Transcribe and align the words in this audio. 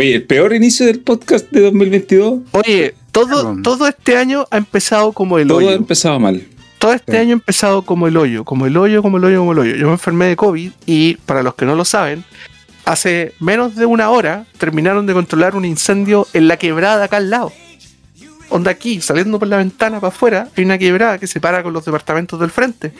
Oye, 0.00 0.14
el 0.14 0.22
peor 0.24 0.54
inicio 0.54 0.86
del 0.86 1.00
podcast 1.00 1.50
de 1.50 1.60
2022. 1.60 2.40
Oye, 2.52 2.94
todo, 3.12 3.58
todo 3.62 3.86
este 3.86 4.16
año 4.16 4.46
ha 4.50 4.56
empezado 4.56 5.12
como 5.12 5.38
el 5.38 5.46
Todo 5.46 5.58
hoyo. 5.58 5.68
ha 5.68 5.72
empezado 5.74 6.18
mal. 6.18 6.42
Todo 6.78 6.94
este 6.94 7.12
Sí. 7.12 7.18
año 7.18 7.30
ha 7.32 7.32
empezado 7.34 7.82
como 7.82 8.08
el 8.08 8.16
hoyo, 8.16 8.42
como 8.46 8.64
el 8.64 8.78
hoyo, 8.78 9.02
como 9.02 9.18
el 9.18 9.24
hoyo, 9.24 9.40
como 9.40 9.52
el 9.52 9.58
hoyo. 9.58 9.76
Yo 9.76 9.88
me 9.88 9.92
enfermé 9.92 10.24
de 10.28 10.36
COVID 10.36 10.72
y, 10.86 11.16
para 11.26 11.42
los 11.42 11.54
que 11.54 11.66
no 11.66 11.74
lo 11.74 11.84
saben, 11.84 12.24
hace 12.86 13.34
menos 13.40 13.76
de 13.76 13.84
una 13.84 14.08
hora 14.08 14.46
terminaron 14.56 15.04
de 15.04 15.12
controlar 15.12 15.54
un 15.54 15.66
incendio 15.66 16.26
en 16.32 16.48
la 16.48 16.56
quebrada 16.56 17.04
acá 17.04 17.18
al 17.18 17.28
lado. 17.28 17.52
Onda 18.48 18.70
aquí, 18.70 19.02
saliendo 19.02 19.38
por 19.38 19.48
la 19.48 19.58
ventana 19.58 20.00
para 20.00 20.14
afuera, 20.14 20.48
hay 20.56 20.64
una 20.64 20.78
quebrada 20.78 21.18
que 21.18 21.26
separa 21.26 21.62
con 21.62 21.74
los 21.74 21.84
departamentos 21.84 22.40
del 22.40 22.48
frente. 22.50 22.94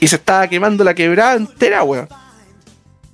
Y 0.00 0.06
se 0.08 0.16
estaba 0.16 0.48
quemando 0.48 0.82
la 0.82 0.94
quebrada 0.94 1.34
entera, 1.34 1.82
weón. 1.82 2.08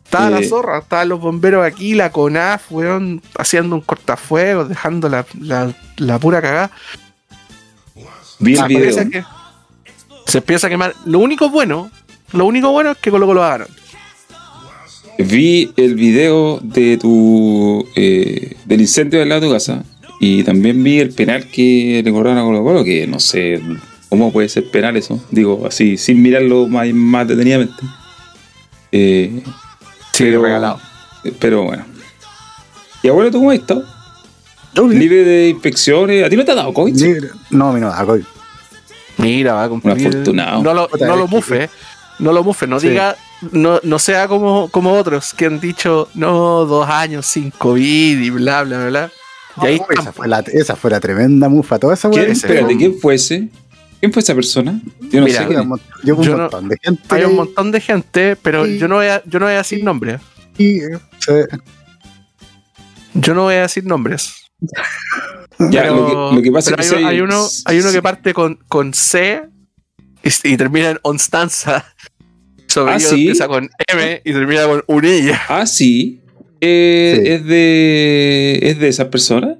Estaba 0.08 0.30
la 0.30 0.40
Eh. 0.40 0.48
zorra, 0.48 0.78
estaban 0.78 1.08
los 1.10 1.20
bomberos 1.20 1.66
aquí, 1.66 1.92
la 1.94 2.10
CONAF, 2.10 2.72
weón, 2.72 3.20
haciendo 3.36 3.74
un 3.76 3.82
cortafuegos, 3.82 4.70
dejando 4.70 5.10
la, 5.10 5.26
la- 5.38 5.74
la 5.98 6.18
pura 6.18 6.40
cagada. 6.40 6.70
Vi 8.38 8.54
el 8.54 8.60
Ah, 8.60 8.66
video. 8.66 9.10
que 9.10 9.24
se 10.26 10.38
empieza 10.38 10.66
a 10.66 10.70
quemar. 10.70 10.94
Lo 11.04 11.18
único 11.18 11.50
bueno, 11.50 11.90
lo 12.32 12.46
único 12.46 12.70
bueno 12.70 12.92
es 12.92 12.96
que 12.98 13.10
Colo 13.10 13.26
Colo 13.26 13.40
ganaron. 13.42 13.68
Vi 15.18 15.72
el 15.76 15.94
video 15.94 16.58
de 16.62 16.96
tu 16.96 17.86
eh, 17.96 18.56
del 18.64 18.80
incendio 18.80 19.18
del 19.18 19.28
lado 19.28 19.40
de 19.42 19.46
tu 19.48 19.52
casa 19.52 19.84
y 20.20 20.42
también 20.44 20.82
vi 20.82 21.00
el 21.00 21.10
penal 21.12 21.50
que 21.50 22.00
le 22.02 22.10
cobraron 22.12 22.38
a 22.38 22.42
Colo 22.44 22.62
Colo, 22.62 22.82
que 22.84 23.06
no 23.06 23.18
sé 23.20 23.60
cómo 24.08 24.32
puede 24.32 24.48
ser 24.48 24.70
penal 24.70 24.96
eso, 24.96 25.22
digo 25.30 25.66
así, 25.66 25.98
sin 25.98 26.22
mirarlo 26.22 26.66
más, 26.66 26.86
más 26.94 27.26
detenidamente. 27.28 27.74
Eh, 28.92 29.42
pero, 30.18 30.42
regalado. 30.42 30.80
pero 31.38 31.64
bueno. 31.64 31.84
Y 33.02 33.08
abuelo, 33.08 33.30
¿tú 33.30 33.38
cómo 33.38 33.50
has 33.50 33.58
estado? 33.58 33.84
Libre 34.88 35.24
de 35.24 35.48
infecciones. 35.48 36.24
¿A 36.24 36.28
ti 36.28 36.36
no 36.36 36.44
te 36.44 36.52
ha 36.52 36.54
dado 36.54 36.72
COVID? 36.72 36.94
Libre. 36.94 37.28
No, 37.50 37.70
a 37.70 37.72
mí 37.72 37.80
no, 37.80 37.88
a 37.88 38.04
COVID. 38.04 38.24
Mira, 39.18 39.54
va 39.54 39.64
a 39.64 39.68
cumplir. 39.68 39.94
Un 39.94 40.06
afortunado. 40.06 40.62
No 40.62 40.74
lo, 40.74 40.88
no 41.00 41.26
mufe, 41.26 41.68
no 42.18 42.32
lo 42.32 42.44
mufe, 42.44 42.66
no 42.66 42.78
Sí. 42.78 42.88
diga, 42.88 43.16
no, 43.52 43.80
no 43.82 43.98
sea 43.98 44.28
como, 44.28 44.68
como 44.68 44.92
otros 44.92 45.34
que 45.34 45.46
han 45.46 45.58
dicho, 45.60 46.08
no, 46.14 46.64
dos 46.64 46.88
años 46.88 47.26
sin 47.26 47.50
COVID 47.50 48.20
y 48.20 48.30
bla, 48.30 48.62
bla, 48.62 48.78
bla, 48.78 48.88
bla. 48.88 49.10
Y 49.62 49.66
ahí 49.66 49.80
esa, 49.90 50.12
fue 50.12 50.28
la, 50.28 50.44
esa 50.52 50.76
fue 50.76 50.90
la 50.90 51.00
tremenda 51.00 51.48
mufa. 51.48 51.78
Toda 51.80 51.94
esa 51.94 52.08
¿Quién? 52.10 52.30
Espérate, 52.30 52.76
¿quién 52.76 52.98
fue 53.00 53.16
ese? 53.16 53.48
¿Quién 54.00 54.12
fue 54.12 54.22
esa 54.22 54.34
persona? 54.34 54.80
Yo 55.10 55.20
no 55.20 55.26
Mira, 55.26 55.42
sé 55.42 55.46
quién. 55.48 55.68
Yo 56.04 56.16
un 56.16 56.22
Yo 56.24 56.32
no- 56.36 56.42
montón 56.44 56.68
de 56.68 56.76
gente. 56.82 57.02
Hay 57.08 57.24
un 57.24 57.34
montón 57.36 57.72
de 57.72 57.80
gente, 57.80 58.36
pero 58.36 58.64
Sí. 58.66 58.78
yo 58.78 58.86
no 58.88 58.96
voy 58.96 59.06
a, 59.06 59.22
yo 59.24 59.38
no 59.40 59.46
voy 59.46 59.54
a 59.54 59.58
decir 59.58 59.78
Sí. 59.78 59.84
nombres. 59.84 60.20
eh, 60.58 60.98
se- 61.18 61.46
Yo 63.14 63.34
no 63.34 63.42
voy 63.44 63.54
a 63.54 63.62
decir 63.62 63.84
nombres. 63.84 64.34
Ya, 65.70 65.82
pero, 65.82 65.96
lo, 65.96 66.30
que, 66.30 66.36
lo 66.36 66.42
que 66.42 66.52
pasa 66.52 66.70
es 66.70 66.92
hay, 66.92 66.98
que 67.00 67.04
hay 67.06 67.16
se- 67.16 67.22
uno, 67.22 67.46
hay 67.64 67.78
uno 67.80 67.92
que 67.92 68.02
parte 68.02 68.34
con, 68.34 68.56
con 68.68 68.94
C 68.94 69.42
y, 70.22 70.48
y 70.52 70.56
termina 70.56 70.90
en 70.90 70.98
Onstanza. 71.02 71.84
Sobre 72.68 72.92
Ah, 72.94 73.00
¿sí? 73.00 73.14
empieza 73.28 73.48
con 73.48 73.68
M 73.88 74.20
y 74.24 74.32
termina 74.32 74.66
con 74.66 74.84
Unilla. 74.88 75.40
Ah, 75.48 75.66
sí. 75.66 76.20
Eh, 76.60 77.14
Sí. 77.24 77.30
Es 77.32 77.44
de. 77.46 78.58
¿Es 78.62 78.78
de 78.78 78.88
esas 78.88 79.08
personas? 79.08 79.56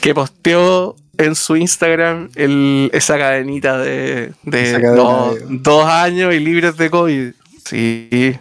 Que 0.00 0.14
posteó 0.14 0.96
en 1.20 1.34
su 1.34 1.56
Instagram 1.56 2.30
el- 2.34 2.90
esa 2.92 3.16
cadenita 3.18 3.78
de, 3.78 4.32
de 4.42 4.62
Esa 4.70 4.80
cadena 4.80 5.02
dos, 5.02 5.34
de- 5.36 5.44
dos 5.60 5.84
años 5.86 6.34
y 6.34 6.40
libres 6.40 6.76
de 6.76 6.90
COVID. 6.90 7.30
Sí. 7.64 8.36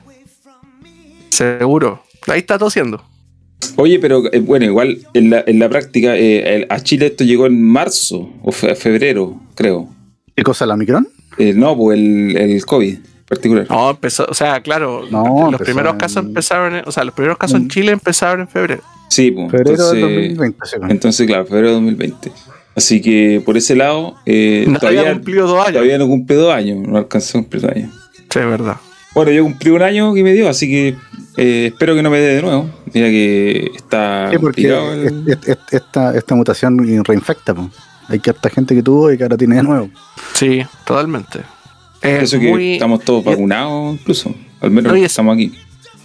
Seguro. 1.29 2.03
Ahí 2.28 2.39
está 2.39 2.57
tosiendo. 2.57 3.03
Oye, 3.75 4.00
pero 4.00 4.23
eh, 4.34 4.39
bueno, 4.39 4.66
igual 4.66 5.00
en 5.13 5.29
la, 5.29 5.44
en 5.45 5.59
la 5.59 5.69
práctica, 5.69 6.16
eh, 6.16 6.56
el- 6.56 6.68
a 6.69 6.79
Chile 6.81 7.07
esto 7.07 7.23
llegó 7.23 7.45
en 7.45 7.62
marzo 7.62 8.29
o 8.41 8.51
fe- 8.51 8.75
febrero, 8.75 9.39
creo. 9.56 9.89
¿Qué 10.35 10.44
cosa, 10.44 10.66
la 10.66 10.73
Omicron? 10.75 11.07
Eh, 11.38 11.53
no, 11.53 11.75
pues 11.75 11.97
el, 12.00 12.38
el 12.38 12.66
COVID 12.66 12.94
en 12.95 13.03
particular. 13.28 13.66
No, 13.69 13.89
empezó, 13.91 14.25
o 14.29 14.34
sea, 14.34 14.62
claro, 14.62 15.03
No, 15.12 15.50
los 15.51 15.62
primeros 15.62 15.94
en- 15.94 15.97
casos 16.00 16.25
empezaron, 16.25 16.75
en- 16.75 16.84
o 16.88 16.91
sea, 16.91 17.03
los 17.03 17.13
primeros 17.13 17.38
casos 17.38 17.57
en 17.59 17.66
Mm. 17.66 17.69
Chile 17.69 17.91
empezaron 17.91 18.41
en 18.41 18.47
febrero. 18.47 18.81
Sí, 19.09 19.31
pues. 19.31 19.51
Febrero 19.51 19.72
entonces, 19.72 19.94
del 19.94 20.01
2020. 20.35 20.59
sí, 20.66 20.75
bueno. 20.78 20.94
entonces, 20.94 21.28
claro, 21.28 21.45
febrero 21.45 21.68
de 21.68 21.73
2020. 21.73 22.31
Así 22.75 23.02
que 23.02 23.41
por 23.46 23.57
ese 23.57 23.75
lado, 23.75 24.16
eh, 24.25 24.63
No 24.68 24.78
había 24.78 24.80
todavía, 25.02 25.13
cumplido 25.13 25.47
dos 25.47 25.59
años. 25.59 25.74
todavía 25.74 25.97
no 25.97 26.07
cumple 26.07 26.35
dos 26.38 26.53
años, 26.53 26.88
no 26.88 26.97
alcanzó 26.97 27.38
a 27.38 27.41
cumplir 27.41 27.62
dos 27.63 27.72
años. 27.72 27.90
Sí, 28.30 28.40
es 28.40 28.46
verdad. 28.46 28.78
Bueno, 29.13 29.31
yo 29.31 29.44
cumplí 29.44 29.72
un 29.72 29.81
año 29.81 30.13
que 30.13 30.24
me 30.24 30.34
dio, 30.34 30.47
así 30.47 30.68
que 30.69 30.96
eh, 31.38 31.72
espero 31.74 31.96
que 31.96 32.03
no 32.03 32.09
me 32.09 32.19
dé 32.19 32.35
de 32.35 32.41
nuevo. 32.41 32.69
Mira 32.94 33.07
que 33.07 33.72
está 33.75 34.30
Sí, 34.31 34.38
porque 34.38 34.68
el- 34.68 35.38
esta, 35.72 36.16
esta 36.16 36.35
mutación 36.35 37.03
reinfecta. 37.03 37.53
po. 37.56 37.69
Hay 38.07 38.19
que 38.19 38.30
harta 38.30 38.50
gente 38.50 38.74
que 38.75 38.84
tuvo 38.84 39.12
y 39.12 39.18
que 39.18 39.24
ahora 39.24 39.38
tiene 39.38 39.56
de 39.57 39.63
nuevo. 39.63 39.90
Sí, 40.34 40.62
totalmente. 40.86 41.40
Es 42.01 42.24
Eso 42.24 42.40
que 42.40 42.50
muy 42.50 42.74
estamos 42.74 43.03
todos 43.03 43.24
vacunados, 43.25 43.96
incluso. 44.00 44.34
Al 44.62 44.72
menos 44.72 44.91
No, 44.94 44.97
y 44.97 45.01
es- 45.01 45.07
estamos 45.12 45.34
aquí. 45.36 45.51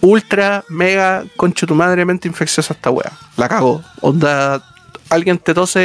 ultra, 0.01 0.65
mega, 0.69 1.25
concho 1.37 1.67
tu 1.67 1.75
madre, 1.75 2.05
mente 2.05 2.27
infecciosa 2.29 2.75
esta 2.75 2.91
wea. 2.91 3.13
La 3.37 3.49
cago. 3.49 3.83
Onda, 4.01 4.63
alguien 5.10 5.38
te 5.38 5.54
tose 5.54 5.81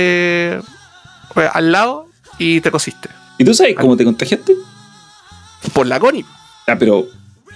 eh, 0.55 1.49
al 1.53 1.71
lado 1.71 2.07
y 2.37 2.61
te 2.61 2.71
cosiste. 2.71 3.09
¿Y 3.37 3.45
tú 3.45 3.53
sabes 3.53 3.75
cómo 3.75 3.95
te 3.97 4.03
contagiaste? 4.05 4.53
Por 5.73 5.87
la 5.87 5.99
Connie. 5.99 6.25
Ah, 6.67 6.75
pero. 6.77 7.05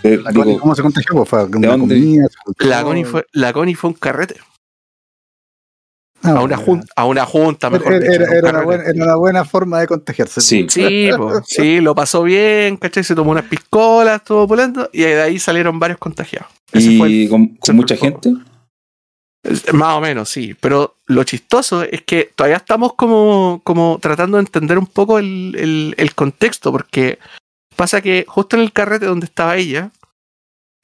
eh, 0.04 0.18
La 0.24 0.32
digo, 0.32 0.44
Connie, 0.44 0.60
¿Cómo 0.60 0.76
se 0.76 0.82
contagió? 0.82 1.14
Pues 1.16 1.30
fue 1.30 1.44
una 1.46 1.68
dónde? 1.70 1.96
comida. 1.96 2.28
se. 2.60 2.68
La 2.68 2.84
Connie 2.84 3.04
fue, 3.06 3.26
la 3.32 3.54
Connie 3.54 3.76
fue 3.76 3.90
un 3.90 3.96
carrete. 3.96 4.36
Ah, 6.26 6.32
A 6.38 6.42
una 6.42 6.56
junta, 6.56 6.88
a 6.96 7.06
una 7.06 7.26
junta, 7.26 7.70
mejor 7.70 7.94
Era, 7.96 8.00
dicho, 8.00 8.14
era- 8.14 8.26
un 8.32 8.38
era 8.38 8.50
una 8.52 8.62
buena, 8.62 8.84
era 8.86 9.04
una 9.04 9.16
buena 9.16 9.44
forma 9.46 9.80
de 9.82 9.88
contagiarse. 9.88 10.40
Sí. 10.40 10.66
Sí, 10.70 11.10
po, 11.18 11.42
sí, 11.46 11.82
lo 11.82 11.94
pasó 11.94 12.24
bien, 12.24 12.78
¿cachai? 12.78 13.04
Se 13.04 13.14
tomó 13.14 13.32
unas 13.32 13.44
piscolas, 13.44 14.22
estuvo 14.22 14.48
pulento, 14.48 14.90
y 14.94 15.02
de 15.02 15.22
ahí 15.22 15.38
salieron 15.38 15.80
varios 15.80 16.00
contagiados. 16.00 16.48
Ese 16.72 16.98
fue 16.98 17.08
el- 17.08 17.14
y 17.14 17.28
con, 17.28 17.58
mucha 17.74 17.98
gente. 17.98 18.34
Más 19.74 19.98
o 19.98 20.02
menos, 20.02 20.30
sí. 20.30 20.56
Pero 20.60 20.96
lo 21.08 21.24
chistoso 21.26 21.84
es 21.84 22.02
que 22.04 22.32
todavía 22.36 22.58
estamos 22.58 22.94
como, 22.94 23.62
como 23.64 24.00
tratando 24.02 24.38
de 24.38 24.42
entender 24.44 24.78
un 24.78 24.88
poco 24.88 25.20
el, 25.20 25.56
el- 25.58 25.96
el 25.98 26.16
contexto, 26.16 26.72
porque 26.72 27.20
pasa 27.76 28.02
que 28.02 28.26
justo 28.28 28.56
en 28.56 28.62
el 28.62 28.72
carrete 28.72 29.06
donde 29.06 29.26
estaba 29.26 29.58
ella, 29.58 29.92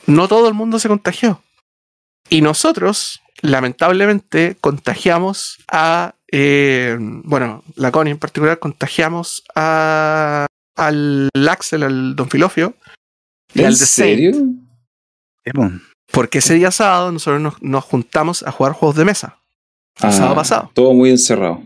no 0.07 0.27
todo 0.27 0.47
el 0.47 0.53
mundo 0.53 0.77
se 0.79 0.89
contagió. 0.89 1.41
Y 2.29 2.41
nosotros, 2.41 3.21
lamentablemente, 3.41 4.57
contagiamos 4.59 5.57
a, 5.71 6.15
eh, 6.31 6.97
bueno, 6.99 7.63
la 7.75 7.91
Connie 7.91 8.11
en 8.11 8.19
particular, 8.19 8.59
contagiamos 8.59 9.43
a, 9.55 10.47
al 10.75 11.29
Axel, 11.49 11.83
al 11.83 12.15
Don 12.15 12.29
Filofio, 12.29 12.75
y 13.53 13.61
¿En 13.61 13.67
al 13.67 13.73
The 13.77 13.85
Saint. 13.85 14.19
Porque 16.11 16.39
ese 16.39 16.55
día 16.55 16.71
sábado 16.71 17.11
nosotros 17.11 17.41
nos, 17.41 17.61
nos 17.61 17.83
juntamos 17.83 18.43
a 18.43 18.51
jugar 18.51 18.73
juegos 18.73 18.95
de 18.95 19.05
mesa. 19.05 19.37
El 20.01 20.13
sábado 20.13 20.35
pasado. 20.35 20.63
Ah, 20.67 20.71
Todo 20.73 20.93
muy 20.93 21.09
encerrado. 21.09 21.61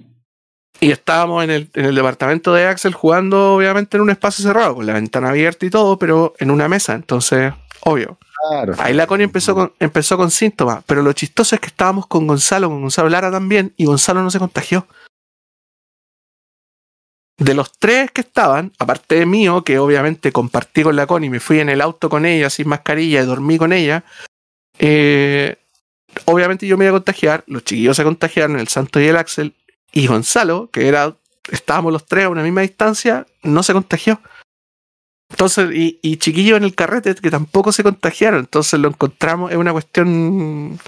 Y 0.79 0.91
estábamos 0.91 1.43
en 1.43 1.51
el, 1.51 1.69
en 1.75 1.85
el 1.85 1.95
departamento 1.95 2.53
de 2.53 2.67
Axel 2.67 2.93
jugando, 2.93 3.55
obviamente, 3.55 3.95
en 3.95 4.03
un 4.03 4.09
espacio 4.09 4.43
cerrado, 4.43 4.75
con 4.75 4.85
la 4.85 4.93
ventana 4.93 5.29
abierta 5.29 5.65
y 5.65 5.69
todo, 5.69 5.97
pero 5.97 6.33
en 6.39 6.51
una 6.51 6.67
mesa. 6.67 6.93
Entonces, 6.93 7.53
obvio. 7.81 8.17
Claro. 8.49 8.73
Ahí 8.79 8.93
la 8.93 9.07
Connie 9.07 9.23
empezó 9.23 9.55
con, 9.55 9.73
empezó 9.79 10.17
con 10.17 10.29
síntomas. 10.31 10.83
Pero 10.85 11.01
lo 11.01 11.13
chistoso 11.13 11.55
es 11.55 11.61
que 11.61 11.67
estábamos 11.67 12.07
con 12.07 12.27
Gonzalo, 12.27 12.69
con 12.69 12.81
Gonzalo 12.81 13.07
Lara 13.07 13.31
también, 13.31 13.73
y 13.77 13.85
Gonzalo 13.85 14.21
no 14.21 14.31
se 14.31 14.39
contagió. 14.39 14.87
De 17.37 17.53
los 17.53 17.71
tres 17.71 18.11
que 18.11 18.21
estaban, 18.21 18.73
aparte 18.77 19.15
de 19.15 19.25
mío, 19.25 19.63
que 19.63 19.79
obviamente 19.79 20.31
compartí 20.31 20.83
con 20.83 20.95
la 20.95 21.07
Connie, 21.07 21.29
me 21.29 21.39
fui 21.39 21.59
en 21.59 21.69
el 21.69 21.81
auto 21.81 22.09
con 22.09 22.25
ella 22.25 22.49
sin 22.49 22.67
mascarilla 22.67 23.21
y 23.21 23.25
dormí 23.25 23.57
con 23.57 23.73
ella, 23.73 24.03
eh, 24.79 25.57
obviamente 26.25 26.67
yo 26.67 26.77
me 26.77 26.85
iba 26.85 26.91
a 26.91 26.99
contagiar, 26.99 27.43
los 27.47 27.63
chiquillos 27.63 27.97
se 27.97 28.03
contagiaron, 28.03 28.59
el 28.59 28.67
Santo 28.67 28.99
y 28.99 29.05
el 29.05 29.17
Axel, 29.17 29.53
y 29.91 30.07
Gonzalo, 30.07 30.69
que 30.71 30.87
era, 30.87 31.15
estábamos 31.51 31.93
los 31.93 32.05
tres 32.05 32.25
a 32.25 32.29
una 32.29 32.43
misma 32.43 32.61
distancia, 32.61 33.25
no 33.43 33.63
se 33.63 33.73
contagió. 33.73 34.21
Entonces, 35.29 35.71
y, 35.73 35.99
y 36.01 36.17
chiquillos 36.17 36.57
en 36.57 36.63
el 36.63 36.75
carrete 36.75 37.15
que 37.15 37.31
tampoco 37.31 37.71
se 37.71 37.83
contagiaron, 37.83 38.41
entonces 38.41 38.79
lo 38.79 38.89
encontramos, 38.89 39.51
es 39.51 39.57
una 39.57 39.71
cuestión 39.71 40.79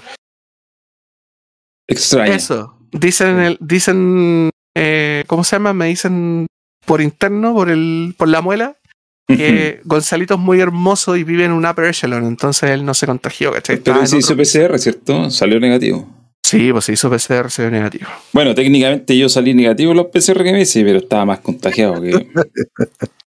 Extraño. 1.88 2.32
eso. 2.32 2.78
Dicen 2.92 3.40
el, 3.40 3.58
dicen 3.60 4.50
eh, 4.76 5.24
¿cómo 5.26 5.44
se 5.44 5.56
llama? 5.56 5.72
Me 5.72 5.86
dicen 5.86 6.46
por 6.84 7.00
interno, 7.00 7.54
por 7.54 7.70
el, 7.70 8.14
por 8.16 8.28
la 8.28 8.40
muela, 8.40 8.76
que 9.26 9.80
Gonzalito 9.84 10.34
es 10.34 10.40
muy 10.40 10.60
hermoso 10.60 11.16
y 11.16 11.24
vive 11.24 11.44
en 11.44 11.52
un 11.52 11.66
upper 11.66 11.86
echelon, 11.86 12.24
entonces 12.26 12.70
él 12.70 12.84
no 12.84 12.94
se 12.94 13.06
contagió, 13.06 13.52
¿cachai? 13.52 13.76
Pero 13.78 13.96
Estaba 14.02 14.06
se 14.06 14.18
hizo 14.18 14.34
otro- 14.34 14.44
PCR, 14.44 14.78
¿cierto? 14.78 15.30
Salió 15.30 15.58
negativo. 15.60 16.08
Sí, 16.44 16.70
pues 16.70 16.84
se 16.84 16.92
hizo 16.92 17.10
PCR, 17.10 17.48
dio 17.56 17.70
negativo. 17.72 18.06
Bueno, 18.32 18.54
técnicamente 18.54 19.18
yo 19.18 19.28
salí 19.28 19.52
negativo 19.52 19.92
los 19.94 20.06
PCR 20.06 20.44
que 20.44 20.52
me 20.52 20.60
hice, 20.60 20.84
pero 20.84 20.98
estaba 20.98 21.24
más 21.24 21.40
contagiado 21.40 22.00
que, 22.00 22.10
estaba 22.10 22.46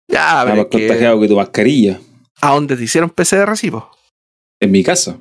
Ya, 0.10 0.42
pero 0.44 0.56
más 0.58 0.66
que 0.66 0.88
contagiado 0.88 1.22
que 1.22 1.28
tu 1.30 1.36
mascarilla 1.38 2.00
a 2.42 2.54
dónde 2.54 2.76
te 2.76 2.84
hicieron 2.84 3.10
PCR, 3.10 3.56
sí, 3.58 3.72
po. 3.72 3.90
en 4.60 4.72
mi 4.72 4.84
casa. 4.84 5.18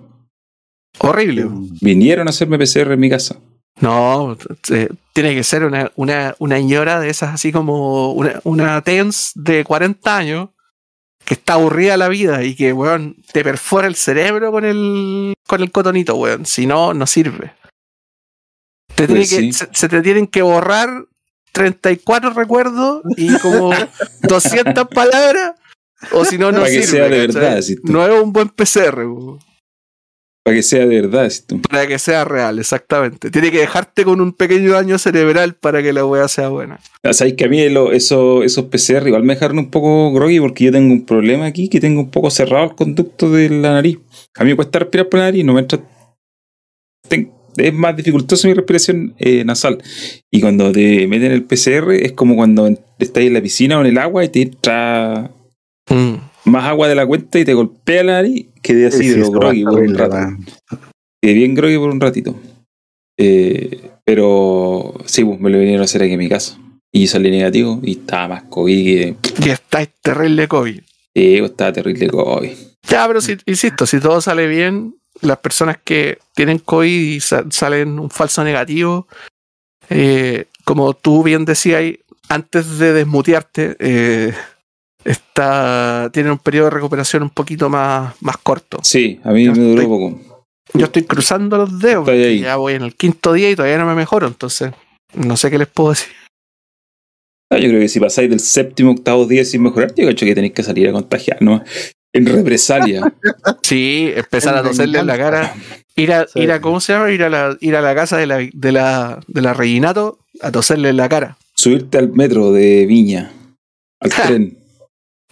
Horrible. 0.99 1.47
Vinieron 1.81 2.27
a 2.27 2.31
hacerme 2.31 2.59
PCR 2.59 2.93
en 2.93 3.01
mi 3.01 3.09
casa. 3.11 3.37
No, 3.81 4.37
eh, 4.71 4.89
tiene 5.13 5.35
que 5.35 5.45
ser 5.45 5.65
una, 5.65 5.93
una, 5.97 6.35
una 6.39 6.59
ñora 6.61 6.99
de 6.99 7.11
esas 7.11 7.35
así 7.35 7.53
como 7.53 8.13
una, 8.13 8.41
una 8.45 8.81
TENS 8.83 9.33
de 9.35 9.65
40 9.65 10.17
años 10.17 10.49
que 11.27 11.35
está 11.35 11.55
aburrida 11.55 11.97
la 11.97 12.09
vida 12.09 12.43
y 12.45 12.55
que, 12.55 12.73
weón, 12.73 13.17
te 13.33 13.43
perfora 13.43 13.89
el 13.89 13.97
cerebro 13.97 14.53
con 14.53 14.65
el, 14.65 15.35
con 15.47 15.61
el 15.61 15.73
cotonito, 15.73 16.15
weón. 16.15 16.47
Si 16.47 16.67
no, 16.67 16.95
no 16.95 17.07
sirve. 17.07 17.53
Te 18.95 19.07
tiene 19.07 19.27
Pues 19.27 19.31
que, 19.31 19.53
se, 19.53 19.69
se 19.73 19.89
te 19.89 20.01
tienen 20.03 20.29
que 20.29 20.41
borrar 20.41 21.05
34 21.53 22.31
recuerdos 22.31 23.03
y 23.17 23.37
como 23.41 23.71
200 24.23 24.89
palabras, 24.89 25.53
o 26.13 26.25
si 26.25 26.39
no, 26.39 26.53
no 26.53 26.61
Para 26.61 26.71
que 26.71 26.83
sirve. 26.83 26.87
sea 26.87 27.09
de 27.09 27.27
verdad. 27.27 27.61
No 27.83 28.07
es 28.07 28.23
un 28.23 28.33
buen 28.33 28.49
PCR, 28.49 29.05
weón. 29.05 29.41
Para 30.47 30.55
que 30.59 30.63
sea 30.63 30.87
de 30.87 31.01
verdad. 31.01 31.33
tú. 31.45 31.61
Para 31.63 31.89
que 31.89 31.99
sea 31.99 32.25
real, 32.25 32.61
exactamente. 32.61 33.33
Tiene 33.33 33.51
que 33.51 33.59
dejarte 33.59 34.05
con 34.05 34.21
un 34.21 34.33
pequeño 34.33 34.71
daño 34.75 34.97
cerebral 34.97 35.55
para 35.57 35.83
que 35.83 35.93
la 35.93 36.07
weá 36.07 36.29
sea 36.29 36.51
buena. 36.51 36.79
O 37.03 37.13
sea, 37.13 37.27
es 37.27 37.35
que 37.35 37.47
a 37.47 37.49
mí 37.49 37.69
lo- 37.69 37.91
eso, 37.91 38.45
esos 38.45 38.67
PCR 38.67 39.09
igual 39.09 39.25
me 39.25 39.35
dejaron 39.35 39.59
un 39.59 39.71
poco 39.71 40.13
groggy 40.13 40.39
porque 40.39 40.65
yo 40.67 40.71
tengo 40.71 40.93
un 40.93 41.05
problema 41.05 41.47
aquí 41.47 41.69
que 41.69 41.81
tengo 41.81 42.01
un 42.01 42.11
poco 42.13 42.31
cerrado 42.31 42.65
el 42.67 42.75
conducto 42.77 43.29
de 43.31 43.51
la 43.51 43.73
nariz. 43.73 43.99
A 44.37 44.45
mí 44.45 44.51
me 44.51 44.57
cuesta 44.57 44.79
respirar 44.79 45.09
por 45.09 45.19
la 45.19 45.27
nariz, 45.27 45.45
no 45.45 45.53
me 45.53 45.61
entra. 45.63 45.81
ten- 47.09 47.33
es 47.57 47.73
más 47.75 47.97
dificultosa 47.97 48.47
mi 48.49 48.55
respiración 48.55 49.15
eh, 49.19 49.43
nasal. 49.45 49.83
Y 50.31 50.41
cuando 50.41 50.71
te 50.73 51.07
meten 51.09 51.33
el 51.33 51.43
PCR 51.43 51.91
es 52.05 52.13
como 52.13 52.37
cuando 52.37 52.69
estás 52.99 53.23
en 53.25 53.33
la 53.33 53.41
piscina 53.41 53.79
o 53.79 53.81
en 53.81 53.87
el 53.89 53.99
agua 53.99 54.25
y 54.25 54.29
te 54.29 54.43
entra 54.43 55.31
Mm. 55.89 56.15
Más 56.47 56.65
agua 56.65 56.89
de 56.89 56.95
la 56.95 57.07
cuenta 57.07 57.39
y 57.39 57.45
te 57.45 57.55
golpea 57.55 58.03
la 58.05 58.13
nariz. 58.15 58.47
Quedé 58.63 58.87
así 58.87 58.99
Sí, 59.05 59.09
de 59.11 59.17
lo 59.19 59.31
groggy 59.31 59.65
por 59.65 59.81
un 59.81 59.95
rato. 59.95 60.15
weón. 60.17 60.45
Quedé 61.23 61.35
bien 61.35 61.55
groggy 61.55 61.77
por 61.79 61.91
un 61.91 62.01
ratito. 62.01 62.35
Eh, 63.19 63.91
pero 64.05 64.95
sí, 65.07 65.25
pues 65.25 65.41
me 65.41 65.51
lo 65.51 65.59
vinieron 65.59 65.83
a 65.83 65.85
hacer 65.85 66.03
aquí 66.03 66.13
en 66.13 66.19
mi 66.19 66.29
casa. 66.29 66.59
Y 66.93 67.09
salí 67.09 67.31
negativo 67.31 67.81
y 67.83 67.93
estaba 67.93 68.29
más 68.29 68.43
COVID 68.45 69.17
que. 69.17 69.35
Y 69.45 69.51
estáis 69.51 69.89
terrible 70.03 70.49
COVID. 70.49 70.81
Sí, 71.15 71.37
pues, 71.39 71.51
estaba 71.51 71.73
terrible 71.73 72.09
COVID. 72.09 72.51
Ya, 72.89 73.07
pero 73.07 73.21
si, 73.21 73.37
insisto, 73.47 73.87
si 73.87 74.01
todo 74.01 74.21
sale 74.21 74.47
bien, 74.47 74.95
las 75.23 75.39
personas 75.39 75.79
que 75.83 76.19
tienen 76.35 76.59
COVID 76.59 76.89
y 77.17 77.21
sa- 77.21 77.45
salen 77.51 77.99
un 77.99 78.11
falso 78.11 78.45
negativo, 78.45 79.09
eh, 79.91 80.47
como 80.65 80.95
tú 80.95 81.23
bien 81.23 81.45
decías, 81.45 81.79
ahí, 81.81 81.99
antes 82.29 82.79
de 82.79 82.93
desmutearte, 82.93 83.77
eh, 83.79 84.33
está, 85.07 86.11
tienen 86.13 86.33
un 86.33 86.39
periodo 86.39 86.67
de 86.67 86.71
recuperación 86.71 87.23
un 87.23 87.31
poquito 87.31 87.69
más, 87.69 88.15
más 88.21 88.37
corto. 88.39 88.79
Sí, 88.83 89.21
a 89.25 89.31
mí 89.33 89.45
Yo 89.45 89.53
me 89.53 89.59
duró 89.59 89.83
estoy- 89.83 89.87
poco. 89.87 90.21
Yo 90.75 90.87
estoy 90.87 91.05
cruzando 91.05 91.57
los 91.59 91.79
dedos, 91.79 92.03
Estoy 92.03 92.15
porque 92.17 92.25
ahí. 92.27 92.41
ya 92.41 92.57
voy 92.57 92.75
en 92.75 92.83
el 92.83 92.95
quinto 92.97 93.33
día 93.33 93.51
y 93.51 93.57
todavía 93.57 93.79
no 93.79 93.87
me 93.87 93.95
mejoro, 93.95 94.27
entonces 94.27 94.73
no 95.15 95.37
sé 95.37 95.49
qué 95.51 95.59
les 95.59 95.69
puedo 95.69 95.91
decir. 95.91 96.13
Ah, 97.51 97.59
yo 97.59 97.69
creo 97.69 97.81
que 97.81 97.89
si 97.89 98.01
pasáis 98.01 98.29
del 98.29 98.41
séptimo, 98.41 98.91
octavo 98.91 99.25
día 99.27 99.45
sin 99.45 99.63
mejorar, 99.63 99.95
yo 99.95 100.05
cacho 100.07 100.27
que 100.27 100.35
tenéis 100.35 100.53
que 100.53 100.65
salir 100.65 100.89
a 100.89 100.93
contagiar, 100.93 101.41
¿no? 101.41 101.63
En 102.13 102.27
represalia. 102.27 103.01
Sí, 103.63 104.13
empezar 104.15 104.57
a 104.57 104.63
toserle 104.63 104.99
en 105.01 105.07
la 105.07 105.17
cara. 105.19 105.55
Ir 105.97 106.13
a, 106.13 106.27
Sí. 106.27 106.41
ir 106.41 106.53
a, 106.53 106.61
¿cómo 106.61 106.81
se 106.81 106.93
llama? 106.93 107.11
Ir 107.11 107.23
a 107.25 107.29
la, 107.31 107.57
ir 107.61 107.75
a 107.77 107.81
la 107.81 107.95
casa 107.95 108.17
de 108.17 108.27
la, 108.27 108.39
de 108.53 108.73
la, 108.73 109.21
de 109.27 109.43
la 109.43 109.55
Reginato 109.55 110.19
a 110.41 110.51
toserle 110.53 110.91
en 110.91 110.97
la 110.99 111.09
cara. 111.09 111.37
Subirte 111.55 111.99
al 111.99 112.13
metro 112.13 112.53
de 112.53 112.87
Viña, 112.87 113.33
al 114.01 114.11
tren, 114.27 114.56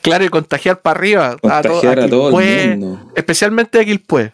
Claro, 0.05 0.25
y 0.25 0.29
contagiar 0.29 0.81
para 0.83 0.99
arriba. 0.99 1.37
contagiar 1.41 1.99
a, 1.99 2.09
todo 2.09 2.29
Quilpué, 2.29 2.63
el 2.65 2.79
mundo. 2.79 3.13
Especialmente 3.17 3.81
a 3.81 3.85
Quilpué. 3.85 4.33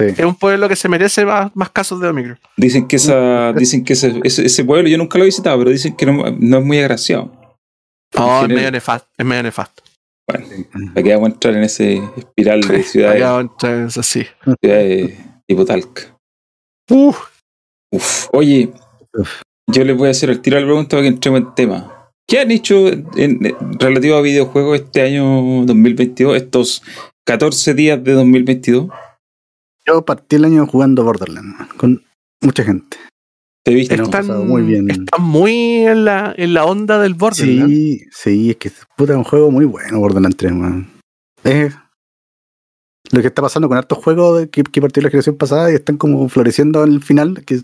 Sí. 0.00 0.06
Es 0.16 0.20
un 0.24 0.36
pueblo 0.36 0.68
que 0.68 0.76
se 0.76 0.88
merece 0.88 1.26
más, 1.26 1.50
más 1.56 1.70
casos 1.70 2.00
de 2.00 2.06
Omicron. 2.08 2.38
Dicen 2.56 2.86
que 2.86 2.96
esa, 2.96 3.52
dicen 3.52 3.84
que 3.84 3.94
ese, 3.94 4.20
ese, 4.22 4.46
ese 4.46 4.64
pueblo, 4.64 4.88
yo 4.88 4.96
nunca 4.96 5.18
lo 5.18 5.24
he 5.24 5.26
visitado, 5.26 5.58
pero 5.58 5.70
dicen 5.70 5.96
que 5.96 6.06
no, 6.06 6.22
no 6.38 6.58
es 6.58 6.64
muy 6.64 6.78
agraciado. 6.78 7.32
No, 8.16 8.44
En 8.44 8.50
es 8.52 8.56
medio 8.56 8.70
nefasto. 8.70 9.08
Es 9.18 9.26
medio 9.26 9.42
nefasto. 9.42 9.82
Bueno, 10.30 10.46
que 10.94 11.14
vamos 11.14 11.28
a 11.30 11.32
entrar 11.32 11.54
en 11.54 11.64
ese 11.64 12.00
espiral 12.16 12.60
de 12.60 12.82
ciudades, 12.84 13.16
Allá 13.22 13.40
entonces, 13.40 13.98
así. 13.98 14.26
ciudades 14.62 15.18
tipo 15.48 15.64
Talca. 15.64 16.02
Uf, 16.90 17.18
Uf, 17.90 18.28
oye, 18.32 18.70
Uf. 19.14 19.40
yo 19.66 19.84
les 19.84 19.96
voy 19.96 20.08
a 20.08 20.10
hacer 20.12 20.30
el 20.30 20.40
tiro 20.40 20.58
a 20.58 20.60
la 20.60 20.66
pregunta 20.66 20.90
para 20.90 21.02
que 21.02 21.08
entremos 21.08 21.40
en 21.40 21.54
tema. 21.54 21.97
¿Qué 22.28 22.40
han 22.40 22.50
hecho 22.50 22.88
en, 22.88 23.06
en- 23.16 23.56
relativo 23.78 24.16
a 24.16 24.20
videojuegos 24.22 24.80
este 24.80 25.02
año 25.02 25.64
2022, 25.64 26.36
estos 26.36 26.82
14 27.26 27.74
días 27.74 28.04
de 28.04 28.12
2022? 28.12 28.88
Yo 29.86 30.04
partí 30.04 30.36
el 30.36 30.44
año 30.44 30.66
jugando 30.66 31.02
Borderlands 31.04 31.72
con 31.78 32.04
mucha 32.42 32.64
gente. 32.64 32.98
¿Te 33.64 33.74
viste? 33.74 33.94
Están, 33.94 34.46
muy 34.46 34.62
bien. 34.62 34.90
están 34.90 35.22
muy 35.22 35.52
en 35.86 36.04
la, 36.04 36.34
en 36.36 36.52
la 36.54 36.64
onda 36.66 36.98
del 37.00 37.14
Borderlands. 37.14 37.72
Sí, 37.72 38.00
sí, 38.10 38.50
es 38.50 38.56
que 38.56 38.70
puta, 38.96 39.12
es 39.14 39.18
un 39.18 39.24
juego 39.24 39.50
muy 39.50 39.64
bueno 39.64 39.98
Borderlands 39.98 40.36
3, 40.36 40.52
man. 40.52 40.90
Es 41.44 41.74
lo 43.10 43.20
que 43.22 43.26
está 43.28 43.40
pasando 43.40 43.68
con 43.68 43.78
hartos 43.78 43.98
juegos 43.98 44.48
que, 44.52 44.62
que 44.64 44.80
partió 44.82 45.02
la 45.02 45.08
generación 45.08 45.36
pasada 45.36 45.70
y 45.72 45.74
están 45.76 45.96
como 45.96 46.28
floreciendo 46.28 46.82
al 46.82 47.02
final, 47.02 47.42
que, 47.46 47.60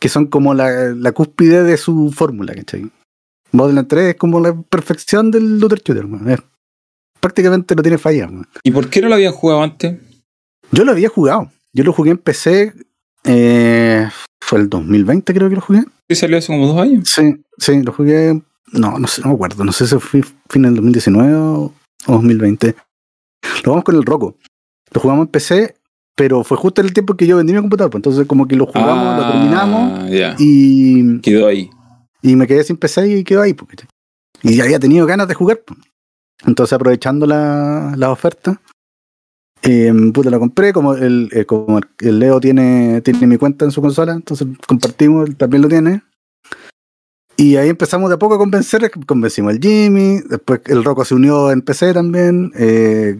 que 0.00 0.08
son 0.08 0.26
como 0.26 0.54
la, 0.54 0.70
la 0.94 1.12
cúspide 1.12 1.62
de 1.64 1.76
su 1.76 2.10
fórmula, 2.12 2.54
¿cachai? 2.54 2.90
Borderlands 3.56 3.88
3 3.88 4.04
es 4.10 4.14
como 4.16 4.40
la 4.40 4.54
perfección 4.62 5.30
del 5.30 5.58
looter 5.58 5.80
shooter, 5.82 6.06
man. 6.06 6.38
Prácticamente 7.20 7.74
no 7.74 7.82
tiene 7.82 7.98
fallas, 7.98 8.30
man. 8.30 8.46
¿Y 8.62 8.70
por 8.70 8.88
qué 8.90 9.00
no 9.00 9.08
lo 9.08 9.14
habían 9.14 9.32
jugado 9.32 9.62
antes? 9.62 9.98
Yo 10.72 10.84
lo 10.84 10.92
había 10.92 11.08
jugado. 11.08 11.50
Yo 11.72 11.84
lo 11.84 11.92
jugué 11.92 12.10
en 12.10 12.18
PC. 12.18 12.72
eh, 13.24 14.08
fue 14.40 14.58
el 14.58 14.68
2020, 14.68 15.32
creo 15.32 15.48
que 15.48 15.54
lo 15.54 15.60
jugué. 15.62 15.84
Sí, 16.08 16.14
salió 16.16 16.36
hace 16.36 16.48
como 16.48 16.66
dos 16.66 16.78
años. 16.78 17.08
Sí, 17.08 17.42
sí, 17.58 17.82
lo 17.82 17.92
jugué. 17.92 18.42
No, 18.72 18.98
no 18.98 19.06
sé, 19.06 19.22
no 19.22 19.28
me 19.28 19.34
acuerdo. 19.34 19.64
No 19.64 19.72
sé 19.72 19.86
si 19.86 19.96
fue 19.98 20.22
fin 20.50 20.62
del 20.62 20.74
2019 20.74 21.34
o, 21.34 21.72
o 22.06 22.12
2020. 22.12 22.74
Lo 23.42 23.62
jugamos 23.62 23.84
con 23.84 23.96
el 23.96 24.04
Rocco. 24.04 24.36
Lo 24.92 25.00
jugamos 25.00 25.26
en 25.26 25.28
PC, 25.32 25.74
pero 26.14 26.44
fue 26.44 26.56
justo 26.58 26.80
en 26.82 26.88
el 26.88 26.92
tiempo 26.92 27.14
que 27.14 27.26
yo 27.26 27.38
vendí 27.38 27.52
mi 27.54 27.60
computador. 27.60 27.90
pues, 27.90 28.00
entonces, 28.00 28.26
como 28.26 28.46
que 28.46 28.56
lo 28.56 28.66
jugamos, 28.66 29.16
lo 29.18 29.32
terminamos 29.32 30.00
Ah, 30.00 30.36
y, 30.38 31.20
quedó 31.20 31.46
ahí. 31.48 31.70
Y 32.24 32.36
me 32.36 32.46
quedé 32.46 32.64
sin 32.64 32.78
PC 32.78 33.06
y 33.18 33.22
quedó 33.24 33.42
ahí. 33.42 33.52
porque- 33.54 33.86
y 34.42 34.60
había 34.60 34.80
tenido 34.80 35.06
ganas 35.06 35.28
de 35.28 35.34
jugar. 35.34 35.60
Entonces, 36.46 36.72
aprovechando 36.72 37.26
la, 37.26 37.94
la 37.96 38.10
oferta, 38.10 38.60
eh, 39.62 39.92
puta, 40.12 40.30
lo 40.30 40.38
compré. 40.40 40.72
Como 40.72 40.94
el, 40.94 41.28
eh, 41.32 41.44
como 41.44 41.80
el 42.00 42.18
Leo 42.18 42.40
tiene, 42.40 43.00
tiene 43.02 43.26
mi 43.26 43.36
cuenta 43.36 43.64
en 43.64 43.70
su 43.70 43.80
consola, 43.80 44.12
entonces 44.12 44.48
compartimos, 44.66 45.28
él 45.28 45.36
también 45.36 45.62
lo 45.62 45.68
tiene. 45.68 46.02
Y 47.36 47.56
ahí 47.56 47.68
empezamos 47.68 48.08
de 48.10 48.14
a 48.14 48.18
poco 48.18 48.36
a 48.36 48.38
convencer, 48.38 48.90
convencimos 49.06 49.52
al 49.52 49.58
Jimmy, 49.60 50.20
después 50.28 50.60
el 50.66 50.84
Rocco 50.84 51.04
se 51.04 51.16
unió 51.16 51.50
en 51.50 51.62
PC 51.62 51.92
también, 51.92 52.52
eh, 52.56 53.18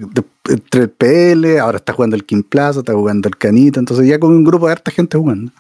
entre 0.49 0.83
el 0.83 0.91
PL, 0.91 1.59
ahora 1.59 1.79
está 1.79 1.93
jugando 1.95 2.15
el 2.15 2.25
King 2.25 2.45
Plaza, 2.45 2.79
está 2.81 2.93
jugando 2.93 3.29
el 3.29 3.37
Canito, 3.37 3.81
entonces 3.81 4.07
ya 4.07 4.21
con 4.21 4.31
un 4.31 4.45
grupo 4.45 4.67
de 4.67 4.73
harta 4.73 4.93
gente 4.93 5.19
jugando. 5.19 5.51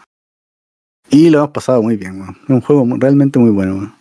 Y 1.10 1.30
lo 1.30 1.38
hemos 1.38 1.50
pasado 1.50 1.82
muy 1.82 1.96
bien, 1.96 2.20
weón. 2.20 2.36
Es 2.44 2.50
un 2.50 2.60
juego 2.60 2.86
realmente 2.98 3.38
muy 3.38 3.50
bueno, 3.50 3.74
weón. 3.74 3.94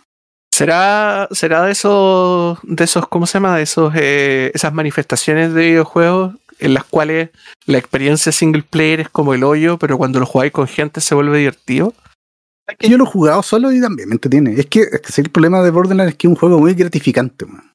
¿Será, 0.54 1.28
será 1.32 1.64
de 1.64 1.72
esos, 1.72 2.60
de 2.62 2.84
esos, 2.84 3.08
¿cómo 3.08 3.26
se 3.26 3.34
llama? 3.34 3.58
De 3.58 3.64
esos, 3.64 3.92
eh, 3.96 4.52
esas 4.54 4.72
manifestaciones 4.72 5.54
de 5.54 5.66
videojuegos 5.66 6.36
en 6.60 6.76
las 6.76 6.84
cuales 6.84 7.32
la 7.66 7.80
experiencia 7.80 8.32
single 8.32 8.64
player 8.64 9.00
es 9.00 9.10
como 9.10 9.34
el 9.34 9.44
hoyo, 9.44 9.80
pero 9.80 9.98
cuando 9.98 10.20
lo 10.20 10.28
jugáis 10.28 10.52
con 10.52 10.68
gente 10.68 11.02
se 11.02 11.16
vuelve 11.16 11.40
divertido. 11.40 11.94
Es 12.68 12.78
que 12.78 12.88
yo 12.88 12.98
lo 12.98 13.06
he 13.06 13.08
jugado 13.08 13.42
solo 13.44 13.72
y 13.72 13.82
también 13.82 14.08
me 14.10 14.14
entretiene. 14.14 14.54
Es 14.54 14.68
que, 14.68 14.82
es 14.82 15.02
que 15.02 15.22
el 15.22 15.32
problema 15.32 15.62
de 15.64 15.72
Borderlands 15.72 16.12
es 16.12 16.18
que 16.18 16.28
es 16.28 16.30
un 16.30 16.38
juego 16.38 16.60
muy 16.60 16.76
gratificante, 16.76 17.46
man. 17.46 17.73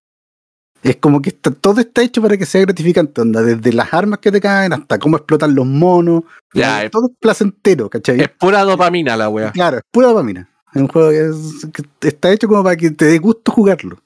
Es 0.82 0.96
como 0.96 1.20
que 1.20 1.30
está- 1.30 1.50
todo 1.50 1.80
está 1.80 2.02
hecho 2.02 2.22
para 2.22 2.36
que 2.36 2.46
sea 2.46 2.60
gratificante, 2.60 3.20
onda, 3.20 3.42
desde 3.42 3.72
las 3.72 3.92
armas 3.92 4.20
que 4.20 4.30
te 4.30 4.40
caen 4.40 4.72
hasta 4.72 4.98
cómo 4.98 5.16
explotan 5.16 5.54
los 5.54 5.66
monos. 5.66 6.22
Ya, 6.54 6.84
es, 6.84 6.90
todo 6.90 7.08
es 7.08 7.16
placentero, 7.20 7.90
¿cachai? 7.90 8.20
es 8.20 8.28
pura 8.28 8.62
dopamina 8.62 9.16
la 9.16 9.28
wea. 9.28 9.50
Claro, 9.52 9.78
es 9.78 9.82
pura 9.90 10.08
dopamina. 10.08 10.48
Es 10.74 10.80
un 10.82 10.88
juego 10.88 11.10
que, 11.10 11.20
es- 11.30 11.66
que 12.00 12.08
está 12.08 12.30
hecho 12.32 12.46
como 12.46 12.62
para 12.62 12.76
que 12.76 12.90
te 12.90 13.06
dé 13.06 13.18
gusto 13.18 13.50
jugarlo. 13.52 13.98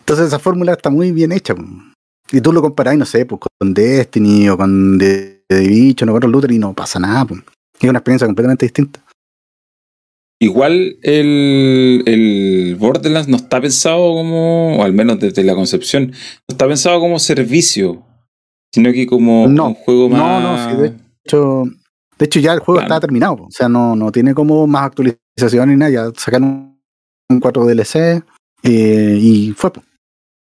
Entonces 0.00 0.26
esa 0.28 0.38
fórmula 0.38 0.72
está 0.72 0.90
muy 0.90 1.12
bien 1.12 1.32
hecha. 1.32 1.54
Y 2.30 2.40
tú 2.40 2.52
lo 2.52 2.62
comparás, 2.62 2.96
no 2.96 3.04
sé, 3.04 3.26
pues, 3.26 3.40
con 3.58 3.74
Destiny 3.74 4.48
o 4.48 4.56
con 4.56 4.98
The, 4.98 5.42
Division 5.48 6.08
o 6.10 6.20
con 6.20 6.30
looter 6.32 6.52
y 6.52 6.58
no 6.58 6.72
pasa 6.74 6.98
nada. 6.98 7.24
po. 7.24 7.34
Es 7.80 7.88
una 7.90 7.98
experiencia 7.98 8.26
completamente 8.26 8.66
distinta. 8.66 9.03
Igual 10.40 10.96
el, 11.02 12.02
el 12.06 12.76
Borderlands 12.78 13.28
no 13.28 13.36
está 13.36 13.60
pensado 13.60 14.12
como, 14.14 14.78
o 14.78 14.82
al 14.82 14.92
menos 14.92 15.18
desde 15.20 15.42
la 15.44 15.54
concepción, 15.54 16.08
no 16.10 16.16
está 16.48 16.66
pensado 16.66 17.00
como 17.00 17.18
servicio, 17.18 18.02
sino 18.74 18.92
que 18.92 19.06
como 19.06 19.46
No, 19.48 19.68
un 19.68 19.74
juego 19.74 20.08
más... 20.08 20.18
no, 20.20 20.40
no, 20.40 20.70
sí, 20.70 20.76
de 20.82 20.92
hecho, 21.24 21.62
de 22.18 22.26
hecho 22.26 22.40
ya 22.40 22.52
el 22.52 22.58
juego 22.60 22.80
Claro. 22.80 22.94
está 22.94 23.00
terminado. 23.00 23.34
O 23.44 23.50
sea, 23.50 23.68
no, 23.68 23.94
no 23.96 24.10
tiene 24.12 24.34
como 24.34 24.66
más 24.66 24.84
actualización 24.86 25.70
ni 25.70 25.76
nada. 25.76 25.90
Ya 25.90 26.04
sacaron 26.16 26.76
un 27.30 27.40
4 27.40 27.64
DLC 27.64 28.22
eh, 28.64 29.18
y 29.20 29.52
fue. 29.56 29.70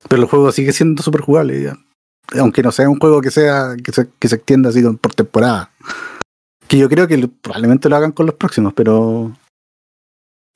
Pero 0.09 0.23
el 0.23 0.29
juego 0.29 0.53
sigue 0.53 0.73
siendo 0.73 1.03
súper 1.03 1.23
jugable. 1.23 1.63
ya. 1.63 1.77
Aunque 2.39 2.63
no 2.63 2.71
sea 2.73 2.89
un 2.91 2.99
juego 3.01 3.21
que 3.23 3.31
sea 3.31 3.75
que 3.83 3.91
se, 3.91 4.07
que 4.19 4.29
se 4.29 4.37
extienda 4.37 4.69
así 4.69 4.83
por 5.01 5.15
temporada. 5.15 5.71
Que 6.69 6.77
yo 6.77 6.89
creo 6.91 7.09
que 7.09 7.27
probablemente 7.41 7.89
lo 7.89 7.97
hagan 7.97 8.13
con 8.13 8.27
los 8.27 8.35
próximos, 8.37 8.75
pero. 8.77 9.33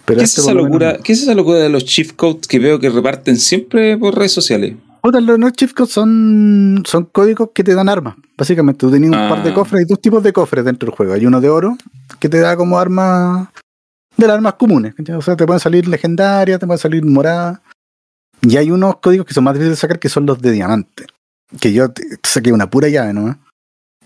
Pero 0.05 0.19
¿Qué 0.19 0.25
es, 0.25 0.31
este 0.31 0.41
esa 0.43 0.55
locura, 0.55 0.95
no. 0.95 1.03
¿Qué 1.03 1.13
es 1.13 1.23
esa 1.23 1.35
locura 1.35 1.59
de 1.59 1.69
los 1.69 1.85
chief 1.85 2.13
codes 2.15 2.47
que 2.47 2.59
veo 2.59 2.79
que 2.81 2.91
reparten 2.91 3.37
siempre 3.37 3.97
por 3.99 4.15
redes 4.17 4.33
sociales? 4.33 4.75
Los 5.05 5.39
no 5.39 5.51
cheat 5.51 5.73
codes 5.73 5.91
son, 5.93 6.83
son 6.87 7.07
códigos 7.07 7.51
que 7.53 7.65
te 7.65 7.75
dan 7.75 7.89
armas. 7.89 8.15
Básicamente, 8.39 8.79
tú 8.79 8.91
tenías 8.91 9.11
un 9.13 9.29
par 9.29 9.43
de 9.43 9.51
Ah. 9.51 9.55
cofres, 9.55 9.81
hay 9.81 9.85
dos 9.85 10.01
tipos 10.01 10.23
de 10.23 10.33
cofres 10.33 10.65
dentro 10.65 10.87
del 10.87 10.95
juego. 10.97 11.13
Hay 11.15 11.27
uno 11.27 11.41
de 11.41 11.49
oro, 11.49 11.77
que 12.21 12.29
te 12.29 12.39
da 12.39 12.57
como 12.57 12.79
arma 12.79 13.51
de 14.17 14.27
las 14.29 14.35
armas 14.37 14.55
comunes. 14.55 14.95
O 15.17 15.23
sea, 15.23 15.35
te 15.37 15.45
pueden 15.45 15.59
salir 15.59 15.89
legendarias, 15.89 16.61
te 16.61 16.67
pueden 16.67 16.79
salir 16.79 17.05
moradas. 17.05 17.59
Y 18.43 18.57
hay 18.59 18.71
unos 18.71 18.97
códigos 18.99 19.27
que 19.27 19.35
son 19.35 19.43
más 19.45 19.55
difíciles 19.55 19.77
de 19.79 19.81
sacar, 19.81 19.99
que 19.99 20.09
son 20.09 20.25
los 20.27 20.41
de 20.41 20.53
diamante. 20.53 21.07
Que 21.61 21.73
yo 21.73 21.91
te- 21.91 22.17
te 22.19 22.29
saqué 22.29 22.53
una 22.53 22.71
pura 22.71 22.89
llave, 22.89 23.13
¿no? 23.13 23.39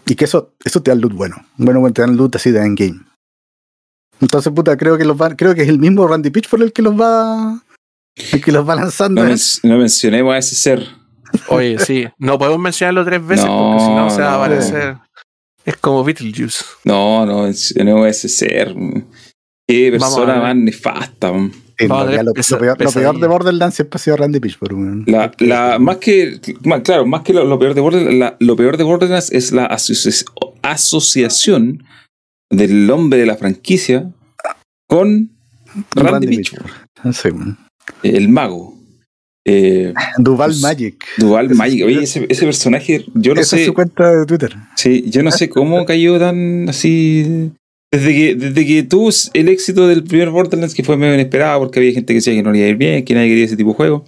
Y 0.06 0.14
que 0.14 0.24
eso, 0.24 0.52
eso 0.64 0.82
te 0.82 0.90
da 0.90 0.94
loot 0.94 1.12
bueno. 1.12 1.36
Bueno, 1.58 1.80
bueno, 1.80 1.92
te 1.92 2.00
dan 2.02 2.16
loot 2.16 2.36
así 2.36 2.50
de 2.52 2.60
endgame. 2.64 3.00
Entonces, 4.20 4.52
puta, 4.52 4.76
creo 4.76 4.96
que 4.98 5.04
los 5.04 5.20
va, 5.20 5.34
creo 5.36 5.54
que 5.54 5.62
es 5.62 5.68
el 5.68 5.78
mismo 5.78 6.06
Randy 6.06 6.30
Pitchford 6.30 6.62
el 6.62 6.72
que 6.72 6.82
los 6.82 6.98
va. 6.98 7.60
El 8.32 8.42
que 8.42 8.50
los 8.52 8.66
va 8.68 8.74
lanzando. 8.74 9.22
No, 9.22 9.28
¿eh? 9.28 9.32
men- 9.32 9.70
no 9.70 9.78
mencionemos 9.78 10.34
a 10.34 10.38
ese 10.38 10.54
ser. 10.54 10.86
Oye, 11.48 11.78
sí, 11.78 12.06
no 12.18 12.38
podemos 12.38 12.58
mencionarlo 12.60 13.04
tres 13.04 13.24
veces 13.26 13.44
No, 13.46 13.72
porque 13.72 13.84
si 13.84 13.90
no 13.90 14.10
se 14.10 14.20
va 14.22 14.28
a 14.28 14.30
no. 14.30 14.36
aparecer. 14.44 14.96
Es 15.66 15.76
como 15.76 16.02
Beetlejuice. 16.04 16.64
No, 16.84 17.26
no 17.26 17.42
mencionemos 17.42 18.06
a 18.06 18.08
ese 18.08 18.28
ser. 18.28 18.74
Qué 19.68 19.90
persona 19.90 20.36
más 20.40 20.56
nefasta. 20.56 21.30
lo, 21.32 21.50
pesa- 21.76 21.88
lo 21.88 22.06
peor, 22.06 22.24
lo 22.24 22.34
peor 22.58 22.76
pesadilla. 22.78 23.12
de 23.12 23.26
Borderlands 23.26 23.74
siempre 23.74 23.96
ha 23.96 23.98
sido 23.98 24.16
Randy 24.16 24.40
Pitchford. 24.40 24.72
La, 25.08 25.30
la, 25.40 25.78
más 25.78 25.96
que, 25.98 26.40
más- 26.64 26.80
claro, 26.82 27.04
más 27.04 27.22
que 27.22 27.34
lo, 27.34 27.44
lo 27.44 27.58
peor 27.58 27.74
de 27.74 27.80
Borderlands, 27.82 28.14
la- 28.18 28.36
lo 28.38 28.56
peor 28.56 28.76
de 28.78 28.84
Borderlands 28.84 29.30
es 29.32 29.52
la 29.52 29.68
asoci- 29.68 30.24
asociación 30.62 31.84
del 32.50 32.90
hombre 32.90 33.18
de 33.20 33.26
la 33.26 33.36
franquicia 33.36 34.10
con 34.88 35.30
Randy, 35.94 36.26
Randy 36.26 36.44
Sí, 37.12 37.28
weón. 37.28 37.58
el 38.02 38.28
mago. 38.28 38.74
Eh, 39.48 39.94
Duval 40.18 40.48
Pues, 40.50 40.60
Magic. 40.60 41.04
Dual 41.18 41.46
Ese- 41.46 41.54
Magic. 41.54 41.84
Oye, 41.84 42.02
ese, 42.02 42.26
ese 42.28 42.44
personaje, 42.44 43.04
yo 43.14 43.34
no 43.34 43.40
Esa 43.40 43.56
es 43.56 43.62
sé. 43.62 43.66
su 43.66 43.74
cuenta 43.74 44.10
de 44.10 44.26
Twitter. 44.26 44.56
Sí, 44.76 45.04
yo 45.08 45.22
no 45.22 45.30
sé 45.30 45.48
cómo 45.48 45.84
cayó 45.86 46.18
tan 46.18 46.68
así. 46.68 47.52
Desde 47.92 48.12
que, 48.14 48.34
desde 48.34 48.66
que 48.66 48.82
tuvo 48.82 49.10
el 49.34 49.48
éxito 49.48 49.86
del 49.86 50.02
primer 50.02 50.30
Borderlands, 50.30 50.74
que 50.74 50.82
fue 50.82 50.96
medio 50.96 51.14
inesperado, 51.14 51.60
porque 51.60 51.78
había 51.78 51.92
gente 51.92 52.12
que 52.12 52.14
decía 52.18 52.34
que 52.34 52.42
no 52.42 52.50
le 52.50 52.58
iba 52.58 52.66
a 52.66 52.70
ir 52.70 52.76
bien, 52.76 53.04
que 53.04 53.14
nadie 53.14 53.28
quería 53.28 53.44
ese 53.44 53.56
tipo 53.56 53.70
de 53.70 53.76
juego. 53.76 54.04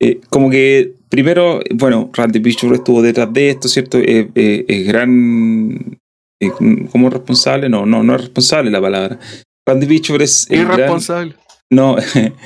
eh, 0.00 0.20
como 0.30 0.50
que 0.50 0.94
primero, 1.10 1.60
bueno, 1.74 2.10
Randy 2.12 2.40
Pitchford 2.40 2.74
estuvo 2.74 3.00
detrás 3.02 3.32
de 3.32 3.50
esto, 3.50 3.68
¿cierto? 3.68 3.98
Eh, 3.98 4.28
eh, 4.34 4.64
es 4.66 4.86
gran. 4.86 5.98
Eh, 6.40 6.50
¿Cómo 6.90 7.10
responsable? 7.10 7.68
No, 7.68 7.86
no, 7.86 8.02
no 8.02 8.14
es 8.16 8.20
responsable 8.22 8.70
la 8.70 8.80
palabra. 8.80 9.18
Randy 9.66 9.86
Pitchford 9.86 10.22
es 10.22 10.46
el 10.50 10.64
gran- 10.64 10.78
Irresponsable. 10.78 11.34
no, 11.70 11.96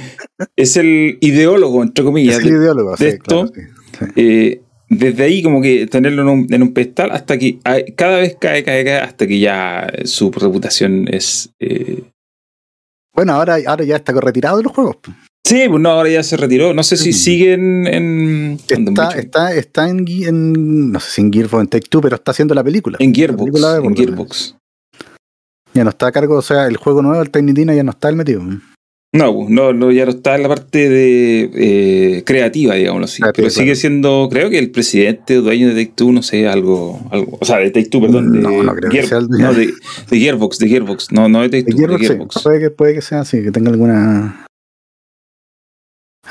es 0.57 0.77
el 0.77 1.19
ideólogo, 1.21 1.83
entre 1.83 2.05
comillas, 2.05 2.37
Es 2.39 2.45
de- 2.45 2.51
el 2.51 2.57
ideólogo, 2.57 2.91
de 2.93 2.97
sí, 2.97 3.05
esto, 3.07 3.51
claro, 3.51 3.53
sí, 3.55 3.61
sí. 3.99 4.07
eh, 4.17 4.63
desde 4.91 5.25
ahí 5.25 5.43
como 5.43 5.61
que 5.61 5.87
tenerlo 5.87 6.23
en 6.23 6.29
un, 6.29 6.47
en 6.55 6.63
un 6.63 6.73
pedestal 6.73 7.11
hasta 7.11 7.37
que 7.39 7.59
cada 7.97 8.19
vez 8.19 8.37
cae, 8.41 8.65
cae, 8.65 8.85
cae, 8.85 8.99
hasta 9.01 9.27
que 9.27 9.39
ya 9.39 9.87
su 10.05 10.31
reputación 10.31 11.07
es... 11.13 11.51
eh, 11.61 12.05
Bueno, 13.15 13.35
ahora, 13.35 13.59
ahora 13.67 13.85
ya 13.85 13.97
está 13.97 14.13
retirado 14.13 14.57
de 14.59 14.63
los 14.63 14.73
juegos. 14.73 14.97
Sí, 15.47 15.63
pues 15.69 15.81
no, 15.81 15.91
ahora 15.91 16.11
ya 16.11 16.23
se 16.23 16.37
retiró. 16.37 16.75
No 16.75 16.83
sé 16.83 16.97
si 16.99 17.11
Mm. 17.11 17.13
siguen 17.15 17.87
en... 17.87 18.59
Está, 18.69 19.13
está, 19.19 19.55
está 19.55 19.89
en, 19.89 20.93
no 20.93 21.01
sé 21.01 21.11
si 21.11 21.21
en 21.23 21.33
Gearbox 21.33 21.61
en 21.63 21.69
Take 21.69 21.89
Two, 21.89 22.01
pero 22.03 22.17
está 22.17 22.33
haciendo 22.33 22.55
la 22.55 22.63
película. 22.63 22.99
en 23.01 23.15
Gearbox. 23.15 23.51
película 23.51 23.77
En. 23.83 23.97
Gearbox. 23.97 24.57
Ya 25.75 25.85
no 25.85 25.91
está 25.91 26.09
a 26.09 26.13
cargo, 26.13 26.37
o 26.37 26.43
sea, 26.43 26.67
el 26.67 26.77
juego 26.77 27.03
nuevo, 27.03 27.23
el 27.23 27.31
Tiny 27.31 27.53
ya 27.75 27.83
no 27.83 27.91
está 27.93 28.09
el 28.09 28.17
metido. 28.17 28.43
No, 29.15 29.35
pues, 29.35 29.49
no, 29.49 29.73
no, 29.73 29.91
ya 29.91 30.05
no 30.05 30.11
está 30.11 30.35
en 30.35 30.43
la 30.43 30.49
parte 30.49 30.89
de 30.91 31.51
eh, 31.55 32.25
creativa, 32.27 32.75
digámoslo 32.75 33.07
así. 33.07 33.23
Creativa, 33.23 33.45
Pero 33.45 33.51
sigue 33.51 33.65
claro. 33.67 33.81
siendo, 33.81 34.29
creo 34.31 34.51
que 34.51 34.59
el 34.59 34.71
presidente 34.71 35.39
o 35.39 35.43
dueño 35.43 35.69
de 35.69 35.75
Take 35.83 35.95
Two, 35.97 36.13
no 36.13 36.23
sé, 36.23 36.47
algo, 36.47 37.01
algo. 37.11 37.39
O 37.41 37.45
sea, 37.47 37.57
de 37.57 37.71
Take 37.71 37.89
Two, 37.89 38.03
perdón. 38.03 38.33
De, 38.33 38.41
No, 38.41 38.63
no 38.63 38.75
creo 38.75 38.91
que 38.91 38.99
Gear- 38.99 39.07
sea 39.09 39.19
el 39.19 39.29
dueño. 39.29 39.47
no, 39.47 39.55
de, 39.55 39.73
de 40.11 40.19
Gearbox, 40.21 40.59
de 40.59 40.69
Gearbox. 40.69 41.13
No, 41.13 41.27
no 41.31 41.41
de 41.41 41.49
Take 41.49 41.63
De 41.65 41.71
Two, 41.71 41.79
Gearbox, 41.79 42.01
de 42.01 42.07
sí, 42.07 42.13
Gearbox. 42.13 42.43
puede, 42.43 42.61
que, 42.61 42.71
puede 42.71 42.95
que 42.95 43.01
sea 43.03 43.21
así, 43.21 43.43
que 43.43 43.51
tenga 43.51 43.71
alguna, 43.71 44.47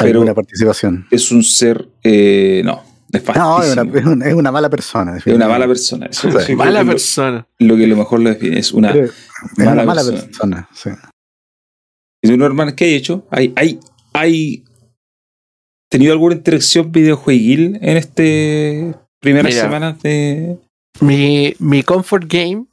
Pero- 0.06 0.20
alguna 0.20 0.34
participación. 0.34 1.08
Es 1.12 1.32
un 1.32 1.44
ser... 1.44 1.88
Eh, 2.04 2.62
no, 2.66 2.84
No, 3.36 3.62
es 3.64 3.72
una, 3.74 3.84
nefastísimo. 3.84 3.98
es 4.00 4.06
una, 4.06 4.26
es 4.28 4.34
una 4.34 4.52
mala 4.52 4.70
persona. 4.70 5.18
Es 5.18 5.26
una 5.28 5.48
mala 5.48 5.68
persona. 5.68 6.08
Eso, 6.08 6.30
Sí. 6.42 6.56
Mala 6.56 6.80
que 6.80 6.86
lo- 6.86 6.92
persona. 6.92 7.48
Lo 7.60 7.76
que 7.78 7.88
lo 7.88 7.96
mejor 7.96 8.20
lo 8.20 8.30
define 8.30 8.60
es 8.60 8.72
una 8.74 8.94
mala, 9.58 9.72
una 9.74 9.84
mala 9.84 10.04
persona. 10.04 10.22
persona. 10.26 10.70
sí. 10.74 10.90
¿Y 12.24 12.30
tú, 12.30 12.38
Norman, 12.38 12.76
qué 12.76 12.86
hay 12.86 12.94
hecho? 12.96 13.28
¿Hay, 13.30 13.54
hay, 13.56 13.80
hay 14.14 14.64
tenido 15.90 16.14
alguna 16.14 16.36
interacción 16.36 16.92
videojueguil 16.92 17.78
en 17.82 17.98
este 17.98 18.94
primeras 19.22 19.52
Mira. 19.54 19.64
semanas 19.64 20.02
de. 20.02 20.58
Mi, 21.00 21.54
mi 21.60 21.84
comfort 21.84 22.26
game, 22.28 22.66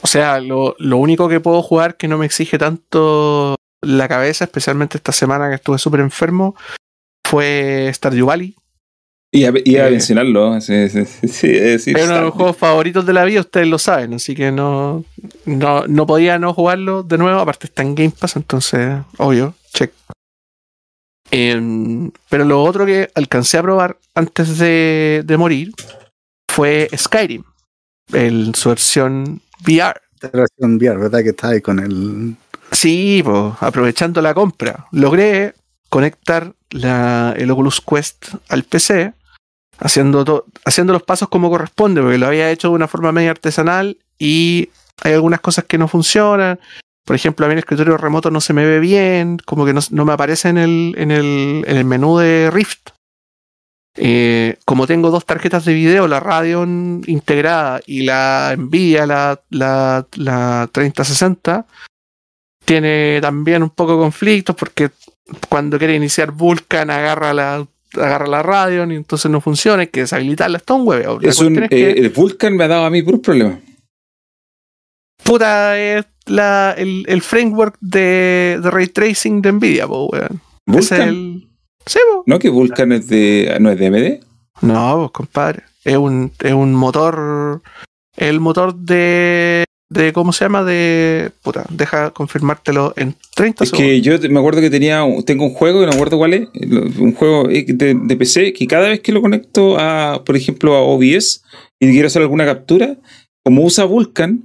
o 0.00 0.06
sea, 0.06 0.40
lo, 0.40 0.76
lo 0.78 0.96
único 0.98 1.28
que 1.28 1.40
puedo 1.40 1.62
jugar 1.62 1.96
que 1.96 2.06
no 2.06 2.16
me 2.16 2.26
exige 2.26 2.58
tanto 2.58 3.56
la 3.82 4.08
cabeza, 4.08 4.44
especialmente 4.44 4.96
esta 4.98 5.12
semana 5.12 5.48
que 5.48 5.54
estuve 5.56 5.78
súper 5.78 6.00
enfermo, 6.00 6.54
fue 7.26 7.90
Stardew 7.94 8.26
Valley. 8.26 8.56
Y 9.30 9.44
a, 9.44 9.52
y 9.62 9.76
a 9.76 9.88
Eh. 9.88 9.90
mencionarlo. 9.90 10.58
Sí, 10.62 10.88
sí, 10.88 11.04
sí, 11.04 11.28
sí, 11.28 11.92
es 11.94 12.04
uno 12.04 12.14
de 12.14 12.20
los 12.22 12.32
juegos 12.34 12.56
favoritos 12.56 13.04
de 13.04 13.12
la 13.12 13.24
vida, 13.24 13.40
ustedes 13.40 13.68
lo 13.68 13.78
saben, 13.78 14.14
así 14.14 14.34
que 14.34 14.50
no, 14.50 15.04
no, 15.44 15.86
no 15.86 16.06
podía 16.06 16.38
no 16.38 16.54
jugarlo 16.54 17.02
de 17.02 17.18
nuevo, 17.18 17.38
aparte 17.38 17.66
está 17.66 17.82
en 17.82 17.94
Game 17.94 18.12
Pass, 18.18 18.36
entonces, 18.36 19.02
obvio, 19.18 19.54
check. 19.74 19.92
Em, 21.30 22.10
pero 22.30 22.44
lo 22.44 22.62
otro 22.62 22.86
que 22.86 23.10
alcancé 23.14 23.58
a 23.58 23.62
probar 23.62 23.98
antes 24.14 24.56
de, 24.58 25.22
de 25.26 25.36
morir 25.36 25.72
fue 26.50 26.88
Skyrim, 26.96 27.44
el, 28.14 28.54
su 28.54 28.70
versión 28.70 29.42
VR. 29.66 30.00
Esta 30.14 30.30
versión 30.36 30.76
VR, 30.76 30.98
¿verdad? 30.98 31.22
Que 31.22 31.28
está 31.30 31.48
ahí 31.50 31.60
con 31.60 31.78
el. 31.80 32.34
Sí, 32.72 33.24
aprovechando 33.60 34.20
la 34.20 34.34
compra, 34.34 34.86
logré 34.92 35.54
conectar 35.88 36.52
el 36.70 37.50
Oculus 37.50 37.80
Quest 37.80 38.34
al 38.48 38.64
PC, 38.64 39.14
haciendo, 39.78 40.44
los 40.64 41.02
pasos 41.02 41.28
como 41.28 41.50
corresponde, 41.50 42.02
porque 42.02 42.18
lo 42.18 42.26
había 42.26 42.50
hecho 42.50 42.68
de 42.68 42.74
una 42.74 42.88
forma 42.88 43.12
medio 43.12 43.30
artesanal 43.30 43.98
y 44.18 44.70
hay 45.02 45.12
algunas 45.12 45.40
cosas 45.40 45.64
que 45.64 45.78
no 45.78 45.88
funcionan. 45.88 46.58
Por 47.04 47.16
ejemplo, 47.16 47.46
a 47.46 47.48
mí 47.48 47.54
el 47.54 47.60
escritorio 47.60 47.96
remoto 47.96 48.30
no 48.30 48.40
se 48.40 48.52
me 48.52 48.66
ve 48.66 48.80
bien, 48.80 49.38
como 49.46 49.64
que 49.64 49.72
no, 49.72 50.04
me 50.04 50.12
aparece 50.12 50.50
en 50.50 50.58
el, 50.58 50.94
en, 50.98 51.10
el, 51.10 51.64
en 51.66 51.76
el 51.76 51.84
menú 51.84 52.18
de 52.18 52.50
Rift. 52.52 52.90
Eh, 54.00 54.58
como 54.64 54.86
tengo 54.86 55.10
dos 55.10 55.24
tarjetas 55.24 55.64
de 55.64 55.72
video, 55.72 56.06
la 56.06 56.20
Radeon 56.20 57.02
integrada 57.06 57.80
y 57.86 58.02
la 58.02 58.54
Nvidia, 58.56 59.06
la, 59.06 59.40
la 59.50 60.68
3060, 60.70 61.66
tiene 62.68 63.18
también 63.22 63.62
un 63.62 63.70
poco 63.70 63.92
de 63.92 63.98
conflictos 63.98 64.54
porque 64.54 64.90
cuando 65.48 65.78
quiere 65.78 65.94
iniciar 65.94 66.32
Vulkan 66.32 66.90
agarra 66.90 67.32
la 67.32 67.66
agarra 67.94 68.26
la 68.26 68.42
Radeon 68.42 68.92
y 68.92 68.96
entonces 68.96 69.30
no 69.30 69.40
funciona, 69.40 69.80
hay 69.80 69.86
que 69.86 70.00
deshabilitarla, 70.00 70.58
está 70.58 70.74
un 70.74 70.92
Es 70.92 71.06
un, 71.06 71.20
cuestión 71.22 71.62
es 71.62 71.70
que, 71.70 71.90
eh, 71.90 71.94
el 71.96 72.10
Vulcan 72.10 72.54
me 72.54 72.64
ha 72.64 72.68
dado 72.68 72.84
a 72.84 72.90
mí 72.90 73.02
puros 73.02 73.22
problemas. 73.22 73.60
puta, 75.24 75.78
es 75.78 76.04
la, 76.26 76.74
el, 76.76 77.04
el 77.08 77.22
framework 77.22 77.76
de, 77.80 78.60
de 78.62 78.70
ray 78.70 78.88
tracing 78.88 79.40
de 79.40 79.52
Nvidia, 79.52 79.86
po, 79.86 80.10
weón. 80.12 80.42
Ese 80.66 80.78
es 80.78 80.90
¿Vulcan? 80.90 81.08
el. 81.08 81.48
Sí, 81.86 81.98
po. 82.12 82.22
¿No 82.26 82.38
que 82.38 82.50
Vulcan 82.50 82.92
es 82.92 83.08
de. 83.08 83.56
no 83.60 83.70
es 83.70 83.78
de 83.78 83.86
AMD? 83.86 84.24
No, 84.60 84.98
pues 84.98 85.10
compadre. 85.12 85.62
Es 85.84 85.96
un, 85.96 86.30
es 86.40 86.52
un 86.52 86.74
motor. 86.74 87.62
El 88.14 88.40
motor 88.40 88.74
de. 88.74 89.64
De 89.90 90.12
¿Cómo 90.12 90.32
se 90.32 90.44
llama? 90.44 90.64
De. 90.64 91.30
Puta, 91.42 91.64
deja 91.70 92.10
confirmártelo 92.10 92.92
en 92.96 93.14
30 93.34 93.64
Es 93.64 93.70
segundos. 93.70 93.90
que 93.90 94.00
yo 94.02 94.18
me 94.30 94.38
acuerdo 94.38 94.60
que 94.60 94.68
tenía 94.70 95.02
un- 95.04 95.24
tengo 95.24 95.44
un 95.44 95.54
juego, 95.54 95.78
y 95.82 95.86
no 95.86 95.90
me 95.90 95.94
acuerdo 95.96 96.18
cuál 96.18 96.34
es, 96.34 96.48
un 96.98 97.14
juego 97.14 97.48
eh, 97.48 97.64
de, 97.66 97.94
de 97.94 98.16
PC 98.16 98.52
que 98.52 98.66
cada 98.66 98.88
vez 98.88 99.00
que 99.00 99.12
lo 99.12 99.22
conecto 99.22 99.78
a, 99.78 100.22
por 100.24 100.36
ejemplo, 100.36 100.74
a 100.76 100.80
OBS 100.82 101.42
y 101.80 101.90
quiero 101.92 102.08
hacer 102.08 102.20
alguna 102.22 102.44
captura, 102.44 102.96
como 103.44 103.64
usa 103.64 103.84
Vulkan, 103.84 104.42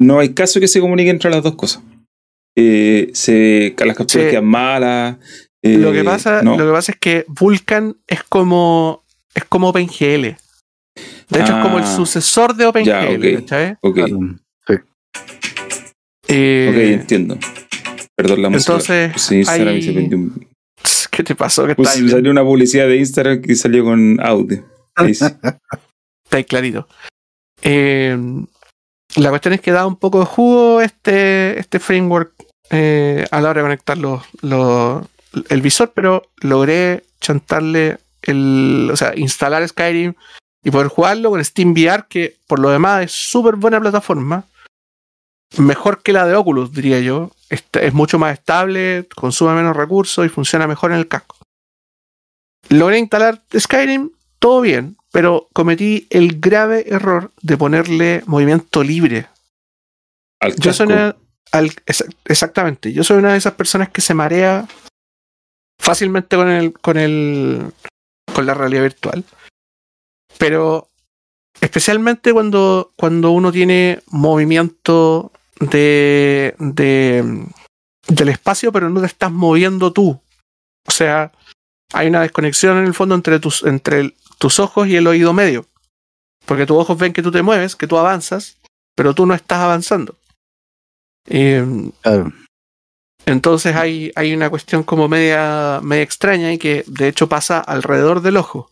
no 0.00 0.18
hay 0.18 0.30
caso 0.30 0.60
que 0.60 0.68
se 0.68 0.80
comunique 0.80 1.10
entre 1.10 1.30
las 1.30 1.42
dos 1.42 1.56
cosas. 1.56 1.82
Eh, 2.56 3.10
se, 3.12 3.74
las 3.84 3.96
capturas 3.96 4.26
Sí. 4.26 4.30
quedan 4.30 4.46
malas. 4.46 5.16
eh, 5.62 5.76
lo, 5.78 5.92
que 5.92 6.04
pasa, 6.04 6.42
no. 6.42 6.56
lo 6.56 6.64
que 6.66 6.72
pasa 6.72 6.92
es 6.92 6.98
que 6.98 7.24
Vulkan 7.28 7.96
es 8.06 8.22
como. 8.22 9.02
es 9.34 9.44
como 9.44 9.68
OpenGL. 9.68 10.36
De 11.28 11.40
hecho, 11.40 11.56
es 11.58 11.62
como 11.62 11.76
el 11.78 11.84
Ah. 11.84 11.96
sucesor 11.96 12.54
de 12.54 12.64
OpenGL, 12.66 12.86
Ya, 12.88 13.10
ok. 13.10 13.40
¿cachai? 13.40 13.76
Ok, 13.82 13.94
Claro. 13.96 14.18
Eh, 16.28 16.68
ok, 16.70 17.00
entiendo. 17.00 17.38
Perdón 18.16 18.42
la 18.42 18.50
música. 18.50 18.72
entonces, 18.72 19.12
Sí, 19.22 19.36
Instagram 19.36 19.68
hay- 19.74 19.82
se 19.82 19.92
prendió 19.92 20.18
un- 20.18 20.48
¿Qué 21.10 21.22
te 21.24 21.34
pasó? 21.34 21.66
Que 21.66 21.74
pues, 21.74 21.88
salió 22.10 22.30
una 22.30 22.42
publicidad 22.42 22.86
de 22.88 22.96
Instagram 22.98 23.40
que 23.42 23.54
salió 23.54 23.84
con 23.84 24.18
audio. 24.20 24.64
Está 24.96 25.38
ahí 26.32 26.44
clarito. 26.44 26.86
Eh, 27.62 28.18
la 29.16 29.30
cuestión 29.30 29.54
es 29.54 29.60
que 29.60 29.72
da 29.72 29.86
un 29.86 29.96
poco 29.96 30.20
de 30.20 30.26
jugo 30.26 30.80
este, 30.82 31.58
este 31.58 31.78
framework 31.78 32.32
eh, 32.70 33.24
a 33.30 33.40
la 33.40 33.50
hora 33.50 33.60
de 33.62 33.64
conectar 33.66 33.96
los, 33.96 34.22
los- 34.42 35.06
el 35.48 35.62
visor, 35.62 35.92
pero 35.94 36.22
logré 36.40 37.04
chantarle 37.20 37.98
el, 38.22 38.88
o 38.92 38.96
sea, 38.96 39.12
instalar 39.16 39.66
Skyrim 39.66 40.14
y 40.64 40.70
poder 40.70 40.88
jugarlo 40.88 41.30
con 41.30 41.44
Steam 41.44 41.72
VR, 41.72 42.04
que 42.08 42.36
por 42.46 42.58
lo 42.58 42.70
demás 42.70 43.04
es 43.04 43.12
súper 43.12 43.56
buena 43.56 43.80
plataforma. 43.80 44.44
Mejor 45.58 46.02
que 46.02 46.12
la 46.12 46.26
de 46.26 46.34
Oculus, 46.34 46.72
diría 46.72 47.00
yo. 47.00 47.30
Es 47.48 47.94
mucho 47.94 48.18
más 48.18 48.32
estable, 48.38 49.06
consume 49.14 49.54
menos 49.54 49.76
recursos 49.76 50.26
y 50.26 50.28
funciona 50.28 50.66
mejor 50.66 50.90
en 50.92 50.98
el 50.98 51.08
casco. 51.08 51.36
Logré 52.68 52.98
instalar 52.98 53.42
Skyrim, 53.56 54.10
todo 54.40 54.60
bien, 54.60 54.96
pero 55.12 55.48
cometí 55.52 56.08
el 56.10 56.40
grave 56.40 56.84
error 56.88 57.30
de 57.40 57.56
ponerle 57.56 58.22
movimiento 58.26 58.82
libre 58.82 59.28
Al 60.40 60.56
yo 60.56 60.72
soy 60.72 60.86
una. 60.88 61.16
al- 61.52 61.70
exactamente. 62.24 62.92
Yo 62.92 63.04
soy 63.04 63.18
una 63.18 63.32
de 63.32 63.38
esas 63.38 63.54
personas 63.54 63.88
que 63.90 64.00
se 64.00 64.14
marea 64.14 64.66
fácilmente 65.80 66.36
con 66.36 66.48
el. 66.50 66.72
con 66.72 66.96
el. 66.96 67.72
con 68.34 68.44
la 68.46 68.54
realidad 68.54 68.82
virtual. 68.82 69.24
Pero 70.38 70.90
especialmente 71.60 72.32
cuando. 72.32 72.92
cuando 72.96 73.30
uno 73.30 73.52
tiene 73.52 74.00
movimiento 74.08 75.32
de. 75.60 76.54
de 76.58 77.44
del 78.08 78.28
espacio, 78.28 78.70
pero 78.70 78.88
no 78.88 79.00
te 79.00 79.06
estás 79.06 79.32
moviendo 79.32 79.92
tú. 79.92 80.20
O 80.86 80.90
sea, 80.92 81.32
hay 81.92 82.06
una 82.06 82.20
desconexión 82.22 82.78
en 82.78 82.84
el 82.84 82.94
fondo 82.94 83.16
entre 83.16 83.40
tus, 83.40 83.64
entre 83.64 83.98
el- 84.00 84.14
tus 84.38 84.60
ojos 84.60 84.86
y 84.86 84.94
el 84.94 85.06
oído 85.08 85.32
medio. 85.32 85.66
Porque 86.44 86.66
tus 86.66 86.76
ojos 86.76 86.96
ven 86.98 87.12
que 87.12 87.22
tú 87.22 87.32
te 87.32 87.42
mueves, 87.42 87.74
que 87.74 87.88
tú 87.88 87.98
avanzas, 87.98 88.58
pero 88.94 89.12
tú 89.14 89.26
no 89.26 89.34
estás 89.34 89.58
avanzando. 89.58 90.14
Eh, 91.28 91.66
Claro. 92.02 92.32
entonces 93.24 93.74
hay, 93.74 94.12
hay 94.14 94.32
una 94.32 94.48
cuestión 94.48 94.84
como 94.84 95.08
media, 95.08 95.80
media 95.82 96.04
extraña 96.04 96.52
y 96.52 96.58
que 96.58 96.84
de 96.86 97.08
hecho 97.08 97.28
pasa 97.28 97.58
alrededor 97.58 98.20
del 98.22 98.36
ojo. 98.36 98.70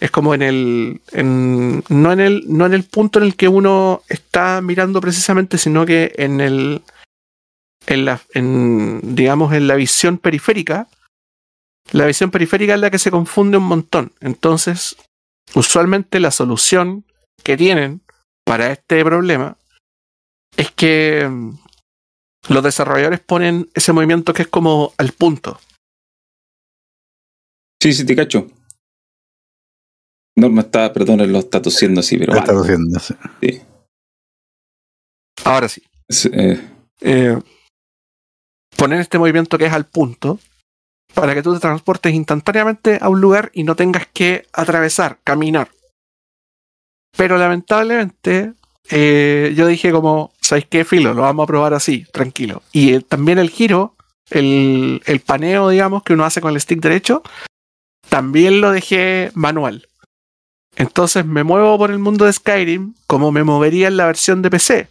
Es 0.00 0.10
como 0.10 0.32
en 0.34 0.40
el, 0.40 1.00
no, 1.12 2.12
en 2.12 2.20
el. 2.20 2.44
no 2.46 2.66
en 2.66 2.72
el 2.72 2.84
punto 2.84 3.18
en 3.18 3.26
el 3.26 3.36
que 3.36 3.48
uno 3.48 4.02
está 4.08 4.62
mirando 4.62 5.00
precisamente, 5.00 5.58
sino 5.58 5.84
que 5.84 6.12
en 6.16 6.40
el. 6.40 6.82
En 7.86 8.04
la, 8.06 8.20
en, 8.32 9.14
digamos, 9.14 9.52
en 9.52 9.66
la 9.66 9.74
visión 9.74 10.16
periférica. 10.16 10.88
La 11.92 12.06
visión 12.06 12.30
periférica 12.30 12.74
es 12.74 12.80
la 12.80 12.90
que 12.90 12.98
se 12.98 13.10
confunde 13.10 13.58
un 13.58 13.64
montón. 13.64 14.12
Entonces, 14.20 14.96
usualmente 15.54 16.18
la 16.18 16.30
solución 16.30 17.04
que 17.42 17.56
tienen 17.56 18.00
para 18.44 18.72
este 18.72 19.04
problema 19.04 19.56
es 20.56 20.70
que 20.70 21.28
mm, 21.28 21.58
los 22.48 22.62
desarrolladores 22.62 23.20
ponen 23.20 23.68
ese 23.74 23.92
movimiento 23.92 24.32
que 24.32 24.42
es 24.42 24.48
como 24.48 24.94
al 24.96 25.12
punto. 25.12 25.60
Sí, 27.82 27.92
sí, 27.92 28.04
te 28.06 28.16
cacho. 28.16 28.46
Norma 30.40 30.62
está, 30.62 30.92
perdón, 30.92 31.30
lo 31.30 31.38
está 31.38 31.60
tosiendo 31.62 32.00
así, 32.00 32.18
pero 32.18 32.32
Lo 32.32 32.38
está 32.40 32.54
sí. 33.40 33.60
Ahora 35.44 35.68
sí. 35.68 35.82
Es, 36.08 36.26
eh, 36.26 36.60
eh, 37.00 37.38
poner 38.76 39.00
este 39.00 39.18
movimiento 39.18 39.58
que 39.58 39.66
es 39.66 39.72
al 39.72 39.86
punto 39.86 40.38
para 41.14 41.34
que 41.34 41.42
tú 41.42 41.54
te 41.54 41.60
transportes 41.60 42.14
instantáneamente 42.14 42.98
a 43.00 43.08
un 43.08 43.20
lugar 43.20 43.50
y 43.54 43.64
no 43.64 43.76
tengas 43.76 44.06
que 44.06 44.46
atravesar, 44.52 45.18
caminar. 45.24 45.70
Pero 47.16 47.36
lamentablemente 47.36 48.54
eh, 48.90 49.52
yo 49.56 49.66
dije 49.66 49.92
como, 49.92 50.32
¿sabéis 50.40 50.66
qué, 50.68 50.84
Filo? 50.84 51.14
Lo 51.14 51.22
vamos 51.22 51.44
a 51.44 51.46
probar 51.46 51.74
así, 51.74 52.06
tranquilo. 52.12 52.62
Y 52.72 52.94
eh, 52.94 53.00
también 53.00 53.38
el 53.38 53.50
giro, 53.50 53.94
el, 54.30 55.02
el 55.06 55.20
paneo, 55.20 55.68
digamos, 55.68 56.02
que 56.02 56.12
uno 56.12 56.24
hace 56.24 56.40
con 56.40 56.54
el 56.54 56.60
stick 56.60 56.80
derecho, 56.80 57.22
también 58.08 58.60
lo 58.60 58.72
dejé 58.72 59.30
manual. 59.34 59.86
Entonces 60.80 61.26
me 61.26 61.44
muevo 61.44 61.76
por 61.76 61.90
el 61.90 61.98
mundo 61.98 62.24
de 62.24 62.32
Skyrim 62.32 62.94
como 63.06 63.30
me 63.32 63.44
movería 63.44 63.88
en 63.88 63.98
la 63.98 64.06
versión 64.06 64.40
de 64.40 64.48
PC. 64.48 64.88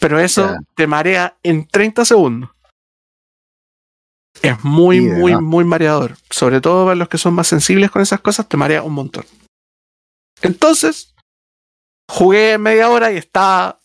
Pero 0.00 0.18
eso 0.18 0.56
te 0.74 0.88
marea 0.88 1.36
en 1.44 1.68
30 1.68 2.04
segundos. 2.04 2.50
Es 4.42 4.64
muy, 4.64 5.00
muy, 5.00 5.40
muy 5.40 5.64
mareador. 5.64 6.16
Sobre 6.30 6.60
todo 6.60 6.86
para 6.86 6.96
los 6.96 7.08
que 7.08 7.18
son 7.18 7.32
más 7.32 7.46
sensibles 7.46 7.92
con 7.92 8.02
esas 8.02 8.20
cosas, 8.22 8.48
te 8.48 8.56
marea 8.56 8.82
un 8.82 8.92
montón. 8.92 9.24
Entonces, 10.42 11.14
jugué 12.10 12.58
media 12.58 12.90
hora 12.90 13.12
y 13.12 13.16
estaba 13.16 13.78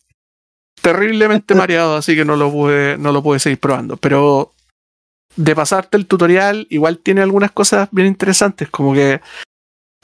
terriblemente 0.81 1.53
mareado, 1.55 1.95
así 1.95 2.15
que 2.15 2.25
no 2.25 2.37
lo 2.37 2.51
pude, 2.51 2.97
no 2.97 3.11
lo 3.11 3.21
pude 3.21 3.37
seguir 3.37 3.59
probando. 3.59 3.97
Pero 3.97 4.51
de 5.35 5.55
pasarte 5.55 5.95
el 5.95 6.07
tutorial, 6.07 6.65
igual 6.71 6.97
tiene 6.97 7.21
algunas 7.21 7.51
cosas 7.51 7.87
bien 7.91 8.07
interesantes, 8.07 8.67
como 8.71 8.95
que 8.95 9.21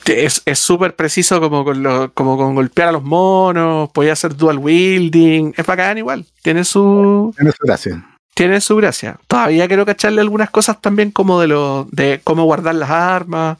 es 0.05 0.41
es 0.45 0.60
súper 0.60 0.95
preciso 0.95 1.39
como 1.39 1.63
con, 1.63 1.81
lo- 1.84 2.13
como 2.13 2.38
con 2.38 2.55
golpear 2.55 2.89
a 2.89 2.91
los 2.91 3.03
monos, 3.03 3.89
podía 3.91 4.13
hacer 4.13 4.36
dual 4.36 4.58
wielding, 4.60 5.53
es 5.58 5.65
bacán 5.65 5.97
igual, 5.97 6.25
tiene 6.43 6.63
su, 6.63 7.34
Tiene 7.38 7.51
su 7.51 7.65
gracia. 7.65 8.05
tiene 8.34 8.62
su 8.62 8.75
gracia. 8.75 9.19
Todavía 9.27 9.67
quiero 9.67 9.86
cacharle 9.86 10.21
algunas 10.21 10.49
cosas 10.49 10.79
también 10.81 11.12
como 11.12 11.39
de 11.39 11.47
lo 11.47 11.88
de 11.91 12.21
cómo 12.23 12.43
guardar 12.43 12.75
las 12.75 12.89
armas, 12.89 13.58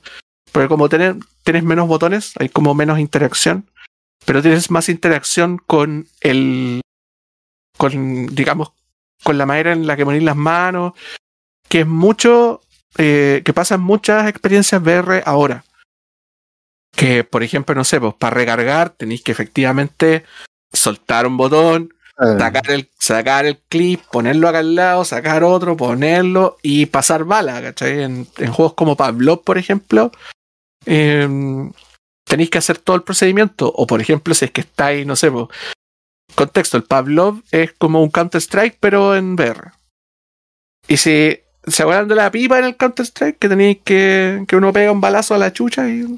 porque 0.52 0.68
como 0.68 0.90
tener, 0.90 1.16
tienes 1.44 1.64
menos 1.64 1.88
botones, 1.88 2.34
hay 2.40 2.50
como 2.50 2.74
menos 2.76 3.00
interacción, 3.00 3.66
pero 4.26 4.42
tienes 4.42 4.70
más 4.72 4.90
interacción 4.90 5.58
con 5.66 6.08
el 6.22 6.82
con 7.78 8.28
digamos 8.28 8.72
con 9.24 9.38
la 9.38 9.46
manera 9.46 9.72
en 9.74 9.88
la 9.88 9.96
que 9.96 10.06
ponéis 10.06 10.24
las 10.24 10.36
manos, 10.36 10.94
que 11.68 11.82
es 11.82 11.88
mucho 11.88 12.62
eh, 12.98 13.42
que 13.44 13.54
pasan 13.54 13.82
muchas 13.82 14.28
experiencias 14.28 14.82
VR 14.82 15.24
ahora. 15.26 15.64
Que, 16.96 17.24
por 17.24 17.44
ejemplo, 17.44 17.76
no 17.76 17.84
sé, 17.84 18.00
pues 18.00 18.14
para 18.16 18.36
recargar 18.36 18.90
tenéis 18.92 19.22
que 19.22 19.32
efectivamente 19.32 20.24
soltar 20.72 21.28
un 21.28 21.38
botón, 21.38 21.90
Eh, 22.18 22.40
sacar 22.40 22.72
el, 22.72 22.90
sacar 22.98 23.46
el 23.46 23.58
clip, 23.68 24.02
ponerlo 24.10 24.48
acá 24.48 24.60
al 24.60 24.74
lado, 24.74 25.04
sacar 25.04 25.44
otro, 25.44 25.76
ponerlo 25.76 26.56
y 26.62 26.86
pasar 26.86 27.26
bala, 27.26 27.62
¿cachai? 27.62 28.04
En, 28.04 28.26
en 28.38 28.52
juegos 28.54 28.74
como 28.76 28.96
Pavlov, 28.96 29.44
por 29.44 29.58
ejemplo, 29.58 30.12
em, 30.86 31.74
tenéis 32.24 32.50
que 32.50 32.58
hacer 32.60 32.78
todo 32.78 32.96
el 32.96 33.04
procedimiento. 33.04 33.70
O, 33.76 33.86
por 33.86 34.00
ejemplo, 34.00 34.34
si 34.34 34.46
es 34.46 34.52
que 34.52 34.62
estáis, 34.62 35.06
no 35.06 35.18
sé, 35.18 35.30
pues, 35.30 35.48
contexto, 36.36 36.78
el 36.78 36.84
Pavlov 36.84 37.42
es 37.52 37.74
como 37.74 38.02
un 38.02 38.10
Counter-Strike, 38.10 38.78
pero 38.80 39.14
en 39.16 39.34
VR. 39.36 39.72
Y 40.88 40.96
si 40.96 41.38
se 41.68 41.84
acuerdan 41.84 42.08
de 42.08 42.16
la 42.16 42.32
pipa 42.32 42.60
en 42.60 42.66
el 42.66 42.78
Counter-Strike, 42.78 43.40
que 43.40 43.50
tenéis 43.50 43.80
que, 43.84 44.46
que 44.48 44.56
uno 44.56 44.72
pega 44.72 44.92
un 44.92 45.02
balazo 45.02 45.36
a 45.36 45.38
la 45.38 45.52
chucha 45.52 45.90
y. 45.90 46.18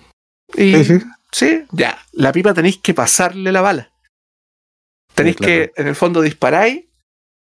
y 0.56 0.74
sí, 0.76 0.84
sí. 0.86 1.00
Sí, 1.32 1.64
ya. 1.72 1.98
La 2.14 2.32
pipa 2.32 2.54
tenéis 2.54 2.78
que 2.78 2.94
pasarle 2.94 3.52
la 3.52 3.62
bala. 3.62 3.92
Tenéis 5.14 5.36
Sí, 5.36 5.44
claro. 5.44 5.54
que, 5.54 5.82
en 5.82 5.88
el 5.88 5.96
fondo, 5.96 6.22
disparáis, 6.22 6.86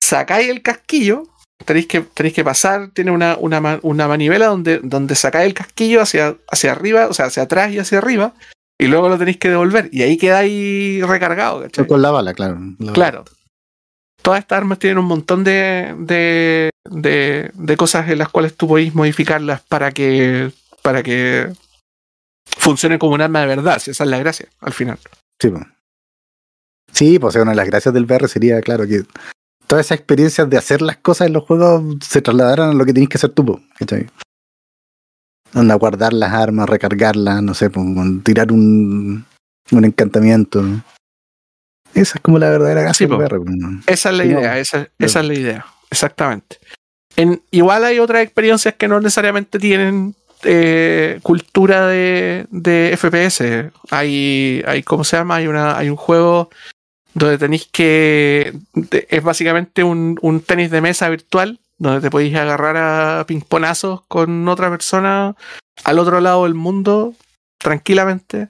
sacáis 0.03 0.49
el 0.49 0.63
casquillo, 0.63 1.25
tenéis 1.65 1.87
que, 1.87 2.01
tenéis 2.01 2.35
que 2.35 2.45
pasar, 2.45 2.91
tiene 2.93 3.11
una, 3.11 3.37
una, 3.37 3.79
una 3.83 4.09
manivela 4.09 4.47
donde, 4.47 4.79
donde 4.83 5.15
sacáis 5.15 5.47
el 5.49 5.55
casquillo 5.55 6.01
hacia, 6.01 6.37
hacia 6.51 6.73
arriba, 6.73 7.09
o 7.09 7.15
sea, 7.15 7.27
hacia 7.27 7.43
atrás 7.43 7.73
y 7.73 7.79
hacia 7.79 7.99
arriba, 7.99 8.33
y 8.81 8.87
luego 8.87 9.09
lo 9.09 9.19
tenéis 9.19 9.37
que 9.39 9.51
devolver, 9.51 9.91
y 9.93 10.03
ahí 10.03 10.17
quedáis 10.17 11.07
recargado, 11.07 11.63
¿cachai? 11.63 11.87
Con 11.87 12.01
la 12.01 12.11
bala, 12.11 12.33
claro. 12.33 12.55
La 12.79 12.87
bala. 12.87 12.93
Claro. 12.93 13.25
Todas 14.23 14.41
estas 14.41 14.59
armas 14.59 14.79
tienen 14.79 14.99
un 14.99 15.05
montón 15.05 15.45
de, 15.45 15.95
de, 15.99 16.71
de, 16.85 17.51
de 17.55 17.77
cosas 17.77 18.09
en 18.09 18.19
las 18.19 18.29
cuales 18.29 18.57
tú 18.57 18.67
podéis 18.69 18.95
modificarlas 18.95 19.61
para 19.63 19.93
que, 19.93 20.51
para 20.83 21.03
que 21.03 21.53
funcione 22.57 22.99
como 22.99 23.15
un 23.15 23.21
arma 23.21 23.41
de 23.41 23.47
verdad, 23.47 23.79
si 23.79 23.91
esa 23.91 24.05
es 24.05 24.11
la 24.11 24.19
gracia, 24.19 24.49
al 24.61 24.73
final. 24.73 24.99
Sí, 25.41 25.49
pues. 25.51 25.65
Sí, 26.93 27.19
pues 27.19 27.37
una 27.37 27.51
de 27.53 27.57
las 27.57 27.67
gracias 27.67 27.93
del 27.95 28.05
VR 28.05 28.29
sería, 28.29 28.61
claro, 28.61 28.87
que 28.87 29.03
todas 29.67 29.87
esas 29.87 29.99
experiencias 29.99 30.49
de 30.49 30.57
hacer 30.57 30.81
las 30.83 30.97
cosas 30.97 31.27
en 31.27 31.35
los 31.35 31.45
juegos 31.45 31.83
se 32.03 32.23
trasladaran 32.23 32.71
a 32.71 32.75
lo 32.75 32.85
que 32.85 32.93
tienes 32.93 33.09
que 33.11 33.19
hacer 33.19 33.31
tú, 33.31 33.45
po, 33.45 33.61
¿cachai? 33.79 34.07
Anda, 35.55 35.75
guardar 35.77 36.13
las 36.13 36.33
armas, 36.33 36.69
recargarlas, 36.69 37.43
no 37.43 37.55
sé, 37.55 37.71
tirar 38.23 38.53
un, 38.53 39.25
un 39.71 39.85
encantamiento. 39.85 40.63
Esa 41.95 42.19
es 42.19 42.21
como 42.23 42.39
la 42.39 42.51
verdadera 42.51 42.83
gracia 42.83 43.07
Sí, 43.07 43.11
del 43.11 43.17
po. 43.17 43.23
VR. 43.23 43.39
pues, 43.41 43.57
¿no? 43.57 43.81
Esa 43.87 44.11
es 44.11 44.17
la 44.17 44.25
Sí, 44.25 44.29
no. 44.31 44.41
idea, 44.41 44.59
esa, 44.59 44.89
esa 44.99 45.21
es 45.21 45.27
la 45.27 45.35
idea, 45.35 45.67
exactamente. 45.91 46.59
En, 47.17 47.43
igual 47.51 47.85
hay 47.85 47.99
otras 47.99 48.23
experiencias 48.23 48.75
que 48.75 48.89
no 48.89 49.01
necesariamente 49.01 49.59
tienen 49.59 50.15
eh, 50.45 51.21
cultura 51.23 51.87
de, 51.87 52.47
de 52.51 52.97
FPS. 52.97 53.73
Hay, 53.91 54.63
hay, 54.67 54.83
¿cómo 54.83 55.05
se 55.05 55.17
llama? 55.17 55.37
Hay, 55.37 55.47
una, 55.47 55.77
hay 55.77 55.89
un 55.89 55.97
juego 55.97 56.51
donde 57.15 57.39
tenéis 57.39 57.69
que... 57.71 58.55
es 58.93 59.23
básicamente 59.23 59.83
un, 59.83 60.19
un 60.23 60.41
tenis 60.41 60.71
de 60.71 60.81
mesa 60.81 61.09
virtual 61.09 61.61
donde 61.79 62.01
te 62.01 62.11
podéis 62.11 62.35
agarrar 62.37 62.77
a 62.77 63.25
pingponazos 63.27 64.03
con 64.09 64.47
otra 64.49 64.69
persona 64.69 65.37
al 65.85 65.99
otro 65.99 66.21
lado 66.21 66.45
del 66.45 66.55
mundo 66.55 67.15
tranquilamente. 67.59 68.49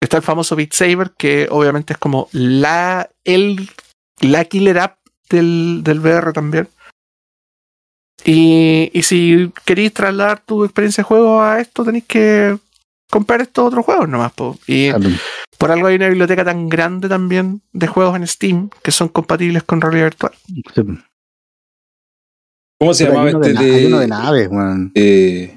Está 0.00 0.18
el 0.18 0.22
famoso 0.22 0.54
Beat 0.56 0.72
Saber, 0.72 1.12
que 1.16 1.48
obviamente 1.50 1.92
es 1.94 1.98
como 1.98 2.28
la, 2.32 3.10
el, 3.24 3.68
la 4.20 4.44
killer 4.44 4.78
app 4.78 4.98
del, 5.28 5.80
del 5.82 6.00
VR 6.00 6.32
también. 6.32 6.68
Y, 8.24 8.90
y 8.92 9.02
si 9.02 9.52
queréis 9.64 9.92
trasladar 9.94 10.40
tu 10.44 10.64
experiencia 10.64 11.02
de 11.02 11.06
juego 11.08 11.42
a 11.42 11.60
esto, 11.60 11.84
tenéis 11.84 12.04
que 12.06 12.56
comprar 13.10 13.40
estos 13.40 13.66
otros 13.66 13.84
juegos 13.84 14.08
nomás. 14.08 14.32
po. 14.32 14.58
Y 14.66 14.90
Claro. 14.90 15.08
por 15.56 15.70
algo 15.70 15.86
hay 15.86 15.96
una 15.96 16.08
biblioteca 16.08 16.44
tan 16.44 16.68
grande 16.68 17.08
también 17.08 17.62
de 17.72 17.86
juegos 17.86 18.16
en 18.16 18.26
Steam 18.26 18.70
que 18.82 18.90
son 18.90 19.08
compatibles 19.08 19.62
con 19.62 19.80
realidad 19.80 20.04
virtual. 20.06 20.32
Sí. 20.74 20.82
¿Cómo 22.80 22.94
se 22.94 23.04
Pero 23.06 23.16
llamaba 23.16 23.30
este 23.30 23.48
de, 23.48 23.54
na- 23.54 23.60
hay 23.60 23.86
uno 23.86 23.96
de 23.98 24.02
de, 24.04 24.08
naves, 24.08 24.48
weón. 24.50 24.92
eh, 24.94 25.56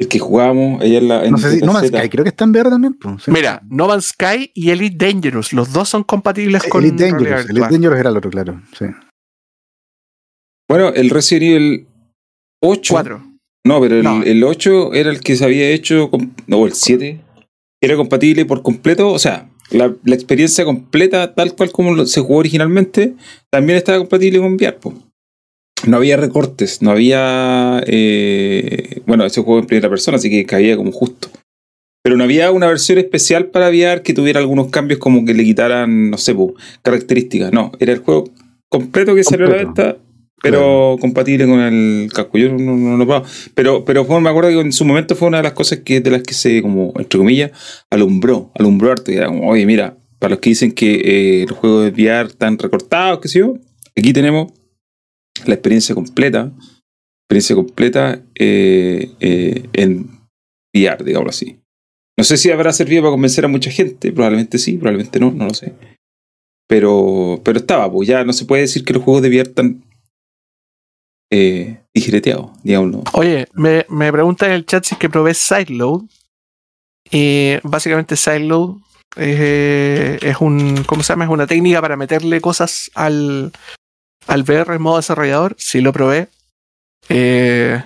el 0.00 0.08
que 0.08 0.18
jugábamos 0.18 0.80
allá 0.82 0.98
en 0.98 1.08
la 1.08 1.24
en 1.24 1.30
No 1.32 1.38
sé 1.38 1.50
si, 1.52 1.60
no 1.64 1.72
Z? 1.80 1.86
Sky, 1.98 2.08
creo 2.08 2.24
que 2.24 2.28
está 2.30 2.44
en 2.44 2.50
VR 2.50 2.70
también. 2.70 2.94
pues, 2.94 3.22
sí. 3.24 3.30
Mira, 3.30 3.60
No 3.68 3.86
Man's 3.88 4.06
Sky 4.08 4.50
y 4.54 4.70
Elite 4.70 5.04
Dangerous, 5.06 5.52
los 5.52 5.72
dos 5.72 5.88
son 5.88 6.04
compatibles 6.04 6.62
con 6.64 6.84
Elite 6.84 7.04
realidad 7.10 7.18
Dangerous. 7.38 7.50
Elite. 7.50 7.68
Dangerous 7.70 7.98
era 8.00 8.10
el 8.10 8.16
otro, 8.16 8.30
claro. 8.30 8.60
Sí. 8.78 8.84
Bueno, 10.72 10.88
el 10.94 11.10
Resident 11.10 11.42
Evil 11.42 11.86
8. 12.62 12.94
Cuatro. 12.94 13.22
No, 13.66 13.78
pero 13.78 13.96
el, 13.98 14.02
No. 14.02 14.22
el 14.22 14.42
8 14.42 14.94
era 14.94 15.10
el 15.10 15.20
que 15.20 15.36
se 15.36 15.44
había 15.44 15.68
hecho, 15.68 16.08
con- 16.10 16.32
no, 16.46 16.64
el 16.64 16.72
7, 16.72 17.20
era 17.82 17.94
compatible 17.96 18.46
por 18.46 18.62
completo, 18.62 19.10
o 19.12 19.18
sea, 19.18 19.50
la, 19.70 19.94
la 20.02 20.14
experiencia 20.14 20.64
completa, 20.64 21.34
tal 21.34 21.54
cual 21.54 21.72
como 21.72 21.92
lo- 21.94 22.06
se 22.06 22.22
jugó 22.22 22.36
originalmente, 22.38 23.12
también 23.50 23.76
estaba 23.76 23.98
compatible 23.98 24.38
con 24.38 24.54
VR. 24.54 24.78
po. 24.80 24.94
No 25.86 25.98
había 25.98 26.16
recortes, 26.16 26.80
no 26.80 26.90
había... 26.90 27.82
eh, 27.86 29.02
bueno, 29.06 29.26
ese 29.26 29.42
juego 29.42 29.60
en 29.60 29.66
primera 29.66 29.90
persona, 29.90 30.16
así 30.16 30.30
que 30.30 30.46
caía 30.46 30.74
como 30.78 30.90
justo. 30.90 31.28
Pero 32.02 32.16
no 32.16 32.24
había 32.24 32.50
una 32.50 32.68
versión 32.68 32.96
especial 32.98 33.48
para 33.48 33.68
VR 33.68 34.00
que 34.02 34.14
tuviera 34.14 34.40
algunos 34.40 34.68
cambios 34.68 34.98
como 35.00 35.26
que 35.26 35.34
le 35.34 35.44
quitaran, 35.44 36.08
no 36.10 36.16
sé, 36.16 36.34
po, 36.34 36.54
características. 36.80 37.52
No, 37.52 37.72
era 37.78 37.92
el 37.92 37.98
juego 37.98 38.30
completo 38.70 39.14
que 39.14 39.22
salió 39.22 39.46
a 39.48 39.50
la 39.50 39.56
venta, 39.56 39.98
pero 40.42 40.96
compatible 41.00 41.46
con 41.46 41.60
el 41.60 42.10
casco. 42.12 42.36
Yo 42.38 42.50
no, 42.52 42.76
no, 42.76 42.96
no. 43.04 43.22
Pero, 43.54 43.84
pero 43.84 44.04
fue- 44.04 44.20
me 44.20 44.28
acuerdo 44.30 44.50
que 44.50 44.60
en 44.60 44.72
su 44.72 44.84
momento 44.84 45.14
fue 45.16 45.28
una 45.28 45.36
de 45.38 45.44
las 45.44 45.52
cosas 45.52 45.80
que, 45.84 46.00
de 46.00 46.10
las 46.10 46.22
que 46.22 46.34
se, 46.34 46.60
como, 46.62 46.92
entre 46.96 47.18
comillas, 47.18 47.52
alumbró, 47.90 48.50
alumbró 48.54 48.90
harto. 48.92 49.12
Y 49.12 49.16
era 49.16 49.28
como, 49.28 49.48
oye, 49.48 49.64
mira, 49.66 49.96
para 50.18 50.32
los 50.32 50.40
que 50.40 50.50
dicen 50.50 50.72
que 50.72 51.42
eh, 51.42 51.46
los 51.48 51.58
juegos 51.58 51.84
de 51.84 51.90
VR 51.90 52.28
están 52.28 52.58
recortados, 52.58 53.20
qué 53.20 53.28
sé 53.28 53.38
yo, 53.40 53.54
aquí 53.96 54.12
tenemos 54.12 54.52
la 55.46 55.54
experiencia 55.54 55.94
completa, 55.94 56.52
experiencia 57.24 57.56
completa 57.56 58.22
eh, 58.38 59.10
eh, 59.20 59.64
en 59.72 60.08
VR, 60.74 61.04
digámoslo 61.04 61.30
así. 61.30 61.58
No 62.18 62.24
sé 62.24 62.36
si 62.36 62.50
habrá 62.50 62.72
servido 62.72 63.02
para 63.02 63.12
convencer 63.12 63.44
a 63.44 63.48
mucha 63.48 63.70
gente, 63.70 64.12
probablemente 64.12 64.58
sí, 64.58 64.72
probablemente 64.76 65.18
no, 65.18 65.30
no 65.32 65.46
lo 65.46 65.54
sé. 65.54 65.72
Pero, 66.68 67.40
pero 67.44 67.58
estaba, 67.58 67.90
pues 67.90 68.08
ya 68.08 68.24
no 68.24 68.32
se 68.32 68.44
puede 68.44 68.62
decir 68.62 68.84
que 68.84 68.92
los 68.92 69.02
juegos 69.02 69.22
de 69.22 69.28
VR 69.28 69.48
están 69.48 69.82
eh, 71.32 71.80
digireteados, 71.94 72.50
digámoslo. 72.62 73.02
Oye, 73.14 73.48
me, 73.54 73.86
me 73.88 74.12
pregunta 74.12 74.46
en 74.46 74.52
el 74.52 74.66
chat 74.66 74.84
si 74.84 74.94
es 74.94 74.98
que 74.98 75.08
probé 75.08 75.32
Sideload. 75.34 76.02
Y 77.10 77.54
básicamente 77.62 78.16
Sideload 78.16 78.76
eh, 79.16 80.18
es 80.22 80.36
un. 80.40 80.84
¿Cómo 80.84 81.02
se 81.02 81.12
llama? 81.12 81.24
Es 81.24 81.30
una 81.30 81.46
técnica 81.46 81.80
para 81.80 81.96
meterle 81.96 82.40
cosas 82.40 82.90
al, 82.94 83.50
al 84.26 84.42
VR 84.42 84.74
en 84.76 84.82
modo 84.82 84.96
desarrollador. 84.98 85.54
Sí 85.58 85.80
lo 85.80 85.92
probé. 85.92 86.28
Eh, 87.08 87.82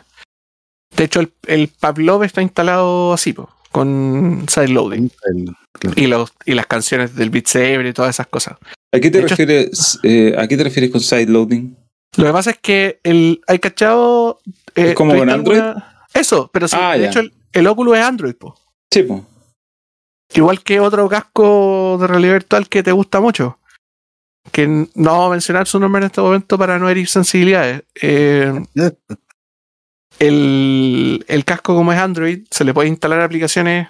de 0.96 1.04
hecho, 1.04 1.20
el, 1.20 1.32
el 1.46 1.68
Pavlov 1.68 2.22
está 2.24 2.42
instalado 2.42 3.12
así, 3.12 3.32
po, 3.32 3.48
con 3.72 4.44
sideloading. 4.48 5.10
El- 5.24 5.54
Y, 5.94 6.06
los, 6.06 6.32
y 6.46 6.54
las 6.54 6.66
canciones 6.66 7.14
del 7.16 7.28
Beat 7.28 7.46
Saber 7.48 7.84
y 7.84 7.92
todas 7.92 8.14
esas 8.16 8.26
cosas. 8.28 8.56
¿A 8.94 8.98
qué 8.98 9.10
te 9.10 9.18
De 9.18 9.24
hecho- 9.26 9.36
refieres? 9.36 9.98
eh, 10.04 10.34
¿A 10.38 10.48
qué 10.48 10.56
te 10.56 10.64
refieres 10.64 10.90
con 10.90 11.00
sideloading? 11.02 11.76
Lo 12.16 12.24
que 12.26 12.32
pasa 12.32 12.50
es 12.50 12.58
que 12.58 13.00
el, 13.02 13.40
hay 13.46 13.58
cachado. 13.58 14.40
eh, 14.74 14.90
¿Es 14.90 14.94
como 14.94 15.12
¿tú 15.12 15.18
con 15.18 15.30
Android? 15.30 15.58
alguna- 15.60 16.06
Eso, 16.14 16.50
pero 16.52 16.66
sí, 16.68 16.76
Ah, 16.78 16.92
de 16.94 17.02
ya. 17.02 17.08
hecho 17.10 17.20
el, 17.20 17.32
el 17.52 17.66
Oculus 17.66 17.96
es 17.98 18.04
Android, 18.04 18.34
po. 18.34 18.58
Sí, 18.92 19.02
pues. 19.02 19.22
Igual 20.34 20.62
que 20.62 20.80
otro 20.80 21.08
casco 21.08 21.98
de 22.00 22.06
realidad 22.06 22.32
virtual 22.34 22.68
que 22.68 22.82
te 22.82 22.92
gusta 22.92 23.20
mucho. 23.20 23.58
Que 24.52 24.66
no 24.66 24.86
vamos 24.94 25.26
a 25.26 25.30
mencionar 25.30 25.66
su 25.66 25.78
nombre 25.78 26.00
en 26.00 26.06
este 26.06 26.20
momento 26.20 26.56
para 26.58 26.78
no 26.78 26.88
herir 26.88 27.06
sensibilidades. 27.08 27.82
Eh, 28.00 28.52
el, 30.18 31.24
el 31.28 31.44
casco, 31.44 31.74
como 31.74 31.92
es 31.92 31.98
Android, 31.98 32.46
se 32.50 32.64
le 32.64 32.72
puede 32.72 32.88
instalar 32.88 33.20
aplicaciones 33.20 33.88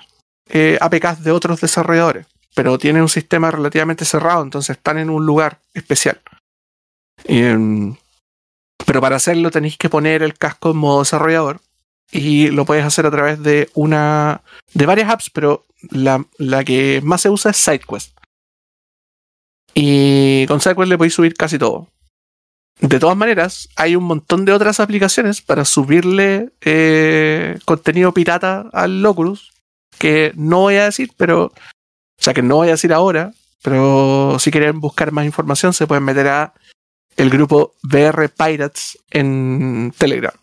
eh, 0.49 0.79
APKs 0.81 1.23
de 1.23 1.31
otros 1.31 1.61
desarrolladores, 1.61 2.27
pero 2.55 2.79
tiene 2.79 3.01
un 3.03 3.09
sistema 3.09 3.51
relativamente 3.51 4.05
cerrado, 4.05 4.43
entonces 4.43 4.77
están 4.77 4.99
en 4.99 5.11
un 5.11 5.25
lugar 5.25 5.61
especial. 5.75 6.21
Em, 7.25 7.95
pero 8.87 9.01
para 9.01 9.17
hacerlo 9.17 9.51
tenéis 9.51 9.77
que 9.77 9.91
poner 9.91 10.23
el 10.23 10.35
casco 10.35 10.71
en 10.71 10.79
modo 10.79 11.01
desarrollador 11.01 11.61
y 12.11 12.49
lo 12.49 12.65
puedes 12.65 12.85
hacer 12.85 13.05
a 13.05 13.11
través 13.11 13.43
de 13.43 13.69
una 13.75 14.43
de 14.73 14.87
varias 14.87 15.11
apps, 15.11 15.29
pero 15.31 15.67
la, 15.91 16.25
la 16.39 16.65
que 16.65 17.01
más 17.05 17.21
se 17.21 17.31
usa 17.31 17.51
es 17.51 17.59
SideQuest. 17.59 18.17
Y 19.75 20.47
con 20.47 20.61
SideQuest 20.61 20.89
le 20.89 20.97
podéis 20.97 21.15
subir 21.15 21.35
casi 21.35 21.59
todo. 21.59 21.89
De 22.81 23.01
todas 23.01 23.17
maneras, 23.17 23.69
hay 23.77 23.97
un 23.97 24.05
montón 24.05 24.45
de 24.45 24.53
otras 24.53 24.81
aplicaciones 24.81 25.41
para 25.41 25.65
subirle 25.65 26.51
eh, 26.61 27.59
contenido 27.65 28.13
pirata 28.13 28.69
al 28.73 29.05
Oculus, 29.05 29.53
que 29.99 30.33
no 30.37 30.61
voy 30.61 30.77
a 30.77 30.85
decir, 30.85 31.11
pero. 31.17 31.47
O 31.47 32.23
sea, 32.23 32.35
que 32.35 32.43
no 32.43 32.57
voy 32.57 32.69
a 32.69 32.73
decir 32.73 32.93
ahora, 32.93 33.33
pero 33.63 34.39
si 34.39 34.51
quieren 34.51 34.81
buscar 34.81 35.13
más 35.13 35.27
información, 35.27 35.73
se 35.73 35.87
pueden 35.87 36.05
meter 36.05 36.29
a 36.29 36.55
el 37.17 37.31
grupo 37.31 37.75
VR 37.83 38.29
Pirates 38.29 38.99
en 39.11 39.93
Telegram. 39.97 40.35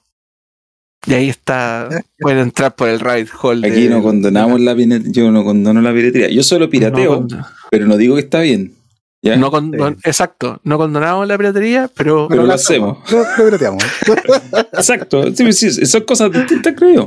Y 1.05 1.13
ahí 1.13 1.29
está. 1.29 1.89
Pueden 2.19 2.39
entrar 2.39 2.75
por 2.75 2.87
el 2.87 2.99
rabbit 2.99 3.27
hole. 3.41 3.67
Aquí 3.67 3.83
de- 3.83 3.89
no 3.89 4.01
condonamos 4.01 4.61
la 4.61 4.73
piratería. 4.75 5.11
Yo 5.11 5.31
no 5.31 5.43
condono 5.43 5.81
la 5.81 5.93
piratería. 5.93 6.29
Yo 6.29 6.43
solo 6.43 6.69
pirateo, 6.69 7.25
No, 7.29 7.45
pero 7.69 7.85
no 7.87 7.97
digo 7.97 8.15
que 8.15 8.21
está 8.21 8.39
bien. 8.39 8.73
¿ya? 9.21 9.35
no 9.35 9.51
condon- 9.51 9.97
Exacto, 10.03 10.59
no 10.63 10.77
condonamos 10.77 11.27
la 11.27 11.37
piratería, 11.37 11.89
pero. 11.93 12.27
Pero 12.29 12.43
lo 12.43 12.53
hacemos. 12.53 12.99
Lo, 13.11 13.19
lo 13.19 13.45
pirateamos. 13.45 13.83
Exacto. 14.73 15.33
Sí, 15.35 15.51
sí, 15.53 15.85
son 15.85 16.01
cosas 16.03 16.31
distintas, 16.31 16.73
creo 16.75 16.95
yo. 16.95 17.05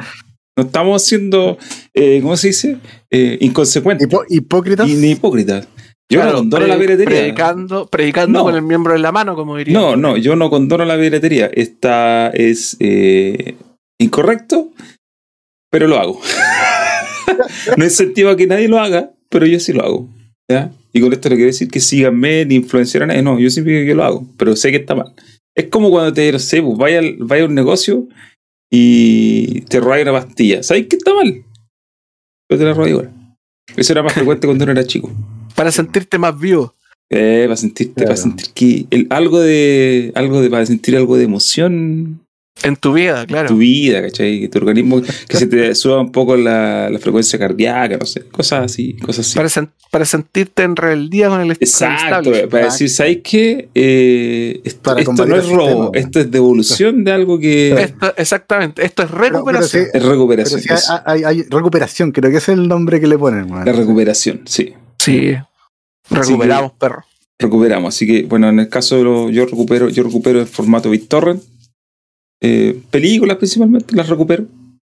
No 0.59 0.65
estamos 0.65 1.03
siendo, 1.05 1.59
eh, 1.93 2.21
¿cómo 2.23 2.37
se 2.37 2.49
dice? 2.49 2.79
Eh, 3.11 3.37
inconsecuentes 3.43 4.09
Hipo- 4.09 4.25
hipócritas. 4.29 4.89
y 4.89 4.95
ni 4.95 5.11
hipócritas. 5.13 5.69
Yo 6.11 6.21
Claro, 6.21 6.33
no 6.33 6.39
condono 6.39 6.67
la 6.69 6.79
piratería. 6.79 7.19
Predicando, 7.19 7.87
predicando 7.87 8.39
No. 8.39 8.45
con 8.45 8.55
el 8.55 8.63
miembro 8.63 8.95
en 8.95 9.03
la 9.03 9.11
mano, 9.13 9.35
como 9.35 9.57
diría. 9.57 9.79
No, 9.79 9.97
no, 9.97 10.17
yo 10.17 10.37
no 10.37 10.51
condono 10.51 10.85
la 10.85 10.97
piratería. 10.97 11.47
Esta 11.53 12.29
es 12.29 12.77
eh, 12.79 13.57
incorrecto, 13.99 14.71
pero 15.71 15.89
lo 15.89 15.97
hago. 15.99 16.21
no 17.77 17.85
incentivo 17.85 18.31
a 18.31 18.37
que 18.37 18.47
nadie 18.47 18.69
lo 18.69 18.79
haga, 18.79 19.11
pero 19.29 19.47
yo 19.47 19.59
sí 19.59 19.73
lo 19.73 19.83
hago. 19.85 20.09
¿ya? 20.49 20.71
Y 20.93 21.01
con 21.01 21.13
esto 21.13 21.29
no 21.29 21.35
quiero 21.35 21.49
decir 21.49 21.69
que 21.69 21.81
síganme 21.81 22.45
ni 22.45 22.55
influenciar 22.55 23.03
a 23.03 23.07
nadie. 23.07 23.23
No, 23.23 23.39
yo 23.41 23.51
siempre 23.51 23.85
que 23.85 23.95
lo 23.95 24.05
hago, 24.05 24.27
pero 24.37 24.55
sé 24.55 24.71
que 24.71 24.77
está 24.79 24.95
mal. 24.95 25.13
Es 25.57 25.67
como 25.69 25.91
cuando 25.91 26.13
te, 26.13 26.31
no 26.31 26.39
sé, 26.39 26.63
pues, 26.63 26.79
vaya, 26.79 27.01
vaya 27.19 27.43
a 27.43 27.47
un 27.47 27.55
negocio 27.55 28.07
y 28.71 29.63
te 29.63 29.81
roba 29.81 30.01
una 30.01 30.13
pastilla. 30.13 30.63
¿Sabes 30.63 30.87
que 30.87 30.97
está 30.97 31.15
mal? 31.15 31.43
Pero 32.49 32.59
te 32.61 32.65
la 32.65 32.75
roba 32.75 32.89
igual. 32.89 33.11
Eso 33.77 33.93
era 33.93 34.03
más 34.05 34.13
frecuente 34.13 34.47
cuando 34.47 34.65
uno 34.65 34.73
era 34.73 34.85
chico. 34.85 35.11
Para 35.57 35.73
sentirte 35.73 36.19
más 36.19 36.39
vivo. 36.39 36.73
Eh, 37.11 37.45
para 37.47 37.57
sentirte, 37.57 37.95
Claro. 37.95 38.09
para 38.09 38.17
sentir 38.17 38.47
que 38.55 38.87
el- 38.91 39.07
algo 39.11 39.41
de, 39.41 40.13
algo 40.15 40.41
de, 40.41 40.51
para 40.51 40.67
sentir 40.67 40.97
algo 40.97 41.17
de 41.17 41.25
emoción 41.25 42.21
En 42.63 42.75
tu 42.75 42.95
vida, 42.95 43.27
claro. 43.27 43.49
en 43.49 43.55
tu 43.55 43.59
vida, 43.59 44.01
¿cachai? 44.03 44.41
Que 44.41 44.49
tu 44.49 44.59
organismo, 44.59 45.03
que 45.29 45.37
se 45.37 45.47
te 45.47 45.75
suba 45.77 46.01
un 46.01 46.11
poco 46.11 46.37
la, 46.37 46.89
la 46.91 46.99
frecuencia 46.99 47.39
cardíaca, 47.39 47.97
no 47.99 48.07
sé, 48.07 48.23
cosas 48.23 48.65
así, 48.65 48.97
cosas 48.97 49.27
así. 49.27 49.37
Para, 49.37 49.49
sen- 49.49 49.71
para 49.93 50.05
sentirte 50.05 50.63
en 50.65 50.75
rebeldía 50.75 51.29
con 51.29 51.41
el 51.43 51.51
est- 51.53 51.61
con 51.79 51.89
el 51.89 51.95
Exacto, 51.95 52.49
para 52.51 52.65
decir, 52.65 52.89
¿sabes 52.91 53.19
qué? 53.23 53.69
Eh, 53.75 54.61
esto 54.65 54.81
Para 54.83 55.01
esto 55.01 55.27
no 55.27 55.37
es 55.37 55.49
robo, 55.49 55.67
sistema. 55.85 55.91
esto 55.95 56.21
es 56.21 56.31
devolución 56.33 57.05
de 57.05 57.13
algo 57.13 57.39
que 57.39 57.73
Esto- 57.73 58.15
exactamente. 58.17 58.85
Esto 58.85 59.03
es 59.05 59.09
Pero- 59.11 59.21
pero 59.23 59.33
recuperación. 59.37 59.85
sí, 59.85 59.91
es 59.95 60.03
recuperación. 60.03 60.61
Pero 60.67 60.77
sí 60.81 60.93
hay, 61.05 61.23
hay- 61.23 61.25
hay 61.25 61.43
recuperación, 61.49 62.11
creo 62.11 62.31
que 62.33 62.39
ese 62.39 62.53
es 62.53 62.59
el 62.59 62.67
nombre 62.67 63.01
que 63.01 63.07
le 63.07 63.17
ponen. 63.19 63.49
weón. 63.53 63.65
La 63.65 63.73
recuperación, 63.73 64.41
sí. 64.47 64.73
Sí. 65.07 65.35
Recuperamos, 66.11 66.73
perro. 66.73 67.05
recuperamos. 67.39 67.95
Así 67.95 68.07
que, 68.07 68.23
bueno, 68.25 68.49
en 68.49 68.61
el 68.61 68.69
caso 68.69 68.97
de 68.97 69.05
lo, 69.05 69.31
yo 69.31 69.47
recupero, 69.47 69.89
yo 69.89 70.03
recupero 70.03 70.41
en 70.41 70.47
formato 70.47 70.91
BitTorrent. 70.91 71.43
Eh, 72.43 72.81
películas 72.91 73.39
principalmente, 73.39 73.95
las 73.97 74.09
recupero. 74.09 74.45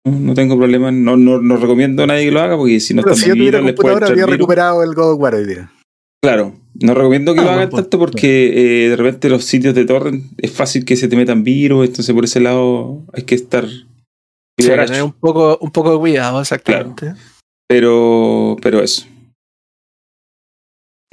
No, 0.07 0.35
tengo 0.35 0.57
problema, 0.57 0.90
no, 0.90 1.16
no, 1.16 1.40
no 1.40 1.57
recomiendo 1.57 2.03
a 2.03 2.07
nadie 2.07 2.27
que 2.27 2.31
lo 2.31 2.40
haga 2.40 2.57
porque 2.57 2.79
si 2.79 2.92
no 2.92 3.03
Pero 3.03 3.14
están 3.14 3.33
si 3.33 3.38
yo 3.38 3.53
computadora, 3.62 4.07
habría 4.09 4.27
recuperado 4.27 4.83
el 4.83 4.94
God 4.94 5.12
of 5.12 5.20
War 5.20 5.35
hoy 5.35 5.46
día. 5.46 5.72
Claro, 6.22 6.55
no 6.74 6.94
recomiendo 6.94 7.35
que 7.35 7.40
Ah, 7.40 7.44
lo 7.44 7.50
hagan 7.50 7.70
tanto 7.70 7.98
porque 7.98 8.85
eh, 8.87 8.90
de 8.90 8.96
repente 8.96 9.31
los 9.31 9.44
sitios 9.44 9.74
de 9.74 9.85
torrent 9.87 10.24
es 10.38 10.50
fácil 10.50 10.85
que 10.85 10.96
se 10.96 11.09
te 11.09 11.16
metan 11.16 11.42
virus, 11.42 11.87
entonces 11.87 12.14
por 12.14 12.24
ese 12.24 12.40
lado 12.40 13.03
hay 13.14 13.22
que 13.22 13.35
estar 13.35 13.66
Sí, 13.66 14.68
tener 14.68 15.03
un 15.03 15.12
poco, 15.12 15.59
un 15.61 15.70
poco 15.70 15.92
de 15.92 15.98
cuidado, 15.98 16.40
exactamente. 16.40 17.14
Pero, 17.66 18.57
pero 18.62 18.81
eso. 18.83 19.07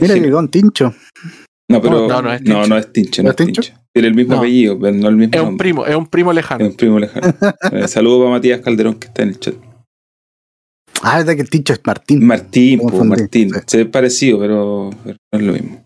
Mira, 0.01 0.37
un 0.37 0.49
tincho. 0.49 0.93
No, 1.69 1.81
pero 1.81 2.07
No, 2.07 2.21
no, 2.21 2.37
no 2.39 2.67
no, 2.67 2.77
es 2.77 2.85
es 2.87 2.91
Tincho. 2.93 3.21
¿No 3.23 3.27
No 3.29 3.29
es 3.29 3.39
es 3.39 3.45
Tincho? 3.45 3.61
Tincho. 3.61 3.81
Tiene 3.93 4.07
el 4.09 4.13
mismo 4.15 4.33
No. 4.33 4.39
apellido, 4.39 4.77
pero 4.79 4.93
no 4.97 5.07
el 5.07 5.15
mismo 5.15 5.33
Es 5.33 5.39
un 5.39 5.45
nombre. 5.47 5.63
primo, 5.63 5.85
es 5.85 5.95
un 5.95 6.07
primo 6.07 6.33
lejano. 6.33 6.65
Es 6.65 6.71
un 6.71 6.77
primo 6.77 6.99
lejano. 6.99 7.33
Eh, 7.71 7.87
Saludos 7.87 8.19
para 8.19 8.31
Matías 8.31 8.59
Calderón 8.61 8.95
que 8.95 9.07
está 9.07 9.23
en 9.23 9.29
el 9.29 9.39
chat. 9.39 9.55
Ah, 11.03 11.17
verdad 11.17 11.35
que 11.35 11.41
el 11.41 11.49
tincho 11.49 11.73
es 11.73 11.79
Martín. 11.85 12.25
Martín, 12.25 12.79
po, 12.79 12.89
confundí, 12.89 13.21
Martín. 13.21 13.49
sí. 13.53 13.59
Se 13.67 13.77
ve 13.77 13.85
parecido, 13.85 14.39
pero, 14.39 14.89
pero 15.03 15.17
no 15.33 15.39
es 15.39 15.45
lo 15.45 15.53
mismo. 15.53 15.85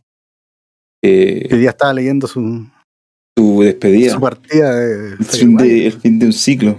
Eh, 1.04 1.48
Que 1.50 1.62
ya 1.62 1.70
estaba 1.70 1.94
leyendo 1.94 2.28
su, 2.28 2.66
tu 3.38 3.62
despedida. 3.62 4.14
su 4.14 4.20
partida 4.20 4.76
de 4.76 5.10
El 5.14 5.26
fin, 5.26 5.56
de, 5.58 5.86
el 5.88 5.94
fin 5.94 6.20
de 6.20 6.26
un 6.26 6.34
ciclo. 6.34 6.78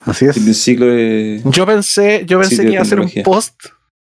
Así 0.00 0.24
El 0.24 0.32
fin 0.32 0.44
de 0.44 0.48
un 0.48 0.52
es. 0.52 0.58
ciclo 0.62 0.86
de. 0.86 1.42
Yo 1.52 1.66
pensé, 1.66 2.24
yo 2.26 2.40
pensé 2.40 2.64
que 2.64 2.70
iba 2.72 2.78
a 2.80 2.82
hacer 2.82 2.98
un 3.00 3.10
post 3.24 3.54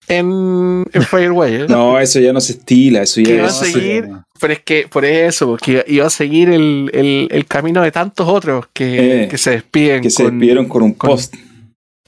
en, 0.07 0.85
en 0.93 1.01
Fireway. 1.09 1.67
No, 1.67 1.99
eso 1.99 2.19
ya 2.19 2.33
no 2.33 2.41
se 2.41 2.53
estila. 2.53 3.01
Eso 3.03 3.21
¿Qué 3.23 3.35
ya 3.35 3.41
va 3.43 3.47
a 3.47 3.51
eso 3.51 3.65
se- 3.65 3.71
seguir? 3.71 4.09
Pero 4.39 4.53
es 4.53 4.59
que 4.63 4.87
por 4.89 5.05
eso, 5.05 5.47
porque 5.47 5.83
iba 5.87 6.05
a 6.05 6.09
seguir 6.09 6.49
el, 6.49 6.89
el, 6.93 7.27
el 7.31 7.45
camino 7.45 7.81
de 7.81 7.91
tantos 7.91 8.27
otros 8.27 8.65
que, 8.73 9.23
Eh, 9.23 9.27
que 9.27 9.37
se 9.37 9.51
despiden 9.51 10.01
que 10.01 10.09
se 10.09 10.23
despidieron 10.23 10.67
con 10.67 10.83
un 10.83 10.93
con- 10.93 11.09
post. 11.11 11.35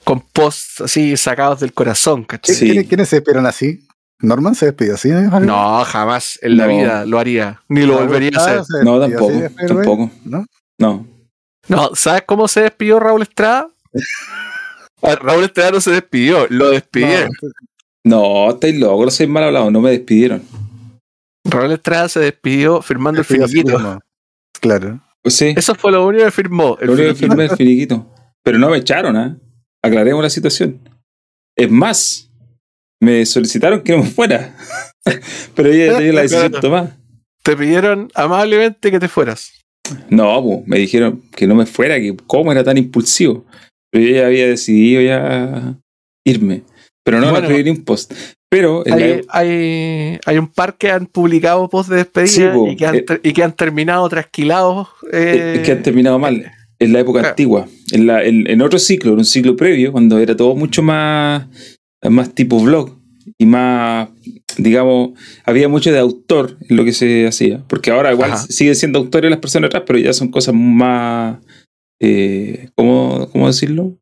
con 0.04 0.22
posts 0.34 0.82
así 0.82 1.16
sacados 1.18 1.60
del 1.62 1.74
corazón, 1.74 2.24
¿cachai? 2.26 2.54
Sí. 2.56 2.66
¿Quiénes, 2.66 2.88
quiénes 2.88 3.10
se 3.10 3.16
despidieron 3.18 3.46
así? 3.46 3.80
¿Norman 4.20 4.56
se 4.56 4.66
despidió 4.66 4.96
así? 4.96 5.10
¿eh? 5.10 5.30
No, 5.42 5.84
jamás 5.86 6.40
en 6.42 6.58
la 6.58 6.66
No. 6.68 6.76
vida 6.78 7.06
lo 7.06 7.20
haría, 7.20 7.62
ni 7.70 7.82
lo 7.86 8.00
volvería 8.00 8.32
a 8.40 8.44
hacer. 8.62 8.84
No, 8.84 9.00
tampoco. 9.00 9.32
Tampoco. 9.68 10.12
¿No? 10.26 10.46
No. 10.80 11.08
No, 11.70 11.92
¿sabes 11.96 12.24
cómo 12.26 12.48
se 12.48 12.62
despidió 12.62 13.00
Raúl 13.00 13.22
Estrada? 13.22 13.70
Ah, 15.04 15.14
Raúl 15.16 15.44
Estrada 15.44 15.70
no 15.72 15.80
se 15.80 15.92
despidió, 15.92 16.48
lo 16.50 16.72
despidieron. 16.72 17.30
No, 17.42 17.50
No, 18.08 18.50
estáis 18.52 18.78
locos, 18.80 19.06
no 19.06 19.12
sois 19.12 19.30
mal 19.30 19.43
hablados, 19.43 19.72
no 19.72 19.82
me 19.82 19.91
despidieron. 19.91 20.41
Raúl 21.46 21.72
Estrada 21.72 22.10
se 22.10 22.20
despidió 22.20 22.82
firmando 22.82 23.20
el 23.22 23.26
finiquito. 23.26 24.00
Claro. 24.62 25.00
Pues 25.22 25.36
sí, 25.36 25.54
Eso 25.58 25.76
fue 25.76 25.91
lo 25.91 26.06
único 26.06 26.24
que 26.26 26.32
firmó. 26.32 26.78
el 26.80 26.88
lo 26.88 26.93
único 26.93 27.10
que 27.10 27.15
firmé 27.15 27.46
el 27.46 27.50
finiquito. 27.52 28.06
Pero 28.43 28.58
no 28.60 28.70
me 28.70 28.78
echaron, 28.78 29.15
¿ah? 29.17 29.38
Aclaremos 29.84 30.24
la 30.24 30.30
situación. 30.30 30.80
Es 31.56 31.70
más, 31.70 32.32
me 33.02 33.26
solicitaron 33.26 33.82
que 33.82 33.91
no 33.96 34.04
me 34.04 34.10
fuera. 34.10 34.56
Pero 35.56 35.72
yo 35.72 35.86
ya 35.86 35.98
tenía 35.98 36.13
la 36.13 36.22
decisión 36.22 36.50
Claro. 36.50 36.62
tomada. 36.62 36.98
Te 37.43 37.56
pidieron 37.56 38.10
amablemente 38.13 38.91
que 38.91 39.00
te 39.00 39.08
fueras. 39.08 39.52
No, 40.10 40.41
po, 40.41 40.63
me 40.65 40.78
dijeron 40.80 41.22
que 41.36 41.48
no 41.48 41.56
me 41.56 41.65
fuera, 41.65 41.96
que 42.00 42.15
cómo 42.26 42.52
era 42.52 42.63
tan 42.63 42.78
impulsivo. 42.78 43.46
Pero 43.89 44.06
yo 44.06 44.15
ya 44.15 44.26
había 44.28 44.48
decidido 44.48 45.02
ya 45.02 45.78
irme. 46.26 46.63
Pero 47.08 47.22
no, 47.22 47.28
Bueno. 47.30 47.39
no 47.39 47.46
escribí 47.48 47.63
ni 47.63 47.78
un 47.78 47.86
post. 47.86 48.13
Pero 48.50 48.84
la 48.86 48.96
Hay, 49.30 50.20
hay, 50.26 50.38
un 50.38 50.48
par 50.50 50.78
que 50.78 50.91
han 50.91 51.06
publicado 51.06 51.70
post 51.70 51.89
de 51.89 51.96
despedida 51.98 52.28
Sí, 52.28 52.43
po. 52.54 52.67
y, 52.67 52.76
que 52.76 52.86
han, 52.86 52.96
Eh. 52.98 53.06
y 53.24 53.32
que 53.32 53.43
han 53.43 53.54
terminado 53.54 54.10
trasquilados. 54.10 54.89
eh, 55.13 55.54
es 55.56 55.62
que 55.65 55.72
han 55.72 55.84
terminado 55.84 56.20
mal. 56.20 56.52
En 56.80 56.91
la 56.91 57.00
época 57.00 57.20
claro. 57.20 57.30
antigua. 57.32 57.67
En, 57.93 58.08
la, 58.08 58.24
en, 58.26 58.46
en 58.50 58.62
otro 58.62 58.78
ciclo, 58.78 59.13
en 59.13 59.20
un 59.20 59.26
ciclo 59.26 59.56
previo, 59.56 59.93
cuando 59.93 60.20
era 60.20 60.36
todo 60.36 60.54
mucho 60.54 60.84
más, 60.84 61.48
más 62.10 62.36
tipo 62.36 62.60
blog 62.60 62.91
y 63.38 63.46
más, 63.46 64.10
digamos, 64.58 65.12
había 65.46 65.70
mucho 65.70 65.91
de 65.93 66.00
autor 66.00 66.58
en 66.70 66.76
lo 66.76 66.84
que 66.84 66.91
se 66.91 67.26
hacía. 67.26 67.63
Porque 67.70 67.89
ahora 67.91 68.12
igual 68.12 68.34
Ajá. 68.34 68.46
siguen 68.50 68.76
siendo 68.76 69.00
autores 69.00 69.32
las 69.32 69.39
personas 69.39 69.70
atrás, 69.70 69.84
pero 69.88 69.98
ya 69.98 70.12
son 70.12 70.28
cosas 70.28 70.54
más, 70.54 71.38
eh, 72.02 72.67
¿cómo, 72.76 73.30
cómo 73.32 73.48
decirlo? 73.48 73.93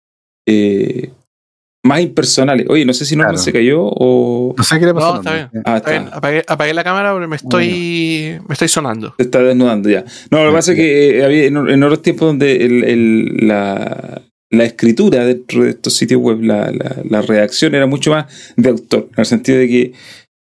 Eh, 0.47 1.11
más 1.85 2.01
impersonales. 2.01 2.65
Oye, 2.69 2.83
no 2.85 2.93
sé 2.93 3.05
si 3.05 3.15
Norman 3.15 3.35
Claro. 3.35 3.43
se 3.43 3.53
cayó 3.53 3.81
o 3.83 4.53
No 4.57 4.63
sé 4.63 4.79
qué 4.79 4.85
le 4.87 4.93
pasó. 4.93 5.13
No, 5.13 5.19
está. 5.19 5.51
Ah, 5.65 5.77
Está 5.77 5.91
bien, 5.91 6.09
apagué, 6.11 6.43
apagué 6.47 6.73
la 6.73 6.83
cámara 6.83 7.11
porque 7.13 7.27
me 7.27 7.35
estoy, 7.37 8.37
me 8.47 8.53
estoy 8.53 8.67
sonando. 8.67 9.13
se 9.17 9.23
está 9.23 9.39
desnudando 9.43 9.89
ya. 9.89 10.03
No, 10.31 10.39
lo 10.39 10.45
que 10.45 10.49
Ah, 10.49 10.53
pasa 10.57 10.71
es 10.71 10.77
que 10.77 11.19
eh, 11.19 11.23
había 11.25 11.45
en, 11.45 11.55
en 11.69 11.83
otros 11.83 12.01
tiempos 12.01 12.27
donde 12.27 12.55
el- 12.65 12.83
el- 12.83 13.47
la, 13.47 14.21
la 14.49 14.63
escritura 14.65 15.25
dentro 15.25 15.63
de 15.63 15.69
estos 15.71 15.93
sitios 15.95 16.19
web, 16.21 16.41
la, 16.41 16.71
la, 16.71 16.95
la 17.09 17.21
redacción 17.21 17.75
era 17.75 17.85
mucho 17.85 18.11
más 18.11 18.25
de 18.55 18.69
autor, 18.69 19.07
en 19.13 19.19
el 19.19 19.25
sentido 19.25 19.57
de 19.59 19.67
que 19.67 19.91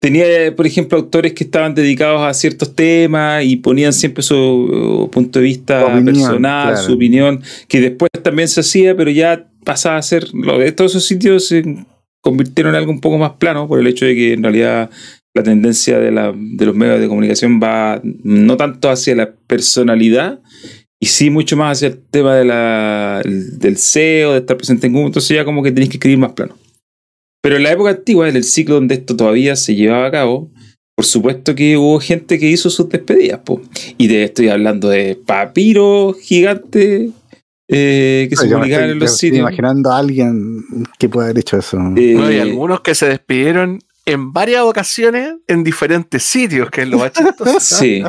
tenía, 0.01 0.25
por 0.55 0.65
ejemplo, 0.65 0.97
autores 0.97 1.33
que 1.33 1.43
estaban 1.43 1.75
dedicados 1.75 2.21
a 2.21 2.33
ciertos 2.33 2.73
temas 2.73 3.43
y 3.43 3.57
ponían 3.57 3.91
siempre 3.91 4.23
su 4.23 4.35
uh, 4.35 5.09
punto 5.09 5.39
de 5.39 5.45
vista 5.45 5.83
Opinión, 5.85 6.05
personal, 6.05 6.67
claro. 6.71 6.85
su 6.87 6.93
opinión, 6.93 7.41
que 7.67 7.81
después 7.81 8.09
también 8.23 8.47
se 8.47 8.61
hacía, 8.61 8.95
pero 8.95 9.11
ya 9.11 9.45
pasaba 9.63 9.97
a 9.97 10.01
ser, 10.01 10.27
todos 10.75 10.91
esos 10.91 11.05
sitios 11.05 11.47
se 11.47 11.63
convirtieron 12.21 12.73
en 12.73 12.79
algo 12.79 12.91
un 12.91 13.01
poco 13.01 13.17
más 13.17 13.31
plano 13.33 13.67
por 13.67 13.79
el 13.79 13.87
hecho 13.87 14.05
de 14.05 14.15
que 14.15 14.33
en 14.33 14.43
realidad 14.43 14.89
la 15.35 15.43
tendencia 15.43 15.99
de, 15.99 16.11
la- 16.11 16.33
de 16.35 16.65
los 16.65 16.75
medios 16.75 16.99
de 16.99 17.07
comunicación 17.07 17.59
va 17.61 18.01
no 18.03 18.57
tanto 18.57 18.89
hacia 18.89 19.15
la 19.15 19.31
personalidad 19.47 20.39
y 21.01 21.05
sí 21.05 21.29
mucho 21.29 21.55
más 21.55 21.77
hacia 21.77 21.89
el 21.89 21.99
tema 22.09 22.35
de 22.35 22.45
la, 22.45 23.21
el- 23.23 23.57
del 23.59 23.77
SEO, 23.77 24.33
de 24.33 24.39
estar 24.39 24.57
presente 24.57 24.87
en 24.87 24.93
Google, 24.93 25.07
entonces 25.07 25.35
ya 25.35 25.45
como 25.45 25.63
que 25.63 25.71
tenéis 25.71 25.89
que 25.91 25.97
escribir 25.97 26.17
más 26.17 26.33
plano. 26.33 26.57
Pero 27.41 27.55
en 27.55 27.63
la 27.63 27.71
época 27.71 27.91
antigua, 27.91 28.27
en 28.27 28.35
el 28.35 28.43
ciclo 28.43 28.75
donde 28.75 28.95
esto 28.95 29.15
todavía 29.15 29.55
se 29.55 29.75
llevaba 29.75 30.07
a 30.07 30.11
cabo, 30.11 30.51
por 30.97 31.05
supuesto 31.05 31.55
que 31.55 31.77
hubo 31.77 31.97
gente 32.01 32.37
que 32.37 32.49
hizo 32.49 32.69
sus 32.69 32.89
despedidas, 32.89 33.39
po. 33.45 33.61
y 33.97 34.07
de 34.07 34.23
estoy 34.25 34.49
hablando 34.49 34.89
de 34.89 35.15
papiros 35.15 36.17
gigantes 36.19 37.11
eh, 37.71 38.27
que 38.29 38.35
se 38.35 38.47
me 38.47 38.55
publicaban 38.55 38.85
estoy- 38.85 38.91
en 38.93 38.99
los 38.99 39.11
estoy 39.13 39.27
sitios. 39.29 39.39
imaginando 39.41 39.91
a 39.91 39.97
alguien 39.99 40.63
que 40.97 41.07
pueda 41.07 41.27
haber 41.27 41.39
hecho 41.39 41.57
eso. 41.57 41.77
Eh, 41.95 42.13
No, 42.17 42.31
y 42.31 42.39
algunos 42.39 42.81
que 42.81 42.95
se 42.95 43.07
despidieron 43.07 43.79
en 44.05 44.33
varias 44.33 44.63
ocasiones 44.63 45.35
en 45.47 45.63
diferentes 45.63 46.23
sitios, 46.23 46.69
que 46.71 46.81
es 46.81 46.89
lo 46.89 46.97
más 46.97 47.11
chistoso. 47.13 47.59
Sí. 47.59 48.03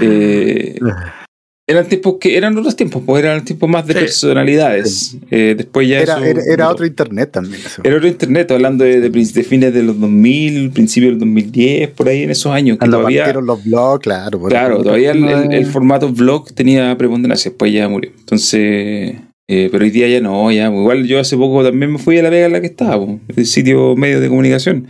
Eh, 0.00 0.78
eran 1.66 1.86
tiempos 1.88 2.16
que 2.20 2.36
eran 2.36 2.56
otros 2.58 2.76
tiempos, 2.76 3.02
pues 3.06 3.24
eran 3.24 3.42
tiempos 3.44 3.70
más 3.70 3.86
de 3.86 3.94
Sí. 3.94 4.00
personalidades. 4.00 5.16
Eh, 5.30 5.54
después 5.56 5.88
ya 5.88 6.00
Era, 6.00 6.16
eso- 6.16 6.24
era, 6.24 6.42
era 6.52 6.68
otro 6.68 6.84
internet 6.84 7.30
también. 7.32 7.60
eso. 7.64 7.80
Era 7.82 7.96
otro 7.96 8.08
internet, 8.08 8.50
hablando 8.50 8.84
de, 8.84 9.00
de, 9.00 9.08
de 9.08 9.42
fines 9.44 9.72
de 9.72 9.82
los 9.82 9.98
2000, 9.98 10.70
principios 10.72 11.12
del 11.12 11.20
2010, 11.20 11.90
por 11.90 12.08
ahí 12.08 12.22
en 12.24 12.30
esos 12.30 12.52
años. 12.52 12.78
Que 12.78 12.86
todavía, 12.86 13.32
los 13.32 13.64
blogs, 13.64 14.02
claro. 14.02 14.40
claro, 14.42 14.82
todavía 14.82 15.12
el, 15.12 15.66
formato 15.66 16.10
blog 16.10 16.52
tenía 16.52 16.96
preponderancia, 16.98 17.50
después 17.50 17.72
ya 17.72 17.88
murió. 17.88 18.10
Entonces, 18.18 19.16
eh, 19.48 19.68
pero 19.72 19.84
hoy 19.84 19.90
día 19.90 20.06
ya 20.08 20.20
no, 20.20 20.50
ya. 20.52 20.68
pues, 20.70 20.80
Igual 20.80 21.06
yo 21.06 21.18
hace 21.18 21.36
poco 21.36 21.64
también 21.64 21.92
me 21.92 21.98
fui 21.98 22.18
a 22.18 22.22
la 22.22 22.30
vega 22.30 22.46
en 22.46 22.52
la 22.52 22.60
que 22.60 22.66
estaba, 22.66 23.04
pues, 23.04 23.20
el 23.38 23.46
sitio 23.46 23.96
medio 23.96 24.20
de 24.20 24.28
comunicación. 24.28 24.86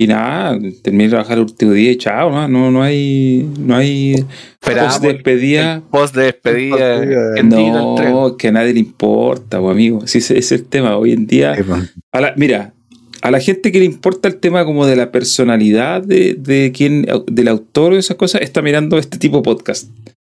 Y 0.00 0.06
nada, 0.06 0.56
terminé 0.82 1.04
de 1.04 1.10
trabajar 1.10 1.38
el 1.38 1.44
último 1.44 1.72
día 1.72 1.90
y 1.90 1.96
chao, 1.96 2.30
¿no? 2.30 2.46
No, 2.46 2.70
no 2.70 2.82
hay, 2.84 3.48
no 3.58 3.74
hay 3.76 4.14
Esperamos 4.60 4.92
post 4.94 5.02
de 5.04 5.12
despedida. 5.12 5.74
el 5.74 5.82
post 5.82 6.14
de 6.14 6.22
despedida 6.22 6.94
El 6.94 7.00
post 7.00 7.10
de- 7.34 7.40
en 7.40 7.50
Digital 7.50 7.94
Trend. 7.96 8.12
No, 8.14 8.36
que 8.36 8.48
a 8.48 8.52
nadie 8.52 8.72
le 8.74 8.78
importa, 8.80 9.60
pues, 9.60 9.72
amigo. 9.72 10.06
Sí, 10.06 10.18
ese 10.18 10.38
es 10.38 10.52
el 10.52 10.64
tema. 10.66 10.96
Hoy 10.96 11.12
en 11.12 11.26
día, 11.26 11.56
pues. 11.66 11.92
a 12.12 12.20
la- 12.20 12.32
mira, 12.36 12.74
a 13.22 13.30
la 13.32 13.40
gente 13.40 13.72
que 13.72 13.80
le 13.80 13.86
importa 13.86 14.28
el 14.28 14.36
tema 14.36 14.64
como 14.64 14.86
de 14.86 14.94
la 14.94 15.10
personalidad 15.10 16.00
de, 16.04 16.34
de 16.34 16.70
quién, 16.72 17.04
del 17.26 17.48
autor 17.48 17.92
o 17.94 17.96
esas 17.98 18.16
cosas, 18.16 18.42
está 18.42 18.62
mirando 18.62 18.98
este 18.98 19.18
tipo 19.18 19.38
de 19.38 19.42
podcast. 19.42 19.90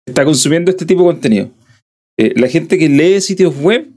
Está 0.07 0.23
consumiendo 0.23 0.71
este 0.71 0.85
tipo 0.85 1.01
de 1.01 1.07
contenido. 1.07 1.49
Eh, 2.17 2.31
la 2.37 2.47
gente 2.47 2.77
que 2.77 2.87
lee 2.87 3.19
sitios 3.19 3.53
web 3.59 3.87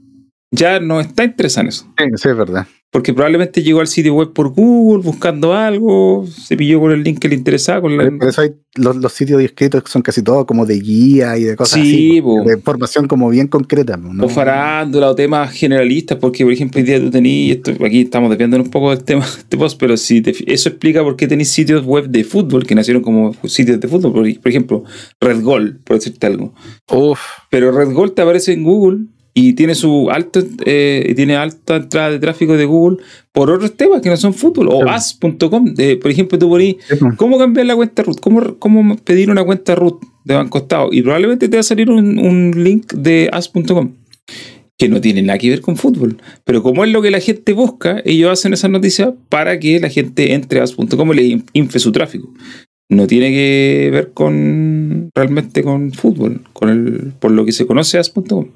ya 0.53 0.79
no 0.79 1.01
está 1.01 1.23
interesada 1.23 1.63
en 1.63 1.69
eso. 1.69 1.85
Sí, 1.97 2.05
sí, 2.15 2.29
es 2.29 2.37
verdad. 2.37 2.67
Porque 2.91 3.11
probablemente 3.11 3.63
llegó 3.63 3.79
al 3.79 3.87
sitio 3.87 4.13
web 4.13 4.33
por 4.33 4.49
Google 4.49 5.01
buscando 5.01 5.55
algo, 5.55 6.27
se 6.27 6.55
pilló 6.55 6.79
con 6.79 6.91
el 6.91 7.01
link 7.01 7.17
que 7.17 7.27
le 7.27 7.33
interesaba. 7.33 7.81
Con 7.81 7.97
la, 7.97 8.03
Por 8.19 8.29
eso 8.29 8.41
hay 8.41 8.51
los, 8.75 8.95
los 8.97 9.11
sitios 9.11 9.41
que 9.53 9.67
son 9.87 10.03
casi 10.03 10.21
todos 10.21 10.45
como 10.45 10.67
de 10.67 10.79
guía 10.79 11.35
y 11.39 11.43
de 11.43 11.55
cosas 11.55 11.79
Sí, 11.81 11.81
así. 11.81 12.21
po. 12.21 12.43
De 12.43 12.53
información 12.53 13.07
como 13.07 13.31
bien 13.31 13.47
concreta. 13.47 13.97
¿no? 13.97 14.23
o 14.23 14.29
farándula 14.29 15.09
o 15.09 15.15
temas 15.15 15.51
generalistas, 15.53 16.19
porque 16.19 16.43
por 16.43 16.53
ejemplo 16.53 16.79
hoy 16.81 16.85
día 16.85 16.99
tú 16.99 17.09
tenías, 17.09 17.57
esto, 17.57 17.71
aquí 17.83 18.01
estamos 18.01 18.29
desviando 18.29 18.57
un 18.57 18.69
poco 18.69 18.91
del 18.91 19.03
tema 19.03 19.25
de 19.25 19.39
este 19.39 19.57
post, 19.57 19.79
pero 19.79 19.97
si 19.97 20.21
te 20.21 20.35
eso 20.53 20.69
explica 20.69 21.01
por 21.01 21.15
qué 21.15 21.27
tenéis 21.27 21.49
sitios 21.49 21.83
web 21.83 22.09
de 22.09 22.23
fútbol 22.23 22.63
que 22.67 22.75
nacieron 22.75 23.01
como 23.01 23.33
sitios 23.45 23.79
de 23.79 23.87
fútbol, 23.87 24.13
por, 24.13 24.39
por 24.39 24.49
ejemplo, 24.49 24.83
Red 25.19 25.41
Gold, 25.41 25.83
por 25.83 25.95
decirte 25.97 26.27
algo. 26.27 26.53
Uf, 26.91 27.19
Pero 27.49 27.71
Red 27.71 27.91
Gold 27.91 28.13
te 28.13 28.21
aparece 28.21 28.53
en 28.53 28.61
Google 28.63 29.05
y 29.35 29.53
tiene 29.53 29.73
su 29.75 30.09
alto 30.11 30.41
eh, 30.65 31.13
tiene 31.15 31.35
alta 31.35 31.77
entrada 31.77 32.11
de 32.11 32.19
tráfico 32.19 32.55
de 32.55 32.65
Google 32.65 32.97
por 33.31 33.49
otros 33.49 33.75
temas 33.75 34.01
que 34.01 34.09
no 34.09 34.17
son 34.17 34.33
fútbol 34.33 34.67
o 34.69 34.79
Sí. 34.81 34.85
as.com, 34.89 35.73
de, 35.73 35.97
por 35.97 36.11
ejemplo, 36.11 36.37
tú 36.37 36.49
ponís 36.49 36.75
Sí, 36.87 36.95
po. 36.97 37.07
¿Cómo 37.17 37.37
cambiar 37.39 37.65
la 37.65 37.75
cuenta 37.75 38.03
root? 38.03 38.19
¿Cómo, 38.19 38.55
cómo 38.59 38.95
pedir 38.97 39.31
una 39.31 39.43
cuenta 39.43 39.73
root 39.75 40.01
de 40.23 40.35
Banco 40.35 40.59
Estado? 40.59 40.89
Y 40.91 41.01
probablemente 41.01 41.49
te 41.49 41.57
va 41.57 41.61
a 41.61 41.63
salir 41.63 41.89
un, 41.89 42.19
un 42.19 42.63
link 42.63 42.93
de 42.93 43.29
as.com 43.33 43.91
que 44.77 44.89
no 44.89 44.99
tiene 45.01 45.21
nada 45.21 45.37
que 45.39 45.49
ver 45.49 45.61
con 45.61 45.77
fútbol. 45.77 46.17
Pero 46.43 46.61
como 46.63 46.83
es 46.83 46.91
lo 46.91 47.01
que 47.01 47.11
la 47.11 47.19
gente 47.19 47.53
busca, 47.53 48.01
ellos 48.05 48.31
hacen 48.31 48.53
esas 48.53 48.69
noticias 48.71 49.13
para 49.29 49.59
que 49.59 49.79
la 49.79 49.89
gente 49.89 50.33
entre 50.33 50.59
a 50.59 50.63
as.com 50.63 51.11
y 51.13 51.15
le 51.15 51.23
in- 51.23 51.45
infle 51.53 51.79
su 51.79 51.91
tráfico. 51.91 52.31
No 52.89 53.07
tiene 53.07 53.29
que 53.31 53.89
ver 53.91 54.11
con 54.13 55.09
realmente 55.15 55.63
con 55.63 55.91
fútbol, 55.91 56.41
con 56.53 56.69
el, 56.69 57.13
por 57.19 57.31
lo 57.31 57.45
que 57.45 57.51
se 57.51 57.65
conoce 57.65 57.97
as.com. 57.97 58.47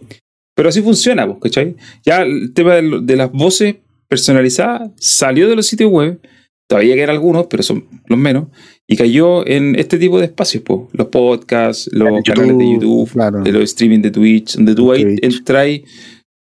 Pero 0.58 0.70
así 0.70 0.82
funciona, 0.82 1.28
pues, 1.28 1.38
¿cachai? 1.40 1.76
Ya 2.04 2.24
el 2.24 2.52
tema 2.56 2.74
de, 2.74 3.16
las 3.16 3.32
voces 3.32 3.76
personalizadas 4.08 4.90
salió 4.96 5.48
de 5.48 5.56
los 5.56 5.68
sitios 5.68 5.92
web 5.92 6.20
todavía 6.68 6.96
quedan 6.96 7.12
algunos, 7.12 7.46
pero 7.46 7.62
son 7.64 7.86
los 8.08 8.20
menos, 8.20 8.48
y 8.88 8.98
cayó 8.98 9.48
en 9.48 9.76
este 9.76 10.00
tipo 10.00 10.20
de 10.20 10.26
espacios, 10.26 10.64
po, 10.64 10.90
los 10.92 11.08
podcasts, 11.08 11.90
los 11.94 12.24
canales 12.24 12.58
de 12.58 12.74
YouTube, 12.74 13.10
claro. 13.12 13.42
de 13.42 13.52
los 13.52 13.64
streaming 13.64 14.02
de 14.02 14.12
Twitch, 14.12 14.56
donde 14.56 14.76
tú 14.76 14.92
ahí 14.92 15.16
entras 15.22 15.68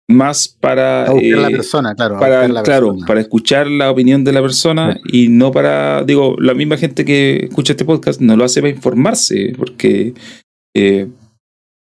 más 0.08 0.48
para, 0.48 1.06
A 1.06 1.12
buscar 1.12 1.38
la 1.38 1.48
eh, 1.48 1.52
persona, 1.52 1.94
claro. 1.94 2.18
para 2.18 2.48
la 2.48 2.62
claro, 2.64 2.88
persona. 2.88 3.06
para 3.06 3.20
escuchar 3.20 3.68
la 3.68 3.92
opinión 3.92 4.24
de 4.24 4.32
la 4.32 4.42
persona 4.42 5.00
y 5.10 5.28
no 5.28 5.52
para, 5.52 6.02
digo, 6.02 6.34
la 6.40 6.52
misma 6.52 6.76
gente 6.76 7.04
que 7.04 7.46
escucha 7.48 7.74
este 7.74 7.84
podcast 7.84 8.20
no 8.20 8.36
lo 8.36 8.44
hace 8.44 8.60
para 8.60 8.74
informarse, 8.74 9.54
porque 9.56 10.14
eh, 10.74 11.06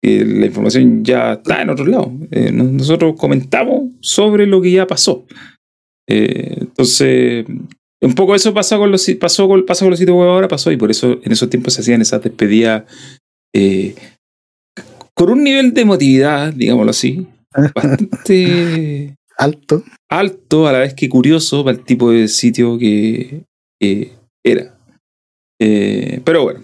eh, 0.02 0.24
la 0.24 0.46
información 0.46 1.04
ya 1.04 1.34
está 1.34 1.62
en 1.62 1.70
otro 1.70 1.86
lado. 1.86 2.12
Eh, 2.30 2.50
no- 2.52 2.64
nosotros 2.64 3.14
comentamos 3.18 3.90
sobre 4.00 4.46
lo 4.46 4.60
que 4.62 4.72
ya 4.72 4.86
pasó. 4.86 5.26
Eh, 6.08 6.56
entonces, 6.60 7.44
un 8.02 8.14
poco 8.14 8.34
eso 8.34 8.52
pasa 8.54 8.78
con 8.78 8.90
los, 8.90 9.08
pasó 9.20 9.46
con, 9.46 9.64
pasa 9.66 9.84
con 9.84 9.90
los 9.90 9.98
sitios 9.98 10.16
web 10.16 10.28
ahora, 10.28 10.48
pasó, 10.48 10.72
y 10.72 10.76
por 10.76 10.90
eso 10.90 11.20
en 11.22 11.32
esos 11.32 11.50
tiempos 11.50 11.74
se 11.74 11.82
hacían 11.82 12.00
esas 12.00 12.22
despedidas 12.22 12.84
eh, 13.54 13.94
con 15.14 15.30
un 15.30 15.44
nivel 15.44 15.74
de 15.74 15.82
emotividad, 15.82 16.52
digámoslo 16.52 16.90
así, 16.90 17.26
bastante 17.74 19.14
Alto. 19.36 19.84
alto, 20.10 20.66
a 20.66 20.72
la 20.72 20.78
vez 20.80 20.94
que 20.94 21.08
curioso 21.08 21.62
para 21.64 21.76
el 21.78 21.84
tipo 21.84 22.10
de 22.10 22.28
sitio 22.28 22.78
que, 22.78 23.42
que 23.80 24.12
era. 24.44 24.76
Pero 25.58 26.42
bueno, 26.44 26.60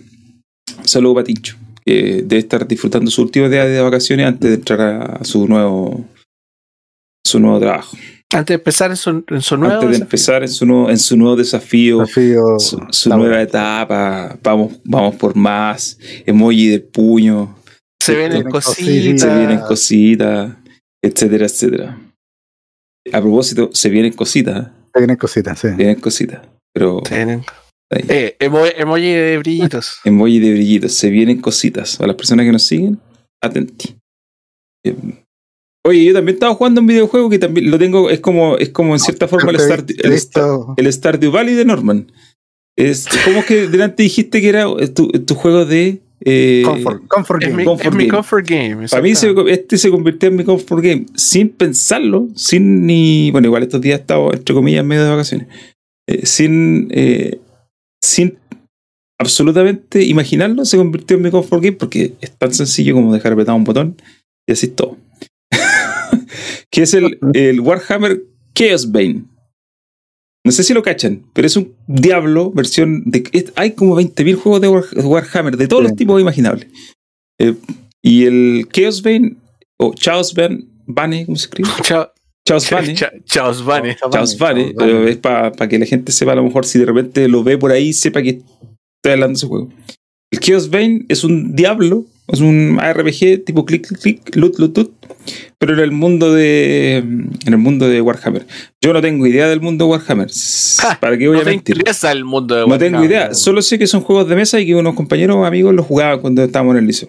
saludo 0.84 1.14
para 1.14 1.24
Tincho, 1.24 1.56
que 1.86 2.22
debe 2.24 2.38
estar 2.38 2.66
disfrutando 2.66 3.10
su 3.10 3.22
último 3.22 3.48
día 3.48 3.64
de 3.64 3.80
vacaciones 3.80 4.26
antes 4.26 4.50
de 4.50 4.56
entrar 4.56 5.20
a 5.20 5.24
su 5.24 5.46
nuevo, 5.46 6.04
su 7.24 7.38
nuevo 7.38 7.60
trabajo. 7.60 7.96
Antes 8.32 8.48
de 8.48 8.54
empezar 8.54 8.90
en 8.90 8.96
su, 8.96 9.24
en 9.28 9.40
su 9.40 9.56
nuevo 9.56 9.74
antes 9.74 9.88
de 9.88 9.92
desafío. 9.92 10.04
empezar 10.04 10.42
en 10.42 10.48
su 10.48 10.66
nuevo, 10.66 10.90
en 10.90 10.98
su 10.98 11.16
nuevo 11.16 11.36
desafío, 11.36 12.00
Desafío 12.00 12.42
su, 12.58 13.08
nueva 13.10 13.40
etapa, 13.40 14.36
vamos, 14.42 14.80
vamos 14.82 15.14
por 15.14 15.36
más, 15.36 15.96
emoji 16.26 16.66
del 16.66 16.82
puño, 16.82 17.56
se 18.02 18.16
vienen 18.16 18.50
cositas. 18.50 19.20
se 19.20 19.36
vienen 19.36 19.60
cositas, 19.60 20.56
etcétera, 21.00 21.46
etcétera. 21.46 21.98
A 23.12 23.20
propósito, 23.20 23.70
se 23.72 23.88
vienen 23.88 24.12
cositas, 24.12 24.66
¿eh? 24.66 24.70
Se 24.92 25.00
vienen 25.00 25.16
cositas, 25.16 25.58
sí. 25.60 25.68
se 25.68 25.74
vienen 25.74 26.00
cositas, 26.00 26.40
pero 26.74 27.00
Se 27.06 27.14
vienen-. 27.14 27.44
Eh, 27.90 28.36
emo- 28.40 28.66
emoji 28.76 29.12
de 29.12 29.38
brillitos. 29.38 29.98
emoji 30.04 30.38
de 30.40 30.52
brillitos, 30.52 30.92
se 30.92 31.10
vienen 31.10 31.40
cositas. 31.40 32.00
A 32.00 32.06
las 32.06 32.16
personas 32.16 32.44
que 32.46 32.52
nos 32.52 32.62
siguen, 32.62 32.98
atenti. 33.42 33.96
Eh, 34.84 34.94
Oye, 35.86 36.04
yo 36.04 36.12
también 36.14 36.34
estaba 36.34 36.52
jugando 36.54 36.80
un 36.80 36.88
videojuego 36.88 37.30
que 37.30 37.38
también 37.38 37.70
lo 37.70 37.78
tengo, 37.78 38.10
es 38.10 38.18
como, 38.18 38.56
es 38.58 38.70
como 38.70 38.94
en 38.94 38.98
cierta 38.98 39.28
forma 39.28 39.50
el, 39.50 39.56
Star, 39.56 39.84
el, 40.02 40.12
Star- 40.14 40.58
el 40.76 40.92
Stardew 40.92 41.30
Valley 41.30 41.54
de 41.54 41.64
Norman. 41.64 42.10
Es 42.76 43.06
como 43.24 43.44
que 43.44 43.68
delante 43.68 44.02
dijiste 44.02 44.40
que 44.40 44.48
era 44.48 44.66
tu, 44.92 45.06
tu 45.08 45.34
juego 45.36 45.64
de... 45.64 46.00
eh, 46.22 46.62
Comfort, 46.64 47.06
comfort 47.06 47.42
Es 47.44 47.48
game. 47.50 47.58
mi, 47.62 47.64
Comfort 47.64 47.86
es 47.86 47.94
mi 47.94 48.04
game. 48.06 48.16
comfort 48.16 48.48
game. 48.48 48.88
Para 48.88 49.02
mí 49.02 49.14
se- 49.14 49.32
este 49.46 49.78
se 49.78 49.90
convirtió 49.90 50.28
en 50.28 50.34
mi 50.36 50.42
comfort 50.44 50.82
game 50.82 51.06
sin 51.14 51.50
pensarlo, 51.50 52.26
sin 52.34 52.84
ni. 52.84 53.30
Bueno, 53.30 53.46
igual 53.46 53.62
estos 53.62 53.80
días 53.80 53.98
he 53.98 54.00
estado, 54.00 54.32
entre 54.32 54.54
comillas, 54.56 54.80
en 54.80 54.88
medio 54.88 55.04
de 55.04 55.10
vacaciones. 55.10 55.46
eh, 56.08 56.26
sin. 56.26 56.88
eh, 56.90 57.38
sin 58.06 58.38
absolutamente 59.18 60.04
imaginarlo, 60.04 60.64
se 60.64 60.76
convirtió 60.76 61.16
en 61.16 61.22
mi 61.22 61.30
comfort 61.30 61.62
game 61.62 61.76
porque 61.76 62.14
es 62.20 62.30
tan 62.36 62.52
sencillo 62.52 62.94
como 62.94 63.12
dejar 63.14 63.32
apretado 63.32 63.56
un 63.56 63.64
botón 63.64 63.96
y 64.46 64.52
así 64.52 64.66
es 64.66 64.76
todo. 64.76 64.96
que 66.70 66.82
es 66.82 66.94
el, 66.94 67.18
el 67.34 67.60
Warhammer 67.60 68.22
Chaos 68.54 68.90
Bane. 68.90 69.24
No 70.44 70.52
sé 70.52 70.62
si 70.62 70.74
lo 70.74 70.82
cachan, 70.82 71.24
pero 71.32 71.46
es 71.46 71.56
un 71.56 71.74
diablo 71.88 72.52
versión 72.52 73.02
de. 73.04 73.24
es- 73.32 73.52
hay 73.56 73.72
como 73.72 73.96
20.000 74.00 74.36
juegos 74.36 74.60
de 74.60 74.68
War- 74.68 75.04
Warhammer 75.04 75.56
de 75.56 75.66
todos 75.66 75.82
Sí. 75.82 75.88
los 75.88 75.96
tipos 75.96 76.20
imaginables. 76.20 76.68
Eh, 77.40 77.54
y 78.02 78.24
el 78.24 78.68
Chaos 78.72 79.02
Bane, 79.02 79.36
o 79.78 79.92
Chaos 79.94 80.34
Bane, 80.34 80.64
Bane, 80.86 81.26
¿cómo 81.26 81.36
se 81.36 81.46
escribe? 81.46 81.68
Chao, 81.82 82.12
Chaos 82.46 82.64
cha- 82.94 83.12
Chaos 83.24 83.62
Bunny. 83.64 83.94
Chaos 84.10 84.36
pero 84.78 85.06
es 85.08 85.16
para 85.16 85.50
que 85.68 85.78
la 85.78 85.86
gente 85.86 86.12
sepa, 86.12 86.32
a 86.32 86.36
lo 86.36 86.44
mejor 86.44 86.64
si 86.64 86.78
de 86.78 86.86
repente 86.86 87.26
lo 87.28 87.42
ve 87.42 87.58
por 87.58 87.72
ahí, 87.72 87.92
sepa 87.92 88.22
que 88.22 88.30
estoy 88.30 89.12
hablando 89.12 89.28
de 89.34 89.34
ese 89.34 89.46
juego. 89.46 89.68
El 90.30 90.40
Chaos 90.40 90.70
Bane 90.70 91.04
es 91.08 91.24
un 91.24 91.54
diablo, 91.56 92.04
es 92.28 92.40
un 92.40 92.78
RPG 92.80 93.44
tipo 93.44 93.64
clic, 93.64 93.86
clic, 93.86 94.00
clic, 94.22 94.36
loot, 94.36 94.58
loot, 94.58 94.76
loot, 94.76 94.92
pero 95.58 95.74
en 95.74 95.80
el 95.80 95.90
mundo 95.92 96.32
de 96.32 96.98
en 96.98 97.30
el 97.46 97.58
mundo 97.58 97.88
de 97.88 98.00
Warhammer. 98.00 98.46
Yo 98.80 98.92
no 98.92 99.00
tengo 99.02 99.26
idea 99.26 99.48
del 99.48 99.60
mundo 99.60 99.84
de 99.86 99.90
Warhammer. 99.90 100.28
Ja, 100.78 100.98
¿Para 101.00 101.16
qué 101.18 101.26
voy 101.26 101.36
No 101.38 101.42
a 101.42 101.44
te 101.44 101.50
mentir? 101.50 101.76
interesa 101.78 102.12
el 102.12 102.24
mundo 102.24 102.54
de 102.54 102.66
No 102.66 102.78
tengo 102.78 102.98
Warhammer. 102.98 103.10
idea, 103.10 103.34
solo 103.34 103.60
sé 103.62 103.78
que 103.78 103.86
son 103.88 104.02
juegos 104.02 104.28
de 104.28 104.36
mesa 104.36 104.60
y 104.60 104.66
que 104.66 104.74
unos 104.76 104.94
compañeros 104.94 105.36
o 105.36 105.44
amigos 105.44 105.74
los 105.74 105.84
jugaban 105.86 106.20
cuando 106.20 106.44
estábamos 106.44 106.74
en 106.74 106.80
el 106.82 106.86
liceo. 106.86 107.08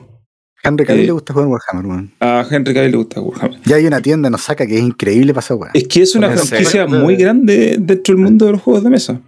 Henry 0.68 0.86
Cavill 0.86 1.04
eh, 1.04 1.06
le 1.08 1.12
gusta 1.14 1.34
jugar 1.34 1.48
Warhammer, 1.50 1.86
weón. 1.86 2.12
A 2.20 2.46
Henry 2.50 2.74
Cavill 2.74 2.92
le 2.92 2.98
gusta 2.98 3.22
Warhammer. 3.22 3.60
Ya 3.66 3.76
hay 3.78 3.86
una 3.86 4.02
tienda 4.02 4.28
en 4.28 4.34
Osaka 4.36 4.68
que 4.68 4.76
es 4.76 4.82
increíble 4.84 5.34
para 5.34 5.44
esa 5.46 5.56
weá. 5.56 5.72
Es 5.74 5.88
que 5.88 6.02
es 6.02 6.16
una 6.16 6.32
¿En 6.32 6.38
franquicia 6.38 6.86
muy 6.88 7.16
grande 7.16 7.78
dentro 7.80 8.14
del 8.16 8.24
mundo 8.24 8.46
de 8.46 8.52
los 8.54 8.62
juegos 8.62 8.84
de 8.84 8.90
mesa. 8.90 9.22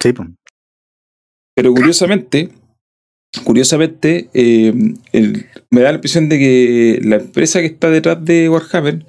Sí, 0.00 0.12
pues. 0.12 0.28
Pero 1.54 1.72
curiosamente, 1.74 2.50
curiosamente, 3.44 4.28
eh, 4.34 4.74
el- 5.12 5.46
me 5.70 5.80
da 5.82 5.90
la 5.90 5.94
impresión 5.96 6.28
de 6.28 6.38
que 6.38 7.00
la 7.02 7.16
empresa 7.16 7.60
que 7.60 7.66
está 7.66 7.90
detrás 7.90 8.24
de 8.24 8.48
Warhammer 8.48 9.06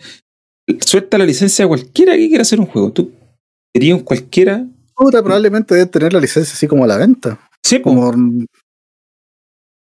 suelta 0.86 1.18
la 1.18 1.26
licencia 1.26 1.66
a 1.66 1.68
cualquiera 1.68 2.14
que 2.16 2.28
quiera 2.28 2.42
hacer 2.44 2.60
un 2.60 2.66
juego. 2.68 2.92
Tú 2.92 3.12
querías 3.74 3.98
un 3.98 4.04
cualquiera. 4.04 4.66
Puta, 4.96 5.24
probablemente 5.24 5.74
debe 5.76 5.88
tener 5.90 6.14
la 6.14 6.20
licencia 6.20 6.54
así 6.54 6.68
como 6.68 6.84
a 6.84 6.88
la 6.88 6.98
venta. 6.98 7.40
Sí. 7.64 7.82
Como 7.82 8.12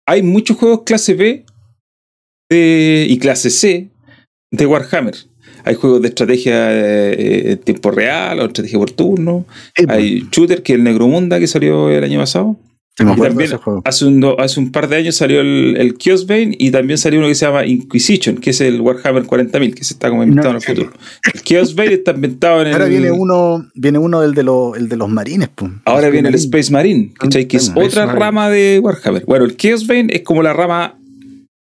hay 0.07 0.23
muchos 0.23 0.57
juegos 0.57 0.83
clase 0.85 1.15
B 1.15 1.45
de- 2.49 3.07
y 3.09 3.19
clase 3.19 3.51
C 3.51 3.89
de 4.51 4.67
Warhammer. 4.67 5.15
Hay 5.65 5.75
juegos 5.77 6.03
de 6.03 6.09
estrategia 6.09 6.73
eh, 6.73 7.53
en 7.53 7.59
tiempo 7.59 7.91
real 7.93 8.41
o 8.41 8.47
estrategia 8.47 8.79
por 8.79 8.91
turno. 8.91 9.47
Sí, 9.77 9.87
pues. 9.87 9.97
Hay 9.97 10.29
Shooter, 10.33 10.63
que 10.63 10.73
es 10.73 10.79
el 10.79 10.85
Necromunda, 10.85 11.39
que 11.39 11.47
salió 11.47 11.89
el 11.91 12.03
año 12.03 12.19
pasado. 12.19 12.57
Sí, 12.99 13.05
me 13.05 13.11
Y 13.11 13.15
acuerdo 13.15 13.23
de 13.25 13.29
también 13.31 13.47
ese 13.49 13.57
juego. 13.57 13.83
hace 13.87 14.05
un, 14.05 14.35
hace 14.39 14.61
un 14.61 14.71
par 14.71 14.87
de 14.89 14.97
años 14.97 15.15
salió 15.17 15.41
el, 15.41 15.77
el 15.79 15.97
Chaos 15.97 16.27
Bane 16.27 16.55
y 16.59 16.71
también 16.73 16.99
salió 16.99 17.21
uno 17.21 17.29
que 17.29 17.35
se 17.35 17.47
llama 17.47 17.65
Inquisition, 17.65 18.37
que 18.37 18.51
es 18.51 18.61
el 18.61 18.83
Warhammer 18.83 19.23
40.000, 19.23 19.73
que 19.75 19.83
se 19.85 19.95
está 19.95 20.11
como 20.11 20.25
inventado 20.25 20.51
en 20.51 20.57
el 20.57 20.63
futuro. 20.63 20.93
El 21.33 21.41
Chaos 21.43 21.75
Bane 21.75 21.95
está 21.95 22.11
inventado 22.11 22.61
en 22.61 22.67
el... 22.67 22.73
Ahora 22.75 22.85
viene 22.87 23.11
uno, 23.11 23.65
viene 23.75 23.99
uno 23.99 24.21
del 24.21 24.35
de, 24.35 24.43
los 24.43 24.77
el 24.77 24.91
de 24.91 24.97
los 24.97 25.09
marines, 25.09 25.49
pues. 25.55 25.71
Ahora 25.87 26.11
viene 26.11 26.29
el. 26.29 26.35
Space 26.35 26.71
Marine, 26.71 27.15
¿cachai? 27.19 27.47
Que 27.47 27.57
es 27.57 27.69
Space 27.69 27.87
otra 27.87 28.05
Marine. 28.07 28.21
rama 28.25 28.51
de 28.51 28.79
Warhammer. 28.83 29.25
Bueno, 29.25 29.45
el 29.47 29.57
Chaos 29.57 29.87
Bane 29.87 30.09
es 30.13 30.21
como 30.23 30.43
la 30.43 30.53
rama 30.53 30.99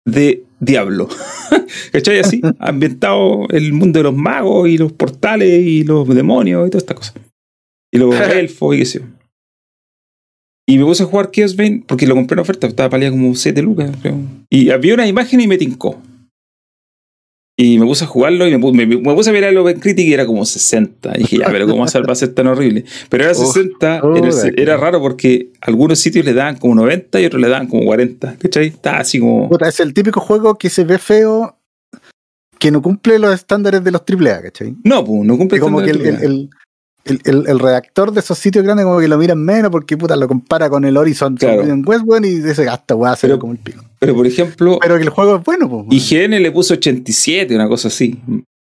de 0.05 0.45
Diablo. 0.61 1.09
¿Cachai? 1.93 2.19
Así, 2.19 2.41
ambientado 2.59 3.47
el 3.51 3.73
mundo 3.73 3.99
de 3.99 4.05
los 4.05 4.15
magos 4.15 4.69
y 4.69 4.79
los 4.79 4.93
portales 4.93 5.67
y 5.67 5.85
los 5.85 6.09
demonios 6.09 6.67
y 6.67 6.71
todas 6.71 6.83
estas 6.83 6.97
cosas. 6.97 7.15
Y 7.93 7.99
los 7.99 8.15
elfos 8.21 8.75
y 8.75 8.79
qué 8.79 8.85
sé 8.87 8.99
yo. 9.01 9.07
Y 10.67 10.79
me 10.79 10.85
puse 10.85 11.03
a 11.03 11.07
jugar 11.07 11.31
Chaos 11.31 11.57
Bane 11.57 11.85
porque 11.87 12.07
lo 12.07 12.15
compré 12.15 12.35
en 12.35 12.41
oferta, 12.41 12.67
estaba 12.67 12.89
palía 12.89 13.11
como 13.11 13.35
7 13.35 13.61
lucas, 13.61 13.95
creo. 14.01 14.17
Y 14.49 14.71
había 14.71 14.95
una 14.95 15.07
imagen 15.07 15.41
y 15.41 15.47
me 15.47 15.59
tincó. 15.59 16.01
Y 17.57 17.79
me 17.79 17.87
puse 17.87 18.03
a 18.03 18.09
jugarlo 18.09 18.49
y 18.49 18.51
me, 18.51 18.59
pu- 18.59 18.73
me- 18.73 18.85
me 18.87 19.15
puse 19.15 19.31
a 19.31 19.33
mirar 19.33 19.51
el 19.51 19.59
OpenCritic 19.59 20.07
y 20.09 20.13
era 20.13 20.27
como 20.27 20.45
60. 20.45 21.13
Y 21.15 21.19
dije, 21.21 21.39
ya, 21.39 21.47
pero 21.47 21.67
¿cómo 21.69 21.79
va 21.87 22.13
a 22.13 22.15
ser 22.17 22.35
tan 22.35 22.49
horrible? 22.49 22.85
Pero 23.09 23.25
era 23.25 23.33
Uf, 23.39 23.53
60, 23.55 24.01
oh, 24.03 24.17
era, 24.57 24.77
raro 24.77 25.01
porque 25.01 25.51
algunos 25.61 26.01
sitios 26.01 26.25
le 26.25 26.35
daban 26.35 26.57
como 26.57 26.75
90 26.75 27.21
y 27.21 27.27
otros 27.27 27.41
le 27.41 27.49
daban 27.49 27.69
como 27.69 27.85
40. 27.85 28.37
¿Cachai? 28.39 28.67
Estaba 28.67 28.99
así 28.99 29.21
como. 29.21 29.49
Es 29.61 29.79
el 29.79 29.95
típico 29.95 30.19
juego 30.21 30.59
que 30.59 30.69
se 30.69 30.83
ve 30.83 30.99
feo, 30.99 31.57
que 32.59 32.73
no 32.73 32.83
cumple 32.83 33.21
los 33.21 33.33
estándares 33.33 33.85
de 33.85 33.93
los 33.93 34.03
AAA, 34.03 34.43
¿cachai? 34.43 34.75
No, 34.83 35.05
pues, 35.05 35.21
no 35.25 35.39
cumple 35.39 35.59
Que 35.59 35.63
como 35.63 35.79
que 35.81 35.91
el, 35.91 35.99
estándar 36.01 36.25
el, 36.25 36.31
el, 36.33 36.51
el, 37.05 37.21
el- 37.25 37.45
el 37.49 37.59
redactor 37.59 38.13
de 38.13 38.21
esos 38.21 38.39
sitios 38.39 38.65
grandes 38.65 38.85
como 38.87 38.99
que 39.01 39.09
lo 39.09 39.19
miran 39.19 39.39
menos 39.43 39.71
porque 39.71 39.97
puta 39.97 40.17
lo 40.17 40.27
compara 40.29 40.69
con 40.71 40.85
el 40.85 40.97
Horizon 40.97 41.37
Claro. 41.37 41.63
Weón, 41.87 42.25
y 42.25 42.31
dice, 42.41 42.69
hasta 42.69 42.95
weá, 42.95 43.15
se 43.17 43.27
Pero- 43.27 43.39
como 43.39 43.53
el 43.53 43.59
pico. 43.59 43.85
Pero 43.99 44.15
por 44.15 44.27
ejemplo, 44.27 44.79
Pero 44.83 44.97
que 44.97 45.03
el 45.03 45.09
juego 45.11 45.37
es 45.37 45.45
bueno, 45.45 45.69
pues. 45.69 45.87
IGN 45.91 46.43
le 46.43 46.51
puso 46.53 46.75
87, 46.75 47.55
una 47.55 47.69
cosa 47.69 47.89
así. 47.89 48.19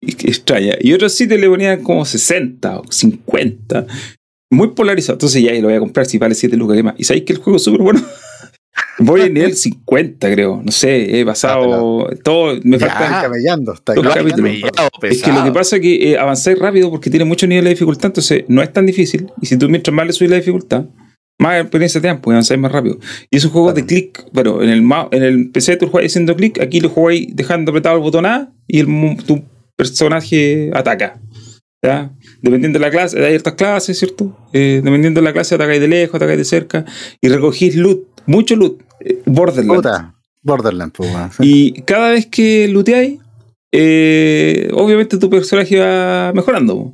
Y 0.01 0.13
que 0.13 0.28
extraña. 0.28 0.76
Y 0.80 0.93
otros 0.93 1.13
sitios 1.13 1.39
le 1.39 1.49
ponían 1.49 1.82
como 1.82 2.05
60 2.05 2.80
o 2.80 2.84
50. 2.91 3.88
Muy 4.51 4.67
polarizado. 4.69 5.15
Entonces 5.15 5.41
ya 5.41 5.51
lo 5.53 5.63
voy 5.67 5.73
a 5.73 5.80
comprar 5.80 6.05
si 6.05 6.17
vale 6.19 6.36
7 6.36 6.55
lucas 6.55 6.78
y 6.78 6.84
más. 6.84 6.93
Y 6.97 7.03
sabéis 7.05 7.26
que 7.26 7.34
el 7.34 7.39
juego 7.39 7.57
es 7.57 7.63
súper 7.63 7.82
bueno. 7.82 8.01
Voy 8.97 9.21
en 9.21 9.34
nivel 9.34 9.55
50, 9.55 10.32
creo. 10.32 10.61
No 10.63 10.71
sé, 10.71 11.19
he 11.19 11.26
pasado 11.26 12.09
todo. 12.23 12.57
Me 12.63 12.78
Ya, 12.78 12.88
faltan. 12.89 13.21
camellando, 13.23 13.73
está 13.73 13.93
camellado 13.93 14.28
Es 15.03 15.21
que 15.21 15.32
lo 15.34 15.43
que 15.43 15.51
pasa 15.51 15.76
es 15.78 15.82
que 15.82 16.11
eh, 16.11 16.17
avanzáis 16.17 16.57
rápido 16.57 16.89
porque 16.89 17.09
tiene 17.09 17.26
muchos 17.26 17.47
niveles 17.49 17.65
de 17.65 17.76
dificultad, 17.76 18.07
entonces 18.07 18.45
no 18.47 18.61
es 18.61 18.71
tan 18.71 18.86
difícil. 18.86 19.32
Y 19.41 19.45
si 19.47 19.57
tú 19.57 19.69
mientras 19.69 19.93
más 19.93 20.07
le 20.07 20.13
subís 20.13 20.30
la 20.32 20.38
dificultad, 20.38 20.86
más 21.38 21.59
experiencia 21.61 21.99
te 21.99 22.07
dan, 22.07 22.21
pues 22.21 22.34
avanzáis 22.34 22.59
más 22.59 22.71
rápido. 22.71 22.97
Y 23.30 23.38
es 23.38 23.43
un 23.45 23.51
juego 23.51 23.73
de 23.73 23.86
clic, 23.86 24.26
bueno, 24.32 24.61
en 24.61 24.69
el, 24.69 24.84
en 25.11 25.23
el 25.23 25.51
PC 25.51 25.76
tú 25.76 25.88
jugáis 25.88 26.11
haciendo 26.13 26.36
clic, 26.36 26.61
aquí 26.61 26.80
lo 26.80 26.89
jugáis 26.89 27.28
dejando 27.36 27.71
apretado 27.71 27.95
el 27.97 28.01
botón 28.01 28.26
A 28.26 28.53
y 28.67 28.80
el, 28.80 28.88
tu 29.26 29.43
personaje 29.76 30.71
ataca. 30.73 31.19
¿ya? 31.84 32.13
Dependiendo 32.41 32.80
de 32.80 32.86
la 32.86 32.91
clase, 32.91 33.23
hay 33.23 33.36
otras 33.36 33.55
clases, 33.55 33.99
¿cierto? 33.99 34.36
Eh, 34.53 34.82
dependiendo 34.84 35.19
de 35.21 35.26
la 35.26 35.34
clase, 35.34 35.55
atacáis 35.55 35.80
de 35.82 35.88
lejos, 35.88 36.15
atacáis 36.15 36.38
de 36.39 36.45
cerca, 36.45 36.86
y 37.21 37.28
recogís 37.28 37.76
loot, 37.76 38.07
mucho 38.28 38.55
loot, 38.55 38.82
eh, 38.99 39.21
Borderlands. 39.26 39.76
Puta, 39.76 40.15
Borderlands, 40.41 40.93
pues. 40.95 41.09
Y 41.39 41.82
cada 41.82 42.11
vez 42.11 42.26
que 42.28 42.67
looteáis, 42.67 43.19
eh, 43.71 44.69
obviamente 44.73 45.17
tu 45.17 45.30
personaje 45.30 45.80
va 45.80 46.32
mejorando. 46.34 46.93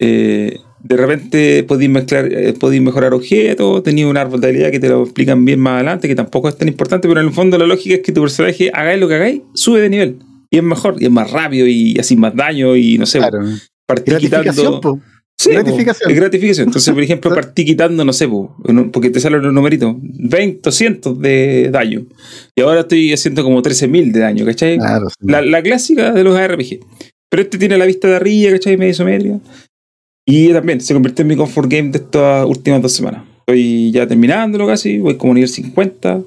Eh, 0.00 0.58
de 0.82 0.96
repente 0.96 1.64
podéis 1.64 1.90
mezclar, 1.90 2.32
eh, 2.32 2.54
podéis 2.58 2.82
mejorar 2.82 3.12
objetos, 3.12 3.82
tenéis 3.82 4.06
un 4.06 4.16
árbol 4.16 4.40
de 4.40 4.48
habilidad 4.48 4.70
que 4.70 4.80
te 4.80 4.88
lo 4.88 5.02
explican 5.02 5.44
bien 5.44 5.60
más 5.60 5.74
adelante, 5.74 6.08
que 6.08 6.14
tampoco 6.14 6.48
es 6.48 6.56
tan 6.56 6.68
importante, 6.68 7.08
pero 7.08 7.20
en 7.20 7.26
el 7.26 7.32
fondo 7.32 7.58
la 7.58 7.66
lógica 7.66 7.96
es 7.96 8.02
que 8.02 8.12
tu 8.12 8.20
personaje, 8.22 8.70
hagáis 8.72 9.00
lo 9.00 9.08
que 9.08 9.14
hagáis, 9.14 9.42
sube 9.54 9.80
de 9.80 9.90
nivel. 9.90 10.18
Y 10.50 10.58
es 10.58 10.62
mejor, 10.62 10.96
y 10.98 11.04
es 11.04 11.10
más 11.10 11.30
rápido, 11.30 11.66
y 11.66 11.98
así 11.98 12.16
más 12.16 12.34
daño, 12.34 12.74
y 12.76 12.96
no 12.96 13.06
sé, 13.06 13.18
Claro. 13.18 13.40
Gratificación, 13.88 14.54
quitando. 14.54 14.80
po. 14.80 15.00
Sí, 15.40 15.50
gratificación. 15.50 16.10
es 16.10 16.16
gratificación. 16.16 16.66
Entonces, 16.68 16.92
por 16.92 17.02
ejemplo, 17.02 17.30
partí 17.34 17.64
quitando, 17.64 18.04
no 18.04 18.12
sé, 18.12 18.26
po, 18.26 18.56
porque 18.92 19.10
te 19.10 19.20
salen 19.20 19.42
los 19.42 19.52
numeritos, 19.52 19.94
20, 20.00 20.60
200 20.62 21.20
de 21.20 21.70
daño. 21.70 22.06
Y 22.56 22.60
ahora 22.60 22.80
estoy 22.80 23.12
haciendo 23.12 23.44
como 23.44 23.62
13.000 23.62 24.12
de 24.12 24.20
daño, 24.20 24.44
¿cachai? 24.44 24.78
Claro, 24.78 25.08
sí. 25.08 25.14
La, 25.20 25.40
la 25.42 25.62
clásica 25.62 26.12
de 26.12 26.24
los 26.24 26.36
ARPG. 26.36 26.80
Pero 27.30 27.42
este 27.42 27.58
tiene 27.58 27.78
la 27.78 27.86
vista 27.86 28.08
de 28.08 28.16
arriba, 28.16 28.52
¿cachai? 28.52 28.76
Medio 28.76 28.90
isométrica. 28.90 29.38
Y 30.26 30.52
también 30.52 30.80
se 30.80 30.92
convirtió 30.92 31.22
en 31.22 31.28
mi 31.28 31.36
comfort 31.36 31.70
game 31.70 31.90
de 31.90 31.98
estas 31.98 32.44
últimas 32.44 32.82
dos 32.82 32.92
semanas. 32.92 33.22
Estoy 33.40 33.92
ya 33.92 34.06
terminándolo 34.06 34.66
casi, 34.66 34.98
voy 34.98 35.16
como 35.16 35.34
nivel 35.34 35.48
50. 35.48 36.22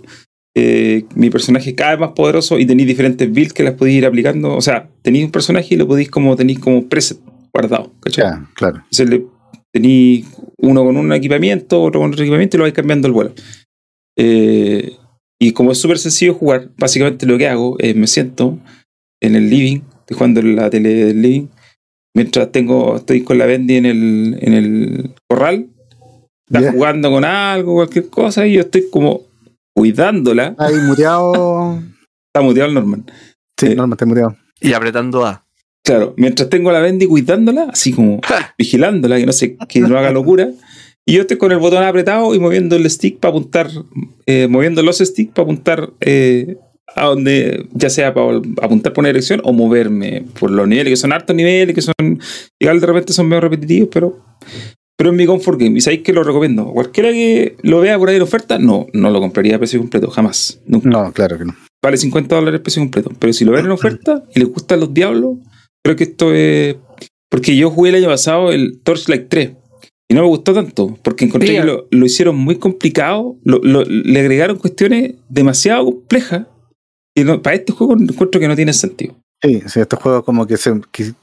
Eh, 0.56 1.06
mi 1.16 1.30
personaje 1.30 1.70
es 1.70 1.76
cada 1.76 1.92
vez 1.92 2.00
más 2.00 2.12
poderoso 2.12 2.60
y 2.60 2.66
tenéis 2.66 2.88
diferentes 2.88 3.32
builds 3.32 3.54
que 3.54 3.64
las 3.64 3.76
podéis 3.76 3.98
ir 3.98 4.06
aplicando. 4.06 4.56
O 4.56 4.62
sea, 4.62 4.90
tenéis 5.02 5.26
un 5.26 5.32
personaje 5.32 5.76
y 5.76 5.78
lo 5.78 5.88
podéis 5.88 6.10
como 6.10 6.36
tenéis 6.36 6.60
como 6.60 6.88
preset 6.88 7.20
guardado, 7.54 7.92
¿cachai? 8.02 8.24
Ya, 8.26 8.50
claro. 8.56 8.78
Entonces 8.78 9.10
le 9.10 9.26
tenéis 9.74 10.28
uno 10.58 10.84
con 10.84 10.98
un 10.98 11.12
equipamiento, 11.14 11.82
otro 11.82 12.02
con 12.02 12.12
otro 12.12 12.24
equipamiento 12.24 12.56
y 12.56 12.60
lo 12.60 12.64
vais 12.64 12.74
cambiando 12.74 13.08
el 13.08 13.14
vuelo. 13.14 13.34
Eh, 14.18 14.96
y 15.40 15.54
como 15.54 15.72
es 15.72 15.78
súper 15.80 15.98
sencillo 15.98 16.34
jugar, 16.34 16.70
básicamente 16.78 17.26
lo 17.26 17.38
que 17.38 17.48
hago 17.48 17.76
es 17.80 17.96
me 17.96 18.08
siento 18.08 18.60
en 19.22 19.36
el 19.36 19.50
living, 19.50 19.82
estoy 20.02 20.18
jugando 20.18 20.40
en 20.42 20.56
la 20.56 20.70
tele 20.70 20.90
del 21.06 21.22
living, 21.22 21.48
mientras 22.16 22.52
tengo, 22.52 22.98
estoy 22.98 23.24
con 23.24 23.38
la 23.38 23.46
Bendy 23.46 23.76
en 23.78 23.86
el, 23.86 24.38
en 24.42 24.54
el 24.54 25.16
corral, 25.30 25.68
está 26.48 26.62
Ya. 26.62 26.72
jugando 26.72 27.10
con 27.12 27.24
algo, 27.26 27.76
cualquier 27.76 28.10
cosa, 28.10 28.46
y 28.46 28.54
yo 28.54 28.62
estoy 28.62 28.86
como 28.92 29.22
cuidándola. 29.76 30.56
Ahí 30.58 30.76
muteado. 30.76 31.80
Está 32.34 32.46
muteado 32.46 32.70
el 32.70 32.76
Norman. 32.76 33.06
Sí, 33.60 33.68
Eh, 33.68 33.76
no, 33.76 33.88
no 33.88 33.94
está 33.96 34.06
muteado. 34.06 34.38
Y 34.62 34.72
apretando 34.72 35.26
A. 35.26 35.46
Claro, 35.84 36.14
mientras 36.18 36.50
tengo 36.50 36.70
a 36.70 36.74
la 36.74 36.80
Bendy 36.80 37.08
cuidándola, 37.08 37.70
así 37.72 37.92
como 37.92 38.22
vigilándola, 38.58 39.18
que 39.18 39.26
no 39.26 39.34
sé, 39.34 39.58
que 39.68 39.80
no 39.80 39.98
haga 39.98 40.12
locura. 40.12 40.52
Y 41.06 41.14
yo 41.14 41.22
estoy 41.22 41.38
con 41.38 41.52
el 41.52 41.58
botón 41.58 41.84
apretado 41.84 42.36
y 42.36 42.40
moviendo 42.40 42.76
el 42.76 42.90
stick 42.90 43.20
para 43.20 43.32
apuntar, 43.32 43.70
eh, 44.28 44.48
moviendo 44.48 44.84
los 44.84 45.00
sticks 45.00 45.34
para 45.34 45.44
apuntar 45.44 45.90
eh, 46.00 46.58
a 46.96 47.06
donde, 47.06 47.68
ya 47.74 47.90
sea 47.90 48.14
para 48.14 48.38
apuntar 48.62 48.94
por 48.94 49.02
una 49.02 49.10
dirección 49.10 49.42
o 49.44 49.54
moverme 49.54 50.26
por 50.40 50.52
los 50.52 50.68
niveles, 50.68 50.92
que 50.92 50.98
son 50.98 51.12
hartos 51.12 51.36
niveles, 51.36 51.74
que 51.74 51.82
son, 51.82 51.94
igual 52.60 52.80
de 52.80 52.88
repente 52.88 53.14
son 53.14 53.28
medio 53.28 53.42
repetitivos, 53.42 53.90
pero, 53.92 54.20
pero 54.96 55.10
es 55.10 55.16
mi 55.16 55.26
comfort 55.26 55.60
game. 55.60 55.78
Y 55.78 55.82
sabéis 55.82 56.04
que 56.04 56.14
lo 56.14 56.24
recomiendo. 56.24 56.66
Cualquiera 56.66 57.10
que 57.12 57.56
lo 57.64 57.80
vea 57.80 57.98
por 57.98 58.10
ahí 58.10 58.18
en 58.18 58.22
oferta, 58.22 58.60
no, 58.60 58.86
no 58.94 59.10
lo 59.10 59.20
compraría 59.20 59.56
a 59.56 59.60
precio 59.60 59.80
completo, 59.80 60.12
jamás. 60.12 60.62
Nunca. 60.68 60.88
No, 60.88 61.12
claro 61.12 61.40
que 61.40 61.46
no. 61.46 61.56
Vale 61.82 61.98
50 61.98 62.36
dólares 62.36 62.60
el 62.60 62.62
precio 62.62 62.82
completo. 62.84 63.12
Pero 63.18 63.34
si 63.34 63.44
lo 63.44 63.54
ven 63.54 63.66
en 63.66 63.72
oferta 63.72 64.24
y 64.36 64.40
les 64.40 64.50
gustan 64.50 64.82
los 64.82 64.94
diablos, 64.94 65.38
creo 65.84 65.96
que 65.96 66.04
esto 66.06 66.34
es. 66.34 66.76
Porque 67.30 67.56
yo 67.56 67.70
jugué 67.72 67.90
el 67.92 67.96
año 67.96 68.08
pasado 68.08 68.52
el 68.52 68.80
Torchlight 68.84 69.30
3 69.30 69.52
y 70.10 70.14
no 70.14 70.22
me 70.22 70.28
gustó 70.28 70.54
tanto, 70.54 70.98
porque 71.02 71.26
encontré 71.26 71.54
que 71.56 71.64
lo, 71.64 71.88
lo 71.90 72.06
hicieron 72.06 72.36
muy 72.36 72.58
complicado, 72.58 73.38
lo- 73.46 73.60
lo- 73.64 73.86
le 73.86 74.20
agregaron 74.20 74.58
cuestiones 74.58 75.14
demasiado 75.30 75.86
complejas 75.86 76.48
y 77.16 77.24
no- 77.24 77.42
para 77.42 77.56
este 77.56 77.72
juego 77.72 77.94
encuentro 77.98 78.42
que 78.42 78.48
no 78.50 78.56
tiene 78.58 78.74
sentido. 78.74 79.16
Sí, 79.42 79.62
sí, 79.68 79.80
estos 79.80 80.00
juegos 80.00 80.24
como 80.26 80.46
que 80.46 80.58
se 80.58 80.74
que 80.92 81.14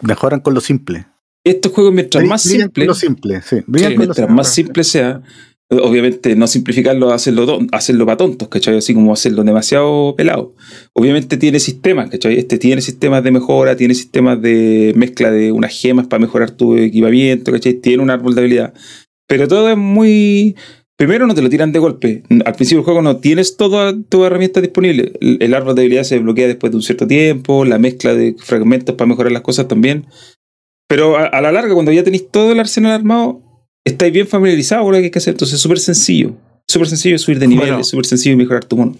mejoran 0.00 0.40
con 0.40 0.54
lo 0.54 0.60
simple. 0.62 1.06
Estos 1.44 1.72
juegos, 1.72 1.92
mientras 1.92 2.20
Brillan 2.22 2.30
más 2.30 2.42
simple, 2.42 2.86
lo 2.86 2.94
simple, 2.94 3.42
sí. 3.42 3.56
Mientras 3.66 4.16
simple. 4.16 4.26
más 4.34 4.52
simple 4.52 4.84
sea, 4.84 5.22
obviamente 5.70 6.34
no 6.34 6.46
simplificarlo, 6.46 7.12
hacerlo, 7.12 7.44
don- 7.44 7.68
hacerlo 7.72 8.06
para 8.06 8.16
tontos, 8.16 8.48
¿cachai? 8.48 8.78
Así 8.78 8.94
como 8.94 9.12
hacerlo 9.12 9.44
demasiado 9.44 10.14
pelado. 10.16 10.54
Obviamente 10.94 11.36
tiene 11.36 11.60
sistemas, 11.60 12.10
¿cachai? 12.10 12.38
Este 12.38 12.58
tiene 12.58 12.80
sistemas 12.80 13.22
de 13.22 13.30
mejora, 13.30 13.76
tiene 13.76 13.94
sistemas 13.94 14.40
de 14.40 14.92
mezcla 14.96 15.30
de 15.30 15.52
unas 15.52 15.78
gemas 15.78 16.06
para 16.06 16.20
mejorar 16.20 16.52
tu 16.52 16.76
equipamiento, 16.76 17.52
¿cachai? 17.52 17.74
Tiene 17.74 18.02
un 18.02 18.10
árbol 18.10 18.34
de 18.34 18.40
habilidad. 18.40 18.74
Pero 19.26 19.46
todo 19.46 19.68
es 19.70 19.76
muy... 19.76 20.56
Primero 20.96 21.28
no 21.28 21.34
te 21.34 21.42
lo 21.42 21.48
tiran 21.48 21.70
de 21.70 21.78
golpe. 21.78 22.24
Al 22.44 22.54
principio 22.54 22.78
del 22.78 22.84
juego 22.86 23.02
no 23.02 23.18
tienes 23.18 23.56
todas 23.56 23.94
tus 24.08 24.26
herramientas 24.26 24.62
disponibles. 24.62 25.12
El, 25.20 25.36
el 25.40 25.54
árbol 25.54 25.76
de 25.76 25.82
habilidad 25.82 26.02
se 26.02 26.16
desbloquea 26.16 26.48
después 26.48 26.72
de 26.72 26.76
un 26.76 26.82
cierto 26.82 27.06
tiempo, 27.06 27.64
la 27.64 27.78
mezcla 27.78 28.14
de 28.14 28.34
fragmentos 28.36 28.96
para 28.96 29.06
mejorar 29.06 29.30
las 29.30 29.42
cosas 29.42 29.68
también. 29.68 30.06
Pero 30.88 31.16
a, 31.16 31.26
a 31.26 31.40
la 31.40 31.52
larga, 31.52 31.74
cuando 31.74 31.92
ya 31.92 32.02
tenéis 32.02 32.28
todo 32.30 32.50
el 32.50 32.58
arsenal 32.58 32.92
armado, 32.92 33.42
estáis 33.88 34.12
bien 34.12 34.26
familiarizados 34.26 34.84
con 34.84 34.92
lo 34.92 34.98
que 34.98 35.04
hay 35.06 35.10
que 35.10 35.18
hacer. 35.18 35.32
Entonces 35.34 35.56
es 35.56 35.60
súper 35.60 35.78
sencillo. 35.78 36.32
Súper 36.66 36.88
sencillo 36.88 37.18
subir 37.18 37.38
de 37.38 37.46
nivel, 37.46 37.66
Bueno. 37.68 37.80
es 37.80 37.88
súper 37.88 38.06
sencillo 38.06 38.36
mejorar 38.36 38.64
tu 38.64 38.76
mono. 38.76 38.94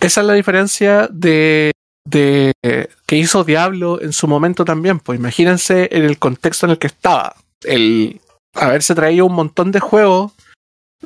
Esa 0.00 0.20
es 0.20 0.26
la 0.26 0.34
diferencia 0.34 1.08
de, 1.10 1.72
de 2.06 2.52
eh, 2.62 2.88
que 3.06 3.16
hizo 3.16 3.44
Diablo 3.44 4.00
en 4.02 4.12
su 4.12 4.26
momento 4.28 4.64
también. 4.64 4.98
Pues 5.00 5.18
imagínense 5.18 5.88
en 5.92 6.04
el 6.04 6.18
contexto 6.18 6.66
en 6.66 6.72
el 6.72 6.78
que 6.78 6.88
estaba. 6.88 7.34
El 7.62 8.20
haberse 8.54 8.94
traído 8.94 9.26
un 9.26 9.34
montón 9.34 9.72
de 9.72 9.80
juegos 9.80 10.32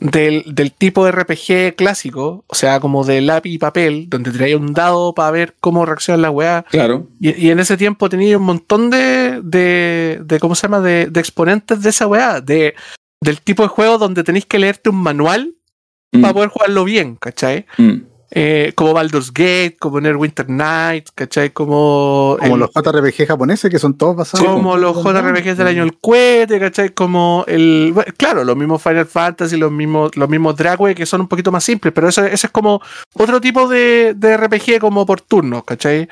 del, 0.01 0.45
del 0.47 0.73
tipo 0.73 1.05
de 1.05 1.13
RPG 1.13 1.75
clásico, 1.77 2.45
o 2.47 2.55
sea, 2.55 2.79
como 2.81 3.05
de 3.05 3.21
lápiz 3.21 3.51
y 3.51 3.59
papel, 3.59 4.07
donde 4.09 4.31
traía 4.31 4.57
un 4.57 4.73
dado 4.73 5.13
para 5.15 5.31
ver 5.31 5.55
cómo 5.61 5.85
reacciona 5.87 6.21
la 6.23 6.31
weá. 6.31 6.65
Claro. 6.71 7.09
Y, 7.21 7.47
y 7.47 7.51
en 7.51 7.59
ese 7.61 7.77
tiempo 7.77 8.09
tenía 8.09 8.39
un 8.39 8.45
montón 8.45 8.91
de, 8.91 9.41
de, 9.43 10.21
de 10.25 10.41
¿cómo 10.41 10.55
se 10.55 10.63
llama? 10.63 10.81
De, 10.81 11.07
de 11.07 11.21
exponentes 11.21 11.83
de 11.83 11.91
esa 11.91 12.07
weá, 12.07 12.41
de, 12.41 12.75
del 13.21 13.41
tipo 13.41 13.63
de 13.63 13.69
juego 13.69 13.99
donde 13.99 14.25
tenéis 14.25 14.47
que 14.47 14.59
leerte 14.59 14.91
un 14.91 14.97
manual 15.03 15.55
Mm, 16.11 16.23
para 16.23 16.33
poder 16.33 16.49
jugarlo 16.49 16.85
bien, 16.85 17.17
¿cachai? 17.17 17.67
mm. 17.77 17.93
Eh, 18.31 18.73
como 18.75 18.93
Baldur's 18.93 19.33
Gate, 19.33 19.77
como 19.81 20.01
Neverwinter 20.03 20.49
Night, 20.51 21.09
¿cachai? 21.15 21.51
Como, 21.51 22.37
Como 22.39 22.55
el- 22.55 22.61
los 22.61 22.71
JRPG 22.75 23.27
japoneses 23.27 23.71
que 23.71 23.79
son 23.79 23.97
todos 23.97 24.17
basados 24.17 24.47
como 24.47 24.77
los 24.77 25.03
JRPGs 25.03 25.57
del 25.57 25.67
año 25.67 25.85
Mm. 25.85 25.89
El 25.89 25.99
Cohete, 25.99 26.61
¿cachai? 26.61 26.91
Como 26.95 27.45
el. 27.47 27.91
bueno, 27.95 28.13
claro, 28.19 28.45
los 28.45 28.55
mismos 28.57 28.83
Final 28.83 29.07
Fantasy, 29.07 29.57
los 29.57 29.73
mismos, 29.73 30.15
los 30.17 30.29
mismos 30.29 30.57
Dragway 30.57 30.95
que 30.95 31.07
son 31.07 31.23
un 31.23 31.29
poquito 31.29 31.51
más 31.53 31.65
simples, 31.65 31.93
pero 31.95 32.09
eso, 32.09 32.25
eso 32.25 32.47
es 32.47 32.53
como 32.53 32.81
otro 33.15 33.41
tipo 33.41 33.67
de, 33.69 34.13
de 34.15 34.37
RPG 34.37 34.79
como 34.79 35.07
por 35.07 35.23
turnos, 35.23 35.65
¿cachai? 35.65 36.07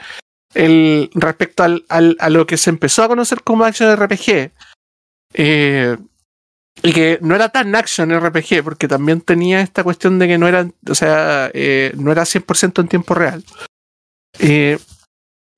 El, 0.54 1.10
respecto 1.14 1.64
al, 1.64 1.84
al- 1.90 2.16
a 2.18 2.30
lo 2.30 2.46
que 2.46 2.56
se 2.56 2.70
empezó 2.70 3.02
a 3.02 3.08
conocer 3.08 3.42
como 3.42 3.64
Action 3.64 3.94
RPG. 3.94 4.52
eh, 5.34 5.96
y 6.82 6.92
que 6.92 7.18
no 7.22 7.34
era 7.34 7.48
tan 7.48 7.74
action 7.74 8.10
RPG, 8.10 8.62
porque 8.62 8.88
también 8.88 9.20
tenía 9.20 9.60
esta 9.60 9.82
cuestión 9.82 10.18
de 10.18 10.28
que 10.28 10.38
no 10.38 10.46
era, 10.46 10.68
o 10.88 10.94
sea, 10.94 11.50
eh, 11.54 11.92
no 11.96 12.12
era 12.12 12.24
100% 12.24 12.80
en 12.80 12.88
tiempo 12.88 13.14
real. 13.14 13.44
Eh, 14.38 14.78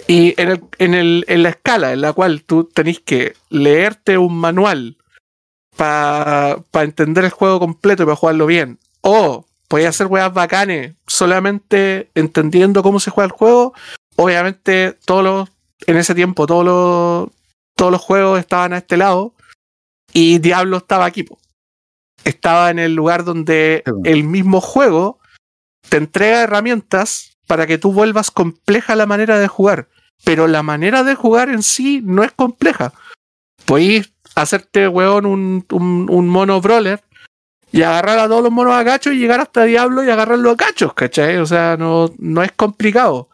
y 0.06 0.40
en, 0.40 0.48
el, 0.50 0.64
en, 0.78 0.94
el, 0.94 1.24
en 1.28 1.42
la 1.42 1.48
escala 1.50 1.92
en 1.92 2.00
la 2.00 2.12
cual 2.12 2.44
tú 2.44 2.64
tenés 2.64 3.00
que 3.00 3.34
leerte 3.50 4.16
un 4.16 4.38
manual 4.38 4.96
para 5.76 6.64
entender 6.74 7.24
el 7.24 7.30
juego 7.30 7.60
completo 7.60 8.02
y 8.02 8.06
para 8.06 8.16
jugarlo 8.16 8.46
bien, 8.46 8.78
o 9.00 9.44
podías 9.68 9.90
hacer 9.90 10.06
weas 10.06 10.32
bacanes 10.32 10.94
solamente 11.06 12.10
entendiendo 12.14 12.82
cómo 12.82 13.00
se 13.00 13.10
juega 13.10 13.26
el 13.26 13.32
juego, 13.32 13.74
obviamente 14.16 14.96
todos 15.04 15.22
los, 15.22 15.48
en 15.86 15.96
ese 15.96 16.14
tiempo 16.14 16.46
todos 16.46 16.64
los, 16.64 17.30
todos 17.76 17.92
los 17.92 18.00
juegos 18.00 18.40
estaban 18.40 18.72
a 18.72 18.78
este 18.78 18.96
lado 18.96 19.34
y 20.12 20.38
Diablo 20.38 20.78
estaba 20.78 21.04
aquí. 21.04 21.22
po. 21.22 21.38
Estaba 22.24 22.70
en 22.70 22.78
el 22.78 22.94
lugar 22.94 23.24
donde 23.24 23.82
Sí, 23.86 23.92
el 24.04 24.24
mismo 24.24 24.60
juego 24.60 25.20
te 25.88 25.96
entrega 25.96 26.42
herramientas 26.42 27.36
para 27.46 27.66
que 27.66 27.78
tú 27.78 27.92
vuelvas 27.92 28.30
compleja 28.30 28.96
la 28.96 29.06
manera 29.06 29.38
de 29.38 29.48
jugar. 29.48 29.88
Pero 30.24 30.48
la 30.48 30.62
manera 30.62 31.04
de 31.04 31.14
jugar 31.14 31.48
en 31.48 31.62
sí 31.62 32.02
no 32.04 32.24
es 32.24 32.32
compleja. 32.32 32.92
Podéis 33.64 34.12
hacerte, 34.34 34.88
weón, 34.88 35.26
un, 35.26 35.66
un, 35.70 36.06
un 36.10 36.28
mono 36.28 36.60
brawler 36.60 37.02
y 37.70 37.82
agarrar 37.82 38.18
a 38.18 38.28
todos 38.28 38.42
los 38.42 38.52
monos 38.52 38.74
a 38.74 38.84
cachos 38.84 39.12
y 39.12 39.18
llegar 39.18 39.40
hasta 39.40 39.64
Diablo 39.64 40.02
y 40.02 40.10
agarrarlo 40.10 40.50
a 40.50 40.56
cachos, 40.56 40.94
¿cachai? 40.94 41.36
O 41.38 41.46
sea, 41.46 41.76
no, 41.78 42.12
no 42.18 42.42
es 42.42 42.52
complicado. 42.52 43.28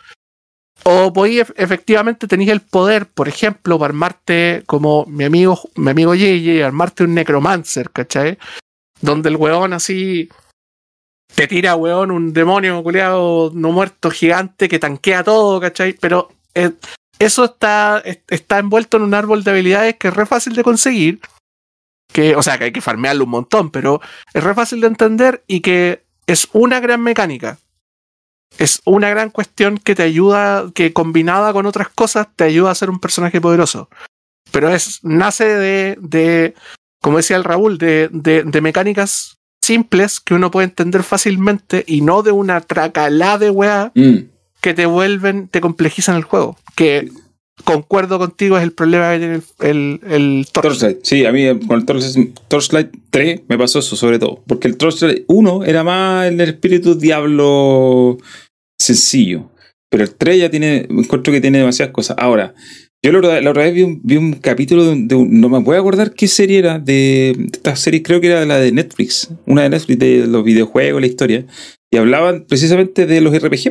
O 0.83 1.13
podéis, 1.13 1.43
ef- 1.43 1.53
efectivamente, 1.57 2.27
tenéis 2.27 2.51
el 2.51 2.61
poder, 2.61 3.07
por 3.07 3.29
ejemplo, 3.29 3.79
para 3.79 3.91
armarte, 3.91 4.65
como 4.67 5.07
mi 5.07 5.25
amigo, 5.25 5.59
mi 5.77 5.91
amigo 5.91 6.15
JJ, 6.15 6.63
armarte 6.65 7.05
un 7.05 7.15
necromancer, 7.15 7.91
¿cachai? 7.91 8.39
Donde 9.01 9.29
el 9.31 9.37
weón 9.37 9.73
así 9.73 10.29
te 11.35 11.47
tira, 11.47 11.75
weón, 11.77 12.11
un 12.11 12.33
demonio 12.33 12.83
culeado 12.83 13.51
no 13.55 13.73
muerto 13.73 14.11
gigante 14.11 14.69
que 14.69 14.79
tanquea 14.79 15.25
todo, 15.25 15.61
¿cachai? 15.61 15.95
Pero 15.95 16.31
eh, 16.55 16.73
eso 17.19 17.45
está, 17.45 18.03
está 18.29 18.59
envuelto 18.59 18.97
en 18.99 19.05
un 19.05 19.15
árbol 19.15 19.43
de 19.43 19.51
habilidades 19.53 19.97
que 19.97 20.09
es 20.09 20.15
re 20.15 20.27
fácil 20.27 20.55
de 20.55 20.65
conseguir. 20.65 21.21
Que, 22.13 22.37
o 22.37 22.43
sea, 22.43 22.59
que 22.59 22.65
hay 22.65 22.73
que 22.73 22.81
farmearlo 22.83 23.25
un 23.25 23.31
montón, 23.31 23.71
pero 23.71 24.01
es 24.35 24.45
re 24.45 24.55
fácil 24.55 24.81
de 24.81 24.87
entender 24.89 25.43
y 25.47 25.61
que 25.61 26.05
es 26.27 26.49
una 26.53 26.79
gran 26.81 27.01
mecánica. 27.03 27.59
Es 28.59 28.81
una 28.85 29.11
gran 29.11 29.31
cuestión 29.31 29.79
que 29.79 29.95
te 29.95 30.03
ayuda, 30.03 30.71
que 30.75 30.93
combinada 30.93 31.53
con 31.53 31.67
otras 31.67 31.89
cosas, 31.89 32.29
te 32.37 32.45
ayuda 32.45 32.71
a 32.71 32.75
ser 32.75 32.91
un 32.91 33.01
personaje 33.01 33.41
poderoso. 33.41 33.89
Pero 34.53 34.69
es, 34.73 35.01
nace 35.03 35.45
de, 35.45 35.99
de 36.01 36.55
como 37.03 37.17
decía 37.17 37.37
el 37.37 37.45
Raúl, 37.45 37.79
de, 37.79 38.09
de, 38.13 38.45
de 38.45 38.61
mecánicas 38.61 39.37
simples 39.63 40.21
que 40.21 40.35
uno 40.35 40.51
puede 40.51 40.67
entender 40.67 41.03
fácilmente 41.03 41.85
y 41.87 42.03
no 42.03 42.23
de 42.23 42.31
una 42.33 42.61
tracalá 42.61 43.39
de 43.39 43.51
weá 43.51 43.91
Mm. 43.95 44.29
que 44.61 44.75
te 44.75 44.87
vuelven, 44.87 45.49
te 45.49 45.61
complejizan 45.61 46.17
el 46.17 46.23
juego. 46.25 46.57
Que 46.77 47.11
concuerdo 47.65 48.19
contigo, 48.19 48.57
es 48.59 48.63
el 48.63 48.73
problema 48.73 49.13
que 49.13 49.19
tiene 49.19 49.35
el, 49.61 50.01
el, 50.03 50.13
el 50.13 50.47
Torchlight. 50.53 50.99
Sí, 51.03 51.25
a 51.25 51.33
mí 51.33 51.47
con 51.67 51.79
el 51.79 51.87
Torchlight, 51.87 52.39
Torchlight 52.49 52.91
3 53.11 53.43
me 53.49 53.57
pasó 53.59 53.79
eso 53.79 53.97
sobre 53.97 54.19
todo. 54.19 54.43
Porque 54.47 54.69
el 54.69 54.77
Torchlight 54.77 55.25
1 55.29 55.65
era 55.65 55.83
más 55.85 56.27
el 56.27 56.41
espíritu 56.41 56.95
diablo 56.97 58.19
sencillo. 58.85 59.51
Pero 59.91 60.05
el 60.05 60.15
3 60.15 60.39
ya 60.39 60.51
tiene, 60.51 60.87
encuentro 60.91 61.33
que 61.33 61.41
tiene 61.41 61.59
demasiadas 61.59 61.93
cosas. 61.93 62.17
Ahora, 62.19 62.55
yo 63.05 63.13
la 63.13 63.19
otra, 63.51 63.63
vez 63.63 63.75
vi 63.75 64.17
un, 64.17 64.33
capítulo 64.33 64.85
de, 64.87 64.97
de 64.97 65.27
no 65.29 65.49
me 65.51 65.59
voy 65.59 65.77
a 65.77 65.79
acordar 65.79 66.15
qué 66.15 66.27
serie 66.27 66.59
era, 66.59 66.79
de, 66.79 67.37
esta 67.53 67.77
serie, 67.77 68.03
creo 68.03 68.19
que 68.19 68.29
era 68.29 68.47
la 68.47 68.59
de 68.59 68.73
Netflix, 68.73 69.29
una 69.45 69.63
de 69.63 69.69
Netflix, 69.69 69.99
de 69.99 70.27
los 70.27 70.43
videojuegos, 70.43 71.03
la 71.03 71.07
historia, 71.07 71.45
y 71.93 71.99
hablaban 71.99 72.47
precisamente 72.49 73.05
de 73.05 73.21
los 73.21 73.39
RPG. 73.39 73.71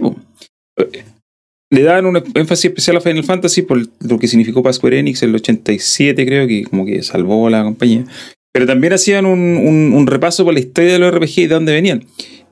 Le 1.72 1.82
daban 1.82 2.06
un 2.06 2.24
énfasis 2.36 2.66
especial 2.66 2.98
a 2.98 3.02
Final 3.02 3.24
Fantasy 3.24 3.64
por 3.64 3.82
lo 4.08 4.20
que 4.20 4.28
significó 4.28 4.62
para 4.62 4.74
Square 4.74 5.00
Enix 5.00 5.24
en 5.24 5.30
el 5.30 5.36
87, 5.38 6.26
creo 6.28 6.48
que 6.48 6.66
como 6.66 6.86
que 6.86 7.02
salvó 7.02 7.48
a 7.48 7.50
la 7.50 7.64
compañía. 7.64 8.06
Pero 8.54 8.68
también 8.68 8.94
hacían 8.94 9.26
un- 9.26 9.94
un 9.96 10.06
repaso 10.06 10.46
por 10.46 10.54
la 10.54 10.60
historia 10.60 10.94
de 10.94 11.00
los 11.00 11.12
RPG 11.12 11.40
y 11.40 11.48
de 11.48 11.56
dónde 11.56 11.74
venían. 11.74 12.06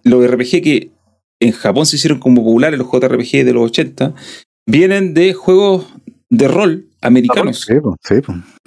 Los 0.03 0.25
RPG 0.25 0.63
que 0.63 0.89
en 1.41 1.51
Japón 1.51 1.85
se 1.85 1.97
hicieron 1.97 2.19
como 2.19 2.35
populares, 2.43 2.79
los 2.79 2.87
JRPG 2.89 3.43
de 3.43 3.53
los 3.53 3.65
80, 3.65 4.13
vienen 4.65 5.13
de 5.13 5.33
juegos 5.33 5.87
de 6.29 6.47
rol 6.47 6.85
americanos 7.01 7.65
Sí, 7.67 7.73
sí, 8.03 8.15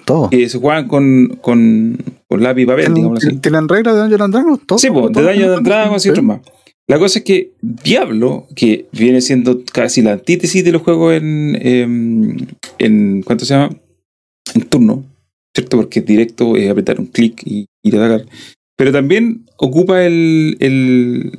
todo. 0.05 0.29
que 0.29 0.49
se 0.49 0.59
juegan 0.59 0.89
con, 0.89 1.39
con, 1.41 1.97
con 2.29 2.43
lápiz 2.43 2.63
y 2.63 2.67
papel, 2.67 2.85
¿Tienen, 2.87 2.95
digamos 2.95 3.25
así. 3.25 3.37
¿Tienen 3.39 3.69
reglas 3.69 3.95
de 3.95 4.01
Dungeons 4.01 4.23
and 4.23 4.35
Dragons? 4.35 4.61
Todo, 4.67 4.79
Sí, 4.79 4.91
pues, 4.91 5.07
de 5.07 5.13
todo, 5.13 5.25
de 5.25 5.61
Dragons 5.63 6.05
y 6.05 6.11
otros 6.11 6.25
más. 6.25 6.41
La 6.87 6.99
cosa 6.99 7.21
es 7.21 7.25
que 7.25 7.53
Diablo, 7.63 8.47
que 8.55 8.87
viene 8.93 9.23
siendo 9.23 9.63
casi 9.73 10.03
la 10.03 10.13
antítesis 10.13 10.63
de 10.65 10.73
los 10.73 10.83
juegos 10.83 11.15
en, 11.15 11.57
em, 11.63 12.37
en 12.79 13.23
¿cuánto 13.23 13.47
se 13.47 13.55
llama? 13.55 13.75
En 14.55 14.63
turno, 14.63 15.05
¿cierto? 15.55 15.79
Porque 15.79 16.01
es 16.01 16.07
directo, 16.07 16.57
es 16.57 16.69
apretar 16.71 17.01
un 17.01 17.07
clic 17.07 17.41
y 17.47 17.67
ir 17.83 17.97
a 17.97 18.05
atacar. 18.05 18.27
Pero 18.77 18.93
también 18.93 19.47
ocupa 19.57 20.05
el, 20.05 20.57
el, 20.61 21.39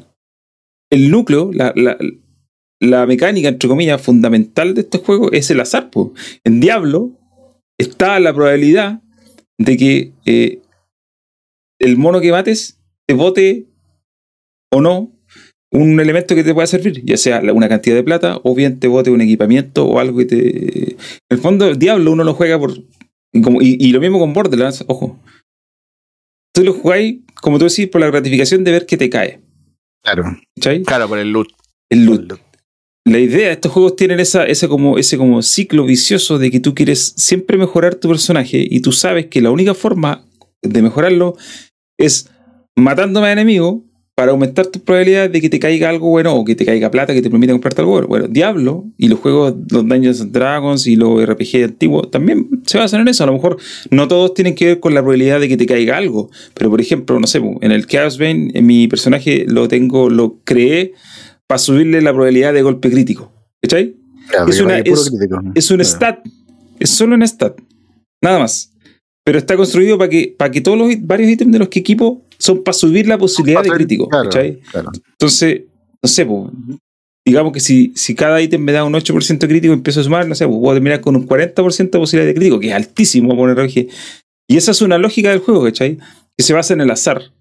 el 0.96 1.12
núcleo, 1.12 1.52
la, 1.54 3.06
mecánica, 3.06 3.50
entre 3.50 3.68
comillas, 3.68 4.02
fundamental 4.02 4.74
de 4.74 4.82
estos 4.82 5.02
juegos 5.02 5.30
es 5.34 5.52
el 5.52 5.60
azar. 5.60 5.90
po. 5.90 6.14
En 6.46 6.62
Diablo 6.62 7.12
está 7.78 8.20
la 8.22 8.34
probabilidad 8.34 9.02
de 9.58 9.78
que 9.78 10.14
eh, 10.26 10.62
el 11.80 11.98
mono 11.98 12.22
que 12.22 12.32
mates 12.32 12.80
te 13.06 13.14
bote 13.14 13.66
o 14.72 14.82
no 14.82 15.12
un 15.72 16.00
elemento 16.00 16.34
que 16.36 16.44
te 16.46 16.54
pueda 16.54 16.68
servir, 16.68 17.04
ya 17.04 17.18
sea 17.18 17.42
una 17.54 17.68
cantidad 17.68 17.96
de 17.96 18.04
plata 18.04 18.40
o 18.44 18.56
bien 18.56 18.80
te 18.80 18.88
bote 18.88 19.12
un 19.12 19.20
equipamiento 19.20 19.86
o 19.86 20.00
algo 20.00 20.20
que 20.20 20.26
te... 20.26 20.92
En 20.92 20.98
el 21.32 21.38
fondo, 21.40 21.68
el 21.68 21.78
Diablo 21.78 22.14
uno 22.14 22.24
lo 22.24 22.34
juega 22.34 22.58
por... 22.58 22.72
y, 23.34 23.86
y 23.86 23.92
lo 23.92 24.00
mismo 24.00 24.20
con 24.20 24.32
Borderlands, 24.32 24.86
ojo. 24.88 25.20
Tú 26.54 26.64
lo 26.64 26.72
jugáis, 26.72 27.20
como 27.42 27.60
tú 27.60 27.66
decís, 27.66 27.90
por 27.90 28.00
la 28.00 28.08
gratificación 28.08 28.64
de 28.64 28.72
ver 28.72 28.86
que 28.86 28.96
te 28.96 29.10
cae. 29.10 29.42
Claro. 30.06 30.38
¿Cachai? 30.56 30.84
Claro, 30.84 31.10
por 31.10 31.18
el 31.18 31.32
loot. 31.32 31.50
El 31.90 32.06
loot. 32.06 32.40
La 33.06 33.20
idea 33.20 33.48
de 33.48 33.54
estos 33.54 33.72
juegos 33.72 33.96
tienen 33.96 34.20
esa, 34.20 34.46
ese, 34.46 34.68
como, 34.68 34.98
ese 34.98 35.18
como 35.18 35.42
ciclo 35.42 35.86
vicioso 35.86 36.38
de 36.38 36.52
que 36.52 36.60
tú 36.60 36.74
quieres 36.74 37.14
siempre 37.18 37.58
mejorar 37.58 37.96
tu 37.96 38.08
personaje 38.10 38.66
y 38.70 38.80
tú 38.82 38.92
sabes 38.92 39.28
que 39.28 39.42
la 39.42 39.52
única 39.52 39.74
forma 39.74 40.26
de 40.62 40.82
mejorarlo 40.82 41.36
es 42.00 42.30
matando 42.76 43.22
más 43.22 43.32
enemigos 43.32 43.82
para 44.16 44.32
aumentar 44.32 44.68
tus 44.68 44.82
probabilidades 44.82 45.32
de 45.34 45.42
que 45.42 45.50
te 45.50 45.60
caiga 45.60 45.90
algo 45.90 46.10
bueno 46.10 46.34
o 46.34 46.46
que 46.46 46.56
te 46.56 46.66
caiga 46.66 46.90
plata 46.90 47.14
que 47.14 47.22
te 47.22 47.30
permita 47.30 47.52
comprarte 47.52 47.82
algo 47.82 47.92
bueno. 47.92 48.08
Bueno, 48.08 48.28
Diablo 48.30 48.86
y 48.98 49.10
los 49.10 49.20
juegos, 49.20 49.56
los 49.70 49.86
Dungeons 49.86 50.22
and 50.22 50.32
Dragons 50.32 50.88
y 50.88 50.96
los 50.96 51.26
RPG 51.26 51.66
antiguos 51.66 52.10
también 52.12 52.48
se 52.66 52.78
basan 52.78 53.02
en 53.02 53.10
eso. 53.10 53.26
A 53.26 53.28
lo 53.28 53.34
mejor 53.34 53.58
no 53.92 54.08
todos 54.08 54.34
tienen 54.34 54.56
que 54.56 54.66
ver 54.68 54.80
con 54.80 54.94
la 54.94 55.02
probabilidad 55.02 55.42
de 55.42 55.50
que 55.50 55.58
te 55.58 55.66
caiga 55.66 55.98
algo, 55.98 56.30
pero 56.54 56.70
por 56.70 56.80
ejemplo, 56.80 57.20
no 57.20 57.28
sé, 57.28 57.40
en 57.62 57.72
el 57.74 57.88
Chaos 57.88 58.18
Bane, 58.18 58.52
en 58.54 58.66
mi 58.66 58.88
personaje 58.88 59.46
lo 59.50 59.68
tengo, 59.68 60.10
lo 60.10 60.40
creé 60.46 60.94
para 61.46 61.60
subirle 61.60 62.02
la 62.02 62.14
probabilidad 62.14 62.54
de 62.54 62.62
golpe 62.62 62.90
crítico. 62.90 63.34
¿Cachai? 63.62 63.96
Claro, 64.30 64.50
Es 64.50 64.62
una- 64.62 64.80
es- 64.80 65.10
crítico. 65.10 65.42
Es 65.56 65.70
un 65.72 65.78
Claro. 65.78 65.90
stat. 65.90 66.20
Es 66.80 66.90
solo 66.90 67.16
un 67.16 67.22
stat. 67.24 67.60
Nada 68.24 68.40
más. 68.40 68.72
Pero 69.26 69.40
está 69.40 69.58
construido 69.58 69.98
para 69.98 70.10
que, 70.10 70.36
para 70.38 70.52
que 70.52 70.62
todos 70.62 70.78
los 70.78 70.90
varios 71.02 71.30
ítems 71.32 71.52
de 71.52 71.60
los 71.60 71.68
que 71.70 71.80
equipo 71.80 72.25
son 72.38 72.64
para 72.64 72.74
subir 72.74 73.08
la 73.08 73.18
posibilidad 73.18 73.62
de 73.62 73.66
Claro, 73.70 73.78
crítico. 73.78 74.08
¿cachai? 74.10 74.60
claro. 74.72 74.92
Entonces, 75.12 75.62
no 76.02 76.10
sé, 76.10 76.26
po, 76.26 76.52
digamos 77.26 77.54
que 77.54 77.60
si, 77.60 77.92
si 77.96 78.14
cada 78.16 78.42
ítem 78.42 78.62
me 78.62 78.72
da 78.72 78.84
un 78.84 78.94
8% 78.94 79.38
de 79.40 79.48
crítico, 79.48 79.74
empiezo 79.74 80.02
a 80.02 80.04
sumar, 80.04 80.28
no 80.28 80.36
sé, 80.36 80.46
pues, 80.48 80.60
voy 80.60 80.72
a 80.72 80.74
terminar 80.76 81.02
con 81.02 81.16
un 81.16 81.28
40% 81.28 81.90
de 81.92 82.00
posibilidad 82.00 82.28
de 82.28 82.36
crítico, 82.36 82.60
que 82.60 82.68
es 82.68 82.74
altísimo 82.74 83.36
poner 83.36 83.58
RPG. 83.58 83.88
Y 84.48 84.58
esa 84.58 84.72
es 84.72 84.82
una 84.82 84.98
lógica 84.98 85.30
del 85.32 85.40
juego, 85.40 85.64
¿cachai? 85.64 85.98
Que 86.38 86.44
se 86.44 86.54
basa 86.54 86.74
en 86.76 86.82
el 86.82 86.92
azar. 86.92 87.32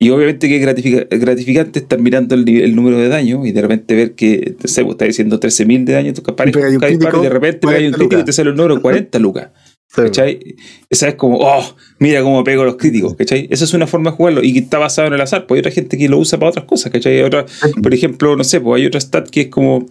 Y 0.00 0.10
obviamente 0.10 0.48
que 0.48 0.56
es 0.56 0.62
gratifica- 0.62 1.06
gratificante 1.10 1.78
estar 1.78 1.98
mirando 2.00 2.34
el, 2.34 2.48
el 2.48 2.74
número 2.74 2.98
de 2.98 3.08
daño 3.08 3.46
y 3.46 3.52
de 3.52 3.62
repente 3.62 3.94
ver 3.94 4.14
que, 4.14 4.56
no 4.60 4.68
sé, 4.68 4.82
pues, 4.82 4.94
está 4.94 5.04
diciendo 5.04 5.38
13.000 5.38 5.84
de 5.84 5.92
daño, 5.92 6.12
un 6.16 6.34
cada 6.34 6.44
disparo 6.44 7.20
y 7.20 7.22
de 7.22 7.28
repente 7.28 7.66
pegas 7.66 7.82
un 7.82 7.90
40 7.92 7.98
crítico 7.98 8.20
y 8.20 8.24
te 8.24 8.32
sale 8.32 8.50
el 8.50 8.56
número 8.56 8.80
40 8.82 9.18
lucas. 9.20 9.48
¿Cachai? 9.94 10.56
Esa 10.88 11.08
es 11.08 11.14
como, 11.16 11.38
oh, 11.40 11.76
mira 11.98 12.22
cómo 12.22 12.42
pego 12.44 12.64
los 12.64 12.76
críticos, 12.76 13.14
¿cachai? 13.14 13.46
Esa 13.50 13.64
es 13.64 13.74
una 13.74 13.86
forma 13.86 14.10
de 14.10 14.16
jugarlo 14.16 14.42
y 14.42 14.52
que 14.54 14.60
está 14.60 14.78
basado 14.78 15.08
en 15.08 15.14
el 15.14 15.20
azar. 15.20 15.46
Pues 15.46 15.58
hay 15.58 15.60
otra 15.60 15.72
gente 15.72 15.98
que 15.98 16.08
lo 16.08 16.18
usa 16.18 16.38
para 16.38 16.50
otras 16.50 16.64
cosas, 16.64 16.90
¿cachai? 16.90 17.18
Hay 17.18 17.22
otra, 17.22 17.44
por 17.82 17.92
ejemplo, 17.92 18.34
no 18.34 18.44
sé, 18.44 18.60
pues 18.60 18.80
hay 18.80 18.86
otra 18.86 19.00
stat 19.00 19.28
que 19.28 19.42
es 19.42 19.48
como 19.48 19.86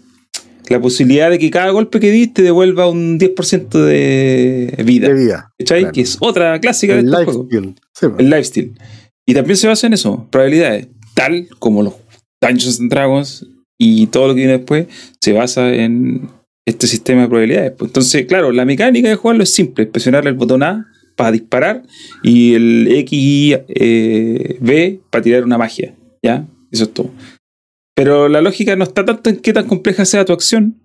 la 0.70 0.80
posibilidad 0.80 1.30
de 1.30 1.38
que 1.38 1.52
cada 1.52 1.70
golpe 1.70 2.00
que 2.00 2.10
diste 2.10 2.36
te 2.36 2.44
devuelva 2.44 2.88
un 2.90 3.20
10% 3.20 3.70
de 3.70 4.84
vida, 4.84 5.10
de 5.10 5.14
vida. 5.14 5.54
¿cachai? 5.60 5.82
claro. 5.82 5.94
Que 5.94 6.02
es 6.02 6.18
otra 6.20 6.60
clásica 6.60 6.94
de 6.94 7.02
El 7.02 7.14
este 7.14 7.26
juego. 7.26 7.48
Sí, 7.50 8.08
pues. 8.08 8.14
El 8.18 8.30
lifestyle. 8.30 8.74
Y 9.28 9.34
también 9.34 9.58
se 9.58 9.68
basa 9.68 9.88
en 9.88 9.94
eso, 9.94 10.28
probabilidades. 10.32 10.88
Tal 11.14 11.48
como 11.60 11.84
los 11.84 11.94
Dungeons 12.42 12.80
and 12.80 12.90
Dragons 12.90 13.46
y 13.78 14.08
todo 14.08 14.30
lo 14.30 14.34
que 14.34 14.40
viene 14.40 14.58
después, 14.58 14.88
se 15.20 15.34
basa 15.34 15.74
en 15.74 16.30
este 16.66 16.88
sistema 16.88 17.22
de 17.24 17.28
probabilidades. 17.28 17.72
Pues 17.78 17.90
entonces, 17.90 18.26
claro, 18.26 18.52
la 18.52 18.66
mecánica 18.66 19.10
de 19.10 19.16
jugarlo 19.16 19.44
es 19.44 19.54
simple: 19.54 19.86
presionar 19.86 20.28
el 20.28 20.34
botón 20.34 20.64
A 20.64 20.88
para 21.16 21.32
disparar 21.32 21.84
y 22.24 22.54
el 22.54 22.88
X 22.90 23.10
y 23.12 23.54
eh, 23.68 24.58
B 24.60 25.00
para 25.10 25.22
tirar 25.24 25.44
una 25.44 25.58
magia. 25.58 25.96
¿Ya? 26.24 26.46
Eso 26.72 26.84
es 26.86 26.94
todo. 26.94 27.12
Pero 27.96 28.30
la 28.30 28.42
lógica 28.42 28.76
no 28.76 28.84
está 28.84 29.04
tanto 29.06 29.30
en 29.30 29.38
qué 29.38 29.54
tan 29.54 29.68
compleja 29.68 30.06
sea 30.06 30.24
tu 30.26 30.34
acción, 30.34 30.76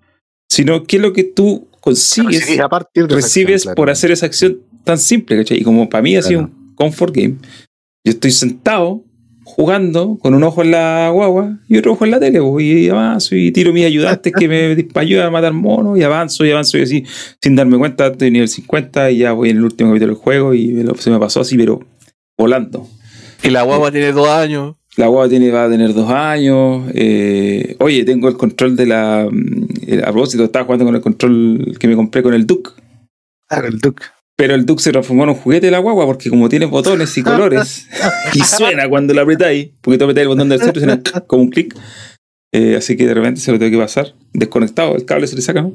sino 0.51 0.85
qué 0.85 0.97
es 0.97 1.03
lo 1.03 1.13
que 1.13 1.25
tú 1.25 1.69
consigues 1.81 2.59
a 2.59 2.69
partir 2.69 3.07
de 3.07 3.15
recibes 3.15 3.55
acción, 3.55 3.63
claro. 3.63 3.77
por 3.77 3.91
hacer 3.91 4.11
esa 4.11 4.27
acción 4.27 4.61
tan 4.85 4.99
simple, 4.99 5.37
¿cachai? 5.37 5.59
Y 5.61 5.63
como 5.63 5.89
para 5.89 6.03
mí 6.03 6.17
ha 6.17 6.23
sido 6.23 6.41
Claro. 6.41 6.55
un 6.59 6.75
comfort 6.75 7.15
game, 7.15 7.37
yo 8.05 8.11
estoy 8.11 8.33
sentado 8.33 9.05
jugando 9.49 10.19
con 10.21 10.35
un 10.35 10.43
ojo 10.43 10.63
en 10.63 10.73
la 10.73 11.09
guagua 11.13 11.57
y 11.69 11.79
otro 11.79 11.93
ojo 11.93 12.05
en 12.05 12.11
la 12.11 12.19
tele, 12.19 12.41
po, 12.41 12.59
y 12.59 12.89
avanzo 12.89 13.37
y 13.37 13.53
tiro 13.53 13.73
mis 13.73 13.87
ayudantes 13.87 14.33
que 14.37 14.49
me 14.49 14.77
ayudan 15.01 15.27
a 15.29 15.31
matar 15.31 15.53
monos 15.53 15.97
y 15.97 16.03
avanzo 16.03 16.45
y 16.45 16.51
avanzo 16.51 16.79
y 16.79 16.83
así, 16.83 17.05
sin 17.41 17.55
darme 17.55 17.79
cuenta, 17.79 18.09
estoy 18.09 18.27
en 18.29 18.33
nivel 18.35 18.49
50 18.49 19.11
y 19.13 19.19
ya 19.19 19.33
voy 19.33 19.51
en 19.51 19.59
el 19.59 19.65
último 19.65 19.91
capítulo 19.91 20.15
del 20.15 20.21
juego 20.21 20.53
y 20.53 20.67
me 20.69 20.83
lo- 20.83 20.97
se 20.97 21.11
me 21.11 21.19
pasó 21.21 21.41
así, 21.41 21.57
pero 21.57 21.81
volando. 22.37 22.89
Y 23.45 23.51
la 23.51 23.63
guagua 23.63 23.93
tiene 23.93 24.11
dos 24.13 24.29
años. 24.29 24.75
La 24.97 25.07
guagua 25.07 25.29
tiene, 25.29 25.51
va 25.53 25.65
a 25.67 25.71
tener 25.71 25.95
dos 25.95 26.11
años. 26.11 26.91
eh, 26.95 27.77
oye, 27.79 28.03
tengo 28.05 28.29
el 28.29 28.37
control 28.37 28.75
de 28.77 28.87
la. 28.87 29.29
mm, 29.31 29.67
eh, 29.87 30.01
A 30.03 30.11
propósito, 30.11 30.43
estaba 30.45 30.65
jugando 30.65 30.87
con 30.87 30.95
el 30.97 31.01
control 31.03 31.77
que 31.79 31.87
me 31.87 31.95
compré 31.95 32.23
con 32.23 32.35
el 32.35 32.47
Duke. 32.47 32.71
Ah, 33.49 33.61
el 33.65 33.79
Duke. 33.79 34.03
Pero 34.39 34.55
el 34.55 34.67
Duke 34.67 34.83
se 34.83 34.93
transformó 34.93 35.23
en 35.25 35.31
un 35.31 35.35
juguete 35.37 35.67
de 35.67 35.73
la 35.73 35.79
guagua 35.79 36.05
porque 36.05 36.29
como 36.29 36.49
tiene 36.49 36.67
botones 36.67 37.17
y 37.17 37.23
colores 37.23 37.89
y 38.35 38.41
suena 38.41 38.89
cuando 38.89 39.15
lo 39.15 39.23
apretáis, 39.23 39.71
porque 39.81 39.97
tú 39.99 40.05
apretáis 40.05 40.25
el 40.25 40.29
botón 40.29 40.49
del 40.51 40.61
centro 40.61 40.81
y 40.83 40.85
suena 40.85 41.03
como 41.27 41.43
un 41.43 41.49
clic. 41.51 41.75
Eh, 42.53 42.77
así 42.77 42.97
que 42.97 43.07
de 43.07 43.15
repente 43.15 43.41
se 43.41 43.51
lo 43.53 43.59
tengo 43.59 43.71
que 43.73 43.83
pasar. 43.83 44.15
Desconectado, 44.33 44.95
el 44.95 45.05
cable 45.05 45.27
se 45.27 45.37
le 45.37 45.43
saca, 45.43 45.63
¿no? 45.63 45.75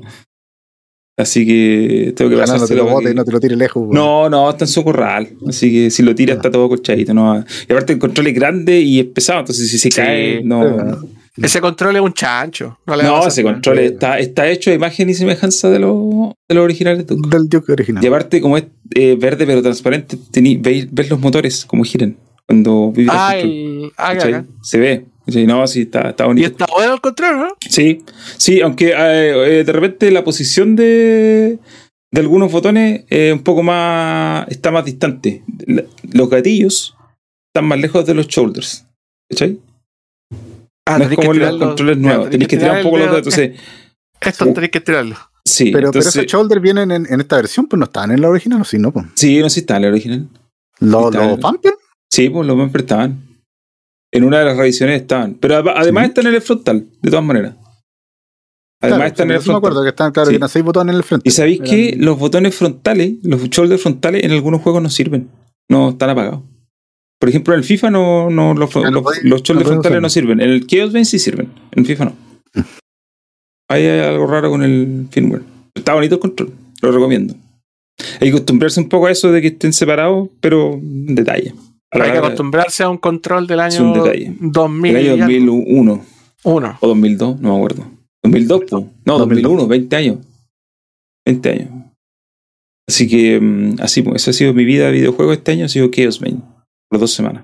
Así 1.17 1.45
que 1.45 2.13
tengo 2.15 2.29
que 2.29 2.35
Ojalá 2.37 2.53
no 2.53 2.53
te 2.53 2.59
pasárselo 2.61 2.79
lo 2.79 2.85
para 2.85 2.93
bote 2.95 3.05
que- 3.07 3.11
y 3.11 3.15
no 3.15 3.25
te 3.25 3.31
lo 3.31 3.39
tire 3.39 3.55
lejos. 3.55 3.81
weón. 3.83 3.93
no, 3.93 4.29
no, 4.29 4.49
está 4.49 4.65
en 4.65 4.69
su 4.69 4.83
corral. 4.83 5.29
Así 5.47 5.71
que 5.71 5.89
si 5.91 6.03
lo 6.03 6.15
tira 6.15 6.33
está 6.35 6.49
todo 6.49 6.69
colchadito. 6.69 7.13
¿no? 7.13 7.43
Y 7.67 7.71
aparte 7.71 7.93
el 7.93 7.99
control 7.99 8.27
es 8.27 8.33
grande 8.35 8.79
y 8.79 8.99
es 8.99 9.05
pesado, 9.07 9.39
entonces 9.39 9.69
si 9.69 9.77
se 9.77 9.89
cae, 9.89 10.41
no. 10.43 10.99
Ese 11.37 11.61
control 11.61 11.95
es 11.95 12.01
un 12.01 12.13
chancho. 12.13 12.79
No, 12.85 12.95
le 12.95 13.03
ese 13.27 13.43
control 13.43 13.79
está, 13.79 14.19
está 14.19 14.49
hecho 14.49 14.69
a 14.69 14.73
imagen 14.73 15.09
y 15.09 15.13
semejanza 15.13 15.69
de 15.69 15.79
los 15.79 16.33
de 16.49 16.55
los 16.55 16.63
originales 16.63 17.07
de. 17.07 17.15
Del 17.15 17.47
Duke 17.47 17.71
original. 17.71 18.03
Y 18.03 18.07
aparte, 18.07 18.41
como 18.41 18.57
es 18.57 18.65
eh, 18.95 19.15
verde 19.19 19.45
pero 19.45 19.61
transparente, 19.61 20.17
tení, 20.31 20.57
veis, 20.57 20.87
ves 20.91 21.09
los 21.09 21.19
motores 21.19 21.65
como 21.65 21.83
giran 21.83 22.17
cuando 22.47 22.91
vives 22.91 23.13
Ah, 23.17 23.37
el. 23.37 23.91
Ah, 23.97 24.13
¿cachai? 24.13 24.31
ya, 24.31 24.37
ya. 24.41 24.45
Se 24.61 24.77
ve. 24.79 25.05
No, 25.47 25.65
sí, 25.67 25.81
está, 25.83 26.09
está 26.09 26.25
Y 26.25 26.27
bonito. 26.27 26.47
está 26.49 26.65
bueno 26.75 26.93
el 26.95 26.99
control, 27.01 27.37
¿no? 27.37 27.47
Sí, 27.69 28.03
sí, 28.37 28.59
aunque 28.59 28.89
eh, 28.89 29.59
eh, 29.59 29.63
de 29.63 29.71
repente 29.71 30.11
la 30.11 30.23
posición 30.25 30.75
de, 30.75 31.59
de 32.11 32.19
algunos 32.19 32.51
botones 32.51 33.05
eh, 33.09 33.31
un 33.31 33.43
poco 33.43 33.63
más 33.63 34.45
está 34.49 34.71
más 34.71 34.83
distante. 34.83 35.43
Los 36.11 36.29
gatillos 36.29 36.97
están 37.53 37.65
más 37.67 37.79
lejos 37.79 38.05
de 38.05 38.15
los 38.15 38.27
shoulders. 38.27 38.85
¿Cachai? 39.29 39.59
Ah, 40.95 40.97
no 40.99 41.05
es 41.05 41.15
como 41.15 41.33
los 41.33 41.57
controles 41.57 41.97
nuevos. 41.97 42.29
Tenéis 42.29 42.47
que 42.47 42.57
tirar 42.57 42.77
un 42.77 42.83
poco 42.83 42.97
los 42.97 43.05
dedos. 43.07 43.17
Entonces, 43.19 43.59
Esto 44.19 44.53
tenés 44.53 44.69
que 44.71 44.81
tirarlo. 44.81 45.15
sí, 45.45 45.65
pero, 45.65 45.73
pero 45.73 45.87
entonces, 45.89 46.15
esos 46.15 46.31
shoulders 46.31 46.61
vienen 46.61 46.91
en, 46.91 47.07
en 47.11 47.21
esta 47.21 47.35
versión, 47.37 47.67
pues 47.67 47.77
no 47.79 47.85
estaban 47.85 48.11
en 48.11 48.21
la 48.21 48.29
original, 48.29 48.61
¿o 48.61 48.65
sí? 48.65 48.77
No, 48.77 48.91
pues. 48.91 49.05
sí, 49.15 49.39
no 49.39 49.49
sé 49.49 49.55
si 49.55 49.59
está 49.61 49.77
en 49.77 49.81
la 49.83 49.87
original. 49.89 50.27
Los, 50.79 51.13
los 51.13 51.39
Pamper, 51.39 51.73
Sí, 52.09 52.29
pues 52.29 52.45
los 52.45 52.57
Bumper 52.57 52.81
estaban. 52.81 53.21
En 54.11 54.23
una 54.25 54.39
de 54.39 54.45
las 54.45 54.57
revisiones 54.57 55.01
estaban. 55.01 55.35
Pero 55.35 55.55
ad- 55.57 55.69
además 55.77 56.03
Sí. 56.03 56.07
están 56.09 56.27
en 56.27 56.33
el 56.35 56.41
frontal, 56.41 56.87
de 57.01 57.09
todas 57.09 57.23
maneras. 57.23 57.55
Además 58.81 58.97
claro, 58.97 59.07
están 59.11 59.27
en 59.27 59.31
el 59.31 59.37
me 59.37 59.43
frontal. 59.43 59.57
acuerdo 59.59 59.83
que 59.83 59.89
están, 59.89 60.11
claro, 60.11 60.25
Sí. 60.25 60.31
que 60.33 60.35
eran 60.37 60.49
seis 60.49 60.65
botones 60.65 60.93
en 60.93 60.97
el 60.97 61.03
frente. 61.03 61.29
Y 61.29 61.31
sabéis 61.31 61.61
que 61.61 61.95
los 61.97 62.17
botones 62.19 62.55
frontales, 62.55 63.13
los 63.23 63.41
shoulders 63.49 63.81
frontales, 63.81 64.23
en 64.23 64.31
algunos 64.31 64.61
juegos 64.61 64.81
no 64.81 64.89
sirven. 64.89 65.29
No 65.69 65.89
están 65.91 66.09
apagados. 66.09 66.41
Por 67.21 67.29
ejemplo, 67.29 67.53
en 67.53 67.59
el 67.59 67.63
FIFA 67.63 67.91
no, 67.91 68.31
no 68.31 68.55
los, 68.55 68.75
no 68.75 68.89
los, 68.89 69.23
los 69.23 69.49
no 69.51 69.61
frontales 69.61 70.01
no 70.01 70.09
sirven. 70.09 70.41
En 70.41 70.49
el 70.49 70.65
Chaos 70.65 70.91
Bane 70.91 71.05
sí 71.05 71.19
sirven. 71.19 71.49
En 71.71 71.85
FIFA 71.85 72.05
no. 72.05 72.15
Hay 73.69 73.85
algo 73.85 74.25
raro 74.25 74.49
con 74.49 74.63
el 74.63 75.05
firmware. 75.11 75.43
Está 75.75 75.93
bonito 75.93 76.15
el 76.15 76.19
control. 76.19 76.51
Lo 76.81 76.91
recomiendo. 76.91 77.35
Hay 78.19 78.29
que 78.29 78.29
acostumbrarse 78.29 78.79
un 78.79 78.89
poco 78.89 79.05
a 79.05 79.11
eso 79.11 79.31
de 79.31 79.39
que 79.39 79.49
estén 79.49 79.71
separados, 79.71 80.29
pero 80.39 80.71
un 80.73 81.13
detalle. 81.13 81.53
La 81.93 82.05
Hay 82.05 82.11
que 82.11 82.17
acostumbrarse 82.17 82.81
a 82.81 82.89
un 82.89 82.97
control 82.97 83.45
del 83.45 83.59
Es 83.59 83.79
un 83.79 83.91
año 83.91 84.03
detalle. 84.03 84.35
2000. 84.39 84.95
el 84.95 84.97
año 84.97 85.29
y 85.29 85.35
algo. 85.37 85.53
2001 85.53 86.05
Uno. 86.45 86.77
o 86.81 86.87
2002, 86.87 87.39
no 87.39 87.49
me 87.49 87.55
acuerdo. 87.55 87.85
2002, 88.23 88.61
po. 88.67 88.89
no, 89.05 89.19
2001, 89.19 89.67
20 89.67 89.95
años. 89.95 90.17
20 91.27 91.49
años. 91.51 91.69
Así 92.89 93.07
que, 93.07 93.39
mm, 93.39 93.75
así, 93.79 94.01
pues, 94.01 94.23
esa 94.23 94.31
ha 94.31 94.33
sido 94.33 94.55
mi 94.55 94.65
vida 94.65 94.87
de 94.87 94.93
videojuego 94.93 95.33
este 95.33 95.51
año, 95.51 95.65
ha 95.65 95.69
sido 95.69 95.91
Chaos 95.91 96.19
Bane, 96.19 96.39
por 96.91 96.99
dos 96.99 97.13
semanas. 97.13 97.43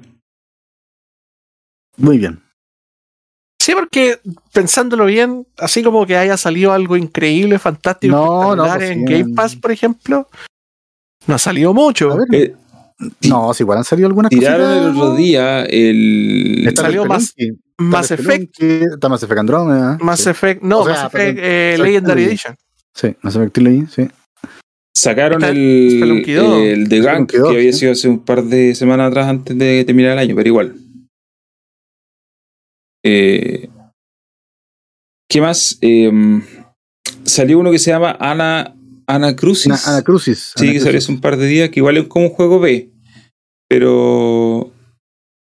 Muy 1.96 2.18
bien. 2.18 2.44
Sí, 3.62 3.74
porque 3.74 4.20
pensándolo 4.54 5.06
bien, 5.06 5.48
así 5.58 5.82
como 5.84 6.06
que 6.06 6.16
haya 6.18 6.38
salido 6.38 6.72
algo 6.74 6.96
increíble, 6.98 7.58
fantástico, 7.60 8.16
No, 8.16 8.56
no, 8.56 8.66
pues 8.66 8.92
en 8.92 9.08
sí, 9.08 9.14
Game 9.14 9.34
Pass, 9.34 9.56
por 9.56 9.72
ejemplo, 9.72 10.28
no 11.26 11.36
ha 11.36 11.38
salido 11.40 11.74
mucho. 11.74 12.12
A 12.12 12.16
ver, 12.18 12.28
Eh, 12.34 12.56
no, 13.30 13.54
si 13.54 13.64
igual 13.64 13.80
han 13.80 13.84
salido 13.84 14.08
algunas 14.08 14.30
tiraron 14.30 14.72
el 14.72 14.90
otro 14.90 15.16
día 15.16 15.64
el. 15.64 16.66
Está 16.68 16.84
Salió 16.84 17.04
el 17.04 17.10
más- 17.10 17.34
Mass 17.80 18.12
Effect, 18.12 18.62
Está 18.62 19.08
Mass 19.10 19.24
Effect 19.24 19.40
Andromeda. 19.40 19.98
Mass 20.02 20.22
sí. 20.22 20.30
Effect, 20.30 20.62
no, 20.64 20.80
O 20.80 20.86
sea, 20.86 21.04
Mass 21.04 21.14
Effect 21.14 21.40
eh, 21.42 21.76
Legendary 21.80 22.24
Edition. 22.26 22.56
Sí, 22.94 23.16
Mass 23.22 23.36
Effect 23.36 23.54
Trilogy, 23.54 23.86
sí. 23.88 24.08
Sacaron 24.98 25.44
el, 25.44 25.92
Spelunky 25.92 26.34
2. 26.34 26.62
el 26.64 26.88
de 26.88 27.02
Gank, 27.02 27.30
que 27.30 27.38
2, 27.38 27.52
había 27.52 27.72
sido 27.72 27.92
hace 27.92 28.08
un 28.08 28.26
par 28.26 28.44
de 28.44 28.74
semanas 28.74 29.10
atrás 29.10 29.28
antes 29.28 29.56
de 29.56 29.86
terminar 29.86 30.14
el 30.14 30.18
año, 30.18 30.36
pero 30.36 30.48
igual. 30.48 30.76
Eh, 33.06 33.70
¿Qué 35.30 35.40
más? 35.40 35.78
Eh, 35.82 36.12
salió 37.26 37.60
uno 37.60 37.70
que 37.70 37.78
se 37.78 37.92
llama 37.92 38.18
Ana, 38.20 38.76
Ana 39.06 39.36
Crucis. 39.36 39.68
Ana, 39.68 39.98
Ana 39.98 40.02
Crucis. 40.02 40.54
Sí, 40.56 40.64
Ana 40.64 40.74
que 40.74 40.80
salió 40.80 40.98
hace 40.98 41.12
un 41.12 41.22
par 41.22 41.38
de 41.38 41.46
días, 41.46 41.70
que 41.70 41.80
igual 41.80 41.98
es 41.98 42.08
como 42.08 42.26
un 42.26 42.32
juego 42.32 42.60
B. 42.60 42.90
Pero. 43.70 44.72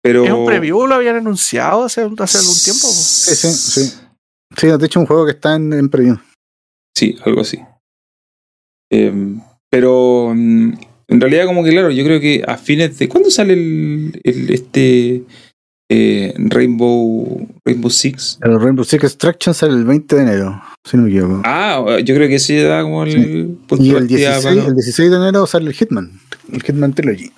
Pero. 0.01 0.25
Es 0.25 0.31
un 0.31 0.47
preview, 0.47 0.87
lo 0.87 0.95
habían 0.95 1.17
anunciado 1.17 1.83
hace, 1.83 2.01
hace 2.01 2.37
algún 2.39 2.57
tiempo. 2.63 2.81
po. 2.81 2.93
Sí, 2.93 3.35
sí, 3.35 3.51
sí. 3.51 3.93
Sí, 4.57 4.67
de 4.67 4.85
hecho, 4.87 4.99
un 4.99 5.05
juego 5.05 5.25
que 5.25 5.33
está 5.33 5.55
en, 5.55 5.71
en 5.71 5.87
preview. 5.87 6.17
Sí, 6.95 7.15
algo 7.23 7.41
así. 7.41 7.59
Em, 8.91 9.39
pero 9.69 10.33
mm, 10.35 10.73
en 11.07 11.21
realidad, 11.21 11.45
como 11.45 11.63
que 11.63 11.71
claro, 11.71 11.91
yo 11.91 12.03
creo 12.03 12.19
que 12.19 12.43
a 12.47 12.57
fines 12.57 12.97
de. 12.97 13.07
¿Cuándo 13.09 13.29
sale 13.31 13.53
el, 13.53 14.19
el- 14.23 14.53
este 14.53 15.23
eh, 15.91 16.33
Rainbow 16.37 17.47
Rainbow 17.65 17.89
Six? 17.91 18.39
El 18.41 18.59
Rainbow 18.59 18.83
Six 18.85 19.03
Extraction 19.03 19.53
sale 19.53 19.73
el 19.73 19.85
20 19.85 20.15
de 20.15 20.21
enero, 20.21 20.61
si 20.83 20.97
no 20.97 21.03
me 21.03 21.09
equivoco. 21.09 21.41
Ah, 21.45 21.97
yo 22.03 22.15
creo 22.15 22.27
que 22.27 22.35
ese 22.35 22.61
da 22.63 22.81
como 22.83 23.03
el 23.03 23.11
Sí. 23.11 23.57
punto 23.67 23.83
y 23.83 23.89
el 23.89 23.95
partida 23.97 24.31
16, 24.39 24.43
para- 24.55 24.67
el 24.67 24.73
16 24.75 25.11
de 25.11 25.17
enero 25.17 25.45
sale 25.47 25.67
el 25.67 25.73
Hitman. 25.73 26.11
El 26.51 26.63
Hitman 26.63 26.93
Trilogy. 26.93 27.31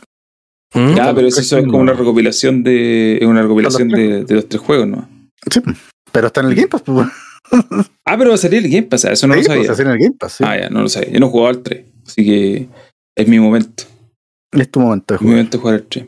Mm. 0.74 0.96
Ya, 0.96 1.14
pero 1.16 1.28
eso, 1.28 1.40
eso 1.42 1.58
es 1.58 1.66
como 1.66 1.80
una 1.80 1.94
recopilación 1.94 2.62
de. 2.64 3.18
Es 3.18 3.26
una 3.28 3.42
recopilación 3.42 3.88
de, 3.90 4.26
de 4.26 4.36
los 4.36 4.50
tres 4.50 4.62
juegos, 4.62 4.88
¿no? 4.88 5.10
Sí, 5.50 5.62
pero 6.12 6.28
está 6.28 6.42
en 6.42 6.48
el 6.48 6.56
Game 6.56 6.68
Pass. 6.68 6.82
Pues, 6.86 7.08
Ah, 8.06 8.18
pero 8.18 8.30
va 8.30 8.36
a 8.36 8.38
salir 8.38 8.64
el 8.66 8.72
Game 8.72 8.84
Pass, 8.88 9.06
ah, 9.06 9.12
eso 9.12 9.28
no 9.28 9.34
Sí, 9.36 9.42
lo 9.42 9.46
pues, 9.46 9.58
sabía. 9.58 9.72
así 9.72 9.82
en 9.82 9.88
el 9.90 9.98
Game 10.00 10.16
Pass. 10.20 10.34
sí. 10.34 10.44
Ah, 10.46 10.58
ya, 10.60 10.70
no 10.70 10.82
lo 10.82 10.90
sabía. 10.90 11.12
Yo 11.12 11.20
no 11.20 11.28
he 11.28 11.30
jugado 11.30 11.50
al 11.50 11.64
3, 11.64 11.86
así 12.06 12.26
que 12.26 12.68
es 13.16 13.28
mi 13.28 13.40
momento. 13.40 13.84
Es 14.52 14.70
tu 14.72 14.80
momento 14.80 15.14
de 15.14 15.16
Es 15.18 15.22
mi 15.22 15.26
jugar. 15.28 15.36
momento 15.38 15.58
de 15.58 15.62
jugar 15.62 15.76
al 15.76 15.84
3. 15.88 16.06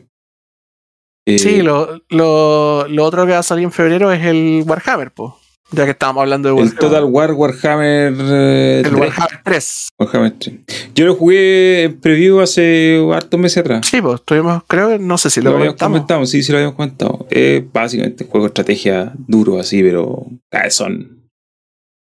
Eh, 1.28 1.38
Sí, 1.38 1.62
lo, 1.62 2.00
lo, 2.08 2.88
lo 2.88 3.04
otro 3.04 3.26
que 3.26 3.32
va 3.32 3.38
a 3.38 3.42
salir 3.42 3.64
en 3.64 3.72
febrero 3.72 4.10
es 4.12 4.24
el 4.24 4.64
Warhammer, 4.66 5.10
po. 5.12 5.38
Ya 5.72 5.84
que 5.84 5.92
estábamos 5.92 6.22
hablando 6.22 6.48
de 6.48 6.54
el 6.54 6.58
Warhammer. 6.60 6.80
Total 6.80 7.04
War 7.04 7.32
Warhammer. 7.32 8.14
eh, 8.18 8.82
el 8.84 8.90
3. 8.90 8.98
Warhammer 9.00 9.40
3. 9.44 9.88
Warhammer 10.00 10.32
3. 10.38 10.54
Yo 10.94 11.06
lo 11.06 11.14
jugué 11.14 11.84
en 11.84 12.00
preview 12.00 12.40
hace 12.40 13.00
hartos 13.14 13.38
meses 13.38 13.58
atrás. 13.58 13.86
Sí, 13.86 14.00
pues 14.02 14.16
estuvimos, 14.16 14.62
creo 14.66 14.88
que 14.88 14.98
no 14.98 15.16
sé 15.18 15.30
si 15.30 15.40
lo, 15.40 15.50
lo 15.50 15.56
habíamos 15.58 15.76
comentado, 15.78 16.26
sí, 16.26 16.42
sí 16.42 16.50
lo 16.50 16.58
habíamos 16.58 16.74
comentado. 16.76 17.26
Es 17.30 17.62
básicamente 17.72 18.24
un 18.24 18.30
juego 18.30 18.46
de 18.46 18.48
estrategia 18.48 19.12
duro 19.28 19.60
así, 19.60 19.80
pero 19.82 20.26
son 20.70 21.19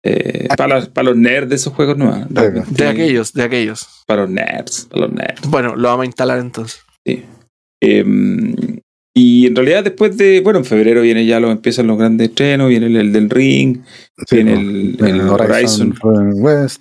eh, 0.05 0.49
para, 0.57 0.77
los- 0.81 0.89
para 0.89 1.09
los 1.11 1.17
nerds 1.17 1.49
de 1.49 1.57
esos 1.57 1.73
juegos 1.73 1.97
no. 1.97 2.27
De 2.29 2.87
aquellos, 2.89 3.33
de 3.33 3.43
aquellos. 3.43 3.87
Para 4.07 4.23
los 4.23 4.31
nerds, 4.31 4.87
para 4.91 5.07
los 5.07 5.13
nerds. 5.15 5.49
Bueno, 5.49 5.77
lo 5.77 5.89
vamos 5.89 6.03
a 6.05 6.07
instalar 6.07 6.39
entonces. 6.41 6.81
Eh, 7.85 8.05
y 9.15 9.47
en 9.47 9.55
realidad 9.57 9.85
después 9.85 10.17
de, 10.17 10.41
bueno, 10.41 10.61
en 10.61 10.65
febrero 10.65 11.03
viene 11.03 11.27
ya 11.27 11.39
lo 11.41 11.51
empiezan 11.51 11.87
los 11.87 11.99
grandes 11.99 12.29
estrenos, 12.31 12.69
viene 12.71 12.87
el, 12.87 12.97
el 12.97 13.13
del 13.13 13.29
ring, 13.29 13.79
Sí, 14.27 14.37
viene 14.37 14.55
pues, 14.99 15.11
el, 15.13 15.21
el 15.21 15.29
Horizon. 15.29 15.95
West. 16.35 16.81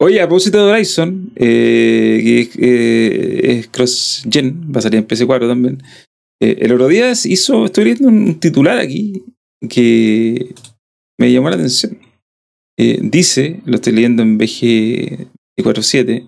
Oye, 0.00 0.20
a 0.20 0.26
propósito 0.26 0.66
de 0.66 0.72
Horizon, 0.72 1.30
eh, 1.36 2.20
que 2.24 2.40
es, 2.40 2.50
eh, 2.58 3.40
es 3.58 3.68
cross-gen, 3.68 4.72
va 4.74 4.80
a 4.80 4.82
salir 4.82 4.98
en 4.98 5.06
PC4 5.06 5.48
también. 5.48 5.82
Eh, 6.42 6.58
el 6.60 6.72
otro 6.72 6.88
día 6.88 7.12
hizo, 7.12 7.64
estoy 7.66 7.84
leyendo 7.84 8.08
un 8.08 8.38
titular 8.40 8.78
aquí 8.78 9.22
que 9.70 10.54
me 11.20 11.30
llamó 11.32 11.48
la 11.50 11.54
atención. 11.56 11.98
Eh, 12.84 12.98
dice, 13.00 13.60
lo 13.64 13.76
estoy 13.76 13.92
leyendo 13.92 14.24
en 14.24 14.40
BG47, 14.40 16.26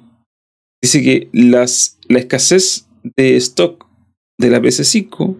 dice 0.80 1.02
que 1.02 1.28
las, 1.32 1.98
la 2.08 2.20
escasez 2.20 2.86
de 3.16 3.34
stock 3.38 3.84
de 4.38 4.50
la 4.50 4.60
PS5 4.60 5.36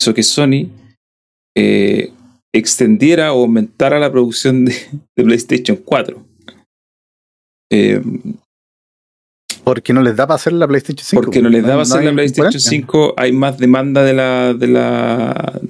hizo 0.00 0.14
que 0.14 0.22
Sony 0.22 0.70
eh, 1.54 2.12
extendiera 2.54 3.34
o 3.34 3.42
aumentara 3.42 3.98
la 3.98 4.10
producción 4.10 4.64
de, 4.64 4.72
de 5.14 5.24
PlayStation 5.24 5.76
4. 5.76 6.26
Eh, 7.70 8.00
Porque 9.64 9.92
no 9.92 10.00
les 10.00 10.16
da 10.16 10.26
para 10.26 10.36
hacer 10.36 10.54
la 10.54 10.66
PlayStation 10.66 11.04
5. 11.04 11.22
porque 11.22 11.42
no 11.42 11.50
les 11.50 11.62
daba 11.62 11.82
hacer 11.82 12.00
hay 12.00 12.06
la 12.06 12.12
PlayStation 12.12 12.46
concurrencia. 12.46 12.70
5, 12.70 13.14
hay 13.18 13.32
más 13.32 13.58
demanda 13.58 14.02
de 14.02 14.14
la, 14.14 14.54
de 14.54 14.66
la. 14.68 15.60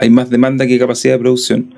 Hay 0.00 0.10
más 0.10 0.30
demanda 0.30 0.66
que 0.66 0.80
capacidad 0.80 1.14
de 1.14 1.20
producción. 1.20 1.74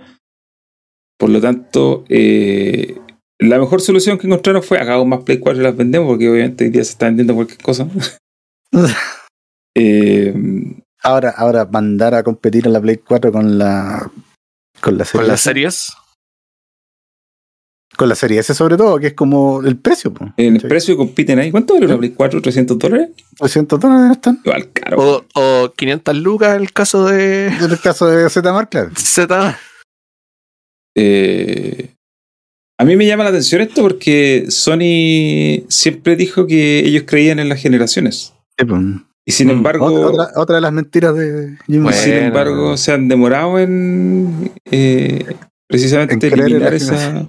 Por 1.18 1.30
lo 1.30 1.40
tanto, 1.40 2.04
eh, 2.08 2.96
la 3.40 3.58
mejor 3.58 3.80
solución 3.80 4.18
que 4.18 4.26
encontraron 4.26 4.62
fue 4.62 4.78
hagamos 4.78 5.06
más 5.06 5.24
Play 5.24 5.38
4 5.38 5.60
y 5.60 5.64
las 5.64 5.76
vendemos, 5.76 6.08
porque 6.08 6.28
obviamente 6.30 6.64
hoy 6.64 6.70
día 6.70 6.84
se 6.84 6.92
está 6.92 7.06
vendiendo 7.06 7.34
cualquier 7.34 7.60
cosa. 7.60 7.88
Eh, 9.76 10.34
Ahora, 11.00 11.30
ahora 11.36 11.64
mandar 11.70 12.12
a 12.14 12.24
competir 12.24 12.66
a 12.66 12.70
la 12.70 12.80
Play 12.80 12.96
4 12.96 13.30
con 13.30 13.56
la 13.56 14.10
con 14.80 14.98
la 14.98 15.04
serie 15.04 15.20
Con 15.20 15.28
las 15.28 15.40
S. 15.40 15.44
series. 15.50 15.92
Con 17.96 18.08
la 18.08 18.14
serie 18.16 18.40
S 18.40 18.52
sobre 18.54 18.76
todo, 18.76 18.98
que 18.98 19.08
es 19.08 19.14
como 19.14 19.62
el 19.62 19.76
precio. 19.78 20.12
po. 20.12 20.32
en 20.36 20.56
el 20.56 20.60
Sí. 20.60 20.66
precio 20.66 20.96
compiten 20.96 21.38
ahí. 21.38 21.52
¿Cuánto 21.52 21.74
vale 21.74 21.86
una 21.86 21.98
Play 21.98 22.10
4? 22.10 22.42
¿300 22.42 22.76
dólares? 22.78 23.10
300 23.38 23.78
dólares 23.78 24.10
están. 24.16 24.40
Igual 24.44 24.72
caro. 24.72 24.96
O, 25.00 25.24
o 25.34 25.72
500 25.76 26.16
lucas 26.16 26.56
en 26.56 26.62
el 26.62 26.72
caso 26.72 27.06
de 27.06 27.46
En 27.46 27.70
el 27.70 27.80
caso 27.80 28.06
de 28.08 28.28
Z 28.28 28.66
claro. 28.68 28.90
Z. 28.96 29.58
Eh, 31.00 31.90
a 32.80 32.84
mí 32.84 32.96
me 32.96 33.06
llama 33.06 33.24
la 33.24 33.30
atención 33.30 33.60
esto 33.60 33.82
porque 33.82 34.46
Sony 34.48 35.64
siempre 35.68 36.16
dijo 36.16 36.46
que 36.46 36.80
ellos 36.80 37.04
creían 37.06 37.38
en 37.38 37.48
las 37.48 37.60
generaciones. 37.60 38.32
Sí, 38.58 38.64
pues. 38.64 38.80
Y 39.26 39.32
sin 39.32 39.48
Mm. 39.48 39.50
embargo, 39.50 39.86
Otra, 39.86 40.06
otra, 40.24 40.40
otra 40.40 40.54
de 40.56 40.62
las 40.62 40.72
mentiras 40.72 41.14
de 41.14 41.56
Jim 41.66 41.82
Bueno. 41.82 41.96
sin 41.98 42.14
embargo, 42.14 42.76
se 42.76 42.92
han 42.92 43.08
demorado 43.08 43.58
en 43.58 44.50
eh, 44.70 45.24
precisamente 45.68 46.14
En 46.14 46.20
creer 46.20 46.34
en 46.38 46.44
eliminar 46.46 46.70
la 46.70 46.76
esa. 46.76 47.26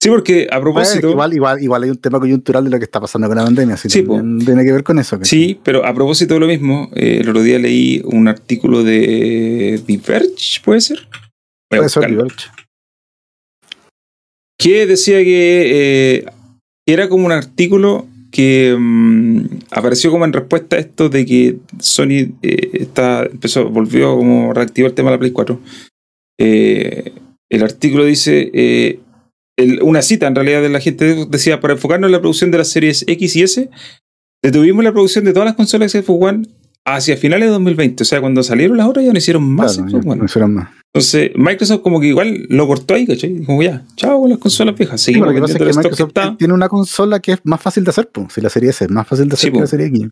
Sí, 0.00 0.08
porque 0.08 0.48
a 0.50 0.60
propósito. 0.60 1.10
igual, 1.10 1.32
igual, 1.34 1.62
igual 1.62 1.82
hay 1.84 1.90
un 1.90 1.98
tema 1.98 2.18
coyuntural 2.18 2.64
de 2.64 2.70
lo 2.70 2.78
que 2.78 2.84
está 2.84 3.00
pasando 3.00 3.28
con 3.28 3.36
la 3.36 3.44
pandemia. 3.44 3.74
Así 3.74 3.88
Sí, 3.90 4.02
tiene 4.02 4.64
que 4.64 4.72
ver 4.72 4.82
con 4.82 4.98
eso. 4.98 5.18
Sí, 5.22 5.60
pero 5.62 5.84
a 5.86 5.94
propósito 5.94 6.34
de 6.34 6.40
lo 6.40 6.46
mismo, 6.48 6.90
eh, 6.96 7.18
el 7.20 7.28
otro 7.28 7.42
día 7.42 7.58
leí 7.58 8.00
un 8.04 8.26
artículo 8.28 8.82
de 8.82 9.80
Diverge, 9.86 10.60
¿puede 10.64 10.80
ser? 10.80 11.06
Puede. 11.68 11.86
Diverge. 12.08 12.46
Que 14.62 14.86
decía 14.86 15.18
que 15.24 16.18
eh, 16.20 16.24
era 16.86 17.08
como 17.08 17.26
un 17.26 17.32
artículo 17.32 18.06
que 18.30 18.76
mm, 18.78 19.44
apareció 19.72 20.12
como 20.12 20.24
en 20.24 20.32
respuesta 20.32 20.76
a 20.76 20.78
esto 20.78 21.08
de 21.08 21.26
que 21.26 21.56
Sony 21.80 22.32
eh, 22.42 22.70
está, 22.74 23.24
empezó, 23.24 23.68
volvió 23.68 24.16
como 24.16 24.52
a 24.52 24.54
reactivar 24.54 24.90
el 24.90 24.94
tema 24.94 25.10
de 25.10 25.16
la 25.16 25.18
Play 25.18 25.32
4. 25.32 25.60
Eh, 26.38 27.12
el 27.50 27.62
artículo 27.64 28.04
dice, 28.04 29.00
una 29.82 30.00
cita 30.00 30.28
en 30.28 30.34
realidad 30.36 30.62
de 30.62 30.68
la 30.68 30.80
gente 30.80 31.26
decía, 31.28 31.60
para 31.60 31.74
enfocarnos 31.74 32.08
en 32.08 32.12
la 32.12 32.20
producción 32.20 32.52
de 32.52 32.58
las 32.58 32.68
series 32.68 33.04
X 33.08 33.36
y 33.36 33.42
S, 33.42 33.68
detuvimos 34.42 34.84
la 34.84 34.92
producción 34.92 35.24
de 35.24 35.32
todas 35.32 35.46
las 35.46 35.56
consolas 35.56 35.92
Xbox 35.92 36.22
One 36.22 36.46
hacia 36.86 37.16
finales 37.16 37.48
de 37.48 37.52
2020. 37.52 38.02
O 38.02 38.06
sea, 38.06 38.20
cuando 38.20 38.42
salieron 38.42 38.76
las 38.76 38.88
otras 38.88 39.04
ya 39.04 39.12
no 39.12 39.18
hicieron 39.18 39.44
más 39.44 39.76
Claro, 39.76 39.88
Xbox 39.90 40.04
ya, 40.04 40.10
One. 40.10 40.18
no 40.20 40.24
hicieron 40.24 40.54
más. 40.54 40.68
Entonces, 40.94 41.30
Microsoft 41.36 41.80
como 41.82 42.00
que 42.00 42.08
igual 42.08 42.46
lo 42.50 42.66
cortó 42.66 42.94
ahí, 42.94 43.06
¿cachai? 43.06 43.42
Como 43.44 43.62
ya, 43.62 43.82
chao 43.96 44.20
con 44.20 44.30
las 44.30 44.38
consolas 44.38 44.76
viejas. 44.76 45.00
Sí, 45.00 45.14
lo 45.14 45.32
que 45.32 45.40
pasa 45.40 45.52
es 45.54 45.58
que 45.58 45.64
que 45.64 45.72
Microsoft 45.76 46.08
está, 46.08 46.36
tiene 46.36 46.52
una 46.54 46.68
consola 46.68 47.20
que 47.20 47.32
es 47.32 47.40
más 47.44 47.60
fácil 47.62 47.84
de 47.84 47.90
hacer, 47.90 48.10
pues. 48.10 48.32
Si 48.32 48.40
la 48.40 48.50
serie 48.50 48.70
S 48.70 48.84
es 48.84 48.90
más 48.90 49.06
fácil 49.08 49.28
de 49.28 49.34
hacer 49.34 49.48
Sí, 49.50 49.52
que 49.54 49.60
la 49.60 49.66
serie 49.66 49.86
X. 49.86 50.08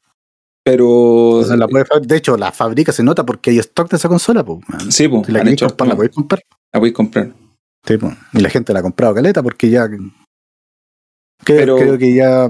pero... 0.65 0.89
O 0.89 1.45
sea, 1.45 1.57
la 1.57 1.69
puede 1.69 1.85
fab- 1.85 2.07
de 2.07 2.17
hecho, 2.17 2.37
la 2.39 2.51
fábrica 2.53 2.93
se 2.93 3.03
nota 3.03 3.27
porque 3.27 3.51
hay 3.51 3.59
stock 3.59 3.91
de 3.91 3.97
esa 3.97 4.09
consola, 4.09 4.43
pues. 4.45 4.61
Sí, 4.89 5.07
pues, 5.09 5.27
Si 5.27 5.33
la 5.33 5.41
han 5.41 5.45
queréis 5.45 5.55
hecho 5.63 5.67
comprar, 5.69 5.89
la 5.89 5.97
podéis 5.97 6.15
comprar. 6.15 6.43
La 6.73 6.81
podéis 6.81 6.95
comprar. 6.95 7.33
Sí, 7.87 7.97
po. 7.99 8.13
Y 8.33 8.41
la 8.41 8.49
gente 8.51 8.73
la 8.73 8.79
ha 8.79 8.83
comprado 8.83 9.15
caleta 9.15 9.43
porque 9.43 9.69
ya. 9.69 9.89
que- 9.91 9.99
Pero- 11.45 11.77
Creo 11.79 11.99
que 11.99 12.15
ya 12.15 12.49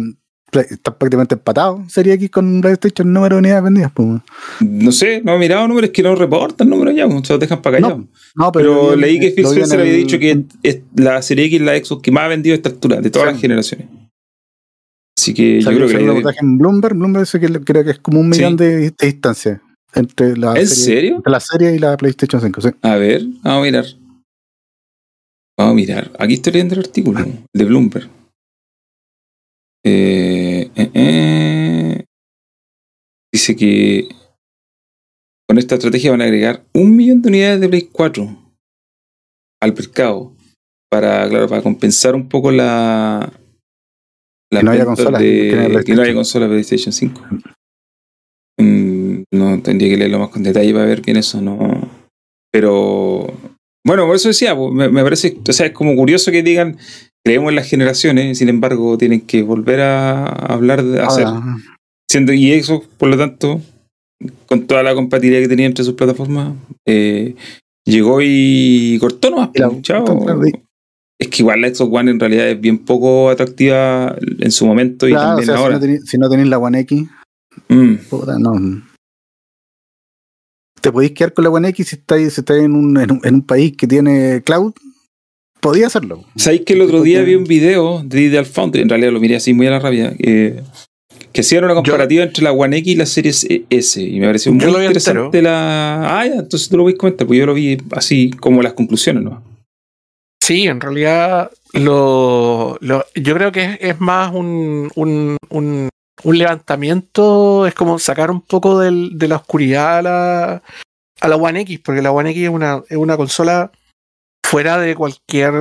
está 0.52 0.96
prácticamente 0.98 1.34
empatado 1.34 1.84
Serie 1.88 2.14
X 2.14 2.30
con 2.30 2.60
PlayStation 2.60 3.12
número 3.12 3.36
de 3.36 3.40
unidades 3.40 3.64
vendidas. 3.64 3.92
Pues. 3.94 4.20
No 4.60 4.92
sé, 4.92 5.22
no 5.24 5.34
he 5.34 5.38
mirado 5.38 5.66
números 5.68 5.90
que 5.90 6.02
no 6.02 6.14
reportan 6.14 6.68
números 6.68 6.94
ya, 6.94 7.06
se 7.22 7.32
los 7.32 7.40
dejan 7.40 7.62
para 7.62 7.78
allá. 7.78 7.88
No, 7.88 8.08
No, 8.36 8.52
pero 8.52 8.94
vi- 8.96 9.00
leí 9.00 9.20
que 9.20 9.30
Phil 9.30 9.46
Spencer 9.46 9.80
había 9.80 9.92
el- 9.92 9.98
dicho 10.00 10.18
que 10.18 10.44
es 10.62 10.78
la 10.96 11.20
serie 11.22 11.44
X 11.46 11.60
la 11.60 11.76
Xbox 11.76 12.02
que 12.02 12.10
más 12.10 12.24
ha 12.24 12.28
vendido 12.28 12.54
a 12.54 12.56
esta 12.56 12.68
altura, 12.68 13.00
de 13.00 13.10
todas 13.10 13.28
Sí. 13.28 13.32
las 13.34 13.40
generaciones. 13.40 13.88
Así 15.18 15.34
que 15.34 15.60
yo 15.60 15.68
creo 15.70 15.86
que... 15.88 15.96
un 15.96 16.06
reportaje 16.06 16.38
en 16.42 16.58
Bloomberg. 16.58 16.94
Bloomberg 16.96 17.24
dice 17.24 17.38
que 17.40 17.60
creo 17.60 17.84
que 17.84 17.90
es 17.90 17.98
como 17.98 18.20
un 18.20 18.32
Sí. 18.32 18.38
millón 18.40 18.56
de, 18.56 18.76
de 18.90 19.06
distancia 19.06 19.60
entre 19.94 20.36
la, 20.36 20.58
¿En 20.58 20.66
serie, 20.66 20.84
serio? 20.96 21.16
entre 21.16 21.30
la 21.32 21.40
serie 21.40 21.74
y 21.74 21.78
la 21.78 21.96
PlayStation 21.96 22.40
5. 22.40 22.60
Sí. 22.62 22.68
A 22.82 22.94
ver, 22.96 23.22
vamos 23.42 23.60
a 23.60 23.62
mirar. 23.62 23.84
Vamos 25.58 25.72
a 25.72 25.74
mirar. 25.74 26.10
Aquí 26.18 26.34
estoy 26.34 26.54
leyendo 26.54 26.74
el 26.74 26.80
artículo 26.80 27.20
de 27.52 27.64
Bloomberg. 27.64 28.08
Eh, 29.84 30.70
eh, 30.74 30.90
eh. 30.94 32.04
Dice 33.32 33.56
que 33.56 34.08
con 35.48 35.58
esta 35.58 35.76
estrategia 35.76 36.10
van 36.10 36.20
a 36.22 36.24
agregar 36.24 36.64
un 36.74 36.94
millón 36.96 37.22
de 37.22 37.28
unidades 37.28 37.60
de 37.60 37.68
Play 37.68 37.88
4 37.90 38.36
al 39.62 39.74
mercado 39.74 40.32
para, 40.90 41.28
claro, 41.28 41.48
para 41.48 41.62
compensar 41.62 42.14
un 42.14 42.28
poco 42.28 42.50
la, 42.50 43.32
las 44.52 44.60
Que 44.60 44.64
no 44.64 44.70
haya 44.70 44.84
ventas 44.84 44.96
consolas, 45.04 45.20
de- 45.22 45.28
que 45.48 45.54
no 45.56 45.60
haya 45.62 45.68
PlayStation. 45.82 46.14
consola 46.14 46.48
PlayStation 46.48 46.92
5. 46.92 47.22
Mm, 48.60 49.22
no 49.32 49.62
tendría 49.62 49.90
que 49.90 49.96
leerlo 49.96 50.18
más 50.18 50.30
con 50.30 50.42
detalle 50.42 50.72
para 50.72 50.84
ver 50.86 51.00
bien 51.02 51.16
eso, 51.16 51.40
no. 51.40 51.56
Pero 52.52 53.26
bueno, 53.86 54.06
por 54.06 54.16
eso 54.16 54.28
decía, 54.28 54.54
me, 54.54 54.88
me 54.88 55.02
parece, 55.02 55.38
o 55.48 55.52
sea, 55.52 55.66
es 55.66 55.72
como 55.72 55.94
curioso 55.94 56.30
que 56.32 56.42
digan 56.42 56.76
creemos 57.24 57.50
en 57.50 57.56
las 57.56 57.68
generaciones, 57.68 58.38
sin 58.38 58.48
embargo, 58.48 58.96
tienen 58.98 59.20
que 59.22 59.42
volver 59.42 59.80
a 59.80 60.24
hablar 60.26 60.82
de 60.82 61.00
hacer, 61.00 61.26
siendo 62.10 62.32
y 62.32 62.52
eso, 62.52 62.82
por 62.98 63.08
lo 63.08 63.16
tanto, 63.18 63.60
con 64.46 64.66
toda 64.66 64.82
la 64.82 64.94
compatibilidad 64.94 65.40
que 65.42 65.48
tenía 65.48 65.66
entre 65.66 65.84
sus 65.84 65.94
plataformas, 65.94 66.54
eh, 66.86 67.34
llegó 67.86 68.20
y 68.22 68.98
cortó 69.00 69.30
nomás. 69.30 69.50
Pues, 69.54 69.82
chao. 69.82 70.04
Es 71.18 71.28
que 71.28 71.42
igual 71.42 71.60
la 71.60 71.68
Xbox 71.74 71.92
One 71.94 72.10
en 72.12 72.20
realidad 72.20 72.48
es 72.48 72.58
bien 72.60 72.78
poco 72.78 73.28
atractiva 73.28 74.16
en 74.38 74.50
su 74.50 74.64
momento 74.64 75.06
y 75.06 75.10
claro, 75.10 75.26
o 75.34 75.36
también 75.36 75.46
si 75.46 75.52
ahora. 75.62 75.74
no, 75.74 75.80
tenéis, 75.80 76.02
si 76.06 76.16
no 76.18 76.28
tenéis 76.30 76.48
la 76.48 76.58
One 76.58 76.80
X, 76.80 77.02
Mm. 77.68 77.94
puta, 78.08 78.38
no. 78.38 78.52
Te 80.80 80.90
podéis 80.92 81.12
quedar 81.12 81.34
con 81.34 81.44
la 81.44 81.50
One 81.50 81.68
X 81.68 81.88
si 81.88 81.96
estáis, 81.96 82.32
si 82.32 82.40
estáis 82.40 82.62
en, 82.62 82.72
un, 82.74 82.96
en, 82.98 83.10
un, 83.12 83.20
en 83.22 83.34
un 83.34 83.42
país 83.42 83.76
que 83.76 83.86
tiene 83.86 84.40
cloud. 84.44 84.72
Podía 85.60 85.86
hacerlo. 85.88 86.24
¿Sabéis 86.36 86.62
que 86.64 86.72
el 86.72 86.80
otro 86.82 87.02
día 87.02 87.22
vi 87.22 87.34
un 87.34 87.44
video 87.44 88.02
de 88.04 88.22
Ideal 88.22 88.46
Foundry? 88.46 88.80
En 88.82 88.88
realidad 88.88 89.12
lo 89.12 89.20
miré 89.20 89.36
así 89.36 89.52
muy 89.52 89.66
a 89.66 89.70
la 89.70 89.78
rabia. 89.78 90.14
eh, 90.18 90.62
que 91.32 91.42
hacían 91.42 91.62
una 91.64 91.74
comparativa 91.74 92.24
entre 92.24 92.42
la 92.42 92.50
One 92.52 92.78
X 92.78 92.92
y 92.92 92.96
la 92.96 93.06
Series 93.06 93.46
S. 93.70 94.02
Y 94.02 94.18
me 94.18 94.26
pareció 94.26 94.52
muy 94.52 94.60
Yo 94.62 94.70
lo 94.72 94.78
vi 94.78 94.86
interesante 94.86 95.40
la. 95.42 96.18
Ah, 96.20 96.26
ya, 96.26 96.34
entonces 96.34 96.68
tú 96.68 96.76
lo 96.76 96.82
voy 96.84 96.94
a 96.94 96.96
comentar, 96.96 97.26
pues 97.26 97.38
yo 97.38 97.46
lo 97.46 97.54
vi 97.54 97.78
así 97.92 98.30
como 98.30 98.62
las 98.62 98.72
conclusiones, 98.72 99.22
¿no? 99.22 99.40
Sí, 100.42 100.64
en 100.66 100.80
realidad 100.80 101.50
lo, 101.74 102.76
lo- 102.80 103.04
yo 103.14 103.34
creo 103.34 103.52
que 103.52 103.62
es, 103.64 103.78
es 103.80 104.00
más 104.00 104.34
un, 104.34 104.90
un, 104.96 105.36
un, 105.50 105.88
un 106.24 106.38
levantamiento, 106.38 107.66
es 107.66 107.74
como 107.74 107.98
sacar 108.00 108.30
un 108.32 108.40
poco 108.40 108.80
del- 108.80 109.10
de 109.16 109.28
la 109.28 109.36
oscuridad 109.36 109.98
a 109.98 110.02
la, 110.02 110.62
a 111.20 111.28
la 111.28 111.36
One 111.36 111.60
X, 111.60 111.78
porque 111.84 112.02
la 112.02 112.10
One 112.10 112.30
X 112.30 112.42
es 112.44 112.48
una, 112.50 112.82
es 112.88 112.96
una 112.96 113.16
consola 113.16 113.70
fuera 114.50 114.78
de 114.78 114.96
cualquier 114.96 115.52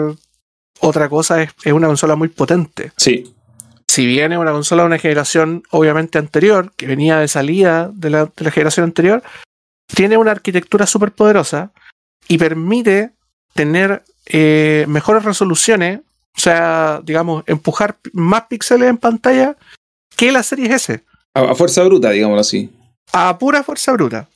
otra 0.79 1.09
cosa, 1.09 1.43
es, 1.43 1.51
es 1.63 1.73
una 1.73 1.85
consola 1.85 2.15
muy 2.15 2.27
potente. 2.29 2.91
Sí. 2.97 3.35
Si 3.87 4.07
bien 4.07 4.31
es 4.31 4.39
una 4.39 4.51
consola 4.51 4.81
de 4.81 4.87
una 4.87 4.97
generación 4.97 5.61
obviamente 5.69 6.17
anterior, 6.17 6.71
que 6.75 6.87
venía 6.87 7.19
de 7.19 7.27
salida 7.27 7.91
de 7.93 8.09
la, 8.09 8.25
de 8.25 8.45
la 8.45 8.49
generación 8.49 8.85
anterior, 8.85 9.21
tiene 9.93 10.17
una 10.17 10.31
arquitectura 10.31 10.87
súper 10.87 11.11
poderosa 11.11 11.71
y 12.27 12.39
permite 12.39 13.11
tener 13.53 14.03
eh, 14.25 14.85
mejores 14.87 15.23
resoluciones, 15.23 15.99
o 16.35 16.39
sea, 16.39 17.01
digamos, 17.03 17.43
empujar 17.45 17.97
más 18.13 18.45
píxeles 18.49 18.89
en 18.89 18.97
pantalla 18.97 19.55
que 20.15 20.31
la 20.31 20.41
serie 20.41 20.73
S, 20.73 21.03
A, 21.35 21.41
a 21.41 21.55
fuerza 21.55 21.83
bruta, 21.83 22.09
digámoslo 22.09 22.41
así. 22.41 22.71
a 23.13 23.37
pura 23.37 23.61
fuerza 23.61 23.91
bruta. 23.93 24.27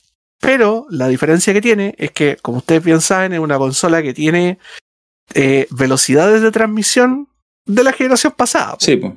Pero 0.44 0.86
la 0.90 1.08
diferencia 1.08 1.54
que 1.54 1.62
tiene 1.62 1.94
es 1.96 2.10
que, 2.10 2.36
como 2.42 2.58
ustedes 2.58 2.84
bien 2.84 3.00
saben, 3.00 3.32
es 3.32 3.38
una 3.38 3.56
consola 3.56 4.02
que 4.02 4.12
tiene 4.12 4.58
eh, 5.32 5.66
velocidades 5.70 6.42
de 6.42 6.52
transmisión 6.52 7.28
de 7.64 7.82
la 7.82 7.94
generación 7.94 8.34
pasada. 8.36 8.72
po. 8.72 8.80
Sí, 8.80 8.96
pues. 8.96 9.14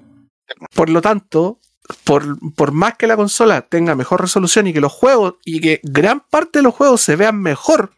Por 0.73 0.89
lo 0.89 1.01
tanto, 1.01 1.59
por, 2.05 2.37
por 2.55 2.71
más 2.71 2.95
que 2.95 3.07
la 3.07 3.17
consola 3.17 3.63
tenga 3.63 3.93
mejor 3.93 4.21
resolución 4.21 4.67
y 4.67 4.73
que 4.73 4.79
los 4.79 4.93
juegos, 4.93 5.35
y 5.43 5.59
que 5.59 5.81
gran 5.83 6.21
parte 6.21 6.59
de 6.59 6.63
los 6.63 6.73
juegos 6.73 7.01
se 7.01 7.17
vean 7.17 7.41
mejor 7.41 7.91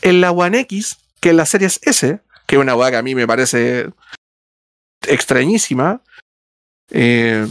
en 0.00 0.20
la 0.20 0.30
One 0.30 0.60
X 0.60 0.98
que 1.18 1.30
en 1.30 1.38
la 1.38 1.46
Series 1.46 1.80
S, 1.82 2.20
que 2.46 2.54
es 2.54 2.62
una 2.62 2.76
weá 2.76 2.92
que 2.92 2.98
a 2.98 3.02
mí 3.02 3.16
me 3.16 3.26
parece 3.26 3.90
extrañísima, 5.08 6.02
eh, 6.90 7.48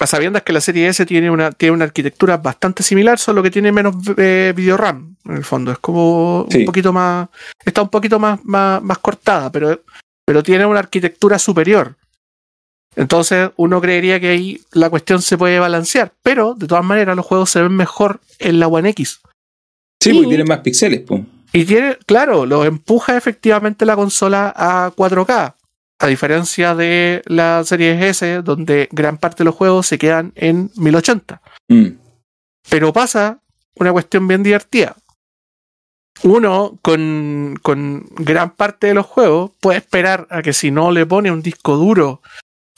a 0.00 0.06
sabiendas 0.06 0.42
que 0.42 0.52
la 0.52 0.60
serie 0.60 0.88
S 0.88 1.04
tiene 1.06 1.30
una, 1.30 1.50
tiene 1.52 1.72
una 1.72 1.84
arquitectura 1.86 2.36
bastante 2.36 2.82
similar, 2.82 3.18
solo 3.18 3.42
que 3.42 3.50
tiene 3.50 3.72
menos 3.72 3.94
eh, 4.16 4.52
video 4.54 4.76
RAM, 4.76 5.16
en 5.24 5.36
el 5.36 5.44
fondo. 5.44 5.72
Es 5.72 5.78
como 5.78 6.46
Sí. 6.50 6.58
un 6.60 6.64
poquito 6.66 6.92
más. 6.92 7.28
Está 7.64 7.82
un 7.82 7.88
poquito 7.88 8.18
más, 8.18 8.44
más, 8.44 8.82
más 8.82 8.98
cortada, 8.98 9.50
pero, 9.50 9.80
pero 10.26 10.42
tiene 10.42 10.66
una 10.66 10.80
arquitectura 10.80 11.38
superior. 11.38 11.96
Entonces, 12.94 13.50
uno 13.56 13.80
creería 13.80 14.18
que 14.20 14.28
ahí 14.28 14.60
la 14.72 14.88
cuestión 14.88 15.20
se 15.20 15.36
puede 15.36 15.58
balancear, 15.58 16.12
pero 16.22 16.54
de 16.54 16.66
todas 16.66 16.84
maneras, 16.84 17.14
los 17.16 17.26
juegos 17.26 17.50
se 17.50 17.60
ven 17.62 17.72
mejor 17.76 18.20
en 18.38 18.58
la 18.58 18.68
One 18.68 18.88
X. 18.90 19.20
Sí, 20.02 20.10
Y- 20.10 20.14
porque 20.14 20.28
tiene 20.28 20.44
más 20.44 20.60
píxeles, 20.60 21.00
pues. 21.06 21.22
Y 21.52 21.64
tiene, 21.64 21.96
claro, 22.06 22.44
lo 22.46 22.64
empuja 22.64 23.16
efectivamente 23.16 23.86
la 23.86 23.96
consola 23.96 24.52
a 24.54 24.90
4K. 24.94 25.55
A 25.98 26.06
diferencia 26.08 26.74
de 26.74 27.22
la 27.26 27.64
serie 27.64 28.08
S, 28.08 28.42
donde 28.42 28.88
gran 28.92 29.18
parte 29.18 29.38
de 29.38 29.46
los 29.46 29.54
juegos 29.54 29.86
se 29.86 29.98
quedan 29.98 30.32
en 30.34 30.70
1080. 30.76 31.40
Mm. 31.68 31.86
Pero 32.68 32.92
pasa 32.92 33.40
una 33.76 33.92
cuestión 33.92 34.28
bien 34.28 34.42
divertida. 34.42 34.96
Uno, 36.22 36.78
con, 36.82 37.58
con 37.62 38.06
gran 38.16 38.50
parte 38.50 38.88
de 38.88 38.94
los 38.94 39.06
juegos, 39.06 39.52
puede 39.60 39.78
esperar 39.78 40.26
a 40.30 40.42
que 40.42 40.52
si 40.52 40.70
no 40.70 40.90
le 40.90 41.06
pone 41.06 41.30
un 41.30 41.42
disco 41.42 41.76
duro 41.76 42.22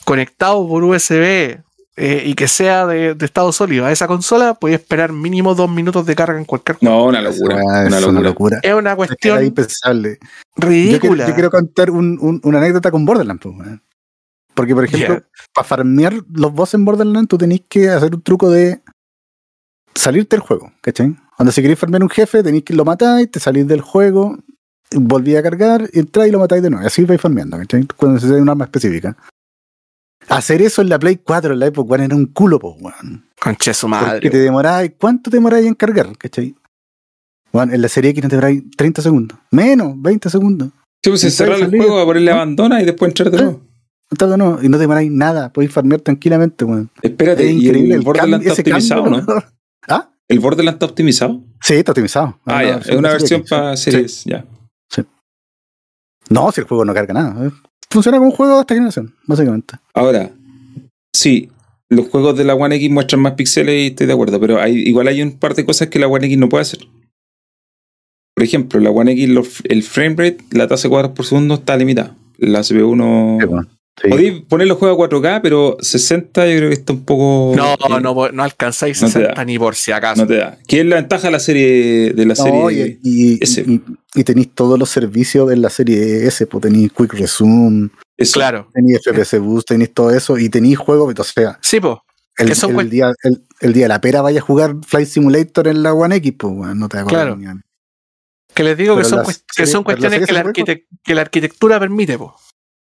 conectado 0.05 0.67
por 0.67 0.83
USB 0.83 1.61
eh, 1.99 2.23
y 2.25 2.33
que 2.33 2.47
sea 2.47 2.87
de, 2.87 3.13
de 3.13 3.25
estado 3.25 3.51
sólido 3.51 3.85
a 3.85 3.91
esa 3.91 4.07
consola, 4.07 4.53
puede 4.55 4.75
esperar 4.75 5.11
mínimo 5.11 5.53
dos 5.53 5.69
minutos 5.69 6.05
de 6.05 6.15
carga 6.15 6.37
en 6.39 6.45
cualquier 6.45 6.77
juego. 6.77 6.95
No, 6.95 7.05
una 7.05 7.21
locura. 7.21 7.57
Ah, 7.57 7.83
una 7.85 7.85
es 7.85 7.91
locura. 7.91 8.09
una 8.09 8.21
locura. 8.21 8.59
Es 8.63 8.73
una 8.73 8.89
Es 8.91 8.93
que 8.93 8.97
cuestión 8.97 9.45
impensable. 9.45 10.17
Yo 10.57 10.67
ridícula. 10.67 10.99
quiero, 10.99 11.27
yo 11.27 11.33
quiero 11.35 11.51
contar 11.51 11.91
un- 11.91 12.17
un- 12.21 12.41
una 12.43 12.57
anécdota 12.59 12.89
con 12.91 13.05
Borderlands. 13.05 13.41
pues. 13.43 13.55
Porque, 14.55 14.73
por 14.75 14.83
ejemplo, 14.85 15.21
para 15.53 15.67
farmear 15.67 16.13
los 16.33 16.51
boss 16.53 16.73
en 16.73 16.83
Borderlands, 16.85 17.29
tú 17.29 17.37
tenés 17.37 17.61
que 17.69 17.89
hacer 17.89 18.13
un 18.15 18.21
truco 18.21 18.49
de 18.49 18.81
salirte 19.95 20.35
del 20.35 20.41
juego, 20.45 20.71
¿cachai? 20.81 21.15
Cuando 21.37 21.51
si 21.51 21.61
queréis 21.61 21.79
farmear 21.79 22.03
un 22.03 22.09
jefe, 22.09 22.43
tenéis 22.43 22.63
que 22.63 22.73
lo 22.73 22.83
matáis, 22.85 23.29
te 23.31 23.39
salís 23.39 23.67
del 23.67 23.81
juego, 23.81 24.37
volví 24.91 25.35
a 25.35 25.43
cargar, 25.43 25.89
entráis 25.93 26.29
y 26.29 26.31
lo 26.33 26.39
matáis 26.39 26.61
de 26.63 26.69
nuevo. 26.69 26.85
Así 26.85 27.05
vais 27.05 27.21
farmeando, 27.21 27.57
¿cachai? 27.57 27.85
Cuando 27.95 28.15
necesitáis 28.15 28.41
un 28.41 28.49
arma 28.49 28.65
específica. 28.65 29.15
Hacer 30.29 30.61
eso 30.61 30.81
en 30.81 30.89
la 30.89 30.99
Play 30.99 31.17
4 31.17 31.53
en 31.53 31.59
la 31.59 31.67
época 31.67 31.89
weón, 31.89 32.03
era 32.03 32.15
un 32.15 32.27
culo, 32.27 32.59
po, 32.59 32.73
weón. 32.79 33.25
Conche 33.39 33.73
su 33.73 33.87
Porque 33.89 34.05
madre. 34.05 34.29
te 34.29 34.37
demoráis, 34.37 34.91
¿cuánto 34.97 35.29
te 35.31 35.37
demoráis 35.37 35.65
en 35.65 35.73
cargar, 35.73 36.15
cachai? 36.17 36.55
Bueno, 37.51 37.73
en 37.73 37.81
la 37.81 37.87
serie 37.87 38.11
X 38.11 38.23
no 38.23 38.29
te 38.29 38.35
demoráis 38.35 38.63
30 38.77 39.01
segundos. 39.01 39.37
Menos, 39.51 39.93
20 39.99 40.29
segundos. 40.29 40.69
Sí, 41.03 41.09
pues 41.09 41.23
Y 41.23 41.31
cerrar 41.31 41.59
el 41.59 41.69
juego, 41.69 41.99
a 41.99 42.05
ponerle 42.05 42.31
¿no? 42.31 42.37
abandona 42.37 42.81
y 42.81 42.85
después 42.85 43.09
entrar 43.09 43.31
de 43.31 43.37
Sí. 43.37 43.43
nuevo. 43.43 43.61
Todo 44.17 44.37
no, 44.37 44.59
y 44.61 44.69
no 44.69 44.77
te 44.77 44.81
demoráis 44.81 45.11
nada, 45.11 45.51
podéis 45.53 45.71
farmear 45.71 46.01
tranquilamente, 46.01 46.65
weón. 46.65 46.89
Espérate, 47.01 47.45
Es 47.47 47.51
¿y 47.51 47.65
increíble 47.65 47.93
el 47.95 47.99
el 47.99 48.05
Borderlands 48.05 48.45
está 48.45 48.61
optimizado, 48.61 49.03
cambio, 49.03 49.21
no? 49.21 49.43
¿Ah? 49.87 50.09
¿El 50.27 50.39
Borderlands 50.39 50.75
está 50.75 50.85
optimizado? 50.87 51.41
Sí, 51.61 51.73
está 51.75 51.91
optimizado. 51.91 52.39
Ah, 52.45 52.61
No, 52.61 52.67
ya, 52.67 52.71
no, 52.73 52.77
es 52.79 52.85
sí, 52.87 52.95
una 52.95 53.09
sí, 53.09 53.13
versión 53.13 53.41
sí. 53.43 53.49
para 53.49 53.77
Sí. 53.77 53.91
series, 53.91 54.23
ya. 54.25 54.45
No, 56.29 56.51
si 56.51 56.61
el 56.61 56.67
juego 56.67 56.85
no 56.85 56.93
carga 56.93 57.11
nada. 57.13 57.51
Funciona 57.91 58.17
como 58.17 58.29
un 58.29 58.35
juego 58.35 58.55
de 58.55 58.61
esta 58.61 58.75
generación, 58.75 59.15
básicamente. 59.25 59.75
Ahora, 59.93 60.31
sí, 61.13 61.49
los 61.89 62.07
juegos 62.09 62.37
de 62.37 62.43
la 62.43 62.55
One 62.55 62.75
X 62.75 62.89
muestran 62.91 63.21
más 63.21 63.33
píxeles 63.33 63.75
y 63.83 63.87
estoy 63.87 64.07
de 64.07 64.13
acuerdo, 64.13 64.39
pero 64.39 64.61
hay, 64.61 64.77
igual 64.77 65.07
hay 65.07 65.21
un 65.21 65.39
par 65.39 65.55
de 65.55 65.65
cosas 65.65 65.87
que 65.89 65.97
la 65.99 66.07
One 66.07 66.25
X 66.27 66.37
no 66.37 66.49
puede 66.49 66.61
hacer. 66.61 66.79
Por 68.35 68.43
ejemplo, 68.43 68.79
la 68.79 68.91
One 68.91 69.11
X, 69.13 69.29
los- 69.29 69.61
el 69.65 69.83
frame 69.83 70.15
rate, 70.17 70.37
la 70.51 70.67
tasa 70.67 70.83
de 70.83 70.89
cuadros 70.91 71.11
por 71.13 71.25
segundo 71.25 71.55
está 71.55 71.75
limitada. 71.77 72.15
La 72.37 72.63
CPU 72.63 72.95
no. 72.95 73.37
Sí, 73.41 73.45
bueno, 73.47 73.67
sí. 74.01 74.09
Podéis 74.09 74.41
poner 74.43 74.67
los 74.67 74.77
juegos 74.77 74.97
a 74.97 75.09
4K, 75.09 75.39
pero 75.41 75.77
60 75.79 76.47
yo 76.47 76.57
creo 76.57 76.69
que 76.69 76.73
está 76.75 76.93
un 76.93 77.03
poco. 77.05 77.53
No, 77.55 77.73
eh, 77.73 78.01
no, 78.01 78.31
no 78.31 78.43
alcanzáis 78.43 79.01
no 79.01 79.07
te 79.07 79.13
60 79.13 79.33
da. 79.35 79.45
ni 79.45 79.57
por 79.59 79.75
si 79.75 79.91
acaso. 79.91 80.21
No 80.21 80.27
te 80.27 80.37
da. 80.37 80.57
¿Qué 80.67 80.79
es 80.81 80.85
la 80.85 80.95
ventaja 80.97 81.27
de 81.27 81.31
la 81.31 81.39
serie 81.39 82.13
de 82.13 82.25
la 82.25 82.33
No, 82.35 82.43
serie? 82.69 82.99
y, 83.03 83.33
y, 83.33 83.43
S. 83.43 83.61
y- 83.67 83.81
y 84.15 84.23
tenéis 84.23 84.55
todos 84.55 84.79
los 84.79 84.89
servicios 84.89 85.47
de 85.49 85.55
la 85.57 85.69
serie 85.69 86.25
S, 86.25 86.47
pues 86.47 86.63
tenéis 86.63 86.91
Quick 86.97 87.13
Resume, 87.13 87.89
Eso. 88.17 88.33
Claro. 88.39 88.67
tenéis 88.73 88.99
FPS 89.05 89.37
Boost, 89.37 89.67
tenéis 89.67 89.93
todo 89.93 90.09
eso, 90.11 90.37
y 90.37 90.49
tenéis 90.49 90.77
juegos, 90.79 91.13
o 91.17 91.23
sea, 91.23 91.59
Sí, 91.61 91.79
po. 91.79 92.03
el, 92.37 92.47
Que 92.49 92.83
día, 92.85 93.11
el, 93.23 93.43
el 93.61 93.73
día 93.73 93.83
de 93.83 93.89
la 93.89 94.01
pera 94.01 94.21
vaya 94.23 94.39
a 94.39 94.41
jugar 94.43 94.75
Flight 94.85 95.07
Simulator 95.07 95.67
en 95.67 95.83
la 95.83 95.93
One 95.93 96.15
X, 96.15 96.33
pues 96.39 96.53
bueno, 96.55 96.73
no 96.75 96.89
te 96.89 96.97
hago 96.97 97.07
Claro. 97.09 97.37
Que 98.53 98.63
les 98.63 98.75
digo 98.77 98.97
que 98.97 99.03
son, 99.03 99.19
las 99.19 99.43
que 99.55 99.67
son 99.67 99.83
cuestiones 99.83 100.25
que 100.25 100.33
la, 100.33 100.43
que 101.03 101.13
arquitectura 101.19 101.79
permite, 101.79 102.17
po. 102.17 102.35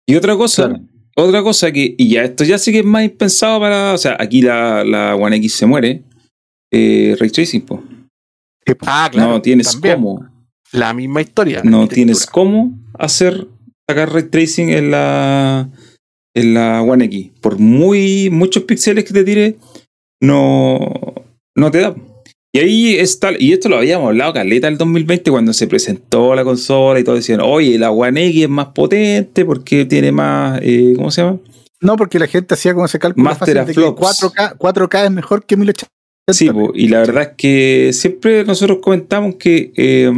Y 0.07 0.14
otra 0.14 0.37
cosa, 0.37 0.69
Claro. 0.69 0.85
Otra 1.17 1.43
cosa 1.43 1.73
que, 1.73 1.95
y 1.97 2.11
ya 2.11 2.25
esto 2.25 2.45
ya 2.45 2.59
sí 2.59 2.73
que 2.73 2.81
es 2.81 2.85
más 2.85 3.05
impensado 3.05 3.59
para, 3.59 3.95
o 3.95 3.99
sea, 3.99 4.17
aquí 4.21 4.43
la, 4.43 4.85
la 4.85 5.17
One 5.17 5.37
X 5.37 5.55
se 5.55 5.67
muere, 5.67 6.03
eh, 6.73 7.17
Ray 7.19 7.31
Tracing, 7.31 7.62
po. 7.62 7.83
Ah, 8.81 9.09
claro. 9.11 9.31
no 9.31 9.43
tienes 9.43 9.73
también. 9.73 9.95
cómo, 9.97 10.29
La 10.73 10.93
misma 10.93 11.23
historia. 11.23 11.62
no 11.64 11.89
tienes 11.89 12.27
cómo 12.27 12.79
hacer, 12.99 13.47
sacar 13.89 14.12
Ray 14.12 14.25
Tracing 14.25 14.71
en 14.71 14.91
la, 14.91 15.71
en 16.35 16.55
la 16.55 16.83
One 16.83 17.05
X. 17.07 17.31
Por 17.41 17.59
muy, 17.59 18.29
muchos 18.31 18.64
píxeles 18.64 19.05
que 19.05 19.12
te 19.12 19.25
tire, 19.25 19.57
no, 20.21 20.79
no 21.55 21.71
te 21.71 21.81
da. 21.81 21.95
Y 22.57 22.59
ahí 22.61 22.95
está, 22.97 23.33
y 23.39 23.53
esto 23.53 23.69
lo 23.69 23.77
habíamos 23.77 24.09
hablado 24.09 24.33
caleta 24.33 24.67
el 24.67 24.79
2020 24.79 25.31
cuando 25.31 25.53
se 25.53 25.67
presentó 25.67 26.35
la 26.35 26.43
consola 26.43 26.99
y 26.99 27.05
todos 27.05 27.19
decían, 27.19 27.43
oye, 27.43 27.79
la 27.79 27.91
One 27.91 28.29
X 28.29 28.45
es 28.45 28.49
más 28.49 28.69
potente 28.69 29.45
porque 29.45 29.85
tiene 29.85 30.11
más, 30.11 30.61
eh, 30.63 30.95
¿cómo 30.97 31.11
se 31.11 31.21
llama? 31.21 31.39
No, 31.83 31.97
porque 31.97 32.19
la 32.19 32.27
gente 32.27 32.55
hacía 32.55 32.73
como 32.73 32.87
ese 32.87 32.99
cálculo 32.99 33.25
Master 33.25 33.59
fácil 33.59 33.67
de 33.67 33.75
que 33.75 33.81
flops. 33.95 34.23
4K, 34.23 34.57
4K 34.57 35.05
es 35.05 35.11
mejor 35.11 35.45
que 35.45 35.59
1080. 35.59 35.93
Sí, 36.33 36.49
po, 36.49 36.73
y 36.75 36.89
la 36.89 37.01
verdad 37.01 37.23
es 37.25 37.29
que 37.37 37.91
siempre 37.93 38.43
nosotros 38.45 38.79
comentamos 38.81 39.35
que 39.35 39.73
eh, 39.77 40.11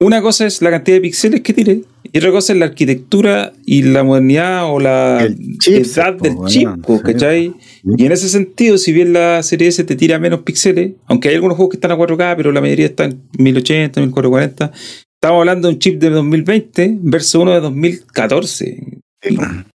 una 0.00 0.22
cosa 0.22 0.46
es 0.46 0.60
la 0.62 0.70
cantidad 0.70 0.96
de 0.96 1.00
píxeles 1.00 1.40
que 1.40 1.52
tiene 1.52 1.82
y 2.14 2.18
otra 2.18 2.30
cosa 2.30 2.52
es 2.52 2.58
la 2.58 2.66
arquitectura 2.66 3.52
y 3.66 3.82
la 3.82 4.04
modernidad 4.04 4.72
o 4.72 4.78
la 4.78 5.28
chipset, 5.58 5.96
edad 5.96 6.14
del 6.14 6.34
weón, 6.34 6.48
chip, 6.48 6.68
po, 6.86 6.98
sí, 6.98 7.02
¿cachai? 7.02 7.48
po. 7.48 7.94
Y 7.96 8.06
en 8.06 8.12
ese 8.12 8.28
sentido, 8.28 8.78
si 8.78 8.92
bien 8.92 9.12
la 9.12 9.42
serie 9.42 9.68
S 9.68 9.82
te 9.82 9.96
tira 9.96 10.18
menos 10.18 10.42
píxeles, 10.42 10.92
aunque 11.06 11.28
hay 11.28 11.34
algunos 11.34 11.56
juegos 11.56 11.72
que 11.72 11.76
están 11.76 11.90
a 11.90 11.96
4K, 11.96 12.36
pero 12.36 12.52
la 12.52 12.60
mayoría 12.60 12.86
están 12.86 13.10
en 13.36 13.44
1080, 13.44 14.00
1440, 14.00 14.72
estamos 15.14 15.40
hablando 15.40 15.68
de 15.68 15.74
un 15.74 15.80
chip 15.80 16.00
de 16.00 16.10
2020 16.10 16.98
versus 17.00 17.34
uno 17.34 17.52
de 17.52 17.60
2014. 17.60 18.93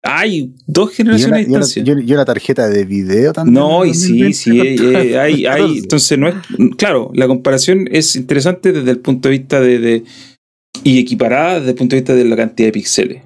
Hay 0.04 0.54
dos 0.68 0.92
generaciones 0.94 1.38
de 1.38 1.42
y 1.44 1.46
una- 1.56 1.60
distancia. 1.60 1.84
y 1.86 1.92
una- 1.92 2.04
y 2.04 2.14
una 2.14 2.26
tarjeta 2.26 2.68
de 2.70 2.86
video 2.86 3.34
también. 3.34 3.54
No, 3.56 3.86
y 3.86 3.94
sí, 3.94 4.20
2020 4.22 4.34
sí, 4.34 4.60
eh, 4.60 5.12
eh, 5.14 5.20
hay, 5.20 5.46
hay, 5.46 5.62
14. 5.62 5.80
entonces 5.80 6.18
no 6.18 6.28
es, 6.28 6.36
claro, 6.78 7.12
la 7.14 7.28
comparación 7.28 7.88
es 7.92 8.16
interesante 8.16 8.72
desde 8.72 8.92
el 8.92 9.00
punto 9.00 9.30
de 9.30 9.38
vista 9.38 9.60
de, 9.60 9.80
de- 9.80 10.04
y 10.84 11.00
equiparada 11.00 11.60
desde 11.60 11.72
el 11.72 11.76
punto 11.76 11.96
de 11.96 12.02
vista 12.02 12.16
de 12.16 12.26
la 12.26 12.36
cantidad 12.36 12.68
de 12.68 12.72
píxeles. 12.74 13.24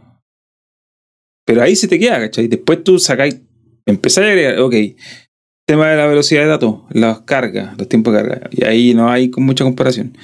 Pero 1.46 1.62
ahí 1.62 1.76
se 1.76 1.88
te 1.88 2.00
queda, 2.00 2.20
¿cachai? 2.20 2.48
Después 2.48 2.84
tú 2.84 3.00
sacáis, 3.00 3.38
empezáis 3.86 4.28
a 4.28 4.30
agregar, 4.30 4.60
ok, 4.60 4.76
tema 5.68 5.90
de 5.90 5.98
la 5.98 6.08
velocidad 6.08 6.42
de 6.42 6.48
datos, 6.48 6.82
las 6.92 7.22
cargas, 7.22 7.78
los 7.78 7.88
tiempos 7.90 8.14
de 8.14 8.20
carga, 8.22 8.50
y 8.52 8.64
ahí 8.66 8.94
no 8.94 9.10
hay 9.10 9.30
con 9.30 9.44
mucha 9.44 9.64
comparación. 9.64 10.18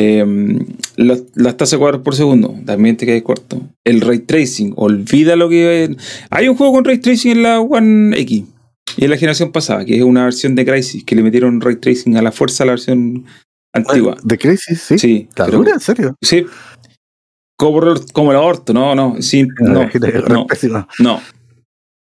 Em, 0.00 0.64
las, 0.96 1.24
las 1.34 1.56
tasas 1.56 1.72
de 1.72 1.78
cuadros 1.78 2.02
por 2.02 2.14
segundo, 2.14 2.54
también 2.64 2.96
te 2.96 3.04
quedas 3.04 3.22
corto. 3.22 3.60
El 3.84 4.00
ray 4.00 4.20
tracing, 4.20 4.72
olvida 4.76 5.34
lo 5.34 5.48
que. 5.48 5.96
Hay 6.30 6.48
un 6.48 6.56
juego 6.56 6.74
con 6.74 6.84
ray 6.84 6.98
tracing 6.98 7.32
en 7.32 7.42
la 7.42 7.60
One 7.60 8.16
X 8.20 8.44
y 8.96 9.04
en 9.04 9.10
la 9.10 9.16
generación 9.16 9.50
pasada, 9.50 9.84
que 9.84 9.96
es 9.96 10.02
una 10.04 10.22
versión 10.22 10.54
de 10.54 10.64
Crisis, 10.64 11.02
que 11.02 11.16
le 11.16 11.22
metieron 11.24 11.60
ray 11.60 11.76
tracing 11.76 12.16
a 12.16 12.22
la 12.22 12.30
fuerza 12.30 12.62
a 12.62 12.66
la 12.66 12.72
versión 12.74 13.24
antigua. 13.72 14.16
De 14.22 14.38
Crisis, 14.38 14.80
sí. 14.80 14.98
Sí, 15.00 15.26
¿Está 15.28 15.46
pero- 15.46 15.58
dura? 15.58 15.72
¿En 15.72 15.80
serio? 15.80 16.14
sí. 16.22 16.46
Como, 17.60 17.80
como 18.12 18.30
el 18.30 18.36
aborto, 18.36 18.72
no, 18.72 18.94
no, 18.94 19.16
sí, 19.20 19.48
no, 19.60 19.88
no, 20.28 20.46
Pésimo. 20.46 20.86
no. 21.00 21.20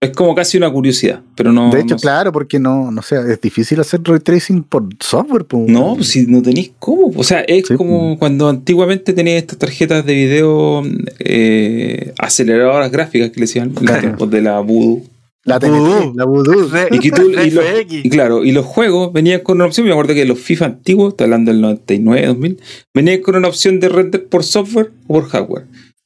Es 0.00 0.10
como 0.10 0.32
casi 0.36 0.56
una 0.56 0.70
curiosidad, 0.70 1.22
pero 1.34 1.52
no. 1.52 1.70
de 1.70 1.80
hecho, 1.80 1.96
no, 1.96 2.00
claro, 2.00 2.30
porque 2.30 2.60
no, 2.60 2.92
no 2.92 3.02
sé, 3.02 3.16
es 3.32 3.40
difícil 3.40 3.80
hacer 3.80 4.00
ray 4.04 4.20
tracing 4.20 4.62
por 4.62 4.84
software. 5.00 5.44
No, 5.66 6.00
si 6.04 6.24
no 6.26 6.40
tenéis 6.40 6.70
cómo. 6.78 7.10
O 7.16 7.24
sea, 7.24 7.40
es 7.40 7.66
Sí, 7.66 7.74
como 7.74 8.16
cuando 8.16 8.48
antiguamente 8.48 9.12
tenías 9.12 9.38
estas 9.38 9.58
tarjetas 9.58 10.06
de 10.06 10.14
video 10.14 10.84
eh, 11.18 12.12
aceleradoras 12.18 12.92
gráficas 12.92 13.30
que 13.30 13.40
le 13.40 13.46
decían 13.46 13.72
los 13.74 13.98
tiempos 14.00 14.30
de 14.30 14.40
la 14.42 14.60
Voodoo. 14.60 15.02
La 15.44 15.58
Voodoo. 15.58 16.12
la 16.14 16.24
Voodoo. 16.26 16.68
Y, 16.92 16.98
que 17.00 17.10
tú- 17.10 17.30
y 17.30 17.50
los- 17.50 17.64
y 17.90 18.08
claro, 18.10 18.44
y 18.44 18.52
los 18.52 18.66
juegos 18.66 19.12
venían 19.12 19.40
con 19.40 19.56
una 19.56 19.64
opción. 19.66 19.84
Me 19.86 19.92
acuerdo 19.92 20.14
que 20.14 20.24
los 20.26 20.38
FIFA 20.38 20.66
antiguos, 20.66 21.08
estoy 21.14 21.24
hablando 21.24 21.50
del 21.50 21.60
99, 21.60 22.26
2000, 22.26 22.60
venían 22.94 23.20
con 23.22 23.34
una 23.34 23.48
opción 23.48 23.80
de 23.80 23.88
render 23.88 24.26
por 24.28 24.44
software 24.44 24.92
o 25.08 25.14
por 25.14 25.28
hardware. 25.28 25.64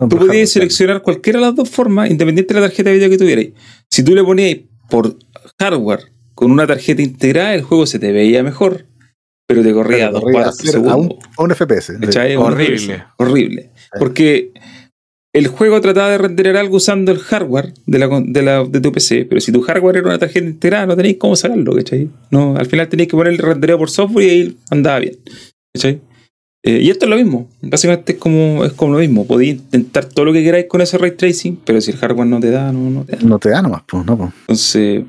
Tú 0.09 0.19
podías 0.19 0.51
seleccionar 0.51 1.03
cualquiera 1.03 1.39
de 1.41 1.47
las 1.47 1.55
dos 1.55 1.69
formas, 1.71 2.11
independiente 2.11 2.55
de 2.55 2.61
la 2.61 2.67
tarjeta 2.67 2.91
de 2.91 2.97
video 2.97 3.11
que 3.11 3.19
tuvierais. 3.19 3.51
Si 3.91 4.03
tú 4.05 4.15
le 4.15 4.23
ponías 4.25 4.59
por 4.91 5.17
hardware 5.61 6.01
con 6.35 6.51
una 6.51 6.67
tarjeta 6.67 7.03
integrada, 7.03 7.55
el 7.55 7.63
juego 7.63 7.87
se 7.87 7.99
te 7.99 8.13
veía 8.13 8.43
mejor, 8.43 8.87
pero 9.47 9.63
te 9.63 9.73
corría 9.73 10.11
dos 10.11 10.23
Corría 10.23 10.43
cuadros 10.45 10.57
por 10.59 10.67
a 10.67 10.97
un- 10.97 11.09
segundo. 11.09 11.19
a 11.37 11.43
un 11.43 11.51
FPS. 11.51 11.99
¿Cachai? 12.01 12.37
Horrible. 12.37 13.05
Horrible. 13.19 13.71
Porque 13.99 14.53
el 15.35 15.47
juego 15.49 15.81
trataba 15.81 16.11
de 16.11 16.19
renderar 16.19 16.57
algo 16.57 16.77
usando 16.77 17.11
el 17.13 17.19
hardware 17.19 17.73
de, 17.87 17.99
la, 17.99 18.09
con- 18.09 18.33
de, 18.33 18.43
la, 18.43 18.65
de 18.65 18.81
tu 18.81 18.93
PC, 18.93 19.25
pero 19.27 19.41
si 19.41 19.51
tu 19.53 19.63
hardware 19.63 19.97
era 19.99 20.09
una 20.09 20.19
tarjeta 20.19 20.47
integrada, 20.47 20.87
no 20.87 20.97
tenéis 20.97 21.17
cómo 21.19 21.37
sacarlo, 21.37 21.75
¿cachai? 21.75 22.09
No, 22.31 22.57
al 22.57 22.67
final 22.67 22.89
tenéis 22.89 23.09
que 23.09 23.17
poner 23.17 23.33
el 23.33 23.39
rendereo 23.39 23.79
por 23.79 23.91
software 23.91 24.27
y 24.27 24.31
ahí 24.31 24.57
andaba 24.71 25.01
bien. 25.01 25.17
¿cachai? 25.75 26.01
Eh, 26.65 26.79
y 26.83 26.91
esto 26.91 27.07
es 27.07 27.11
lo 27.11 27.17
mismo. 27.17 27.49
Básicamente 27.61 28.13
es 28.13 28.19
como, 28.19 28.65
es 28.65 28.73
como 28.73 28.93
lo 28.93 28.99
mismo. 29.01 29.27
Podéis 29.27 29.55
intentar 29.55 30.05
todo 30.05 30.27
lo 30.27 30.33
que 30.33 30.45
queráis 30.45 30.67
con 30.69 30.81
ese 30.81 30.97
ray 30.97 31.11
tracing, 31.17 31.57
pero 31.65 31.81
si 31.81 31.91
el 31.91 31.97
hardware 31.97 32.27
no 32.29 32.39
te 32.41 32.51
da, 32.51 32.71
no, 32.73 32.89
no 32.91 33.05
te 33.05 33.17
da. 33.17 33.23
No 33.23 33.39
te 33.39 33.51
da 33.51 33.63
nomás, 33.63 33.83
pues, 33.87 34.05
no, 34.07 34.17
pues. 34.17 34.31
Entonces, 34.43 35.05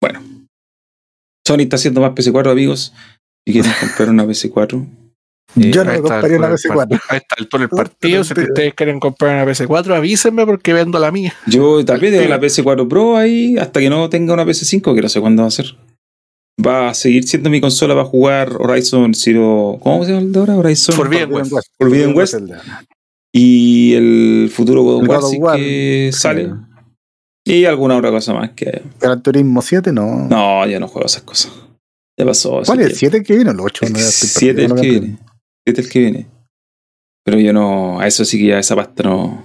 bueno. 0.00 0.20
Sony 1.46 1.60
está 1.62 1.76
haciendo 1.76 2.00
más 2.00 2.12
PC4, 2.12 2.50
amigos. 2.50 2.92
Si 3.46 3.52
quieren 3.52 3.72
comprar 3.80 4.08
una 4.10 4.24
PC4. 4.24 4.86
Eh, 5.60 5.70
Yo 5.70 5.84
no 5.84 5.90
Ahí 5.90 5.96
me 6.00 6.08
compraría 6.08 6.38
una 6.38 6.46
túnel 6.46 6.58
PS4. 6.58 6.76
part- 6.88 7.00
Ahí 7.10 7.16
está 7.18 7.34
el 7.38 7.48
túnel 7.48 7.68
partido. 7.68 8.24
Si 8.24 8.32
ustedes 8.32 8.74
quieren 8.74 9.00
comprar 9.00 9.34
una 9.34 9.52
PS4, 9.52 9.94
avísenme 9.96 10.46
porque 10.46 10.72
vendo 10.72 10.98
la 10.98 11.10
mía. 11.12 11.34
Yo 11.46 11.84
también 11.84 12.14
tengo 12.14 12.28
la 12.30 12.40
PS4 12.40 12.88
Pro 12.88 13.16
ahí 13.18 13.58
hasta 13.58 13.80
que 13.80 13.90
no 13.90 14.08
tenga 14.08 14.32
una 14.32 14.46
PS5, 14.46 14.94
que 14.94 15.02
no 15.02 15.08
sé 15.10 15.20
cuándo 15.20 15.42
va 15.42 15.48
a 15.48 15.50
ser. 15.50 15.76
Va 16.64 16.90
a 16.90 16.94
seguir 16.94 17.26
siendo 17.26 17.48
mi 17.50 17.60
consola 17.60 17.94
para 17.94 18.06
jugar 18.06 18.52
Horizon 18.58 19.14
Zero. 19.14 19.78
¿Cómo 19.80 20.04
se 20.04 20.10
llama 20.12 20.22
el 20.22 20.32
de 20.32 20.38
ahora? 20.40 20.56
Horizon 20.56 20.94
Forbidden 20.94 21.30
Forbidden 21.30 21.52
West. 21.54 21.68
Forbidden 21.78 22.16
West. 22.16 22.34
de- 22.34 22.56
Y 23.34 23.94
el 23.94 24.50
futuro 24.52 24.82
God 24.82 24.96
of 24.96 25.02
El 25.04 25.08
War, 25.08 25.18
God 25.20 25.24
of 25.24 25.30
sí 25.32 25.38
War, 25.38 25.56
que 25.56 26.10
sí. 26.12 26.18
sale. 26.20 26.50
Y 27.44 27.64
alguna 27.64 27.96
otra 27.96 28.10
cosa 28.10 28.34
más 28.34 28.50
que. 28.50 28.82
Gran 29.00 29.22
Turismo 29.22 29.62
7, 29.62 29.92
no. 29.92 30.28
No, 30.28 30.66
ya 30.66 30.78
no 30.78 30.86
juego 30.88 31.06
esas 31.06 31.22
cosas. 31.22 31.50
Ya 32.18 32.26
pasó. 32.26 32.60
¿Cuál 32.64 32.80
es 32.80 32.86
el 32.86 32.98
tiempo. 32.98 32.98
7 32.98 33.16
el 33.16 33.24
que 33.24 33.34
viene 33.34 33.50
o 33.50 33.52
el 33.54 33.60
8? 33.60 33.86
El 33.86 33.96
7 33.96 34.64
el 34.66 34.74
que 34.74 34.90
viene. 34.90 35.18
7 35.66 35.80
el 35.80 35.88
que 35.88 35.98
viene. 35.98 36.26
Pero 37.24 37.38
yo 37.40 37.52
no. 37.52 37.98
A 38.00 38.06
eso 38.06 38.24
sí 38.24 38.38
que 38.38 38.48
ya 38.48 38.58
esa 38.58 38.76
pasta 38.76 39.02
no. 39.04 39.42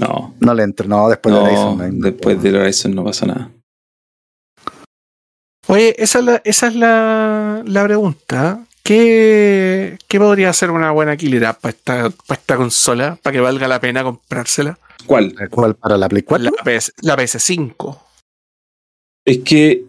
No. 0.00 0.34
No 0.40 0.54
le 0.54 0.62
entro, 0.62 0.88
no, 0.88 1.08
después 1.08 1.34
de 1.34 1.40
no, 1.40 1.46
Horizon. 1.46 1.98
no 1.98 2.04
después 2.10 2.42
del 2.42 2.56
Horizon 2.56 2.94
no 2.94 3.04
pasa 3.04 3.26
nada. 3.26 3.50
Oye, 5.68 5.94
esa 6.02 6.18
es 6.18 6.24
la, 6.24 6.42
esa 6.44 6.66
es 6.68 6.74
la, 6.74 7.62
la 7.64 7.84
pregunta. 7.84 8.64
¿Qué, 8.82 9.98
¿Qué 10.08 10.18
podría 10.18 10.52
ser 10.54 10.70
una 10.70 10.90
buena 10.92 11.16
killer 11.16 11.44
app 11.44 11.60
para 11.60 11.70
esta, 11.76 12.10
para 12.10 12.40
esta 12.40 12.56
consola? 12.56 13.18
Para 13.22 13.34
que 13.34 13.40
valga 13.40 13.68
la 13.68 13.80
pena 13.80 14.02
comprársela. 14.02 14.78
¿Cuál? 15.04 15.34
¿Cuál 15.50 15.74
para 15.76 15.98
la 15.98 16.08
Play 16.08 16.22
4? 16.22 16.50
La, 16.50 16.64
PS, 16.64 16.94
la 17.02 17.16
PS5. 17.16 17.98
Es 19.26 19.38
que 19.40 19.84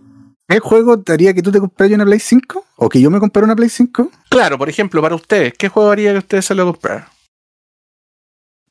¿Qué 0.49 0.59
juego 0.59 0.99
te 0.99 1.13
haría 1.13 1.32
que 1.34 1.43
tú 1.43 1.51
te 1.51 1.59
compraras 1.59 1.93
una 1.93 2.05
Play 2.05 2.19
5? 2.19 2.65
¿O 2.77 2.89
que 2.89 2.99
yo 2.99 3.11
me 3.11 3.19
comprara 3.19 3.45
una 3.45 3.55
Play 3.55 3.69
5? 3.69 4.11
Claro, 4.30 4.57
por 4.57 4.67
ejemplo, 4.67 4.99
para 4.99 5.13
ustedes, 5.13 5.53
¿qué 5.53 5.69
juego 5.69 5.91
haría 5.91 6.11
que 6.11 6.17
ustedes 6.17 6.45
se 6.45 6.55
lo 6.55 6.65
compraran? 6.65 7.05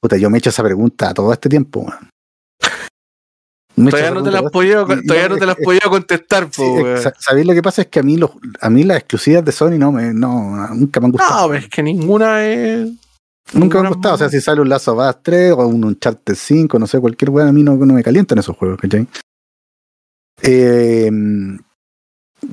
Puta, 0.00 0.16
yo 0.16 0.28
me 0.28 0.36
he 0.36 0.40
hecho 0.40 0.50
esa 0.50 0.64
pregunta 0.64 1.14
todo 1.14 1.32
este 1.32 1.48
tiempo, 1.48 1.80
weón. 1.80 2.10
Todavía 3.86 4.10
no 4.10 4.22
te 4.22 4.30
las 4.30 4.42
pregunta 4.42 4.50
podido, 4.50 4.86
todavía 4.86 5.28
no 5.28 5.36
te 5.36 5.46
las 5.46 5.56
podido 5.56 5.90
contestar, 5.90 6.48
Sí, 6.52 6.62
¿Sabéis 7.18 7.46
lo 7.46 7.54
que 7.54 7.62
pasa? 7.62 7.82
Es 7.82 7.88
que 7.88 8.00
a 8.00 8.02
mí, 8.02 8.16
los, 8.16 8.30
a 8.60 8.70
mí 8.70 8.84
las 8.84 8.98
exclusivas 8.98 9.44
de 9.44 9.52
Sony 9.52 9.78
no 9.78 9.92
me, 9.92 10.12
no, 10.12 10.68
nunca 10.74 11.00
me 11.00 11.06
han 11.06 11.12
gustado. 11.12 11.48
No, 11.48 11.54
es 11.54 11.68
que 11.68 11.82
ninguna 11.82 12.44
es. 12.46 12.90
nunca 13.52 13.80
me 13.80 13.88
han 13.88 13.94
gustado. 13.94 14.14
O 14.14 14.18
sea, 14.18 14.28
si 14.28 14.40
sale 14.40 14.60
un 14.60 14.68
Lazo 14.68 14.94
Us 14.94 15.16
3 15.22 15.52
o 15.52 15.66
un 15.66 15.84
Uncharted 15.84 16.34
5, 16.34 16.78
no 16.78 16.86
sé, 16.86 17.00
cualquier 17.00 17.30
weón, 17.30 17.48
a 17.48 17.52
mí 17.52 17.62
no, 17.62 17.76
no 17.76 17.94
me 17.94 18.02
calientan 18.02 18.38
esos 18.38 18.56
juegos, 18.56 18.78
¿cachai? 18.78 19.06
Eh, 20.42 21.10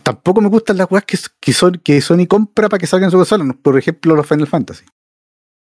tampoco 0.04 0.42
me 0.42 0.50
gustan 0.50 0.78
las 0.78 0.90
weas 0.90 1.06
que, 1.06 1.18
que, 1.40 1.54
son, 1.54 1.80
que 1.84 2.02
Sony 2.02 2.26
compra 2.28 2.70
para 2.70 2.80
que 2.80 2.88
salgan 2.88 3.12
su 3.12 3.18
consola. 3.18 3.56
Por 3.62 3.78
ejemplo, 3.78 4.16
los 4.16 4.28
Final 4.28 4.48
Fantasy. 4.48 4.86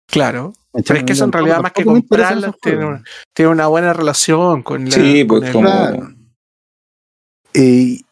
Claro. 0.09 0.53
Pero 0.73 0.99
es 0.99 1.05
que 1.05 1.13
eso 1.15 1.25
en 1.25 1.33
realidad, 1.33 1.61
más 1.63 1.73
que 1.73 1.85
comprarlas, 1.85 2.55
tiene 2.61 2.85
una, 2.85 3.03
tiene 3.35 3.51
una 3.51 3.67
buena 3.67 3.93
relación 3.93 4.63
con 4.63 4.85
la. 4.85 4.91
Sí, 4.91 5.25
pues, 5.25 5.45
el- 5.45 5.53
como-. 5.53 6.15
Y, 7.55 8.05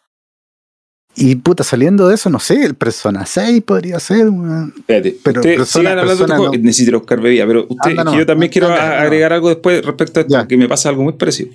y 1.15 1.37
puta, 1.37 1.63
saliendo 1.63 2.09
de 2.09 2.15
eso, 2.15 2.31
no 2.31 2.41
sé, 2.41 2.65
el 2.65 2.75
Persona 2.75 3.27
6 3.27 3.63
podría 3.63 4.01
ser, 4.01 4.29
weón. 4.31 4.73
Espérate, 4.77 5.17
Pero 5.23 5.43
persona- 5.43 5.67
sigan 5.67 5.99
hablando 5.99 6.27
persona 6.27 6.51
no. 6.51 6.51
Necesito 6.63 6.99
buscar 6.99 7.21
bebida, 7.21 7.47
pero 7.47 7.67
usted, 7.69 7.91
Anda, 7.91 8.05
no, 8.05 8.17
yo 8.17 8.25
también 8.27 8.49
anda, 8.49 8.53
quiero 8.53 8.67
anda, 8.69 8.83
a- 8.85 8.97
no. 9.01 9.03
agregar 9.03 9.33
algo 9.35 9.49
después 9.51 9.85
respecto 9.85 10.21
a 10.21 10.23
esto, 10.23 10.33
Ya. 10.35 10.49
que 10.49 10.57
me 10.57 10.67
pasa 10.69 10.89
algo 10.89 11.03
muy 11.05 11.13
parecido. 11.13 11.51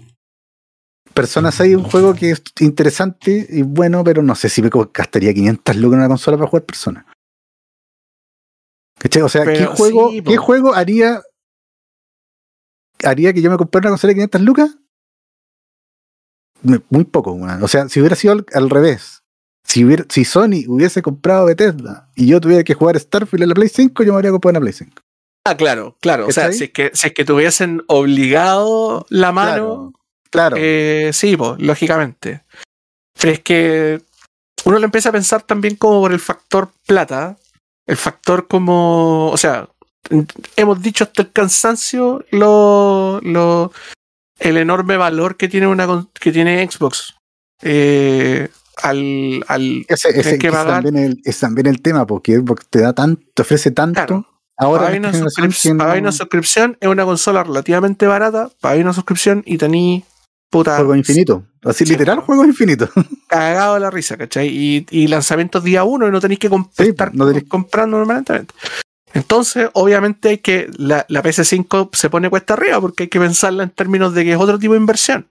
Persona 1.14 1.52
6 1.52 1.72
es 1.72 1.78
un 1.78 1.84
juego 1.84 2.14
que 2.14 2.32
es 2.32 2.44
interesante 2.60 3.46
y 3.50 3.64
bueno, 3.64 4.04
pero 4.04 4.22
no 4.22 4.36
sé 4.36 4.48
si 4.48 4.62
me 4.62 4.70
gastaría 4.94 5.34
500 5.34 5.76
lucas 5.78 5.96
en 5.96 6.00
una 6.00 6.08
consola 6.08 6.38
para 6.38 6.50
jugar 6.50 6.64
Persona. 6.66 7.06
¿Cachai? 9.00 9.22
O 9.24 9.30
sea, 9.30 9.46
¿qué 9.46 9.66
juego, 9.66 10.12
sí, 10.12 10.22
po. 10.22 10.32
¿qué 10.32 10.38
juego 10.38 10.74
haría 10.76 11.22
haría 13.04 13.34
que 13.34 13.42
yo 13.42 13.50
me 13.50 13.58
comprara 13.58 13.88
una 13.88 13.92
consola 13.94 14.10
de 14.12 14.16
500 14.16 14.42
lucas? 14.42 14.78
Muy 16.90 17.06
poco, 17.06 17.32
weón. 17.32 17.64
O 17.64 17.68
sea, 17.68 17.88
si 17.88 18.00
hubiera 18.02 18.16
sido 18.16 18.34
al, 18.34 18.46
al 18.54 18.70
revés, 18.70 19.24
si, 19.64 19.86
hubiera, 19.86 20.06
si 20.10 20.26
Sony 20.26 20.66
hubiese 20.68 21.02
comprado 21.02 21.46
Bethesda 21.46 22.10
y 22.16 22.28
yo 22.28 22.42
tuviera 22.42 22.64
que 22.64 22.74
jugar 22.74 23.00
Starfield 23.00 23.44
en 23.44 23.50
la 23.50 23.56
Play 23.56 23.70
5, 23.70 24.04
yo 24.04 24.12
me 24.12 24.18
habría 24.18 24.32
comprado 24.32 24.58
una 24.58 24.62
Play 24.62 24.74
5. 24.74 25.02
Ah, 25.46 25.56
claro, 25.56 25.96
claro. 26.02 26.28
O 26.28 26.32
sea, 26.32 26.52
si 26.52 26.66
es, 26.66 26.72
que, 26.72 26.92
si 26.94 27.08
es 27.08 27.14
que 27.14 27.24
tuviesen 27.24 27.82
obligado 27.88 29.06
la 29.10 29.32
mano, 29.32 29.94
Claro. 30.30 30.58
eh, 30.60 31.12
sí, 31.14 31.38
pues, 31.38 31.60
lógicamente. 31.60 32.44
Pero 33.20 33.34
es 33.34 33.40
que 33.40 34.02
uno 34.66 34.80
lo 34.80 34.86
empieza 34.86 35.10
a 35.10 35.14
pensar 35.14 35.42
también 35.44 35.76
como 35.78 36.02
por 36.02 36.12
el 36.12 36.20
factor 36.20 36.72
plata, 36.86 37.38
el 37.90 37.98
factor 37.98 38.48
como, 38.48 39.30
o 39.32 39.38
sea, 39.38 39.68
hemos 40.56 40.82
dicho 40.82 41.04
hasta 41.04 41.24
el 41.24 41.32
cansancio 41.32 42.24
lo, 42.32 43.20
lo, 43.24 43.72
el 44.40 44.58
enorme 44.58 44.96
valor 44.96 45.38
que 45.38 45.48
tiene 45.50 45.68
una 45.68 45.88
que 46.14 46.32
tiene 46.32 46.70
Xbox 46.70 47.16
eh, 47.62 48.50
al, 48.78 49.44
al 49.48 49.86
ese, 49.90 50.10
ese- 50.18 50.30
hay 50.30 50.38
que 50.38 50.48
es, 50.48 50.54
también 50.54 50.98
el, 50.98 51.22
es 51.26 51.40
también 51.40 51.68
el 51.68 51.82
tema, 51.82 52.06
porque 52.06 52.38
Xbox 52.38 52.68
te 52.70 52.82
da 52.82 52.94
tanto, 52.94 53.22
te 53.34 53.42
ofrece 53.42 53.72
tanto. 53.72 54.06
Claro. 54.06 54.26
Ahora 54.58 54.84
pagáis 54.84 55.00
una, 55.00 56.12
suscripción 56.12 56.78
es 56.80 56.88
una 56.90 57.06
consola 57.06 57.44
relativamente 57.44 58.08
barata, 58.08 58.50
pagáis 58.62 58.84
una 58.84 58.94
suscripción 58.94 59.42
y 59.46 59.58
tení 59.58 60.04
puta 60.50 60.76
Juego 60.78 60.96
infinito. 60.96 61.44
Así 61.64 61.86
Sí, 61.86 61.92
literal, 61.92 62.20
juego 62.22 62.46
infinito. 62.46 62.90
cagado 63.28 63.76
de 63.76 63.80
la 63.82 63.90
risa, 63.92 64.18
¿cachai? 64.18 64.48
Y, 64.48 64.86
y 64.90 65.08
lanzamientos 65.08 65.64
día 65.64 65.84
uno 65.84 66.08
y 66.08 66.12
no 66.12 66.20
tenéis 66.22 66.40
que 66.40 66.50
comp- 66.50 66.70
Sí, 66.76 66.84
estar 66.90 67.14
no 67.14 67.28
tenéis- 67.30 67.48
comprando 67.48 67.98
normalmente. 67.98 68.46
Entonces, 69.14 69.70
obviamente 69.74 70.30
hay 70.30 70.38
que 70.38 70.70
la, 70.78 71.06
la 71.10 71.24
PS5 71.24 71.90
se 71.94 72.10
pone 72.10 72.30
cuesta 72.30 72.54
arriba 72.54 72.80
porque 72.80 73.04
hay 73.04 73.10
que 73.10 73.20
pensarla 73.20 73.64
en 73.64 73.72
términos 73.72 74.14
de 74.14 74.24
que 74.24 74.32
es 74.34 74.38
otro 74.40 74.60
tipo 74.60 74.74
de 74.74 74.80
inversión. 74.80 75.26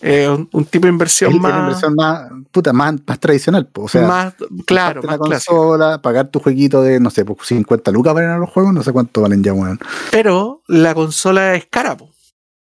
Eh, 0.00 0.28
un, 0.28 0.48
un 0.52 0.64
tipo 0.64 0.86
de 0.86 0.92
inversión 0.92 1.32
Es 1.34 1.40
más, 1.40 1.58
inversión 1.60 1.94
más, 1.94 2.30
puta, 2.52 2.72
más, 2.72 2.94
más 3.06 3.18
tradicional. 3.20 3.66
po. 3.66 3.82
O 3.82 3.88
sea, 3.88 4.06
más 4.06 4.34
claro, 4.64 5.02
más 5.02 5.18
consola, 5.18 6.00
pagar 6.00 6.28
tu 6.30 6.38
jueguito 6.40 6.82
de, 6.82 7.00
no 7.00 7.10
sé, 7.10 7.24
pues 7.24 7.46
50 7.48 7.90
lucas 7.90 8.14
para 8.14 8.26
ir 8.26 8.30
a 8.32 8.38
los 8.38 8.48
juegos, 8.48 8.72
no 8.72 8.82
sé 8.82 8.92
cuánto 8.92 9.20
valen 9.22 9.42
ya, 9.42 9.52
weón. 9.52 9.78
Pero 10.10 10.62
la 10.68 10.94
consola 10.94 11.54
es 11.54 11.66
cara, 11.66 11.96
po. 11.96 12.10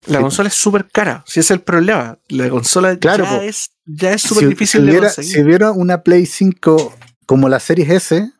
La 0.06 0.18
Sí, 0.18 0.22
consola 0.22 0.48
es 0.48 0.54
súper 0.54 0.88
cara, 0.90 1.24
si 1.26 1.40
ese 1.40 1.46
es 1.46 1.50
el 1.52 1.60
problema. 1.62 2.18
La 2.28 2.48
consola 2.50 2.96
Claro, 2.98 3.24
ya, 3.24 3.30
po. 3.38 3.42
es, 3.42 3.70
ya 3.86 4.12
es 4.12 4.22
súper 4.22 4.44
Si- 4.44 4.48
difícil 4.50 4.80
si 4.80 4.84
de 4.86 4.90
hubiera, 4.92 5.06
conseguir. 5.08 5.32
Si 5.34 5.42
hubiera 5.42 5.70
una 5.72 6.02
Play 6.02 6.26
5 6.26 6.94
como 7.26 7.48
la 7.48 7.58
Series 7.60 7.88
S, 7.90 8.30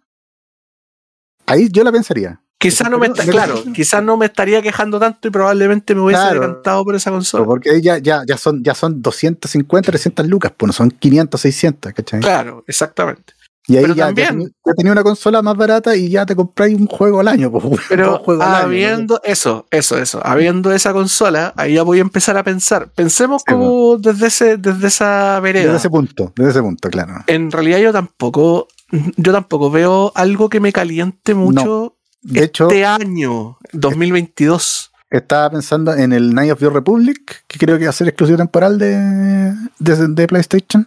ahí 1.47 1.69
yo 1.71 1.85
la 1.85 1.93
pensaría. 1.93 2.41
Quizás 2.59 2.89
no 2.91 2.99
me 2.99 3.09
está, 3.09 3.25
claro, 3.27 3.63
quizás 3.75 4.03
no 4.03 4.17
me 4.17 4.25
estaría 4.27 4.63
quejando 4.63 4.99
tanto 4.99 5.29
y 5.29 5.31
probablemente 5.31 5.95
me 5.95 6.01
hubiese 6.01 6.23
Claro. 6.23 6.41
decantado 6.41 6.83
por 6.85 6.95
esa 6.95 7.11
consola. 7.11 7.45
Porque 7.45 7.83
ya, 7.83 7.99
ya, 7.99 8.23
ya, 8.27 8.39
son, 8.39 8.65
ya 8.65 8.75
son 8.75 9.03
250, 9.03 9.91
300 9.93 10.27
lucas, 10.27 10.51
pues 10.57 10.69
no 10.69 10.73
son 10.73 10.91
500, 10.91 11.39
600, 11.43 11.93
¿cachai? 11.93 12.21
Claro, 12.21 12.65
exactamente. 12.67 13.34
Y 13.67 13.77
ahí 13.77 13.83
Pero 13.85 13.95
ya, 13.95 14.07
también- 14.07 14.41
ya, 14.41 14.47
ya 14.67 14.75
tenía 14.75 14.93
una 14.93 15.03
consola 15.03 15.41
más 15.41 15.57
barata 15.57 15.97
y 15.97 16.11
ya 16.11 16.27
te 16.27 16.37
compráis 16.37 16.79
un 16.79 16.87
juego 16.87 17.21
al 17.21 17.29
año. 17.29 17.51
Pues, 17.63 17.81
Pero 17.89 18.23
al 18.27 18.43
año, 18.43 18.57
habiendo 18.67 19.21
eso, 19.25 19.67
eso, 19.71 19.97
eso, 19.99 20.21
habiendo 20.23 20.71
esa 20.73 20.93
consola, 20.93 21.55
ahí 21.57 21.75
ya 21.75 21.83
voy 21.83 21.99
a 21.99 22.03
empar 22.03 22.37
a 22.37 22.43
pensar. 22.43 22.91
Pensemos 22.95 23.43
Sí, 23.47 23.53
como 23.55 23.97
desde 23.97 24.27
ese, 24.27 24.57
desde 24.59 24.87
esa 24.89 25.37
¿no? 25.37 25.43
vereda. 25.43 25.65
Desde 25.65 25.77
ese 25.79 25.91
punto, 25.91 26.33
desde 26.37 26.51
ese 26.51 26.61
punto, 26.63 26.91
claro. 26.91 27.15
En 27.27 27.51
realidad 27.51 27.79
yo 27.79 27.93
tampoco, 27.93 28.69
yo 29.17 29.33
tampoco 29.33 29.71
veo 29.71 30.13
algo 30.15 30.49
que 30.51 30.61
me 30.61 30.71
caliente 30.73 31.35
mucho 31.35 31.97
De 32.21 32.45
hecho, 32.45 32.69
este 32.69 32.85
año, 32.85 33.57
2022. 33.73 34.91
estaba 35.11 35.51
pensando 35.51 35.95
en 35.95 36.13
el 36.13 36.35
Night 36.35 36.53
of 36.53 36.59
the 36.59 36.69
Republic, 36.71 37.45
que 37.47 37.59
creo 37.59 37.79
que 37.79 37.85
va 37.85 37.91
a 37.91 37.95
ser 37.95 38.09
exclusivo 38.09 38.37
temporal 38.39 38.79
de, 38.79 39.55
de, 39.79 40.09
de 40.09 40.27
PlayStation. 40.27 40.87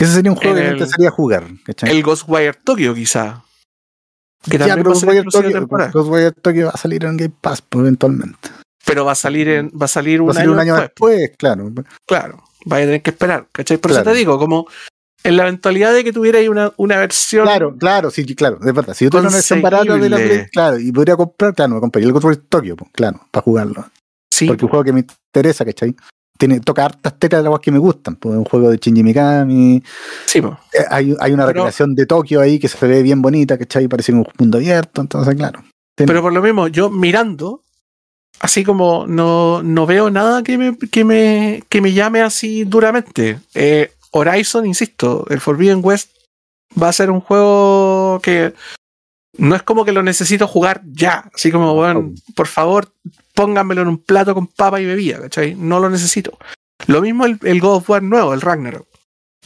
Que 0.00 0.04
ese 0.06 0.14
sería 0.14 0.30
un 0.30 0.36
juego 0.38 0.54
que 0.56 0.62
me 0.62 0.70
interesaría 0.70 1.10
jugar. 1.10 1.44
¿cachai? 1.62 1.90
El 1.90 2.02
Ghostwire 2.02 2.54
Tokyo, 2.64 2.94
quizá. 2.94 3.44
Que 4.50 4.56
Ya, 4.56 4.74
pero 4.74 4.92
Ghostwire 4.92 5.24
Tokyo. 5.24 5.66
Ghostwire 5.92 6.32
Tokyo 6.32 6.64
va 6.68 6.70
a 6.70 6.76
salir 6.78 7.04
en 7.04 7.18
Game 7.18 7.34
Pass 7.38 7.60
pues, 7.60 7.82
eventualmente. 7.82 8.48
Pero 8.86 9.04
va 9.04 9.12
a 9.12 9.14
salir 9.14 9.46
en, 9.50 9.68
va 9.78 9.84
a 9.84 9.88
salir 9.88 10.22
un, 10.22 10.28
Va 10.28 10.30
a 10.30 10.34
salir 10.36 10.48
año, 10.48 10.54
un 10.54 10.58
año 10.60 10.76
después. 10.76 11.18
después, 11.18 11.36
claro. 11.36 11.70
Claro, 12.06 12.42
vaya 12.64 12.84
a 12.84 12.86
tener 12.86 13.02
que 13.02 13.10
esperar, 13.10 13.46
¿cachai? 13.52 13.76
Por 13.76 13.90
Claro. 13.90 14.02
eso 14.04 14.10
te 14.10 14.16
digo, 14.16 14.38
como 14.38 14.66
en 15.22 15.36
la 15.36 15.42
eventualidad 15.42 15.92
de 15.92 16.02
que 16.02 16.14
tuviera 16.14 16.38
ahí 16.38 16.48
una, 16.48 16.72
una 16.78 16.96
versión. 16.96 17.44
Claro, 17.44 17.76
claro, 17.76 18.10
sí, 18.10 18.24
claro, 18.34 18.56
de 18.58 18.72
verdad. 18.72 18.94
Si 18.94 19.04
yo 19.04 19.10
tuviera 19.10 19.28
una 19.28 19.36
versión 19.36 19.60
barata 19.60 19.98
de 19.98 20.08
la. 20.08 20.16
Play, 20.16 20.46
claro, 20.50 20.78
y 20.78 20.90
podría 20.92 21.16
comprar, 21.16 21.54
claro, 21.54 21.74
me 21.74 21.80
compraría 21.80 22.06
el 22.06 22.14
Ghostwire 22.14 22.40
Tokyo, 22.48 22.74
pues, 22.76 22.90
claro, 22.94 23.20
para 23.30 23.44
jugarlo. 23.44 23.84
sí, 24.32 24.46
Porque 24.46 24.60
es 24.60 24.62
un 24.64 24.68
juego 24.70 24.84
que 24.84 24.92
me 24.94 25.00
interesa, 25.00 25.66
¿cachai? 25.66 25.94
Tiene, 26.40 26.58
toca 26.60 26.86
hartas 26.86 27.18
tetas 27.18 27.44
de 27.44 27.50
las 27.50 27.60
que 27.60 27.70
me 27.70 27.78
gustan. 27.78 28.16
Pues, 28.16 28.32
es 28.32 28.38
un 28.38 28.44
juego 28.46 28.70
de 28.70 28.78
Shinji 28.78 29.02
Mikami. 29.02 29.82
sí, 30.24 30.40
po. 30.40 30.58
Eh, 30.72 30.78
hay, 30.88 31.14
hay 31.20 31.32
una 31.32 31.44
Pero- 31.46 31.58
recreación 31.60 31.94
de 31.94 32.06
Tokio 32.06 32.40
ahí 32.40 32.58
que 32.58 32.66
se 32.66 32.86
ve 32.86 33.02
bien 33.02 33.20
bonita, 33.20 33.58
¿cachai? 33.58 33.86
Parece 33.88 34.12
un 34.12 34.26
mundo 34.38 34.56
abierto, 34.56 35.02
entonces, 35.02 35.34
claro. 35.34 35.62
Tiene- 35.94 36.08
Pero 36.08 36.22
por 36.22 36.32
lo 36.32 36.40
mismo, 36.40 36.66
yo 36.68 36.88
mirando, 36.88 37.62
así 38.40 38.64
como 38.64 39.06
no, 39.06 39.62
no 39.62 39.84
veo 39.84 40.08
nada 40.10 40.42
que 40.42 40.56
me, 40.56 40.78
que 40.78 41.04
me, 41.04 41.62
que 41.68 41.82
me 41.82 41.92
llame 41.92 42.22
así 42.22 42.64
duramente. 42.64 43.38
Eh, 43.54 43.92
Horizon, 44.12 44.64
insisto, 44.64 45.26
el 45.28 45.40
Forbidden 45.40 45.80
West 45.84 46.10
va 46.80 46.88
a 46.88 46.92
ser 46.94 47.10
un 47.10 47.20
juego 47.20 48.18
que 48.22 48.54
no 49.38 49.54
es 49.54 49.62
como 49.62 49.84
que 49.84 49.92
lo 49.92 50.02
necesito 50.02 50.46
jugar 50.46 50.82
ya. 50.92 51.30
Así 51.34 51.50
como, 51.52 51.74
bueno, 51.74 52.12
por 52.34 52.46
favor, 52.46 52.88
pónganmelo 53.34 53.82
en 53.82 53.88
un 53.88 53.98
plato 53.98 54.34
con 54.34 54.46
papa 54.46 54.80
y 54.80 54.86
bebida, 54.86 55.20
¿cachai? 55.20 55.54
No 55.54 55.80
lo 55.80 55.88
necesito. 55.90 56.36
Lo 56.86 57.00
mismo 57.02 57.26
el, 57.26 57.38
el 57.44 57.60
God 57.60 57.76
of 57.76 57.90
War 57.90 58.02
nuevo, 58.02 58.34
el 58.34 58.40
Ragnarok. 58.40 58.86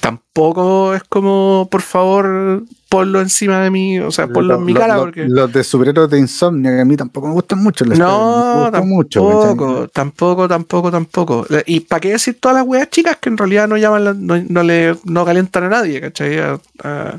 Tampoco 0.01 0.95
es 0.95 1.05
como, 1.05 1.69
por 1.71 1.81
favor, 1.81 2.65
ponlo 2.91 3.21
encima 3.21 3.61
de 3.61 3.71
mí, 3.71 3.99
o 4.01 4.11
sea, 4.11 4.27
ponlo 4.27 4.55
en 4.57 4.65
mi 4.65 4.75
cara, 4.75 4.95
los- 4.97 5.05
porque. 5.05 5.25
Los 5.29 5.53
de 5.53 5.65
superhéroes 5.65 6.11
de 6.11 6.19
Insomnia, 6.19 6.73
que 6.75 6.81
a 6.81 6.85
mí 6.85 6.97
tampoco 6.97 7.29
me 7.29 7.33
gustan 7.33 7.61
mucho. 7.63 7.85
les- 7.85 7.99
No, 7.99 8.63
gusta 8.65 8.83
mucho, 8.83 9.21
tampoco, 9.49 9.89
tampoco, 9.89 10.49
tampoco, 10.49 10.91
tampoco. 10.91 11.47
Y 11.67 11.81
para 11.81 12.01
qué 12.01 12.11
decir 12.11 12.39
todas 12.41 12.57
las 12.59 12.67
weas 12.67 12.91
chicas 12.91 13.17
que 13.19 13.31
en 13.31 13.39
realidad 13.39 13.67
no 13.69 13.77
llaman, 13.77 14.05
la- 14.05 14.15
no, 14.15 14.37
no 14.49 14.63
le, 14.63 14.97
no 15.05 15.25
calientan 15.25 15.65
a 15.65 15.69
nadie, 15.71 16.01
¿cachai? 16.01 16.39
A- 16.39 16.61
a- 16.83 17.19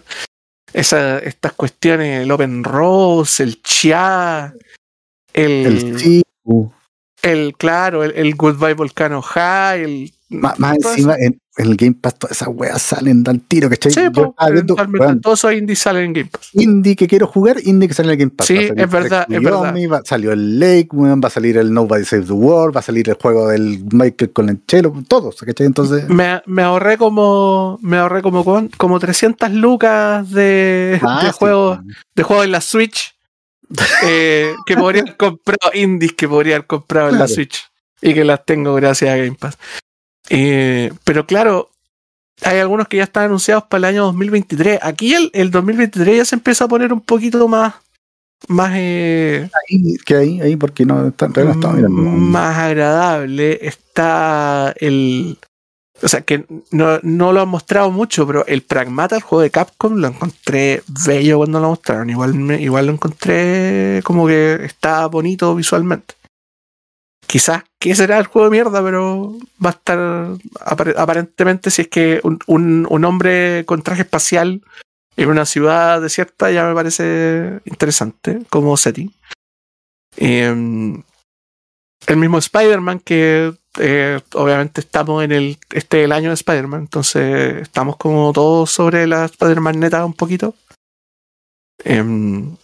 esa- 0.75 1.19
estas 1.19 1.53
cuestiones, 1.53 2.21
el 2.23 2.31
Open 2.31 2.63
Rose, 2.63 3.43
el 3.43 3.61
Chia, 3.61 4.53
el, 5.33 5.51
El 5.65 5.77
el, 5.77 5.97
Chiku. 5.97 6.71
claro, 7.57 8.03
el, 8.03 8.11
el 8.15 8.35
Goodbye 8.35 8.73
Volcano 8.73 9.21
High, 9.21 9.83
el, 9.83 10.13
Más, 10.29 10.59
más 10.59 10.77
encima, 10.77 11.15
en, 11.19 11.39
en 11.57 11.67
el 11.67 11.75
Game 11.77 11.95
Pass 11.99 12.15
todas 12.19 12.35
esas 12.35 12.49
weas 12.51 12.81
salen 12.81 13.23
tan 13.23 13.39
tiro, 13.39 13.69
¿cachai? 13.69 13.91
Sí, 13.91 14.01
Yo 14.13 14.25
estaba 14.29 14.49
viendo, 14.51 14.75
weón, 14.75 15.21
todos 15.21 15.39
esos 15.39 15.53
indies 15.53 15.79
salen 15.79 16.03
en 16.05 16.13
Game 16.13 16.29
Pass. 16.29 16.49
indie 16.53 16.95
que 16.97 17.07
quiero 17.07 17.27
jugar, 17.27 17.57
indie 17.63 17.87
que 17.87 17.93
sale 17.93 18.07
en 18.09 18.11
el 18.13 18.17
Game 18.17 18.31
Pass. 18.35 18.47
Sí, 18.47 18.57
es 18.57 18.89
verdad, 18.91 19.25
es 19.29 19.41
verdad. 19.41 19.73
Va- 19.91 20.01
salió 20.03 20.33
el 20.33 20.59
Lake, 20.59 20.89
va 20.93 21.27
a 21.27 21.31
salir 21.31 21.57
el 21.57 21.73
Nobody 21.73 22.03
Saves 22.03 22.27
the 22.27 22.33
World, 22.33 22.75
va 22.75 22.79
a 22.79 22.83
salir 22.83 23.07
el 23.09 23.15
juego 23.15 23.47
del 23.47 23.85
Michael 23.91 24.33
Colanchelo, 24.33 24.93
todos, 25.07 25.37
¿cachai? 25.41 25.65
Entonces, 25.67 26.09
Me, 26.09 26.41
me 26.45 26.61
ahorré 26.63 26.97
como 26.97 27.79
me 27.81 27.97
ahorré 27.97 28.21
como 28.21 28.43
con- 28.43 28.67
como 28.77 28.99
300 28.99 29.49
lucas 29.51 30.29
de, 30.31 30.99
ah, 31.03 31.21
de 31.23 31.31
sí, 31.31 31.35
juegos 31.39 31.77
weón. 31.77 31.87
de 32.15 32.23
juegos 32.23 32.45
en 32.45 32.51
la 32.51 32.61
Switch 32.61 33.15
eh, 34.05 34.53
que 34.65 34.75
podría 34.75 35.01
haber 35.03 35.17
comprado 35.17 35.71
indies 35.73 36.13
que 36.13 36.27
podría 36.27 36.55
haber 36.57 36.67
comprado 36.67 37.09
en 37.09 37.19
la. 37.19 37.27
Switch 37.27 37.63
y 38.01 38.13
que 38.13 38.23
las 38.23 38.45
tengo 38.45 38.75
gracias 38.75 39.09
a 39.11 39.15
Game 39.17 39.35
Pass. 39.39 39.57
Eh, 40.29 40.91
pero 41.03 41.25
claro, 41.25 41.69
hay 42.43 42.59
algunos 42.59 42.87
que 42.87 42.97
ya 42.97 43.03
están 43.03 43.25
anunciados 43.25 43.63
para 43.65 43.79
el 43.79 43.95
año 43.95 44.03
2023. 44.05 44.79
Aquí 44.81 45.13
el, 45.13 45.29
el 45.33 45.51
2023 45.51 46.17
ya 46.17 46.25
se 46.25 46.35
empieza 46.35 46.65
a 46.65 46.67
poner 46.67 46.91
un 46.93 47.01
poquito 47.01 47.47
más 47.47 47.75
más 48.47 48.73
eh, 48.75 49.49
Ahí, 49.69 49.95
que 50.05 50.15
ahí, 50.15 50.41
ahí, 50.41 50.55
porque 50.55 50.85
no, 50.85 51.07
está, 51.07 51.27
no 51.29 51.33
mirando. 51.53 51.87
más 51.89 52.57
agradable 52.57 53.59
está 53.61 54.73
el. 54.77 55.37
O 56.03 56.07
sea, 56.09 56.21
que 56.21 56.45
no, 56.71 56.99
no 57.03 57.31
lo 57.31 57.41
han 57.41 57.47
mostrado 57.47 57.89
mucho, 57.89 58.27
pero 58.27 58.45
el 58.47 58.61
Pragmata, 58.61 59.15
el 59.15 59.21
juego 59.21 59.41
de 59.41 59.49
Capcom, 59.49 59.95
lo 59.95 60.09
encontré 60.09 60.83
bello 61.07 61.37
cuando 61.37 61.61
lo 61.61 61.69
mostraron. 61.69 62.09
Igual, 62.09 62.33
me- 62.35 62.61
igual 62.61 62.87
lo 62.87 62.91
encontré 62.91 64.01
como 64.03 64.27
que 64.27 64.55
está 64.65 65.05
bonito 65.07 65.55
visualmente. 65.55 66.15
Quizás 67.27 67.63
que 67.79 67.95
será 67.95 68.17
el 68.17 68.27
juego 68.27 68.49
de 68.49 68.55
mierda, 68.57 68.83
pero 68.83 69.35
va 69.63 69.69
a 69.69 69.73
estar 69.73 69.99
apare- 70.59 70.95
aparentemente 70.97 71.71
si 71.71 71.83
es 71.83 71.87
que 71.87 72.21
un, 72.23 73.05
hombre 73.05 73.63
con 73.65 73.81
traje 73.81 74.03
espacial 74.03 74.61
en 75.17 75.29
una 75.29 75.45
ciudad 75.45 76.01
desierta 76.01 76.51
ya 76.51 76.65
me 76.65 76.73
parece 76.73 77.61
interesante 77.65 78.41
como 78.49 78.77
setting. 78.77 79.13
Em, 80.17 81.03
el 82.07 82.17
mismo 82.17 82.37
Spider-Man 82.37 82.99
que 82.99 83.53
eh, 83.79 84.21
obviamente 84.33 84.79
estamos 84.81 85.23
en 85.23 85.31
el 85.31 85.57
este 85.71 86.03
el 86.03 86.11
año 86.11 86.29
de 86.29 86.35
Spider-Man, 86.35 86.81
entonces 86.81 87.61
estamos 87.61 87.97
como 87.97 88.31
todos 88.33 88.71
sobre 88.71 89.07
la 89.07 89.25
Spider-Man 89.25 89.79
neta 89.79 90.05
un 90.05 90.13
poquito. 90.13 90.55
Em, 91.83 92.55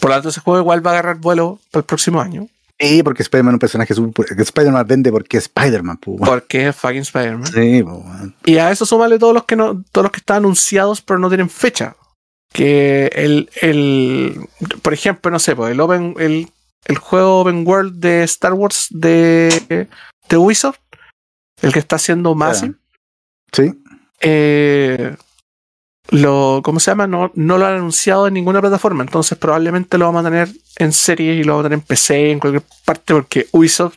por 0.00 0.10
lo 0.10 0.16
tanto, 0.16 0.28
ese 0.28 0.40
juego 0.40 0.60
igual 0.60 0.84
va 0.86 0.90
a 0.90 0.94
agarrar 0.94 1.16
vuelo 1.18 1.58
para 1.70 1.80
el 1.80 1.86
próximo 1.86 2.20
año, 2.20 2.48
Sí, 2.80 3.02
porque 3.02 3.22
Spider-Man 3.22 3.52
es 3.52 3.54
un 3.54 3.58
personaje 3.58 3.94
que 4.36 4.42
Spider-Man 4.42 4.86
vende 4.86 5.10
porque 5.10 5.38
es 5.38 5.44
Spider-Man, 5.44 5.96
pues, 5.98 6.18
porque 6.24 6.68
es 6.68 6.76
fucking 6.76 7.00
Spider-Man. 7.00 7.46
Sí, 7.46 7.82
pues. 7.82 8.32
Y 8.44 8.58
a 8.58 8.70
eso 8.70 8.86
súmale 8.86 9.18
todos 9.18 9.34
los 9.34 9.44
que 9.44 9.56
no, 9.56 9.82
todos 9.90 10.04
los 10.04 10.12
que 10.12 10.18
están 10.18 10.38
anunciados 10.38 11.00
pero 11.00 11.18
no 11.18 11.28
tienen 11.28 11.50
fecha. 11.50 11.96
Que 12.52 13.10
el, 13.14 13.50
el 13.60 14.40
por 14.80 14.94
ejemplo, 14.94 15.30
no 15.30 15.38
sé, 15.38 15.56
pues 15.56 15.72
el 15.72 15.80
Open, 15.80 16.14
el, 16.18 16.48
el 16.84 16.98
juego 16.98 17.40
Open 17.40 17.66
World 17.66 18.00
de 18.00 18.22
Star 18.22 18.54
Wars 18.54 18.86
de, 18.90 19.88
de 20.28 20.36
Ubisoft, 20.36 20.78
el 21.60 21.72
que 21.72 21.78
está 21.80 21.96
haciendo 21.96 22.34
Massive, 22.34 22.74
Sí, 23.52 23.72
eh, 24.20 25.16
lo, 26.10 26.60
¿cómo 26.64 26.80
se 26.80 26.90
llama? 26.90 27.06
No, 27.06 27.30
no 27.34 27.58
lo 27.58 27.66
han 27.66 27.74
anunciado 27.74 28.26
en 28.28 28.34
ninguna 28.34 28.60
plataforma, 28.60 29.02
entonces 29.04 29.36
probablemente 29.38 29.98
lo 29.98 30.06
vamos 30.06 30.24
a 30.24 30.30
tener 30.30 30.48
en 30.76 30.92
serie 30.92 31.34
y 31.34 31.44
lo 31.44 31.52
vamos 31.52 31.66
a 31.66 31.68
tener 31.68 31.80
en 31.80 31.86
PC, 31.86 32.30
en 32.32 32.40
cualquier 32.40 32.62
parte, 32.84 33.14
porque 33.14 33.46
Ubisoft 33.52 33.96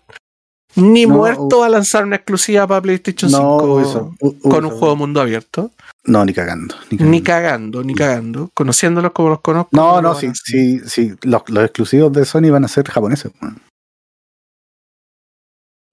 ni 0.76 1.05
No, 1.05 1.16
muerto 1.16 1.59
va 1.59 1.66
a 1.66 1.70
lanzar 1.70 2.05
una 2.05 2.16
exclusiva 2.16 2.66
para 2.66 2.82
PlayStation 2.82 3.30
5 3.30 3.41
no, 3.66 3.74
Ubisoft, 3.74 4.14
U- 4.22 4.39
con 4.49 4.64
un 4.66 4.72
juego 4.72 4.95
mundo 4.95 5.20
abierto. 5.20 5.72
No, 6.05 6.24
ni 6.26 6.34
cagando. 6.34 6.76
Ni 6.89 6.97
Ni 6.97 7.22
cagando. 7.22 7.80
cagando, 7.80 7.84
ni 7.84 7.93
cagando. 7.93 8.49
Conociéndolos 8.53 9.12
como 9.12 9.30
los 9.30 9.41
conozco. 9.41 9.70
No, 9.74 10.01
no, 10.01 10.16
sí, 10.16 10.32
sí, 10.34 10.80
sí. 10.86 11.14
Los, 11.24 11.43
los 11.49 11.64
exclusivos 11.66 12.12
de 12.14 12.24
Sony 12.26 12.49
van 12.51 12.64
a 12.64 12.68
ser 12.70 12.88
japoneses. 12.89 13.32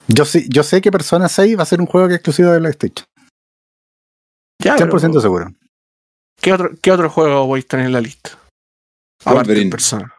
Yo, 0.06 0.24
sí, 0.24 0.46
yo 0.48 0.62
sé 0.62 0.80
que 0.80 0.90
Persona 0.90 1.28
6 1.28 1.58
va 1.58 1.62
a 1.64 1.66
ser 1.66 1.80
un 1.80 1.86
juego 1.86 2.06
que 2.08 2.14
es 2.14 2.18
exclusivo 2.18 2.50
de 2.50 2.60
PlayStation. 2.60 3.06
Ya, 4.62 4.76
100% 4.76 4.88
pero, 4.90 5.20
seguro. 5.20 5.52
¿Qué, 6.40 6.52
otro, 6.52 6.70
¿Qué 6.80 6.90
otro 6.92 7.10
juego 7.10 7.46
voy 7.46 7.60
a 7.60 7.62
tener 7.62 7.86
en 7.86 7.92
la 7.92 8.00
lista? 8.00 8.30
Aparte 9.24 9.54
de 9.54 9.66
persona. 9.66 10.14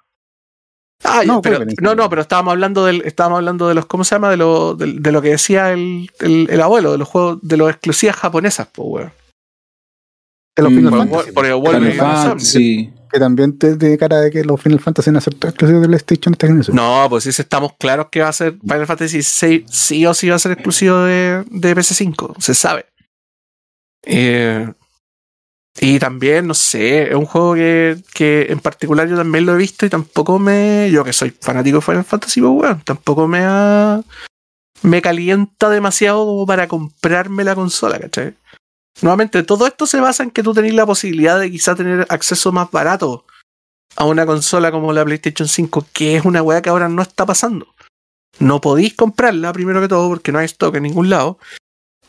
Ah, 1.04 1.22
No, 1.26 1.42
pero, 1.42 1.64
no, 1.82 1.96
no, 1.96 2.10
pero 2.10 2.22
estábamos 2.22 2.52
hablando 2.52 2.84
del, 2.86 3.02
estábamos 3.06 3.38
hablando 3.38 3.68
de 3.70 3.76
los, 3.76 3.86
¿cómo 3.86 4.04
se 4.04 4.16
llama? 4.16 4.30
De 4.30 4.38
lo, 4.38 4.76
de, 4.76 4.94
de 5.00 5.12
lo 5.14 5.22
que 5.22 5.30
decía 5.30 5.72
el, 5.72 6.12
el, 6.20 6.48
el 6.50 6.62
abuelo, 6.62 6.92
de 6.92 6.98
los 6.98 7.08
juegos, 7.08 7.40
de 7.42 7.56
los 7.58 7.70
exclusivas 7.70 8.18
japonesas, 8.18 8.68
pues, 8.74 8.88
weón. 8.90 9.14
De 10.58 10.64
los 10.64 10.72
Mm, 10.74 10.76
Final 10.76 10.92
por- 10.92 11.00
Fantasy. 11.08 11.32
por 11.32 11.46
el 11.46 11.52
Final 11.54 11.64
Wolverine. 11.74 11.94
Fantasy. 12.00 12.94
Que 13.12 13.18
también 13.20 13.58
te 13.58 13.76
tiene 13.78 13.98
cara 13.98 14.18
de 14.20 14.30
que 14.30 14.44
los 14.44 14.62
Final 14.62 14.80
Fantasy 14.82 15.10
van 15.10 15.18
a 15.18 15.22
ser 15.22 15.34
todos 15.36 15.54
exclusivos 15.54 15.82
de 15.82 15.88
PlayStation 15.88 16.34
esta 16.34 16.48
generación. 16.48 16.76
No, 16.76 17.08
pues 17.10 17.24
sí, 17.24 17.30
estamos 17.30 17.72
claros 17.80 18.08
que 18.12 18.20
va 18.22 18.28
a 18.28 18.34
ser 18.34 18.58
Final 18.60 18.86
Fantasy 18.86 19.20
VI, 19.20 19.66
sí 19.70 20.06
o 20.06 20.14
sí 20.14 20.28
va 20.30 20.36
a 20.36 20.40
ser 20.40 20.52
exclusivo 20.52 20.98
de, 21.00 21.44
de 21.50 21.76
PS5, 21.76 22.36
se 22.40 22.54
sabe. 22.54 22.86
Eh, 24.06 24.72
y 25.80 25.98
también, 26.00 26.46
no 26.48 26.54
sé, 26.54 27.10
es 27.10 27.16
un 27.16 27.26
juego 27.26 27.54
que, 27.56 27.98
que 28.14 28.48
en 28.50 28.60
particular 28.60 29.08
yo 29.08 29.16
también 29.16 29.46
lo 29.46 29.54
he 29.54 29.58
visto 29.58 29.86
y 29.86 29.90
tampoco 29.90 30.38
me. 30.40 30.90
Yo 30.92 31.04
que 31.04 31.14
soy 31.14 31.32
fanático 31.32 31.78
de 31.78 31.82
Final 31.82 32.04
Fantasy, 32.04 32.42
pues 32.42 32.52
bueno, 32.54 32.82
tampoco 32.84 33.28
me 33.28 33.40
ha- 33.44 34.02
me 34.82 35.02
calienta 35.02 35.70
demasiado 35.70 36.26
como 36.26 36.46
para 36.46 36.68
comprarme 36.68 37.44
la 37.44 37.56
consola, 37.56 38.00
¿cachai? 38.00 38.34
Nuevamente, 39.02 39.44
todo 39.44 39.68
esto 39.68 39.86
se 39.88 40.00
basa 40.02 40.24
en 40.24 40.32
que 40.32 40.44
tú 40.44 40.54
tenés 40.54 40.74
la 40.74 40.86
posibilidad 40.86 41.40
de 41.40 41.50
quizá 41.52 41.76
tener 41.76 42.06
acceso 42.10 42.52
más 42.52 42.70
barato 42.72 43.26
a 43.96 44.06
una 44.06 44.26
consola 44.26 44.72
como 44.72 44.92
la 44.94 45.06
PlayStation 45.06 45.48
5, 45.48 45.86
que 45.94 46.18
es 46.18 46.26
una 46.26 46.42
weá 46.42 46.62
que 46.62 46.70
ahora 46.70 46.90
no 46.90 47.02
está 47.02 47.26
pasando. 47.26 47.74
No 48.40 48.62
podéis 48.62 48.94
comprarla, 48.96 49.52
primero 49.54 49.82
que 49.82 49.88
todo, 49.88 50.08
porque 50.10 50.32
no 50.32 50.40
hay 50.40 50.46
stock 50.46 50.76
en 50.76 50.84
ningún 50.84 51.10
lado. 51.10 51.40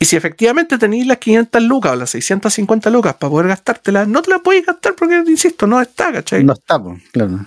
Y 0.03 0.07
si 0.07 0.16
efectivamente 0.16 0.78
tenéis 0.78 1.07
las 1.07 1.18
500 1.18 1.62
lucas 1.62 1.92
o 1.92 1.96
las 1.96 2.11
650 2.11 2.88
lucas 2.90 3.14
para 3.14 3.30
poder 3.30 3.48
gastártelas, 3.48 4.09
no 4.09 4.22
te 4.22 4.30
las 4.30 4.40
podéis 4.40 4.64
gastar 4.66 4.94
porque, 4.96 5.22
insisto, 5.26 5.66
no 5.66 5.80
está, 5.80 6.11
¿cachai? 6.12 6.42
No 6.42 6.55
está, 6.55 6.82
pues, 6.82 7.03
claro. 7.12 7.44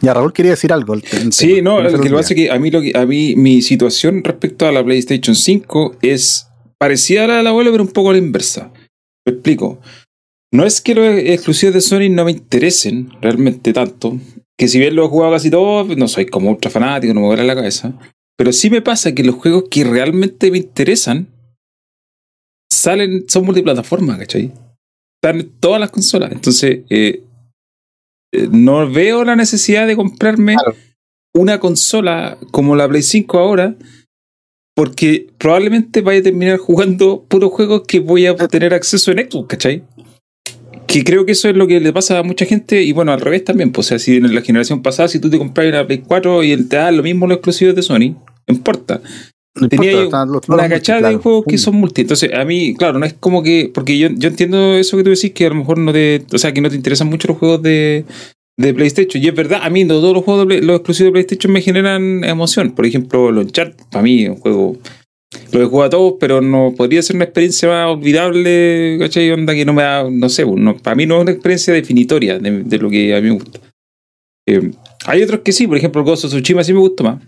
Ya, 0.00 0.12
Raúl 0.14 0.32
quería 0.32 0.52
decir 0.52 0.72
algo. 0.72 0.94
el- 0.94 1.04
el 1.12 1.32
Sí, 1.32 1.62
no, 1.62 1.78
se 1.78 1.96
lo 1.96 2.00
que 2.00 2.10
pasa 2.10 2.34
es 2.34 2.36
que 2.36 2.50
a 2.50 2.58
mí, 2.58 2.70
lo 2.70 2.80
que, 2.80 2.92
a 2.96 3.06
mí 3.06 3.34
mi 3.36 3.62
situación 3.62 4.22
respecto 4.22 4.66
a 4.66 4.72
la 4.72 4.84
PlayStation 4.84 5.34
5 5.34 5.96
es 6.02 6.48
parecida 6.78 7.24
a 7.24 7.28
la 7.28 7.36
del 7.38 7.46
abuelo, 7.48 7.70
pero 7.72 7.82
un 7.84 7.90
poco 7.90 8.10
a 8.10 8.12
la 8.12 8.18
inversa. 8.18 8.70
Me 9.26 9.32
explico. 9.32 9.80
No 10.52 10.64
es 10.64 10.80
que 10.80 10.94
los 10.94 11.06
exclusivos 11.18 11.74
de 11.74 11.80
Sony 11.80 12.08
no 12.10 12.24
me 12.24 12.32
interesen 12.32 13.10
realmente 13.20 13.72
tanto, 13.72 14.18
que 14.58 14.68
si 14.68 14.78
bien 14.78 14.94
lo 14.94 15.06
he 15.06 15.08
jugado 15.08 15.32
casi 15.32 15.50
todo, 15.50 15.84
no 15.96 16.06
soy 16.06 16.26
como 16.26 16.50
ultra 16.50 16.70
fanático, 16.70 17.12
no 17.14 17.20
me 17.20 17.26
vuela 17.26 17.42
la 17.44 17.56
cabeza, 17.56 17.92
pero 18.36 18.52
sí 18.52 18.70
me 18.70 18.82
pasa 18.82 19.14
que 19.14 19.24
los 19.24 19.34
juegos 19.36 19.64
que 19.70 19.84
realmente 19.84 20.50
me 20.50 20.58
interesan 20.58 21.28
salen, 22.70 23.24
son 23.28 23.44
multiplataformas, 23.44 24.18
¿cachai? 24.18 24.52
Están 25.22 25.40
en 25.40 25.50
todas 25.60 25.80
las 25.80 25.90
consolas. 25.90 26.32
Entonces, 26.32 26.80
eh, 26.90 27.22
eh, 28.32 28.48
no 28.50 28.90
veo 28.90 29.24
la 29.24 29.36
necesidad 29.36 29.86
de 29.86 29.96
comprarme 29.96 30.54
Claro. 30.54 30.76
una 31.34 31.60
consola 31.60 32.36
como 32.50 32.74
la 32.76 32.88
Play 32.88 33.02
5 33.02 33.38
ahora, 33.38 33.76
porque 34.76 35.28
probablemente 35.38 36.00
vaya 36.00 36.20
a 36.20 36.24
terminar 36.24 36.58
jugando 36.58 37.22
puros 37.28 37.52
juegos 37.52 37.82
que 37.86 38.00
voy 38.00 38.26
a 38.26 38.34
tener 38.48 38.74
acceso 38.74 39.12
en 39.12 39.30
Xbox, 39.30 39.48
¿cachai? 39.48 39.84
Que 40.86 41.04
creo 41.04 41.24
que 41.26 41.32
eso 41.32 41.48
es 41.48 41.56
lo 41.56 41.66
que 41.66 41.80
le 41.80 41.92
pasa 41.92 42.18
a 42.18 42.22
mucha 42.22 42.44
gente, 42.44 42.82
y 42.82 42.92
bueno, 42.92 43.12
al 43.12 43.20
revés 43.20 43.44
también. 43.44 43.72
Pues, 43.72 43.86
o 43.86 43.88
sea, 43.90 43.98
si 43.98 44.16
en 44.16 44.34
la 44.34 44.42
generación 44.42 44.82
pasada, 44.82 45.08
si 45.08 45.18
tú 45.18 45.30
te 45.30 45.38
compras 45.38 45.66
una 45.68 45.86
Play 45.86 46.02
4 46.06 46.42
y 46.44 46.56
te 46.64 46.76
da 46.76 46.90
lo 46.90 47.02
mismo 47.02 47.26
los 47.26 47.36
exclusivos 47.36 47.74
de 47.74 47.82
Sony, 47.82 47.98
no 48.46 48.54
importa. 48.54 49.00
No 49.56 49.68
tenía 49.68 49.92
importa, 49.92 50.26
los- 50.26 50.48
Una 50.48 50.68
cachada 50.68 51.08
de 51.10 51.16
juegos 51.22 51.44
que 51.48 51.58
son 51.58 51.76
multi. 51.76 52.00
Entonces, 52.00 52.30
a 52.34 52.44
mí, 52.44 52.74
claro, 52.74 52.98
no 52.98 53.06
es 53.06 53.14
como 53.14 53.42
que. 53.42 53.70
Porque 53.72 53.96
yo, 53.96 54.08
yo 54.16 54.28
entiendo 54.28 54.74
eso 54.74 54.96
que 54.96 55.04
tú 55.04 55.10
decís, 55.10 55.30
que 55.32 55.46
a 55.46 55.50
lo 55.50 55.54
mejor 55.54 55.78
no 55.78 55.92
te. 55.92 56.24
O 56.32 56.38
sea, 56.38 56.52
que 56.52 56.60
no 56.60 56.68
te 56.70 56.76
interesan 56.76 57.06
mucho 57.08 57.28
los 57.28 57.38
juegos 57.38 57.62
de, 57.62 58.04
de 58.58 58.74
PlayStation. 58.74 59.22
Y 59.22 59.28
es 59.28 59.34
verdad, 59.34 59.60
a 59.62 59.70
mí 59.70 59.84
no 59.84 59.94
todos 60.00 60.12
los 60.14 60.24
juegos 60.24 60.48
de 60.48 60.60
los 60.60 60.76
exclusivos 60.78 61.08
de 61.08 61.12
PlayStation 61.12 61.52
me 61.52 61.60
generan 61.62 62.24
emoción. 62.24 62.72
Por 62.72 62.84
ejemplo, 62.84 63.30
los 63.30 63.44
Uncharted, 63.44 63.84
para 63.92 64.02
mí, 64.02 64.24
es 64.24 64.30
un 64.30 64.36
juego. 64.36 64.76
Lo 65.52 65.62
he 65.62 65.66
jugado 65.66 65.86
a 65.86 65.90
todos, 65.90 66.14
pero 66.18 66.40
no 66.40 66.74
podría 66.76 67.02
ser 67.02 67.16
una 67.16 67.24
experiencia 67.24 67.68
más 67.68 67.90
olvidable, 67.90 68.96
¿cachai? 68.98 69.30
Onda 69.30 69.54
que 69.54 69.64
no 69.64 69.72
me 69.72 69.82
da. 69.82 70.08
No 70.10 70.28
sé, 70.28 70.44
pues, 70.44 70.60
no, 70.60 70.76
para 70.76 70.96
mí 70.96 71.06
no 71.06 71.16
es 71.16 71.22
una 71.22 71.30
experiencia 71.32 71.72
definitoria 71.72 72.38
de, 72.38 72.64
de 72.64 72.78
lo 72.78 72.90
que 72.90 73.14
a 73.14 73.20
mí 73.20 73.28
me 73.28 73.34
gusta. 73.34 73.60
Eh, 74.46 74.70
hay 75.06 75.22
otros 75.22 75.40
que 75.40 75.52
sí, 75.52 75.66
por 75.66 75.76
ejemplo, 75.76 76.04
Ghost 76.04 76.24
of 76.24 76.30
Tsushima 76.32 76.64
sí 76.64 76.72
me 76.72 76.80
gusta 76.80 77.04
más. 77.04 77.22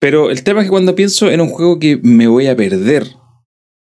Pero 0.00 0.30
el 0.30 0.42
tema 0.44 0.60
es 0.60 0.66
que 0.66 0.70
cuando 0.70 0.94
pienso 0.94 1.30
en 1.30 1.40
un 1.40 1.48
juego 1.48 1.78
que 1.78 1.96
me 1.96 2.28
voy 2.28 2.46
a 2.46 2.56
perder 2.56 3.06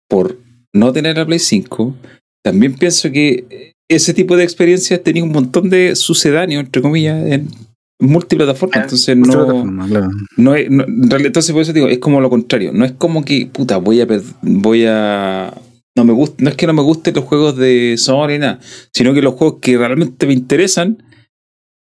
por 0.09 0.39
no 0.73 0.93
tener 0.93 1.17
la 1.17 1.27
Play 1.27 1.39
5, 1.39 1.97
también 2.45 2.75
pienso 2.75 3.11
que 3.11 3.73
ese 3.89 4.15
tipo 4.15 4.37
de 4.37 4.45
experiencias 4.45 5.03
tenía 5.03 5.25
un 5.25 5.33
montón 5.33 5.69
de 5.69 5.97
sucedáneos, 5.97 6.65
entre 6.65 6.83
comillas, 6.83 7.27
en, 7.27 7.49
multiplataforma, 7.99 8.75
Ah, 8.77 8.83
entonces 8.83 9.17
no, 9.17 9.27
claro. 9.87 10.11
no 10.37 10.55
es, 10.55 10.71
no- 10.71 10.85
en 10.85 11.11
realidad, 11.11 11.27
entonces 11.29 11.53
por 11.53 11.63
eso 11.63 11.73
digo, 11.73 11.89
es 11.89 11.99
como 11.99 12.21
lo 12.21 12.29
contrario, 12.31 12.73
no 12.73 12.85
es 12.85 12.93
como 12.93 13.25
que, 13.25 13.47
puta, 13.53 13.79
voy 13.79 14.01
a, 14.01 14.07
voy 14.43 14.85
a, 14.87 15.55
no 15.97 16.05
me 16.05 16.13
gusta, 16.13 16.37
no 16.45 16.51
es 16.51 16.57
que 16.57 16.67
no 16.67 16.75
me 16.75 16.83
gusten 16.83 17.15
los 17.15 17.25
juegos 17.25 17.57
de 17.57 17.95
Sony 17.97 18.29
ni 18.29 18.39
nada, 18.39 18.61
sino 18.93 19.15
que 19.15 19.23
los 19.23 19.35
juegos 19.35 19.61
que 19.63 19.79
realmente 19.79 20.27
me 20.27 20.35
interesan 20.35 21.03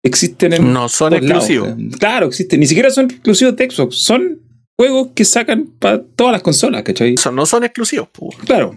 existen 0.03 0.53
en 0.53 0.71
No 0.71 0.87
son 0.87 1.11
lados. 1.13 1.25
exclusivos. 1.49 1.73
Claro, 1.99 2.27
existen, 2.27 2.59
ni 2.59 2.67
siquiera 2.67 2.89
son 2.91 3.05
exclusivos 3.05 3.55
de 3.55 3.69
Xbox, 3.69 3.95
son 3.97 4.39
juegos 4.79 5.09
que 5.15 5.25
sacan 5.25 5.67
para 5.79 6.01
todas 6.03 6.33
las 6.33 6.41
consolas, 6.41 6.83
¿cachai? 6.83 7.15
Eso 7.15 7.31
no 7.31 7.45
son 7.45 7.63
exclusivos. 7.63 8.07
po. 8.09 8.29
Claro. 8.45 8.75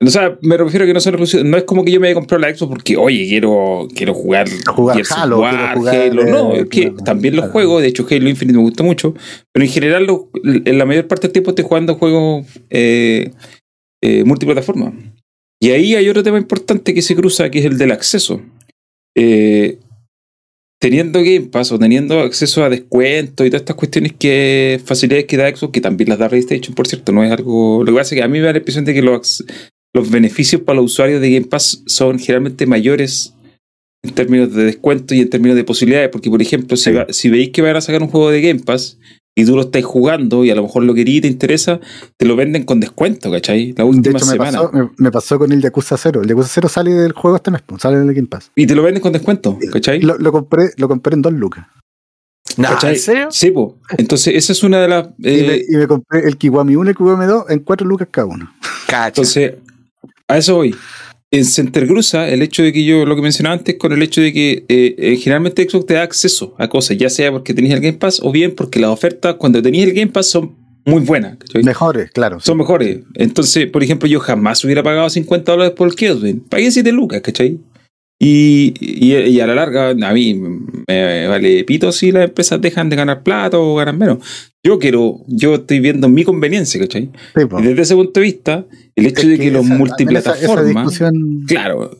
O 0.00 0.10
sea, 0.10 0.38
me 0.42 0.56
refiero 0.56 0.84
a 0.84 0.86
que 0.86 0.94
no 0.94 1.00
son 1.00 1.14
exclusivos. 1.14 1.44
No 1.44 1.56
es 1.56 1.64
como 1.64 1.84
que 1.84 1.90
yo 1.90 1.98
me 1.98 2.06
haya 2.06 2.14
comprado 2.14 2.40
la 2.40 2.54
Xbox 2.54 2.70
porque, 2.70 2.96
oye, 2.96 3.26
quiero, 3.28 3.88
quiero 3.96 4.14
jugar, 4.14 4.48
jugar 4.74 5.02
Halo, 5.16 5.40
War, 5.40 5.54
quiero 5.56 5.74
jugar, 5.80 5.96
Halo. 5.96 6.24
No, 6.24 6.54
eh, 6.54 6.60
es 6.60 6.68
que 6.68 6.80
claro, 6.82 6.96
también 7.04 7.34
los 7.34 7.42
claro. 7.46 7.52
juegos, 7.52 7.82
de 7.82 7.88
hecho, 7.88 8.06
Halo 8.08 8.28
Infinite 8.28 8.56
me 8.56 8.62
gusta 8.62 8.84
mucho, 8.84 9.14
pero 9.52 9.64
en 9.66 9.72
general, 9.72 10.06
lo- 10.06 10.30
en 10.44 10.78
la 10.78 10.84
mayor 10.84 11.08
parte 11.08 11.26
del 11.26 11.32
tiempo 11.32 11.50
estoy 11.50 11.64
jugando 11.64 11.96
juegos 11.96 12.46
eh, 12.70 13.32
eh, 14.02 14.22
multiplataforma. 14.24 14.92
Y 15.60 15.70
ahí 15.70 15.96
hay 15.96 16.08
otro 16.08 16.22
tema 16.22 16.38
importante 16.38 16.94
que 16.94 17.02
se 17.02 17.16
cruza, 17.16 17.50
que 17.50 17.58
es 17.58 17.64
el 17.64 17.76
del 17.76 17.90
acceso. 17.90 18.40
Eh, 19.16 19.78
teniendo 20.80 21.18
Game 21.24 21.48
Pass 21.50 21.72
o 21.72 21.78
teniendo 21.80 22.20
acceso 22.20 22.62
a 22.62 22.68
descuentos 22.70 23.44
y 23.44 23.50
todas 23.50 23.62
estas 23.62 23.74
cuestiones 23.74 24.12
que 24.16 24.80
facilidades 24.84 25.24
que 25.24 25.36
da 25.36 25.50
Xbox, 25.50 25.72
que 25.72 25.80
también 25.80 26.08
las 26.08 26.20
da 26.20 26.28
PlayStation, 26.28 26.72
por 26.76 26.86
cierto, 26.86 27.10
no 27.10 27.24
es 27.24 27.32
algo. 27.32 27.82
Lo 27.84 27.90
que 27.92 27.98
pasa 27.98 28.14
es 28.14 28.20
que 28.20 28.24
a 28.24 28.28
mí 28.28 28.38
me 28.38 28.44
da 28.46 28.52
la 28.52 28.58
impresión 28.58 28.84
de 28.84 28.94
que 28.94 29.02
los, 29.02 29.44
los 29.94 30.10
beneficios 30.10 30.62
para 30.62 30.76
los 30.80 30.92
usuarios 30.92 31.20
de 31.20 31.32
Game 31.32 31.46
Pass 31.46 31.82
son 31.86 32.18
generalmente 32.18 32.66
mayores 32.66 33.34
en 34.04 34.14
términos 34.14 34.54
de 34.54 34.64
descuento 34.64 35.14
y 35.14 35.20
en 35.20 35.30
términos 35.30 35.56
de 35.56 35.64
posibilidades, 35.64 36.08
porque 36.10 36.30
por 36.30 36.40
ejemplo, 36.42 36.76
si, 36.76 36.92
va- 36.92 37.06
si 37.10 37.28
veis 37.30 37.50
que 37.50 37.62
van 37.62 37.76
a 37.76 37.80
sacar 37.80 38.02
un 38.02 38.08
juego 38.08 38.30
de 38.30 38.40
Game 38.40 38.60
Pass 38.60 38.98
y 39.36 39.44
tú 39.44 39.54
lo 39.56 39.62
estás 39.62 39.84
jugando 39.84 40.44
y 40.44 40.50
a 40.50 40.54
lo 40.54 40.62
mejor 40.62 40.82
lo 40.84 40.94
querías 40.94 41.18
y 41.18 41.20
te 41.22 41.28
interesa, 41.28 41.80
te 42.16 42.26
lo 42.26 42.36
venden 42.36 42.64
con 42.64 42.80
descuento, 42.80 43.30
¿cachai? 43.30 43.68
La 43.76 43.84
De 43.84 43.90
última 43.90 44.18
hecho, 44.18 44.26
me 44.26 44.32
semana. 44.32 44.58
pasó, 44.62 44.70
me, 44.72 44.90
me 44.96 45.10
pasó 45.10 45.38
con 45.38 45.52
el 45.52 45.60
Yakuza 45.62 45.96
0. 45.96 46.22
El 46.22 46.28
Yakuza 46.28 46.48
0 46.52 46.68
sale 46.68 46.92
del 46.92 47.12
juego 47.12 47.36
este 47.36 47.50
mes, 47.50 47.62
pues, 47.64 47.82
sale 47.82 47.96
en 47.98 48.08
el 48.08 48.14
Game 48.14 48.28
Pass. 48.28 48.50
Y 48.56 48.66
te 48.66 48.74
lo 48.74 48.82
venden 48.82 49.00
con 49.02 49.12
descuento, 49.12 49.58
¿cachai? 49.72 50.00
Lo, 50.00 50.18
lo 50.18 50.32
compré, 50.32 50.70
lo 50.76 50.88
compré 50.88 51.14
en 51.14 51.22
dos 51.22 51.32
lucas. 51.32 51.66
Nah, 52.56 52.70
¿Cachai? 52.70 52.94
¿En 52.94 53.00
serio? 53.00 53.28
Sí, 53.30 53.50
po. 53.52 53.78
Entonces, 53.96 54.34
esa 54.34 54.52
es 54.52 54.62
una 54.64 54.80
de 54.80 54.88
las. 54.88 55.08
y, 55.18 55.22
me, 55.22 55.54
eh, 55.54 55.64
y 55.68 55.76
me 55.76 55.86
compré 55.86 56.26
el 56.26 56.36
Kiwami 56.36 56.74
1 56.76 56.88
y 56.88 56.90
el 56.90 56.96
Kiwami 56.96 57.26
2 57.26 57.44
en 57.50 57.58
cuatro 57.60 57.86
lucas 57.86 58.08
cada 58.10 58.26
uno. 58.26 58.52
Cacha. 58.88 59.08
entonces, 59.08 59.54
a 60.28 60.38
eso 60.38 60.56
voy. 60.56 60.74
En 61.30 61.44
Center 61.44 61.86
Cruza, 61.86 62.28
el 62.28 62.40
hecho 62.40 62.62
de 62.62 62.72
que 62.72 62.84
yo, 62.84 63.04
lo 63.04 63.14
que 63.14 63.20
mencionaba 63.20 63.54
antes, 63.54 63.76
con 63.76 63.92
el 63.92 64.02
hecho 64.02 64.22
de 64.22 64.32
que 64.32 64.64
eh, 64.68 64.94
eh, 64.96 65.16
generalmente 65.16 65.68
Xbox 65.68 65.86
te 65.86 65.94
da 65.94 66.02
acceso 66.02 66.54
a 66.58 66.68
cosas, 66.68 66.96
ya 66.96 67.10
sea 67.10 67.30
porque 67.30 67.52
tenías 67.52 67.74
el 67.74 67.82
Game 67.82 67.98
Pass 67.98 68.20
o 68.22 68.32
bien 68.32 68.54
porque 68.54 68.80
las 68.80 68.90
ofertas 68.90 69.34
cuando 69.34 69.60
tenías 69.60 69.88
el 69.88 69.94
Game 69.94 70.10
Pass 70.10 70.30
son 70.30 70.56
muy 70.86 71.02
buenas. 71.02 71.36
¿cachai? 71.36 71.62
Mejores, 71.62 72.10
claro. 72.12 72.40
Son 72.40 72.56
mejores. 72.56 73.00
Entonces, 73.14 73.70
por 73.70 73.82
ejemplo, 73.82 74.08
yo 74.08 74.20
jamás 74.20 74.64
hubiera 74.64 74.82
pagado 74.82 75.10
50 75.10 75.52
dólares 75.52 75.74
por 75.76 75.92
el. 76.00 76.40
Pagué 76.48 76.70
7 76.70 76.92
lucas, 76.92 77.20
¿cachai? 77.20 77.58
Y, 78.20 78.74
y, 78.80 79.14
y 79.14 79.40
a 79.40 79.46
la 79.46 79.54
larga, 79.54 79.90
a 79.90 80.12
mí 80.12 80.34
me 80.34 81.28
vale 81.28 81.62
pito 81.62 81.92
si 81.92 82.10
las 82.10 82.24
empresas 82.24 82.60
dejan 82.60 82.88
de 82.88 82.96
ganar 82.96 83.22
plata 83.22 83.58
o 83.58 83.76
ganan 83.76 83.96
menos. 83.98 84.18
Yo 84.64 84.78
quiero, 84.78 85.20
yo 85.28 85.54
estoy 85.54 85.78
viendo 85.78 86.08
mi 86.08 86.24
conveniencia, 86.24 86.80
¿cachai? 86.80 87.10
Sí. 87.36 87.42
Y 87.58 87.62
desde 87.62 87.82
ese 87.82 87.94
punto 87.94 88.18
de 88.18 88.26
vista, 88.26 88.66
el 88.98 89.06
hecho 89.06 89.22
Es 89.22 89.28
de 89.28 89.38
que, 89.38 89.50
los 89.50 89.64
esa- 89.66 89.74
multiplataformas, 89.74 90.42
esa- 90.42 90.52
esa 90.52 90.64
discusión- 91.12 91.44
claro, 91.46 91.98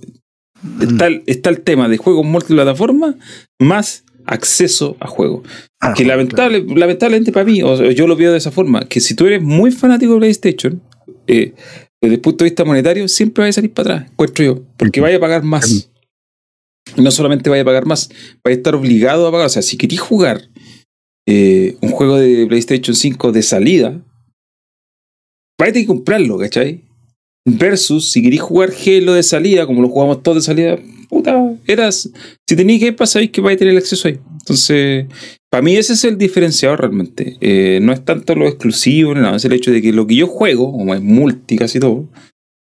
Mm. 0.62 0.82
está, 0.82 1.06
el- 1.06 1.22
está 1.26 1.50
el 1.50 1.60
tema 1.60 1.88
de 1.88 1.96
juegos 1.96 2.26
multiplataformas 2.26 3.14
más 3.60 4.04
acceso 4.26 4.96
a 5.00 5.06
juegos. 5.06 5.48
Ah, 5.80 5.94
que 5.96 6.04
lamentable, 6.04 6.64
lamentablemente 6.74 7.32
para 7.32 7.44
mí, 7.46 7.62
o 7.62 7.90
yo 7.92 8.06
lo 8.06 8.16
veo 8.16 8.32
de 8.32 8.38
esa 8.38 8.50
forma, 8.50 8.86
que 8.88 9.00
si 9.00 9.14
tú 9.14 9.26
eres 9.26 9.42
muy 9.42 9.70
fanático 9.70 10.12
de 10.14 10.18
PlayStation, 10.18 10.82
eh, 11.26 11.54
desde 12.02 12.14
el 12.16 12.20
punto 12.20 12.44
de 12.44 12.50
vista 12.50 12.64
monetario, 12.64 13.08
siempre 13.08 13.42
vas 13.44 13.50
a 13.50 13.52
salir 13.54 13.72
para 13.72 13.94
atrás, 13.96 14.10
encuentro 14.12 14.44
yo, 14.44 14.62
porque 14.76 15.00
vaya 15.00 15.16
a 15.16 15.20
pagar 15.20 15.42
más. 15.44 15.90
No 16.96 17.10
solamente 17.10 17.50
vaya 17.50 17.62
a 17.62 17.64
pagar 17.66 17.86
más, 17.86 18.08
vaya 18.44 18.54
a 18.54 18.58
estar 18.58 18.74
obligado 18.74 19.26
a 19.26 19.30
pagar. 19.30 19.46
O 19.46 19.50
sea, 19.50 19.62
si 19.62 19.76
querís 19.76 20.00
jugar 20.00 20.42
eh, 21.30 21.76
un 21.82 21.90
juego 21.90 22.16
de 22.16 22.46
PlayStation 22.46 22.94
5 22.96 23.32
de 23.32 23.42
salida, 23.42 23.90
vaya 25.58 25.70
a 25.70 25.72
tener 25.72 25.82
que 25.82 25.86
comprarlo, 25.86 26.38
¿cachai? 26.38 26.84
Versus 27.44 28.10
si 28.10 28.22
querís 28.22 28.40
jugar 28.40 28.70
Halo 28.70 29.14
de 29.14 29.22
salida, 29.22 29.66
como 29.66 29.82
lo 29.82 29.88
jugamos 29.88 30.22
todos 30.22 30.38
de 30.38 30.42
salida, 30.42 30.78
puta. 31.08 31.54
Si 32.46 32.56
tenéis 32.56 32.80
que 32.80 32.92
pasar, 32.92 33.14
sabéis 33.14 33.30
que 33.30 33.40
vais 33.40 33.56
a 33.56 33.58
tener 33.58 33.72
el 33.72 33.78
acceso 33.78 34.08
ahí. 34.08 34.18
Entonces, 34.32 35.06
para 35.50 35.62
mí 35.62 35.76
ese 35.76 35.94
es 35.94 36.04
el 36.04 36.18
diferenciador 36.18 36.80
realmente. 36.80 37.36
Eh, 37.40 37.80
no 37.82 37.92
es 37.92 38.04
tanto 38.04 38.34
lo 38.34 38.46
exclusivo, 38.46 39.14
nada, 39.14 39.36
es 39.36 39.44
el 39.44 39.52
hecho 39.52 39.70
de 39.70 39.80
que 39.80 39.92
lo 39.92 40.06
que 40.06 40.16
yo 40.16 40.26
juego, 40.26 40.72
como 40.72 40.94
es 40.94 41.00
multi 41.00 41.56
casi 41.56 41.80
todo, 41.80 42.08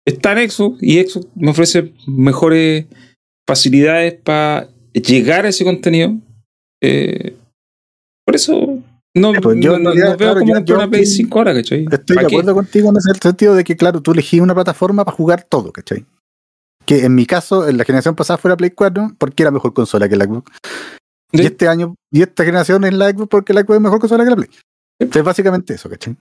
está 0.06 0.32
en 0.32 0.50
Xbox 0.50 0.82
y 0.82 1.00
Xbox 1.02 1.26
me 1.34 1.50
ofrece 1.50 1.92
mejores 2.06 2.86
facilidades 3.46 4.14
para 4.14 4.68
llegar 4.92 5.44
a 5.44 5.50
ese 5.50 5.64
contenido. 5.64 6.18
Eh, 6.82 7.34
por 8.24 8.36
eso 8.36 8.69
no, 9.14 9.32
pues, 9.40 9.58
yo 9.60 9.72
no- 9.72 9.78
no- 9.78 9.90
realidad, 9.90 10.10
no 10.12 10.16
veo 10.16 10.16
claro, 10.18 10.40
como 10.40 10.54
yo- 10.58 10.64
yo 10.64 10.74
una 10.76 10.88
Play 10.88 11.02
estoy- 11.02 11.16
5 11.16 11.38
horas, 11.40 11.54
¿cachai? 11.56 11.86
Estoy 11.90 12.16
¿Pa' 12.16 12.22
de 12.22 12.28
qué? 12.28 12.34
acuerdo 12.36 12.54
contigo 12.54 12.88
en 12.90 12.96
ese 12.96 13.12
sentido 13.20 13.54
de 13.54 13.64
que, 13.64 13.76
claro, 13.76 14.00
tú 14.00 14.12
elegís 14.12 14.40
una 14.40 14.54
plataforma 14.54 15.04
para 15.04 15.16
jugar 15.16 15.44
todo, 15.48 15.72
¿cachai? 15.72 16.06
Que 16.86 17.04
en 17.04 17.14
mi 17.14 17.26
caso, 17.26 17.68
en 17.68 17.76
la 17.76 17.84
generación 17.84 18.14
pasada 18.14 18.38
fue 18.38 18.50
la 18.50 18.56
Play 18.56 18.70
4 18.70 19.12
porque 19.18 19.42
era 19.42 19.50
mejor 19.50 19.72
consola 19.74 20.08
que 20.08 20.16
la 20.16 20.24
Xbox. 20.24 20.50
Sí. 21.32 21.42
Y 21.42 21.46
este 21.46 21.68
año, 21.68 21.94
y 22.10 22.22
esta 22.22 22.44
generación 22.44 22.84
es 22.84 22.94
la 22.94 23.10
Xbox 23.10 23.28
porque 23.28 23.52
la 23.52 23.60
Xbox 23.62 23.76
es 23.76 23.82
mejor 23.82 24.00
consola 24.00 24.24
que 24.24 24.30
la 24.30 24.36
Play. 24.36 24.48
Es 24.98 25.22
básicamente 25.24 25.74
eso, 25.74 25.88
¿cachai? 25.88 26.16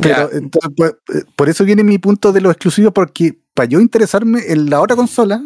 Pero 0.00 0.30
entonces, 0.32 0.70
pues, 0.76 0.92
eh, 1.14 1.22
por 1.36 1.48
eso 1.48 1.64
viene 1.64 1.82
mi 1.82 1.98
punto 1.98 2.32
de 2.32 2.40
lo 2.40 2.50
exclusivo, 2.50 2.90
porque 2.92 3.38
para 3.54 3.68
yo 3.68 3.80
interesarme 3.80 4.40
en 4.52 4.68
la 4.68 4.80
otra 4.82 4.94
consola, 4.96 5.42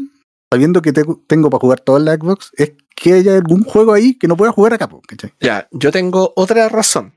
sabiendo 0.52 0.82
que 0.82 0.92
te- 0.92 1.04
tengo 1.28 1.50
para 1.50 1.60
jugar 1.60 1.80
todo 1.80 1.98
en 1.98 2.04
la 2.06 2.14
Xbox, 2.14 2.50
es 2.56 2.72
que 3.00 3.14
haya 3.14 3.34
algún 3.34 3.64
juego 3.64 3.94
ahí 3.94 4.14
que 4.14 4.28
no 4.28 4.36
pueda 4.36 4.52
jugar 4.52 4.74
acá, 4.74 4.86
¿cachai? 5.08 5.32
Ya, 5.40 5.66
yo 5.70 5.90
tengo 5.90 6.34
otra 6.36 6.68
razón. 6.68 7.16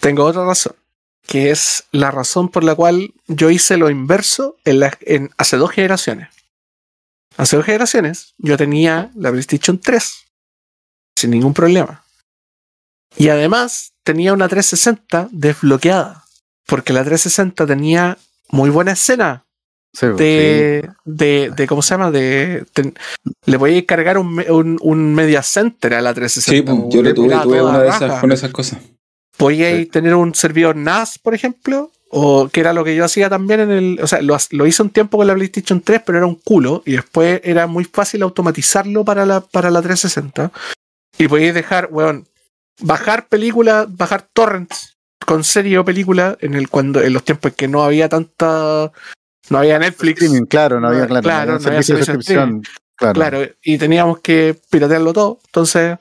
Tengo 0.00 0.24
otra 0.24 0.44
razón. 0.46 0.74
Que 1.26 1.50
es 1.50 1.84
la 1.92 2.10
razón 2.10 2.48
por 2.48 2.64
la 2.64 2.74
cual 2.74 3.12
yo 3.26 3.50
hice 3.50 3.76
lo 3.76 3.90
inverso 3.90 4.56
en 4.64 4.80
la- 4.80 4.96
en, 5.02 5.30
hace 5.36 5.56
dos 5.58 5.70
generaciones. 5.72 6.28
Hace 7.36 7.56
dos 7.56 7.66
generaciones 7.66 8.34
yo 8.38 8.56
tenía 8.56 9.10
la 9.14 9.30
PlayStation 9.30 9.78
3 9.78 10.24
sin 11.16 11.30
ningún 11.30 11.52
problema. 11.52 12.04
Y 13.16 13.28
además 13.28 13.92
tenía 14.04 14.32
una 14.32 14.48
360 14.48 15.28
desbloqueada. 15.32 16.24
Porque 16.66 16.92
la 16.94 17.04
360 17.04 17.66
tenía 17.66 18.16
muy 18.48 18.70
buena 18.70 18.92
escena 18.92 19.44
Sí, 19.94 20.06
po, 20.08 20.14
de, 20.16 20.90
de, 21.04 21.52
de- 21.56 21.66
¿cómo 21.68 21.80
se 21.80 21.94
llama? 21.94 22.10
De, 22.10 22.64
le 23.46 23.56
voy 23.56 23.78
a 23.78 23.86
cargar 23.86 24.18
un, 24.18 24.44
un, 24.50 24.78
un 24.82 25.14
media 25.14 25.42
center 25.42 25.94
a 25.94 26.02
la 26.02 26.12
360. 26.12 26.72
Sí, 26.72 26.78
pues, 26.78 26.94
yo 26.94 27.02
lo 27.02 27.14
tuve, 27.14 27.62
una 27.62 27.78
de 27.78 27.88
esas 27.88 28.20
con 28.20 28.32
esas 28.32 28.50
cosas. 28.50 28.80
Podíais 29.36 29.78
Sí. 29.84 29.86
tener 29.86 30.14
un 30.14 30.34
servidor 30.34 30.76
NAS, 30.76 31.18
por 31.18 31.34
ejemplo, 31.34 31.90
o 32.10 32.48
que 32.48 32.60
era 32.60 32.72
lo 32.72 32.84
que 32.84 32.94
yo 32.94 33.04
hacía 33.04 33.28
también 33.30 33.60
en 33.60 33.70
el. 33.70 33.98
O 34.02 34.06
sea, 34.06 34.20
lo, 34.22 34.36
lo 34.50 34.66
hice 34.66 34.82
un 34.82 34.90
tiempo 34.90 35.16
con 35.16 35.26
la 35.26 35.34
PlayStation 35.34 35.80
3, 35.80 36.02
pero 36.04 36.18
era 36.18 36.26
un 36.26 36.36
culo, 36.36 36.82
y 36.86 36.92
después 36.92 37.40
era 37.44 37.66
muy 37.66 37.84
fácil 37.84 38.22
automatizarlo 38.22 39.04
para 39.04 39.24
la, 39.26 39.40
para 39.40 39.70
la 39.70 39.80
360. 39.82 40.50
Y 41.18 41.28
podíais 41.28 41.54
dejar, 41.54 41.88
weón, 41.90 42.26
bajar 42.80 43.28
películas, 43.28 43.86
bajar 43.96 44.26
torrents 44.32 44.96
con 45.24 45.42
serie 45.44 45.78
o 45.78 45.84
película 45.84 46.36
en, 46.40 46.54
el, 46.54 46.68
cuando, 46.68 47.00
en 47.00 47.12
los 47.12 47.24
tiempos 47.24 47.50
en 47.52 47.54
que 47.56 47.68
no 47.68 47.82
había 47.84 48.08
tanta. 48.08 48.90
No 49.50 49.58
había 49.58 49.78
Netflix. 49.78 50.22
Streaming, 50.22 50.46
claro, 50.46 50.80
no 50.80 50.88
había, 50.88 51.06
claro, 51.06 51.22
claro, 51.22 51.52
no 51.52 51.56
había 51.56 51.64
no 51.64 51.68
había 51.70 51.82
servicio 51.82 51.96
de 51.96 52.04
suscripción. 52.04 52.62
Claro. 52.96 53.14
Claro, 53.14 53.46
y 53.62 53.76
teníamos 53.76 54.20
que 54.20 54.56
piratearlo 54.70 55.12
todo. 55.12 55.40
Entonces, 55.46 55.98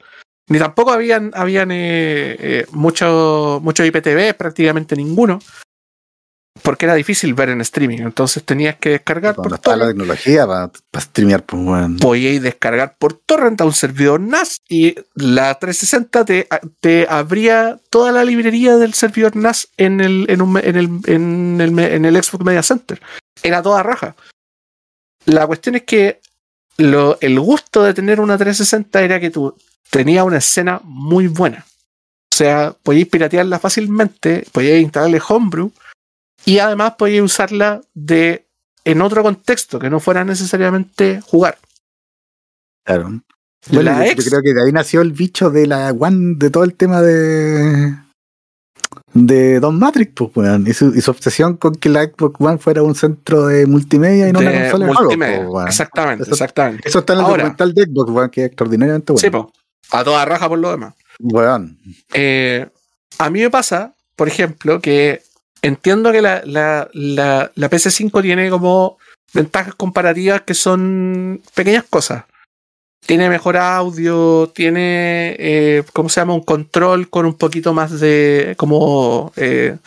ni 0.48 0.60
tampoco 0.60 0.92
habían, 0.92 1.32
habían 1.34 1.72
eh, 1.72 2.36
eh, 2.40 2.66
mucho, 2.72 3.60
mucho 3.64 3.84
IPTV, 3.84 4.36
prácticamente 4.38 4.96
ninguno. 4.96 5.40
Porque 6.62 6.86
era 6.86 6.94
difícil 6.94 7.34
ver 7.34 7.50
en 7.50 7.62
streaming. 7.62 8.00
Entonces 8.00 8.44
tenías 8.44 8.76
que 8.76 8.90
descargar 8.90 9.36
por 9.36 9.52
está 9.54 9.72
la 9.72 9.86
torrent. 9.86 9.98
tecnología 9.98 10.46
para, 10.48 10.72
streamear, 11.02 11.44
pues, 11.44 11.62
weón. 11.64 11.98
Podíais 11.98 12.42
descargar 12.42 12.96
por 12.98 13.14
torrent 13.14 13.60
a 13.62 13.66
un 13.66 13.74
servidor 13.74 14.20
NAS 14.22 14.62
y 14.70 14.96
la 15.16 15.56
360 15.58 16.26
te, 16.26 16.48
te 16.80 17.08
abría 17.10 17.80
toda 17.90 18.12
la 18.12 18.24
librería 18.24 18.78
del 18.78 18.94
servidor 18.94 19.36
NAS 19.36 19.70
en 19.78 20.00
el, 20.00 20.26
en, 20.30 20.42
un 20.44 20.54
me- 20.54 20.62
en 20.68 20.76
el, 20.76 20.90
en, 21.08 21.60
el, 21.60 21.80
en 21.80 22.06
el 22.06 22.24
Xbox 22.24 22.46
Media 22.46 22.62
Center. 22.64 23.02
Era 23.42 23.62
toda 23.64 23.82
raja. 23.82 24.16
La 25.26 25.48
cuestión 25.48 25.76
es 25.76 25.84
que 25.84 26.20
lo, 26.78 27.18
el 27.22 27.40
gusto 27.40 27.82
de 27.84 27.94
tener 27.94 28.20
una 28.20 28.38
360 28.38 29.02
era 29.02 29.20
que 29.20 29.32
tú 29.32 29.56
tenías 29.90 30.24
una 30.24 30.38
escena 30.38 30.82
muy 30.84 31.28
buena. 31.28 31.66
O 32.32 32.36
sea, 32.36 32.76
podíais 32.84 33.08
piratearla 33.08 33.60
fácilmente, 33.60 34.46
podíais 34.52 34.84
instalarle 34.84 35.22
Homebrew 35.28 35.72
y 36.46 36.60
además 36.60 36.94
podíais 36.98 37.24
usarla 37.24 37.82
de, 37.94 38.48
en 38.86 39.02
otro 39.02 39.24
contexto 39.24 39.80
que 39.80 39.90
no 39.90 40.00
fuera 40.00 40.24
necesariamente 40.24 41.22
jugar. 41.22 41.58
Claro. 42.86 43.22
Bueno, 43.70 43.92
la 43.92 44.06
yo, 44.06 44.12
ex, 44.12 44.26
yo 44.26 44.30
creo 44.32 44.42
que 44.42 44.54
de 44.54 44.64
ahí 44.66 44.72
nació 44.74 45.02
el 45.02 45.14
bicho 45.14 45.50
de 45.50 45.68
la 45.68 45.92
One, 45.92 46.36
de 46.38 46.50
todo 46.50 46.66
el 46.66 46.74
tema 46.76 47.02
de. 47.02 47.96
de 49.14 49.60
Don 49.62 49.80
Matrix, 49.80 50.12
pues, 50.14 50.32
weón. 50.36 50.68
Y 50.68 50.74
su, 50.74 50.94
y 50.94 51.00
su 51.00 51.12
obsesión 51.12 51.56
con 51.56 51.76
que 51.76 51.88
la 51.88 52.04
Xbox 52.04 52.36
One 52.42 52.58
fuera 52.58 52.84
un 52.84 52.94
centro 52.96 53.48
de 53.48 53.66
multimedia 53.66 54.28
y 54.28 54.34
no 54.34 54.40
una 54.40 54.52
de 54.52 54.60
consola 54.64 54.86
de 54.88 54.92
juegos, 54.94 55.04
multimedia. 55.18 55.48
pues, 55.48 55.66
exactamente, 55.68 56.24
Eso- 56.24 56.32
exactamente. 56.34 56.90
Eso 56.90 57.00
está 57.00 57.14
en 57.14 57.20
el 57.20 57.26
Ahora- 57.26 57.44
documental 57.44 57.74
de 57.74 57.84
Xbox, 57.84 58.12
weón, 58.12 58.30
que 58.30 58.42
es 58.42 58.48
extraordinariamente 58.48 59.14
Sí, 59.18 59.30
bueno. 59.30 59.48
po. 59.48 59.98
A 59.98 60.04
toda 60.04 60.26
raja 60.26 60.50
por 60.50 60.60
lo 60.60 60.72
demás. 60.72 60.94
Weón. 61.20 61.78
Eh, 62.14 62.68
a 63.20 63.30
mí 63.30 63.40
me 63.42 63.50
pasa, 63.50 63.94
por 64.18 64.28
ejemplo, 64.28 64.82
que 64.82 65.22
entiendo 65.64 66.12
que 66.12 66.22
la, 66.22 66.44
la, 66.46 66.90
la, 66.94 67.52
la 67.56 67.70
PC5 67.70 68.22
tiene 68.22 68.50
como 68.52 69.00
ventajas 69.34 69.74
comparativas 69.74 70.42
que 70.42 70.54
son 70.54 71.42
pequeñas 71.56 71.86
cosas. 71.90 72.26
Tiene 73.06 73.30
mejor 73.30 73.58
audio, 73.58 74.52
tiene, 74.54 75.36
eh, 75.40 75.84
¿cómo 75.92 76.08
se 76.10 76.22
llama? 76.22 76.36
Un 76.36 76.44
control 76.44 77.10
con 77.10 77.26
un 77.26 77.34
poquito 77.34 77.74
más 77.74 78.00
de 78.00 78.56
como 78.58 79.34
eh, 79.36 79.78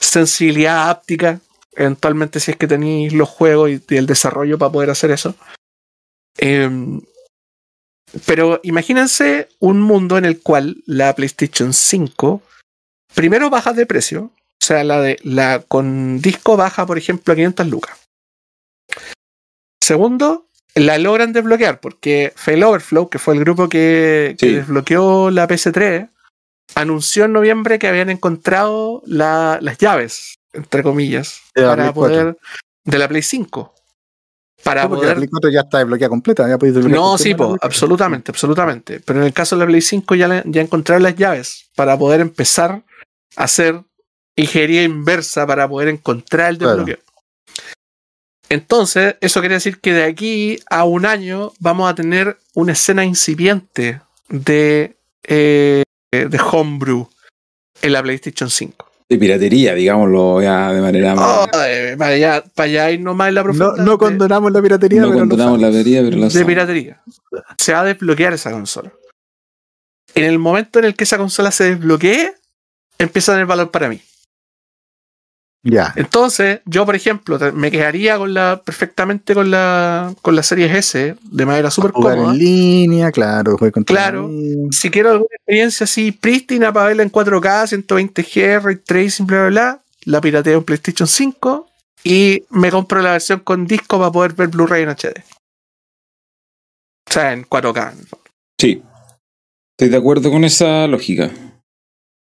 sensibilidad 0.00 0.88
áptica. 0.88 1.40
Eventualmente, 1.76 2.40
si 2.40 2.52
es 2.52 2.56
que 2.56 2.66
tenéis 2.66 3.12
los 3.12 3.28
juegos 3.28 3.70
y, 3.70 3.94
el 3.94 4.06
desarrollo 4.06 4.58
para 4.58 4.72
poder 4.72 4.90
hacer 4.90 5.10
eso. 5.10 5.34
Em, 6.36 7.00
pero 8.26 8.60
imagínense 8.62 9.48
un 9.60 9.80
mundo 9.80 10.18
en 10.18 10.24
el 10.24 10.40
cual 10.40 10.82
la 10.86 11.14
PlayStation 11.14 11.72
5 11.72 12.42
primero 13.14 13.50
baja 13.50 13.72
de 13.72 13.86
precio. 13.86 14.32
O 14.64 14.66
sea, 14.66 14.82
la 14.82 14.98
de 15.02 15.18
la 15.24 15.62
con 15.68 16.22
disco 16.22 16.56
baja, 16.56 16.86
por 16.86 16.96
ejemplo, 16.96 17.32
a 17.32 17.36
500 17.36 17.66
lucas. 17.68 17.98
Segundo, 19.82 20.48
la 20.74 20.96
logran 20.96 21.34
desbloquear 21.34 21.80
porque 21.80 22.32
Fail 22.34 22.64
Overflow, 22.64 23.10
que 23.10 23.18
fue 23.18 23.34
el 23.34 23.40
grupo 23.40 23.68
que, 23.68 24.34
desbloqueó 24.40 25.30
la 25.30 25.46
PS3, 25.46 26.08
anunció 26.76 27.26
en 27.26 27.34
noviembre 27.34 27.78
que 27.78 27.88
habían 27.88 28.08
encontrado 28.08 29.02
la- 29.04 29.58
las 29.60 29.76
llaves, 29.76 30.36
entre 30.54 30.82
comillas, 30.82 31.42
De 31.54 31.60
la 31.60 31.68
para 31.68 31.82
Play 31.82 31.92
4. 31.94 32.16
poder 32.16 32.38
de 32.86 32.98
la 32.98 33.08
Play 33.08 33.22
5. 33.22 33.74
Para 34.62 34.82
Sí, 34.84 34.88
porque 34.88 35.02
la 35.02 35.12
poder 35.12 35.16
Play 35.16 35.28
4 35.28 35.50
ya 35.50 35.60
está 35.60 35.78
desbloqueada 35.80 36.08
completa. 36.08 36.48
Ya 36.48 36.56
podéis 36.56 36.76
desbloquear 36.76 37.02
no, 37.02 37.18
sí, 37.18 37.34
po, 37.34 37.58
absolutamente, 37.60 38.30
absolutamente. 38.30 39.00
Pero 39.00 39.20
en 39.20 39.26
el 39.26 39.34
caso 39.34 39.56
de 39.56 39.60
la 39.60 39.66
Play 39.66 39.82
5 39.82 40.14
ya, 40.14 40.42
ya 40.46 40.62
encontraron 40.62 41.02
las 41.02 41.16
llaves 41.16 41.68
para 41.76 41.98
poder 41.98 42.22
empezar 42.22 42.82
a 43.36 43.44
hacer 43.44 43.82
ingeniería 44.36 44.82
inversa 44.82 45.46
para 45.46 45.68
poder 45.68 45.88
encontrar 45.88 46.50
el 46.50 46.58
Claro. 46.58 46.76
desbloqueo. 46.84 46.98
Entonces, 48.48 49.16
eso 49.20 49.40
quiere 49.40 49.54
decir 49.56 49.80
que 49.80 49.92
de 49.92 50.04
aquí 50.04 50.58
a 50.70 50.84
un 50.84 51.06
año 51.06 51.52
vamos 51.60 51.90
a 51.90 51.94
tener 51.94 52.38
una 52.54 52.72
escena 52.72 53.04
incipiente 53.04 54.00
de, 54.28 54.96
eh, 55.24 55.82
de 56.12 56.40
homebrew 56.52 57.08
en 57.82 57.92
la 57.92 58.02
PlayStation 58.02 58.50
5. 58.50 58.90
De 59.08 59.18
piratería, 59.18 59.74
digámoslo 59.74 60.40
ya 60.42 60.72
de 60.72 60.80
manera 60.80 61.14
más. 61.14 61.26
Oh, 61.26 61.48
eh, 61.64 61.94
para, 61.98 62.12
allá, 62.12 62.44
para 62.54 62.64
allá 62.66 62.90
ir 62.90 63.00
nomás 63.00 63.28
en 63.28 63.34
la 63.34 63.42
No, 63.42 63.44
profundidad 63.44 63.84
no 63.84 63.98
condonamos 63.98 64.52
la 64.52 64.62
piratería, 64.62 65.00
no 65.00 65.08
pero 65.08 65.20
condonamos 65.20 65.60
la 65.60 65.68
piratería, 65.68 66.02
pero 66.02 66.16
la 66.16 66.28
de 66.28 66.44
piratería. 66.44 67.02
Se 67.58 67.72
va 67.72 67.80
a 67.80 67.84
desbloquear 67.84 68.32
esa 68.34 68.50
consola. 68.50 68.92
En 70.14 70.24
el 70.24 70.38
momento 70.38 70.78
en 70.78 70.84
el 70.86 70.94
que 70.94 71.04
esa 71.04 71.18
consola 71.18 71.50
se 71.50 71.64
desbloquee, 71.64 72.30
empieza 72.98 73.32
a 73.32 73.34
tener 73.34 73.46
valor 73.46 73.70
para 73.70 73.88
mí. 73.88 74.00
Ya. 75.66 75.94
Entonces, 75.96 76.60
yo, 76.66 76.84
por 76.84 76.94
ejemplo, 76.94 77.38
me 77.54 77.70
quedaría 77.70 78.18
con 78.18 78.34
la, 78.34 78.60
perfectamente 78.62 79.32
con 79.34 79.50
la, 79.50 80.14
con 80.20 80.36
la 80.36 80.42
serie 80.42 80.66
S 80.76 81.16
de 81.22 81.46
manera 81.46 81.70
súper 81.70 81.92
cómoda. 81.92 82.32
en 82.32 82.38
línea, 82.38 83.10
claro. 83.10 83.56
Claro. 83.86 84.30
Si 84.70 84.90
quiero 84.90 85.10
alguna 85.12 85.34
experiencia 85.34 85.84
así 85.84 86.12
prístina 86.12 86.70
para 86.70 86.88
verla 86.88 87.02
en 87.02 87.10
4K, 87.10 87.66
120 87.68 88.22
Hz, 88.22 88.62
ray 88.62 88.76
tracing, 88.76 89.26
bla, 89.26 89.38
bla, 89.46 89.48
bla, 89.48 89.80
la 90.04 90.20
pirateo 90.20 90.58
en 90.58 90.64
PlayStation 90.64 91.08
5 91.08 91.66
y 92.04 92.44
me 92.50 92.70
compro 92.70 93.00
la 93.00 93.12
versión 93.12 93.40
con 93.40 93.66
disco 93.66 93.98
para 93.98 94.12
poder 94.12 94.34
ver 94.34 94.48
Blu-ray 94.48 94.82
en 94.82 94.90
HD. 94.90 95.24
O 97.08 97.12
sea, 97.12 97.32
en 97.32 97.44
4K. 97.46 97.92
Sí. 98.60 98.82
Estoy 99.78 99.88
de 99.90 99.96
acuerdo 99.96 100.30
con 100.30 100.44
esa 100.44 100.86
lógica. 100.86 101.30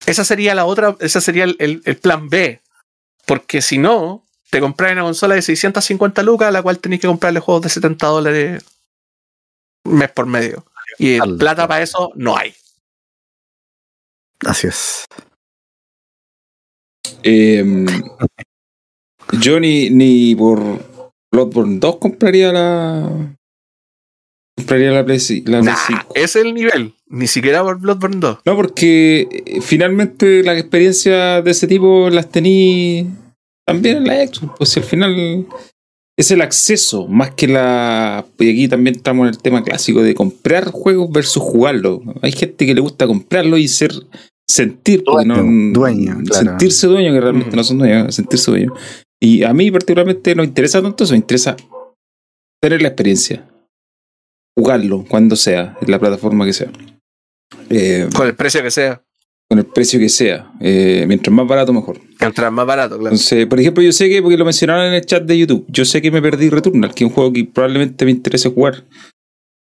Esa 0.07 0.25
sería 0.25 0.55
la 0.55 0.67
otra, 0.67 0.97
esa 1.01 1.21
sería 1.21 1.45
el, 1.45 1.57
el- 1.59 1.83
el 1.85 1.97
plan 1.97 2.29
B. 2.29 2.61
Porque 3.27 3.63
si 3.63 3.79
no, 3.79 4.23
te 4.51 4.61
compras 4.61 4.93
una 4.93 5.03
consola 5.03 5.35
de 5.35 5.43
650 5.43 6.23
lucas, 6.23 6.49
a 6.49 6.53
la 6.53 6.63
cual 6.63 6.79
tenés 6.79 7.01
que 7.01 7.07
comprarle 7.07 7.41
juegos 7.41 7.63
de 7.63 7.69
70 7.71 8.07
dólares 8.07 8.65
mes 9.85 10.11
por 10.11 10.27
medio. 10.27 10.65
Y 10.99 11.19
Al- 11.19 11.37
plata 11.37 11.67
para 11.67 11.83
eso 11.83 12.13
no 12.15 12.37
hay. 12.37 12.55
Así 14.47 14.67
es. 14.67 15.05
Eh, 17.23 17.65
yo 19.41 19.59
ni, 19.61 19.91
ni 19.91 20.35
por 20.35 20.61
Bloodborne 21.33 21.79
2 21.79 21.97
compraría 21.97 22.53
la. 22.53 23.37
Compraría 24.57 24.93
la 24.93 25.05
Play, 25.05 25.19
ci- 25.19 25.43
la 25.47 25.61
Play 25.61 25.73
Nah, 25.73 25.77
5. 25.87 26.13
ese 26.15 26.25
es 26.41 26.45
el 26.47 26.55
nivel. 26.55 26.95
Ni 27.09 27.27
siquiera 27.27 27.63
por 27.63 27.79
Bloodborne 27.81 28.19
2. 28.21 28.39
No, 28.45 28.57
porque 28.57 29.29
eh, 29.47 29.61
finalmente 29.61 30.43
las 30.43 30.59
experiencias 30.59 31.45
de 31.45 31.51
ese 31.51 31.67
tipo 31.67 32.09
las 32.11 32.31
tení 32.31 33.09
también 33.67 33.99
en 33.99 34.05
la 34.07 34.27
Xbox. 34.27 34.53
Pues 34.59 34.71
si 34.71 34.81
al 34.81 34.87
final 34.87 35.47
es 36.17 36.31
el 36.31 36.41
acceso, 36.41 37.09
más 37.09 37.33
que 37.33 37.49
la. 37.49 38.25
Y 38.39 38.51
aquí 38.51 38.69
también 38.69 38.95
estamos 38.97 39.27
en 39.29 39.35
el 39.35 39.39
tema 39.41 39.65
clásico 39.65 40.03
de 40.03 40.15
comprar 40.15 40.71
juegos 40.71 41.11
versus 41.11 41.43
jugarlo. 41.43 42.01
Hay 42.23 42.31
gente 42.33 42.65
que 42.65 42.75
le 42.75 42.81
gusta 42.81 43.07
comprarlo 43.07 43.57
y 43.59 43.69
ser. 43.69 43.93
Sentir, 44.47 45.03
porque 45.05 45.25
Dueño, 45.27 45.43
no, 45.43 45.73
dueño, 45.81 46.19
claro. 46.27 46.45
sentirse 46.51 46.87
dueño, 46.87 47.15
que 47.15 47.21
realmente 47.21 47.51
Mm. 47.51 47.57
no 47.57 47.65
son 47.65 47.79
dueños, 47.79 48.15
sentirse 48.15 48.51
dueño. 48.51 48.75
Y 49.19 49.43
a 49.43 49.55
mí 49.55 49.71
particularmente 49.71 50.35
no 50.35 50.45
interesa 50.45 50.83
tanto 50.83 51.03
eso, 51.05 51.15
me 51.15 51.19
interesa 51.19 51.57
tener 52.63 52.83
la 52.83 52.89
experiencia. 52.89 53.49
Jugarlo 54.57 55.05
cuando 55.09 55.37
sea, 55.37 55.77
en 55.81 55.91
la 55.91 55.99
plataforma 55.99 56.45
que 56.45 56.53
sea. 56.53 56.71
Eh, 57.71 58.09
Con 58.15 58.27
el 58.27 58.35
precio 58.35 58.63
que 58.63 58.71
sea. 58.71 59.03
con 59.49 59.59
el 59.59 59.67
precio 59.67 59.99
que 59.99 60.09
sea. 60.09 60.51
Eh, 60.61 61.05
mientras 61.07 61.33
más 61.35 61.47
barato, 61.47 61.73
mejor. 61.73 62.01
Mientras 62.21 62.53
más 62.53 62.67
barato, 62.67 62.97
claro. 62.99 63.15
Entonces, 63.15 63.47
por 63.47 63.61
ejemplo, 63.61 63.83
yo 63.83 63.93
sé 63.93 64.09
que, 64.09 64.23
porque 64.23 64.37
lo 64.37 64.45
mencionaron 64.45 64.87
en 64.87 64.95
el 64.95 65.05
chat 65.05 65.25
de 65.25 65.39
YouTube, 65.39 65.65
yo 65.69 65.85
sé 65.85 66.01
que 66.01 66.11
me 66.11 66.23
perdí 66.23 66.51
Returnal, 66.51 66.95
que 66.95 67.05
es 67.05 67.09
un 67.11 67.15
juego 67.15 67.33
que 67.33 67.45
probablemente 67.45 68.05
me 68.05 68.11
interese 68.13 68.49
jugar. 68.51 68.85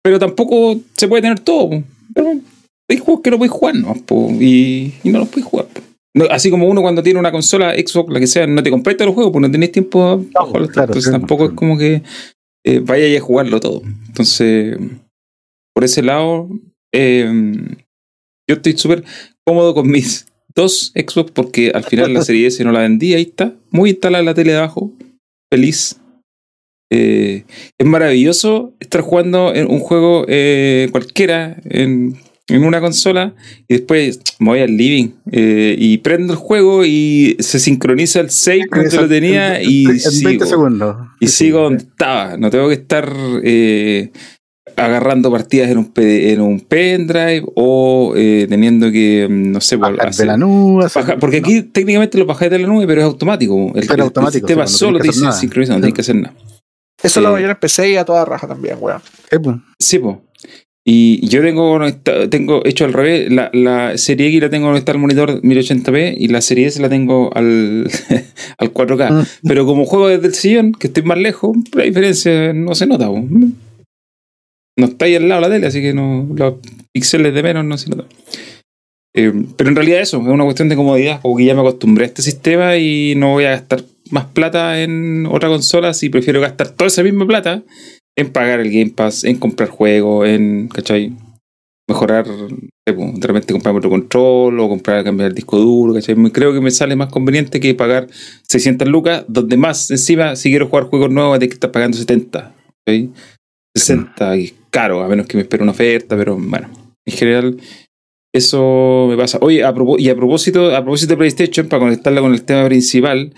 Pero 0.03 0.19
tampoco 0.19 0.79
se 0.95 1.07
puede 1.07 1.21
tener 1.21 1.39
todo. 1.39 1.83
Pero 2.13 2.33
hay 2.89 2.97
juegos 2.97 3.21
que 3.21 3.31
no 3.31 3.37
podéis 3.37 3.51
jugar, 3.51 3.75
¿no? 3.75 3.93
Po, 4.05 4.29
y, 4.39 4.93
y 5.03 5.09
no 5.09 5.19
los 5.19 5.27
podéis 5.27 5.45
jugar. 5.47 5.67
po. 5.67 5.81
No, 6.15 6.25
así 6.31 6.49
como 6.49 6.67
uno 6.67 6.81
cuando 6.81 7.03
tiene 7.03 7.19
una 7.19 7.31
consola 7.31 7.73
Xbox, 7.75 8.11
la 8.11 8.19
que 8.19 8.27
sea, 8.27 8.47
no 8.47 8.63
te 8.63 8.71
todos 8.71 9.05
los 9.05 9.13
juegos, 9.13 9.31
porque 9.31 9.47
no 9.47 9.51
tenéis 9.51 9.71
tiempo 9.71 10.25
para 10.33 10.45
jugarlos 10.45 10.69
todos. 10.69 10.73
claro, 10.73 10.87
Entonces 10.87 11.03
sí, 11.05 11.11
tampoco 11.11 11.45
sí. 11.45 11.49
es 11.51 11.55
como 11.55 11.77
que 11.77 12.01
eh, 12.67 12.81
vaya 12.83 13.17
a 13.17 13.21
jugarlo 13.21 13.61
todo. 13.61 13.81
Entonces, 14.07 14.77
por 15.73 15.85
ese 15.85 16.01
lado, 16.01 16.49
eh, 16.93 17.25
yo 18.45 18.55
estoy 18.55 18.77
súper 18.77 19.05
cómodo 19.45 19.73
con 19.73 19.89
mis 19.89 20.27
dos 20.55 20.91
Xbox 20.93 21.31
porque 21.31 21.71
al 21.73 21.85
final 21.85 22.13
la 22.13 22.23
serie 22.23 22.47
S 22.47 22.61
no 22.65 22.73
la 22.73 22.81
vendí, 22.81 23.13
ahí 23.13 23.21
está, 23.21 23.55
muy 23.71 23.91
instalada 23.91 24.21
la 24.21 24.33
tele 24.33 24.51
de 24.51 24.57
abajo, 24.57 24.91
feliz. 25.49 25.95
Eh, 26.91 27.45
es 27.79 27.87
maravilloso 27.87 28.73
estar 28.81 28.99
jugando 28.99 29.53
en 29.55 29.71
un 29.71 29.79
juego 29.79 30.25
eh, 30.27 30.89
cualquiera 30.91 31.61
en, 31.69 32.17
en 32.49 32.63
una 32.63 32.79
consola 32.79 33.33
y 33.67 33.73
después 33.75 34.19
me 34.39 34.49
voy 34.51 34.59
al 34.61 34.75
living 34.77 35.09
eh, 35.31 35.75
y 35.77 35.97
prendo 35.97 36.33
el 36.33 36.39
juego 36.39 36.85
y 36.85 37.35
se 37.39 37.59
sincroniza 37.59 38.19
el 38.21 38.29
save 38.29 38.65
donde 38.73 38.95
lo 38.95 39.07
tenía 39.09 39.61
y 39.61 39.83
en 39.85 39.91
20 39.91 40.09
sigo. 40.09 40.45
segundos. 40.45 40.95
Y 41.19 41.27
Sí, 41.27 41.45
sigo 41.45 41.57
sí. 41.59 41.63
donde 41.63 41.83
estaba. 41.83 42.37
No 42.37 42.49
tengo 42.49 42.67
que 42.69 42.75
estar 42.75 43.11
eh, 43.43 44.11
agarrando 44.75 45.31
partidas 45.31 45.69
en 45.71 45.77
un, 45.79 45.91
en 45.95 46.41
un 46.41 46.59
pendrive 46.61 47.43
o 47.55 48.13
eh, 48.15 48.45
teniendo 48.47 48.91
que, 48.91 49.27
mm, 49.29 49.51
no 49.51 49.59
sé, 49.61 49.77
por 49.77 49.91
Bajar 49.91 50.05
de 50.05 50.09
hacer- 50.09 50.27
la 50.27 50.37
nube. 50.37 50.85
hacer- 50.85 51.01
bajar- 51.03 51.19
porque 51.19 51.37
aquí 51.37 51.63
técnicamente 51.63 52.17
lo 52.17 52.25
bajáis 52.25 52.51
de 52.51 52.59
la 52.59 52.67
nube, 52.67 52.85
pero 52.85 53.01
es 53.01 53.05
automático. 53.07 53.71
El, 53.75 53.81
Pero 53.81 53.93
el- 53.93 53.95
el 53.95 54.01
automático, 54.01 54.47
sistema 54.47 54.67
sí, 54.67 54.75
solo 54.77 54.97
te 54.99 55.03
que 55.03 55.07
dice 55.09 55.21
nada. 55.21 55.33
sincronizar, 55.33 55.75
no 55.75 55.77
Sí. 55.79 55.81
tienes 55.81 55.95
que 55.95 56.01
hacer 56.01 56.15
nada. 56.15 56.33
Eso 57.01 57.19
eh, 57.19 57.23
lo 57.23 57.31
voy 57.31 57.43
a 57.43 57.59
PC 57.59 57.91
y 57.91 57.95
a 57.97 58.05
toda 58.05 58.25
raja 58.25 58.47
también, 58.47 58.77
weón. 58.79 59.01
Eh, 59.31 59.39
pues. 59.39 59.57
Y 60.89 61.27
yo 61.27 61.41
tengo, 61.41 61.77
tengo 62.29 62.65
hecho 62.65 62.85
al 62.85 62.93
revés. 62.93 63.29
La, 63.29 63.49
la 63.51 63.97
serie 63.97 64.27
X 64.27 64.39
la 64.39 64.49
tengo 64.49 64.67
conectada 64.67 64.95
al 64.95 65.01
monitor 65.01 65.41
1080p 65.41 66.15
y 66.17 66.29
la 66.29 66.39
serie 66.39 66.67
S 66.67 66.81
la 66.81 66.87
tengo 66.87 67.29
al, 67.35 67.91
al 68.57 68.73
4K. 68.73 69.11
Mm. 69.11 69.25
Pero 69.49 69.65
como 69.65 69.85
juego 69.85 70.07
desde 70.07 70.27
el 70.27 70.33
sillón, 70.33 70.71
que 70.71 70.87
estoy 70.87 71.03
más 71.03 71.17
lejos, 71.17 71.57
la 71.73 71.83
diferencia 71.83 72.53
no 72.53 72.73
se 72.73 72.87
nota. 72.87 73.07
po. 73.07 73.21
No 74.77 74.85
está 74.85 75.05
ahí 75.05 75.15
al 75.15 75.27
lado 75.27 75.41
de 75.41 75.47
la 75.49 75.55
tele, 75.55 75.67
así 75.67 75.81
que 75.81 75.93
no, 75.93 76.25
los 76.33 76.53
píxeles 76.93 77.33
de 77.33 77.43
menos 77.43 77.65
no 77.65 77.77
se 77.77 77.89
notan. 77.89 78.05
Eh, 79.13 79.33
pero 79.57 79.69
en 79.69 79.75
realidad 79.75 79.99
eso, 79.99 80.21
es 80.21 80.27
una 80.27 80.45
cuestión 80.45 80.69
de 80.69 80.77
comodidad, 80.77 81.19
como 81.21 81.35
que 81.35 81.43
ya 81.43 81.53
me 81.53 81.61
acostumbré 81.61 82.05
a 82.05 82.07
este 82.07 82.21
sistema 82.21 82.77
y 82.77 83.13
no 83.17 83.33
voy 83.33 83.43
a 83.43 83.49
gastar 83.49 83.83
más 84.09 84.23
plata 84.27 84.81
en 84.81 85.25
otra 85.25 85.49
consola 85.49 85.93
si 85.93 86.07
prefiero 86.07 86.39
gastar 86.39 86.69
toda 86.69 86.87
esa 86.87 87.03
misma 87.03 87.27
plata 87.27 87.61
en 88.17 88.31
pagar 88.31 88.59
el 88.59 88.71
Game 88.71 88.91
Pass, 88.91 89.23
en 89.23 89.37
comprar 89.37 89.69
juegos, 89.69 90.27
en, 90.27 90.67
¿cachai? 90.67 91.13
mejorar, 91.89 92.27
de 92.27 93.27
repente 93.27 93.53
comprar 93.53 93.73
otro 93.73 93.89
control 93.89 94.59
o 94.59 94.67
comprar, 94.67 95.05
cambiar 95.05 95.29
el 95.29 95.35
disco 95.35 95.57
duro, 95.57 95.93
¿cachai? 95.93 96.15
Creo 96.31 96.53
que 96.53 96.59
me 96.59 96.69
sale 96.71 96.95
más 96.95 97.09
conveniente 97.09 97.59
que 97.59 97.73
pagar 97.75 98.07
600 98.49 98.87
lucas, 98.89 99.23
donde 99.27 99.55
más 99.55 99.89
encima, 99.89 100.35
si 100.35 100.49
quiero 100.49 100.67
jugar 100.67 100.85
juegos 100.85 101.09
nuevos, 101.09 101.39
de 101.39 101.47
que 101.47 101.53
estar 101.53 101.71
pagando 101.71 101.97
70, 101.97 102.53
¿cachai? 102.85 103.09
60 103.75 104.37
y 104.37 104.53
caro, 104.69 105.01
a 105.01 105.07
menos 105.07 105.27
que 105.27 105.37
me 105.37 105.43
espere 105.43 105.63
una 105.63 105.71
oferta, 105.71 106.17
pero 106.17 106.35
bueno, 106.35 106.69
en 107.05 107.13
general 107.15 107.57
eso 108.33 109.07
me 109.09 109.15
pasa. 109.15 109.37
Oye, 109.41 109.63
a 109.63 109.73
y 109.97 110.09
a 110.09 110.15
propósito, 110.15 110.75
a 110.75 110.81
propósito 110.81 111.13
de 111.13 111.17
PlayStation, 111.17 111.67
para 111.67 111.79
conectarla 111.79 112.21
con 112.21 112.33
el 112.33 112.43
tema 112.43 112.65
principal, 112.65 113.33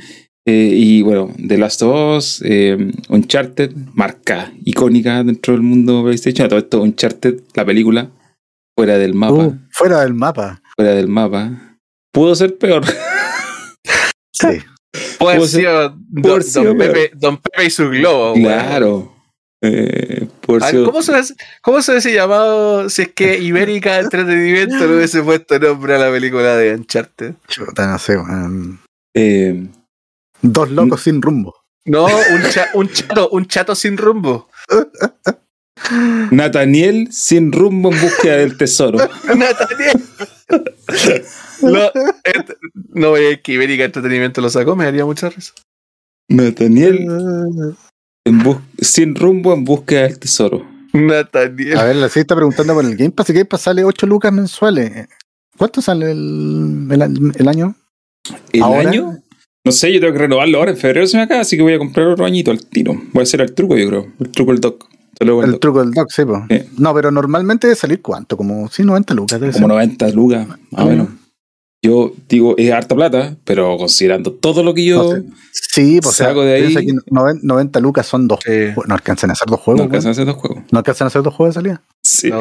eh, 0.50 0.74
y 0.74 1.02
bueno, 1.04 1.34
The 1.48 1.58
Last 1.58 1.82
of 1.84 2.18
Us, 2.18 2.42
eh, 2.46 2.76
Uncharted, 3.10 3.72
marca 3.94 4.52
icónica 4.66 5.24
dentro 5.24 5.54
del 5.54 5.62
mundo 5.62 6.04
PlayStation. 6.04 6.46
A 6.46 6.50
todo 6.50 6.60
esto, 6.60 6.82
Uncharted, 6.82 7.42
la 7.54 7.66
película, 7.66 8.10
fuera 8.78 8.98
del 8.98 9.14
mapa, 9.14 9.34
Uh, 9.48 9.58
fuera 9.72 10.02
del 10.02 10.14
mapa. 10.14 10.62
fuera 10.76 10.94
del 10.96 11.08
mapa. 11.08 11.78
Pudo 12.14 12.36
ser 12.36 12.58
peor. 12.58 12.84
Sí. 14.32 14.48
Puede 15.20 15.38
Pudo 15.38 15.48
ser- 15.48 15.66
Don. 16.64 16.78
Pepe, 16.78 17.12
Don 17.16 17.38
Pepe 17.38 17.66
y 17.66 17.70
su 17.70 17.90
globo. 17.90 18.34
claro. 18.36 19.14
Eh, 19.62 20.26
por 20.40 20.64
A 20.64 20.68
ver, 20.68 20.76
ser- 20.76 20.84
¿cómo, 20.86 21.02
se 21.02 21.12
hubiese, 21.12 21.36
¿Cómo 21.62 21.82
se 21.82 21.92
hubiese 21.92 22.14
llamado 22.14 22.90
si 22.90 23.02
es 23.02 23.08
que 23.14 23.38
Ibérica 23.40 24.00
Entretenimiento 24.00 24.88
no 24.88 24.96
hubiese 24.96 25.22
puesto 25.22 25.60
nombre 25.60 25.96
a 25.96 25.98
la 25.98 26.10
película 26.12 26.56
de 26.56 26.74
Uncharted? 26.74 27.34
Chuta, 27.50 27.88
no 27.92 28.00
sé, 28.00 28.16
weón. 28.18 28.80
eh, 29.14 29.68
Dos 30.42 30.70
locos 30.72 31.02
sin 31.02 31.22
rumbo. 31.22 31.56
No, 31.86 32.06
un, 32.06 32.42
cha- 32.52 32.70
un 32.74 32.90
chato, 32.90 33.30
un 33.32 33.46
chato 33.48 33.76
sin 33.76 33.98
rumbo. 33.98 34.48
Nathaniel 36.32 37.08
sin 37.12 37.52
rumbo 37.52 37.92
en 37.92 38.02
búsqueda 38.02 38.38
del 38.38 38.58
tesoro. 38.58 38.98
Nathaniel. 39.36 40.02
No, 41.62 41.86
et- 42.24 42.58
no 42.94 43.10
voy 43.10 43.20
a 43.22 43.24
decir 43.24 43.42
que 43.42 43.54
Ibérica 43.54 43.86
Entretenimiento 43.86 44.42
lo 44.42 44.50
sacó, 44.50 44.76
me 44.76 44.86
daría 44.86 45.06
mucha 45.06 45.30
risa. 45.30 45.54
Nathaniel 46.28 47.08
en 48.26 48.40
bus- 48.44 48.58
sin 48.80 49.16
rumbo 49.16 49.54
en 49.54 49.64
búsqueda 49.64 50.04
del 50.04 50.20
tesoro. 50.20 50.66
Nathaniel. 50.94 51.78
A 51.78 51.84
ver, 51.86 51.96
la 51.96 52.10
sí 52.10 52.20
está 52.20 52.36
preguntando 52.36 52.74
por 52.74 52.86
el 52.86 52.96
Game 52.96 53.12
Pass. 53.12 53.30
El 53.30 53.36
Game 53.36 53.46
Pass 53.46 53.62
sale 53.62 53.84
8 53.84 54.06
lucas 54.06 54.32
mensuales. 54.34 55.08
¿Cuánto 55.58 55.82
sale 55.82 56.12
el, 56.12 56.88
el, 56.92 57.32
el 57.36 57.48
año? 57.48 57.76
¿El 58.54 58.64
¿Ahora? 58.64 58.90
año? 58.90 59.18
No 59.70 59.74
sé, 59.74 59.94
yo 59.94 60.00
tengo 60.00 60.14
que 60.14 60.20
renovarlo 60.20 60.58
ahora. 60.58 60.72
En 60.72 60.78
febrero 60.78 61.06
se 61.06 61.16
me 61.16 61.22
acaba, 61.22 61.42
así 61.42 61.56
que 61.56 61.62
voy 61.62 61.74
a 61.74 61.78
comprar 61.78 62.08
otro 62.08 62.26
añito 62.26 62.50
al 62.50 62.66
tiro. 62.66 62.94
Voy 63.14 63.20
a 63.20 63.24
hacer 63.24 63.40
el 63.42 63.54
truco, 63.54 63.78
yo 63.78 63.88
creo. 63.88 64.08
El 64.20 64.30
truco 64.32 64.52
del 64.52 64.60
doc. 64.60 64.88
El 65.20 65.60
truco 65.60 65.80
del 65.82 65.92
Doc, 65.92 66.10
sí. 66.10 66.24
Sí. 66.50 66.62
No, 66.78 66.92
pero 66.96 67.12
normalmente 67.12 67.68
debe 67.68 67.76
salir 67.76 68.02
cuánto, 68.02 68.36
como 68.36 68.68
sí, 68.70 68.84
90 68.84 69.14
lucas. 69.14 69.40
Debe 69.40 69.52
Como 69.52 69.68
ser. 69.68 69.76
90 69.76 70.10
lucas, 70.10 70.48
más 70.48 70.86
o 70.86 70.86
menos. 70.88 71.08
Yo 71.82 72.12
digo, 72.28 72.56
es 72.58 72.72
harta 72.74 72.94
plata, 72.94 73.38
pero 73.46 73.78
considerando 73.78 74.34
todo 74.34 74.64
lo 74.64 74.74
que 74.74 74.84
yo 74.86 75.16
No. 75.16 75.24
Sí, 75.54 76.00
pues 76.02 76.16
Saco 76.18 76.42
de 76.44 76.56
ahí. 76.56 76.74
que 76.76 76.94
noven- 77.10 77.40
90 77.42 77.80
lucas 77.80 78.06
son 78.06 78.28
dos. 78.28 78.40
No 78.88 78.94
alcanzan 78.96 79.30
a 79.30 79.34
hacer 79.34 79.48
dos 79.48 79.60
no 79.60 79.64
juegos. 79.64 79.82
alcanzan 79.84 80.10
a 80.10 80.12
hacer 80.12 80.26
dos 80.26 80.36
juegos. 80.36 80.64
no 80.72 80.78
alcanzan 80.80 81.06
a 81.06 81.08
hacer 81.08 81.22
dos 81.24 81.34
juegos 81.34 81.56
de 81.56 81.62
salida. 81.62 81.82
Sí. 82.04 82.32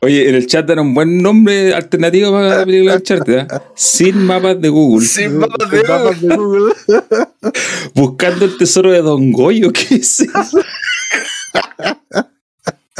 Oye, 0.00 0.28
en 0.28 0.34
el 0.36 0.46
chat 0.46 0.66
dan 0.66 0.78
un 0.80 0.94
buen 0.94 1.20
nombre 1.22 1.74
alternativo 1.74 2.30
para 2.30 2.58
la 2.58 2.64
película 2.64 2.94
Uncharted, 2.96 3.38
¿eh? 3.38 3.46
Sin 3.74 4.18
mapas 4.26 4.60
de 4.60 4.68
Google. 4.68 5.06
Sin 5.06 5.38
mapas 5.38 5.70
de 5.70 5.82
Mapas 5.82 6.20
de 6.20 6.36
Google. 6.36 6.74
Buscando 7.94 8.44
el 8.44 8.56
tesoro 8.58 8.92
de 8.92 9.02
Don 9.02 9.32
Goyo, 9.32 9.72
¿qué 9.72 9.96
es 9.96 10.20
eso? 10.20 10.58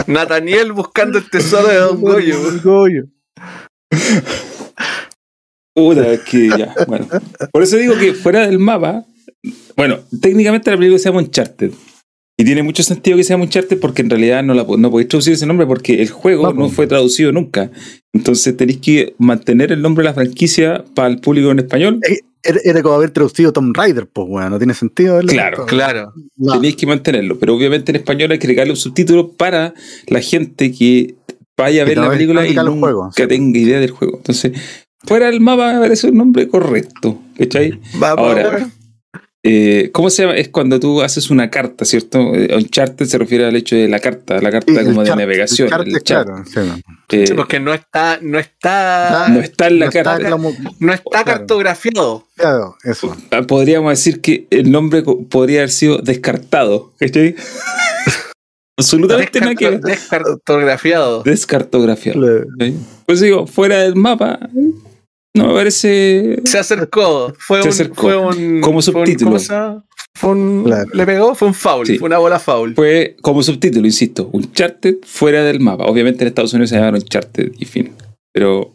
Nathaniel 0.07 0.73
buscando 0.73 1.19
el 1.19 1.29
tesoro 1.31 1.69
de 1.69 1.77
Don 1.77 2.01
Goyo. 2.01 2.39
Don 2.43 2.61
Goyo. 2.63 3.05
Puta, 5.75 6.13
es 6.13 6.21
que 6.21 6.49
ya, 6.49 6.75
bueno. 6.87 7.07
Por 7.53 7.63
eso 7.63 7.77
digo 7.77 7.99
que 7.99 8.15
fuera 8.15 8.47
del 8.47 8.59
mapa, 8.59 9.05
bueno, 9.77 9.99
técnicamente 10.21 10.71
la 10.71 10.77
película 10.77 10.99
se 10.99 11.09
llama 11.09 11.21
Uncharted. 11.21 11.73
Y 12.37 12.45
tiene 12.45 12.65
mucho 12.65 12.83
sentido 12.83 13.17
que 13.17 13.23
se 13.23 13.31
llame 13.33 13.45
Uncharted 13.45 13.79
porque 13.79 14.03
en 14.03 14.11
realidad 14.11 14.43
no, 14.43 14.55
la, 14.55 14.65
no 14.65 14.91
podéis 14.91 15.09
traducir 15.09 15.35
ese 15.35 15.47
nombre 15.47 15.67
porque 15.67 16.03
el 16.03 16.11
juego 16.11 16.45
No, 16.45 16.53
no 16.53 16.65
po. 16.65 16.71
fue 16.71 16.87
traducido 16.89 17.31
nunca. 17.31 17.71
Entonces 18.13 18.57
tenéis 18.57 18.79
que 18.79 19.15
mantener 19.19 19.71
el 19.71 19.81
nombre 19.81 20.03
de 20.03 20.11
la 20.11 20.15
franquicia 20.15 20.85
para 20.95 21.09
el 21.09 21.21
público 21.21 21.51
en 21.53 21.61
español. 21.61 22.01
Era, 22.43 22.59
era 22.65 22.83
como 22.83 22.97
haber 22.97 23.11
traducido 23.11 23.53
Tomb 23.53 23.75
Raider, 23.77 24.09
pues, 24.09 24.27
weón. 24.29 24.51
No 24.51 24.59
tiene 24.59 24.75
sentido. 24.75 25.21
Claro. 25.21 25.65
Claro. 25.67 26.13
No. 26.37 26.55
Tenéis 26.55 26.75
que 26.75 26.87
mantenerlo. 26.87 27.39
Pero 27.39 27.55
obviamente 27.55 27.93
en 27.93 27.97
español 27.97 28.33
hay 28.33 28.39
que 28.39 28.47
agregarle 28.49 28.73
un 28.73 28.77
subtítulo 28.79 29.31
para 29.31 29.73
la 30.09 30.21
gente 30.21 30.73
que 30.73 31.15
vaya 31.57 31.83
a 31.83 31.85
ver 31.85 31.99
la 31.99 32.11
película 32.11 32.47
y 32.47 32.55
nunca 32.55 32.73
juegos, 32.81 33.15
sí. 33.17 33.27
tenga 33.27 33.59
idea 33.59 33.79
del 33.79 33.91
juego. 33.91 34.17
Entonces, 34.17 34.53
fuera 35.07 35.27
del 35.27 35.41
mapa 35.41 35.73
me 35.75 35.81
parece 35.81 36.09
un 36.09 36.17
nombre 36.19 36.49
correcto. 36.49 37.19
¿Cachai? 37.39 37.81
Vamos, 37.95 38.19
Ahora. 38.29 38.69
Eh, 39.47 39.91
¿Cómo 39.93 40.09
se 40.09 40.23
llama? 40.23 40.37
Es 40.37 40.49
cuando 40.49 40.81
tú 40.81 41.03
haces 41.03 41.29
una 41.29 41.51
carta, 41.51 41.85
¿cierto? 41.85 42.35
Eh, 42.35 42.49
Uncharted 42.57 43.05
se 43.05 43.19
refiere 43.19 43.45
al 43.45 43.55
hecho 43.55 43.77
de 43.77 43.89
la 43.89 43.99
carta, 44.01 44.41
la 44.41 44.51
carta 44.51 44.73
Sí, 44.73 44.79
el 44.79 44.87
como 44.87 45.03
de 45.03 45.09
chart- 45.09 45.19
navegación. 45.19 45.69
el 45.71 45.89
el 45.89 45.97
es 45.99 46.03
chart. 46.05 46.27
claro, 46.27 46.45
sí, 46.47 46.59
weón. 46.61 46.83
Eh, 47.11 47.27
Sí, 47.27 47.35
porque 47.35 47.61
no 47.61 47.75
está, 47.75 48.19
no 48.23 48.39
está, 48.39 49.27
no 49.29 49.41
está 49.41 49.67
en 49.67 49.81
la 49.81 49.85
No 49.87 49.91
está 49.91 50.03
carta. 50.03 50.31
como- 50.31 50.53
no 50.81 50.93
está 50.95 51.11
Claro. 51.11 51.25
cartografiado. 51.27 52.27
claro, 52.37 52.77
eso. 52.85 53.15
Ah, 53.33 53.43
Podríamos 53.43 53.91
decir 53.93 54.23
que 54.23 54.47
el 54.49 54.71
nombre 54.73 55.03
podría 55.03 55.59
haber 55.61 55.71
sido 55.71 55.99
descartado. 55.99 56.95
¿Cachai? 56.99 57.35
Absolutamente 58.79 59.41
nada 59.41 59.55
que 59.55 59.79
descartografiado. 59.79 61.23
Descartografiado. 61.23 62.19
Claro. 62.57 62.75
Pues 63.07 63.21
digo, 63.21 63.47
fuera 63.47 63.79
del 63.83 63.95
mapa, 63.95 64.41
no 65.37 65.49
me 65.49 65.55
parece. 65.55 66.41
Se 66.45 66.59
acercó. 66.59 67.33
Fue 67.39 67.59
Se 67.63 67.69
un, 67.69 67.73
acercó. 67.73 68.03
Fue 68.03 68.17
un, 68.17 68.61
Como 68.61 68.81
fue 68.83 68.95
un- 69.01 69.07
subtítulo. 69.07 69.39
Fue 70.17 70.31
un, 70.31 70.63
Claro. 70.65 70.91
Le 70.93 71.07
pegó, 71.07 71.35
fue 71.35 71.49
un 71.49 71.55
foul. 71.55 71.87
Sí. 71.87 71.99
Fue 71.99 72.07
una 72.07 72.19
bola 72.19 72.39
foul. 72.39 72.75
Fue 72.75 73.17
como 73.21 73.43
subtítulo, 73.43 73.85
insisto, 73.87 74.31
Uncharted 74.33 74.99
fuera 75.05 75.43
del 75.45 75.59
mapa. 75.61 75.87
Obviamente 75.87 76.23
en 76.23 76.29
Estados 76.29 76.53
Unidos 76.53 76.71
se 76.71 76.77
llamaron 76.77 77.01
Uncharted 77.01 77.53
y 77.59 77.65
fin. 77.65 77.91
Pero 78.33 78.73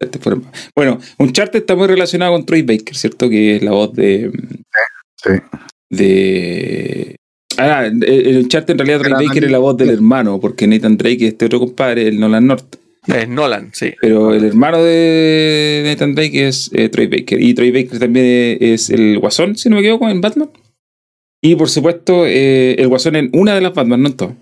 este 0.00 0.18
del 0.18 0.40
mapa. 0.40 0.52
Bueno, 0.76 0.98
Uncharted 1.18 1.60
está 1.60 1.74
muy 1.76 1.86
relacionado 1.86 2.32
con 2.32 2.44
Troy 2.44 2.60
Baker, 2.62 2.94
¿cierto? 2.94 3.28
Que 3.30 3.56
es 3.56 3.62
la 3.62 3.70
voz 3.70 3.92
de. 3.94 4.30
Sí. 5.16 5.30
de. 5.90 7.16
Ah, 7.58 7.86
el, 7.86 8.02
el 8.04 8.36
Uncharted 8.38 8.72
en 8.72 8.78
realidad 8.78 9.00
Troy 9.00 9.26
Baker 9.26 9.44
es 9.44 9.50
la 9.50 9.58
voz 9.58 9.76
del 9.76 9.90
hermano, 9.90 10.40
porque 10.40 10.66
Nathan 10.66 10.96
Drake 10.96 11.26
es 11.26 11.32
este 11.32 11.46
otro 11.46 11.58
compadre, 11.60 12.08
el 12.08 12.18
Nolan 12.20 12.46
North. 12.46 12.76
Es 13.06 13.28
Nolan, 13.28 13.70
sí. 13.72 13.92
Pero 14.00 14.32
el 14.32 14.44
hermano 14.44 14.82
de 14.82 15.82
Nathan 15.84 16.14
Drake 16.14 16.46
es 16.46 16.70
eh, 16.72 16.88
Troy 16.88 17.06
Baker. 17.08 17.40
Y 17.42 17.52
Troy 17.54 17.70
Baker 17.72 17.98
también 17.98 18.58
es 18.60 18.90
el 18.90 19.18
Guasón, 19.18 19.56
si 19.56 19.68
no 19.68 19.76
me 19.76 19.80
equivoco, 19.82 20.08
en 20.08 20.20
Batman. 20.20 20.50
Y 21.42 21.56
por 21.56 21.68
supuesto, 21.68 22.24
eh, 22.26 22.74
el 22.78 22.86
Guasón 22.88 23.16
en 23.16 23.30
una 23.32 23.54
de 23.56 23.60
las 23.60 23.74
Batman, 23.74 24.02
no 24.02 24.08
en 24.10 24.16
todas. 24.16 24.34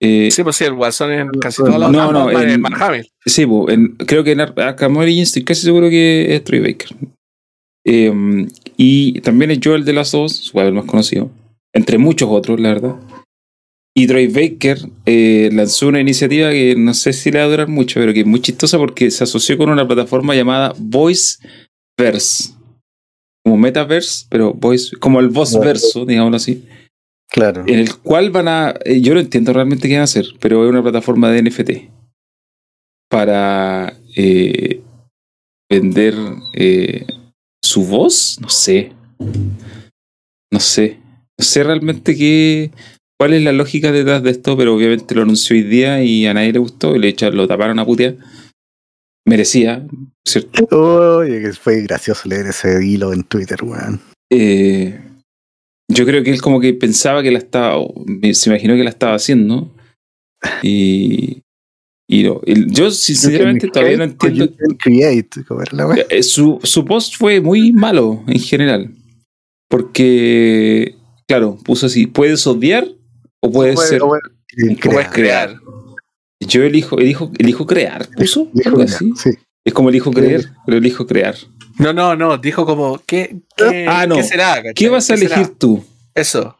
Eh, 0.00 0.30
Sí, 0.32 0.42
pues 0.42 0.56
sí, 0.56 0.64
el 0.64 0.74
Guasón 0.74 1.12
en 1.12 1.28
casi 1.30 1.58
todas 1.62 1.78
las 1.78 1.92
No, 1.92 2.10
no, 2.10 2.28
en- 2.32 2.60
Mark 2.60 2.82
Hamill. 2.82 3.08
Sí, 3.24 3.46
po, 3.46 3.70
en- 3.70 3.94
creo 3.98 4.24
que 4.24 4.32
en 4.32 4.40
Ar- 4.40 4.54
Arkham 4.60 4.96
Origins 4.96 5.28
estoy 5.28 5.44
casi 5.44 5.62
seguro 5.62 5.88
que 5.88 6.34
es 6.34 6.42
Troy 6.42 6.58
Baker. 6.58 6.88
Eh, 7.86 8.46
y 8.76 9.20
también 9.20 9.52
es 9.52 9.60
Joel 9.62 9.84
de 9.84 9.92
las 9.92 10.10
dos, 10.10 10.32
su 10.34 10.52
papel 10.54 10.72
más 10.72 10.86
conocido, 10.86 11.30
entre 11.72 11.98
muchos 11.98 12.28
otros, 12.30 12.58
la 12.58 12.70
verdad. 12.70 12.96
Y 13.94 14.06
Troy 14.06 14.26
Baker 14.28 14.78
eh, 15.04 15.50
lanzó 15.52 15.88
una 15.88 16.00
iniciativa 16.00 16.50
que 16.50 16.74
no 16.76 16.94
sé 16.94 17.12
si 17.12 17.30
le 17.30 17.38
va 17.40 17.44
a 17.44 17.48
durar 17.48 17.68
mucho, 17.68 18.00
pero 18.00 18.12
que 18.14 18.20
es 18.20 18.26
muy 18.26 18.40
chistosa 18.40 18.78
porque 18.78 19.10
se 19.10 19.24
asoció 19.24 19.58
con 19.58 19.68
una 19.68 19.86
plataforma 19.86 20.34
llamada 20.34 20.74
Voiceverse. 20.78 22.54
Como 23.44 23.58
Metaverse, 23.58 24.26
pero 24.30 24.54
Voice, 24.54 24.96
como 24.96 25.18
el 25.20 25.28
Voz 25.28 25.58
Verso, 25.58 26.06
digámoslo 26.06 26.36
así 26.36 26.64
Claro. 27.28 27.64
en 27.66 27.78
el 27.80 27.96
cual 27.98 28.30
van 28.30 28.46
a. 28.46 28.74
eh, 28.84 29.00
Yo 29.00 29.14
no 29.14 29.20
entiendo 29.20 29.52
realmente 29.52 29.88
qué 29.88 29.94
van 29.94 30.02
a 30.02 30.04
hacer, 30.04 30.26
pero 30.38 30.64
es 30.64 30.70
una 30.70 30.82
plataforma 30.82 31.28
de 31.30 31.42
NFT 31.42 31.70
para 33.10 33.96
eh, 34.16 34.80
vender 35.70 36.14
eh, 36.54 37.04
su 37.62 37.84
voz. 37.84 38.38
No 38.40 38.48
sé. 38.48 38.92
No 40.52 40.60
sé. 40.60 40.98
No 41.38 41.44
sé 41.44 41.64
realmente 41.64 42.16
qué. 42.16 42.70
¿Cuál 43.22 43.34
es 43.34 43.44
la 43.44 43.52
lógica 43.52 43.92
detrás 43.92 44.20
de 44.24 44.32
esto? 44.32 44.56
Pero 44.56 44.74
obviamente 44.74 45.14
lo 45.14 45.22
anunció 45.22 45.54
hoy 45.54 45.62
día 45.62 46.02
y 46.02 46.26
a 46.26 46.34
nadie 46.34 46.52
le 46.52 46.58
gustó 46.58 46.96
y 46.96 46.98
le 46.98 47.06
echaron, 47.06 47.36
lo 47.36 47.46
taparon 47.46 47.78
a 47.78 47.86
putea. 47.86 48.16
Merecía, 49.24 49.86
¿cierto? 50.26 50.66
Oye, 51.18 51.40
que 51.40 51.52
fue 51.52 51.82
gracioso 51.82 52.28
leer 52.28 52.46
ese 52.46 52.84
hilo 52.84 53.12
en 53.12 53.22
Twitter, 53.22 53.62
weón. 53.62 54.00
Eh, 54.28 55.00
yo 55.88 56.04
creo 56.04 56.24
que 56.24 56.32
él 56.32 56.40
como 56.40 56.58
que 56.58 56.74
pensaba 56.74 57.22
que 57.22 57.30
la 57.30 57.38
estaba, 57.38 57.76
se 58.32 58.50
imaginó 58.50 58.74
que 58.74 58.82
la 58.82 58.90
estaba 58.90 59.14
haciendo. 59.14 59.72
Y, 60.64 61.42
y 62.10 62.24
no, 62.24 62.40
yo 62.44 62.90
sinceramente 62.90 63.68
todavía 63.68 63.98
no 63.98 64.02
entiendo. 64.02 64.48
Create, 64.80 65.44
la. 65.70 65.94
Eh, 66.10 66.24
Su, 66.24 66.58
su 66.64 66.84
post 66.84 67.14
fue 67.16 67.40
muy 67.40 67.70
malo 67.70 68.24
en 68.26 68.40
general. 68.40 68.90
Porque, 69.68 70.96
claro, 71.28 71.56
puso 71.64 71.86
así, 71.86 72.08
puedes 72.08 72.44
odiar 72.48 72.88
o 73.42 73.50
puedes 73.50 73.74
Puede- 73.74 73.88
ser... 73.88 74.02
o 74.02 74.08
puede- 74.08 74.22
Puedes 74.54 74.78
Puedes 74.80 75.08
crear. 75.08 75.56
Yo 76.40 76.62
elijo, 76.62 76.98
elijo, 76.98 77.30
elijo 77.38 77.66
crear, 77.66 78.06
puso 78.16 78.50
algo 78.66 78.78
que- 78.78 78.84
así. 78.84 79.12
sí. 79.16 79.30
Es 79.64 79.72
como 79.72 79.88
elijo 79.88 80.10
creer, 80.10 80.50
pero 80.66 80.76
elijo 80.78 81.06
crear. 81.06 81.36
No, 81.78 81.92
no, 81.92 82.14
no, 82.16 82.36
dijo 82.36 82.66
como, 82.66 83.00
¿qué, 83.06 83.36
qué, 83.56 83.86
Ah, 83.88 84.06
no. 84.06 84.16
¿qué 84.16 84.24
será? 84.24 84.56
cachai? 84.56 84.74
¿Qué 84.74 84.88
vas 84.90 85.08
a 85.08 85.14
elegir 85.14 85.56
tú? 85.56 85.82
Eso. 86.14 86.56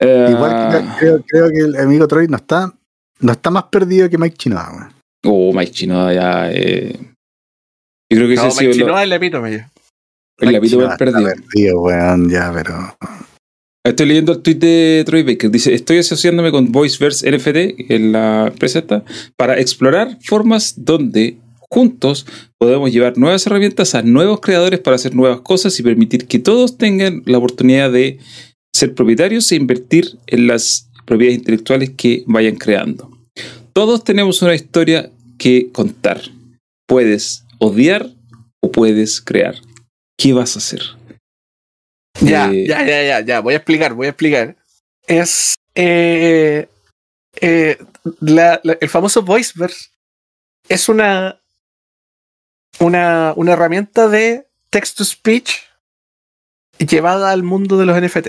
Eh, 0.00 0.28
Igual 0.30 0.70
que- 0.70 0.98
creo, 0.98 1.24
creo 1.26 1.48
que 1.50 1.58
el 1.58 1.76
amigo 1.76 2.06
Troy 2.06 2.28
no 2.28 2.36
está, 2.36 2.72
no 3.20 3.32
está 3.32 3.50
más 3.50 3.64
perdido 3.64 4.08
que 4.08 4.18
Mike 4.18 4.36
Chinoda, 4.36 4.70
weón. 4.70 4.92
Oh, 5.24 5.52
Mike 5.52 5.72
Chinoda 5.72 6.12
ya. 6.14 6.52
eh, 6.52 6.92
yo 8.10 8.16
creo 8.16 8.28
que 8.28 8.34
ese 8.34 8.42
No, 8.42 8.48
ha 8.48 8.50
sido 8.52 8.68
Mike 8.70 8.78
lo- 8.80 8.86
Chinoda 8.86 9.00
es 9.02 9.06
el 9.06 9.12
epítome. 9.14 9.54
el 10.38 10.52
mal 10.52 10.60
perdido. 10.60 10.82
está 10.88 10.96
perdido, 10.98 11.80
weón, 11.80 12.30
ya, 12.30 12.52
pero. 12.54 12.96
Estoy 13.88 14.04
leyendo 14.04 14.32
el 14.32 14.40
tweet 14.40 14.56
de 14.56 15.02
Troy 15.06 15.22
Baker. 15.22 15.50
Dice: 15.50 15.72
Estoy 15.72 15.96
asociándome 15.98 16.50
con 16.50 16.72
Voiceverse 16.72 17.30
NFT, 17.30 17.90
en 17.90 18.12
la 18.12 18.48
empresa 18.48 18.80
esta, 18.80 19.02
para 19.36 19.58
explorar 19.58 20.18
formas 20.22 20.74
donde 20.76 21.38
juntos 21.70 22.26
podemos 22.58 22.92
llevar 22.92 23.16
nuevas 23.16 23.46
herramientas 23.46 23.94
a 23.94 24.02
nuevos 24.02 24.40
creadores 24.40 24.80
para 24.80 24.96
hacer 24.96 25.14
nuevas 25.14 25.40
cosas 25.40 25.78
y 25.80 25.82
permitir 25.82 26.26
que 26.26 26.38
todos 26.38 26.76
tengan 26.76 27.22
la 27.24 27.38
oportunidad 27.38 27.90
de 27.90 28.18
ser 28.74 28.94
propietarios 28.94 29.50
e 29.52 29.56
invertir 29.56 30.18
en 30.26 30.48
las 30.48 30.90
propiedades 31.06 31.38
intelectuales 31.38 31.90
que 31.96 32.24
vayan 32.26 32.56
creando. 32.56 33.10
Todos 33.72 34.04
tenemos 34.04 34.42
una 34.42 34.54
historia 34.54 35.10
que 35.38 35.70
contar. 35.72 36.20
Puedes 36.86 37.44
odiar 37.58 38.10
o 38.60 38.70
puedes 38.70 39.22
crear. 39.22 39.54
¿Qué 40.18 40.34
vas 40.34 40.56
a 40.56 40.58
hacer? 40.58 40.97
Ya, 42.20 42.50
Eh, 42.50 42.66
ya, 42.66 42.84
ya, 42.84 43.02
ya, 43.02 43.20
ya, 43.20 43.40
voy 43.40 43.54
a 43.54 43.58
explicar, 43.58 43.94
voy 43.94 44.06
a 44.06 44.10
explicar. 44.10 44.56
Es 45.06 45.54
eh, 45.74 46.68
eh, 47.40 47.78
la- 48.20 48.60
la- 48.64 48.78
el 48.80 48.88
famoso 48.88 49.22
Voiceverse 49.22 49.90
es 50.68 50.88
una, 50.88 51.40
una, 52.80 53.32
una 53.36 53.52
herramienta 53.52 54.08
de 54.08 54.46
text 54.70 54.98
to 54.98 55.04
speech 55.04 55.52
llevada 56.78 57.30
al 57.30 57.42
mundo 57.42 57.76
de 57.78 57.86
los 57.86 57.96
NFT. 58.00 58.28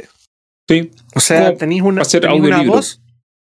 Sí, 0.67 0.91
O 1.15 1.19
sea, 1.19 1.55
tenéis 1.57 1.81
una, 1.81 2.01
una 2.47 2.57
voz, 2.75 3.01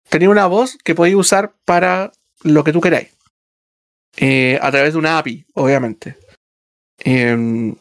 tenéis 0.09 0.31
una 0.31 0.47
voz 0.47 0.77
que 0.83 0.95
podéis 0.95 1.15
usar 1.17 1.53
para 1.65 2.13
lo 2.43 2.65
que 2.65 2.73
tú 2.73 2.81
queráis. 2.81 3.09
Eh, 4.17 4.59
a 4.63 4.71
través 4.71 4.93
de 4.93 4.99
una 4.99 5.19
API, 5.19 5.45
obviamente. 5.55 6.17
Em, 6.99 7.75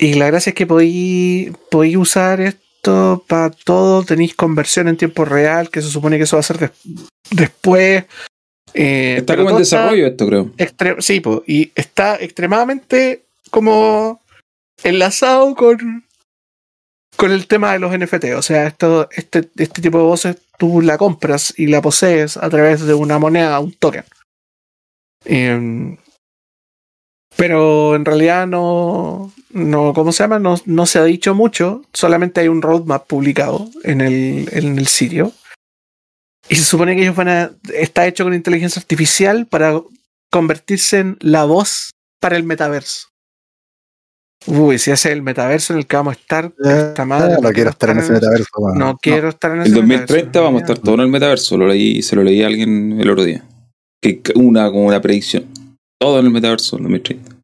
y 0.00 0.14
la 0.14 0.26
gracia 0.26 0.50
es 0.50 0.54
que 0.56 0.66
podéis, 0.66 1.52
podéis 1.70 1.96
usar 1.96 2.40
esto 2.40 3.24
para 3.28 3.50
todo. 3.50 4.02
Tenéis 4.04 4.34
conversión 4.34 4.88
en 4.88 4.96
tiempo 4.96 5.24
real, 5.24 5.70
que 5.70 5.82
se 5.82 5.88
supone 5.90 6.16
que 6.16 6.24
eso 6.24 6.36
va 6.36 6.40
a 6.40 6.44
ser 6.44 6.58
des- 6.58 6.70
después. 7.30 8.04
Eh, 8.72 9.16
está 9.18 9.36
como 9.36 9.50
en 9.50 9.56
desarrollo 9.58 10.06
esto, 10.06 10.26
creo. 10.26 10.50
sí, 11.00 11.20
po, 11.20 11.42
y 11.46 11.72
está 11.74 12.16
extremadamente 12.20 13.24
como 13.50 14.22
enlazado 14.84 15.54
con, 15.56 16.04
con 17.16 17.32
el 17.32 17.46
tema 17.46 17.72
de 17.72 17.80
los 17.80 17.92
NFT. 17.92 18.24
O 18.36 18.42
sea, 18.42 18.66
esto, 18.68 19.08
este, 19.12 19.48
este 19.56 19.82
tipo 19.82 19.98
de 19.98 20.04
voces 20.04 20.36
tú 20.56 20.80
la 20.80 20.96
compras 20.98 21.52
y 21.56 21.66
la 21.66 21.82
posees 21.82 22.36
a 22.36 22.48
través 22.48 22.82
de 22.86 22.94
una 22.94 23.18
moneda, 23.18 23.58
un 23.60 23.72
token. 23.72 24.04
Em, 25.24 25.96
pero 27.40 27.96
en 27.96 28.04
realidad 28.04 28.46
no, 28.46 29.32
no, 29.48 29.94
¿cómo 29.94 30.12
se 30.12 30.22
llama? 30.22 30.38
No, 30.38 30.56
no 30.66 30.84
se 30.84 30.98
ha 30.98 31.04
dicho 31.04 31.34
mucho, 31.34 31.80
solamente 31.90 32.42
hay 32.42 32.48
un 32.48 32.60
roadmap 32.60 33.06
publicado 33.06 33.66
en 33.82 34.02
el, 34.02 34.46
en 34.52 34.78
el 34.78 34.86
sitio. 34.86 35.32
Y 36.50 36.56
se 36.56 36.64
supone 36.64 36.94
que 36.94 37.00
ellos 37.00 37.16
van 37.16 37.28
a. 37.28 37.50
Está 37.72 38.06
hecho 38.06 38.24
con 38.24 38.34
inteligencia 38.34 38.78
artificial 38.78 39.46
para 39.46 39.80
convertirse 40.30 40.98
en 40.98 41.16
la 41.20 41.46
voz 41.46 41.92
para 42.20 42.36
el 42.36 42.44
metaverso. 42.44 43.08
Uy, 44.46 44.78
si 44.78 44.90
ese 44.90 45.08
es 45.08 45.14
el 45.14 45.22
metaverso 45.22 45.72
en 45.72 45.78
el 45.78 45.86
que 45.86 45.96
vamos 45.96 46.16
a 46.16 46.20
estar, 46.20 46.52
esta 46.62 47.06
madre, 47.06 47.38
no 47.40 47.52
quiero 47.52 47.70
estar 47.70 47.88
en 47.88 48.00
ese 48.00 48.12
metaverso. 48.12 48.48
No 48.74 48.98
quiero 49.00 49.30
estar 49.30 49.52
en 49.52 49.62
ese 49.62 49.78
En 49.78 49.86
metaverso, 49.86 50.14
2030 50.14 50.40
vamos 50.40 50.60
a 50.60 50.64
estar 50.64 50.78
todos 50.78 50.98
en 50.98 51.04
el 51.04 51.08
metaverso. 51.08 51.56
Lo 51.56 51.66
leí, 51.66 52.02
se 52.02 52.16
lo 52.16 52.22
leí 52.22 52.42
a 52.42 52.48
alguien 52.48 53.00
el 53.00 53.08
otro 53.08 53.24
día. 53.24 53.46
Que 54.02 54.20
que 54.20 54.34
una 54.34 54.70
como 54.70 54.84
una 54.84 55.00
predicción. 55.00 55.46
Todo 56.00 56.18
en 56.20 56.26
el 56.26 56.32
metaverso 56.32 56.76
en 56.76 56.84
2030. 56.84 57.36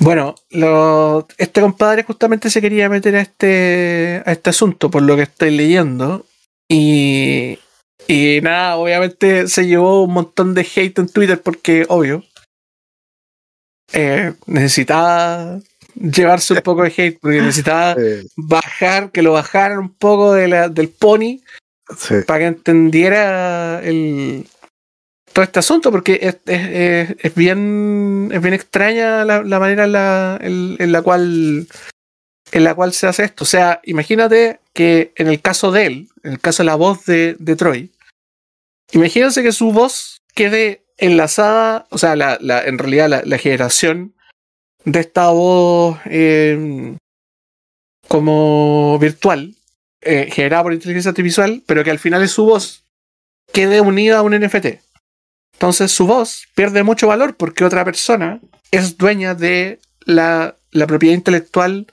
Bueno, 0.00 0.36
lo- 0.50 1.26
este 1.38 1.60
compadre 1.60 2.04
justamente 2.04 2.50
se 2.50 2.60
quería 2.60 2.88
meter 2.88 3.16
a 3.16 3.20
este, 3.20 4.22
a 4.24 4.32
este 4.32 4.50
asunto, 4.50 4.90
por 4.90 5.02
lo 5.02 5.16
que 5.16 5.22
estoy 5.22 5.50
leyendo. 5.56 6.24
Y, 6.70 7.58
y 8.06 8.40
nada, 8.42 8.76
obviamente 8.76 9.48
se 9.48 9.66
llevó 9.66 10.04
un 10.04 10.12
montón 10.12 10.54
de 10.54 10.60
hate 10.62 10.98
en 11.00 11.08
Twitter 11.08 11.40
porque, 11.42 11.86
obvio, 11.88 12.22
eh, 13.92 14.34
necesitaba 14.46 15.58
llevarse 15.94 16.54
un 16.54 16.60
poco 16.60 16.82
de 16.84 16.92
hate, 16.96 17.18
porque 17.20 17.40
necesitaba 17.40 17.96
bajar, 18.36 19.10
que 19.10 19.22
lo 19.22 19.32
bajaran 19.32 19.78
un 19.78 19.92
poco 19.94 20.34
de 20.34 20.46
la- 20.46 20.68
del 20.68 20.90
pony 20.90 21.40
sí. 21.96 22.14
para 22.26 22.38
que 22.40 22.46
entendiera 22.46 23.82
el 23.82 24.46
todo 25.38 25.44
este 25.44 25.60
asunto 25.60 25.92
porque 25.92 26.18
es, 26.20 27.34
bien 27.36 28.28
es 28.32 28.42
bien 28.42 28.54
extraña 28.54 29.24
la, 29.24 29.60
manera 29.60 29.84
en 29.84 29.92
la, 29.92 30.36
en- 30.42 30.90
la 30.90 31.00
cual 31.00 31.68
en 32.50 32.64
la 32.64 32.74
cual 32.74 32.92
se 32.92 33.06
hace 33.06 33.22
esto 33.22 33.44
o 33.44 33.46
sea 33.46 33.80
imagínate 33.84 34.58
que 34.72 35.12
en 35.14 35.28
el 35.28 35.40
caso 35.40 35.70
de 35.70 35.86
él 35.86 36.08
en 36.24 36.32
el 36.32 36.40
caso 36.40 36.64
de 36.64 36.66
la 36.66 36.74
voz 36.74 37.04
de, 37.06 37.36
de 37.38 37.54
Troy 37.54 37.92
imagínense 38.90 39.44
que 39.44 39.52
su 39.52 39.70
voz 39.70 40.22
quede 40.34 40.82
enlazada 40.96 41.86
o 41.90 41.98
sea 41.98 42.16
la, 42.16 42.38
la- 42.40 42.64
en 42.64 42.76
realidad 42.76 43.22
la, 43.24 43.38
generación 43.38 44.14
de 44.84 44.98
esta 44.98 45.30
voz 45.30 46.00
eh, 46.06 46.96
como 48.08 48.98
virtual 48.98 49.54
eh, 50.00 50.28
generada 50.32 50.64
por 50.64 50.72
inteligencia 50.72 51.10
artificial, 51.10 51.62
pero 51.66 51.84
que 51.84 51.92
al 51.92 52.00
final 52.00 52.24
es 52.24 52.32
su 52.32 52.44
voz 52.44 52.82
quede 53.52 53.80
unida 53.80 54.18
a 54.18 54.22
un 54.22 54.34
NFT. 54.38 54.80
Entonces 55.58 55.90
su 55.90 56.06
voz 56.06 56.46
pierde 56.54 56.84
mucho 56.84 57.08
valor 57.08 57.34
porque 57.34 57.64
otra 57.64 57.84
persona 57.84 58.40
es 58.70 58.96
dueña 58.96 59.34
de 59.34 59.80
la, 60.04 60.54
la 60.70 60.86
propiedad 60.86 61.16
intelectual 61.16 61.88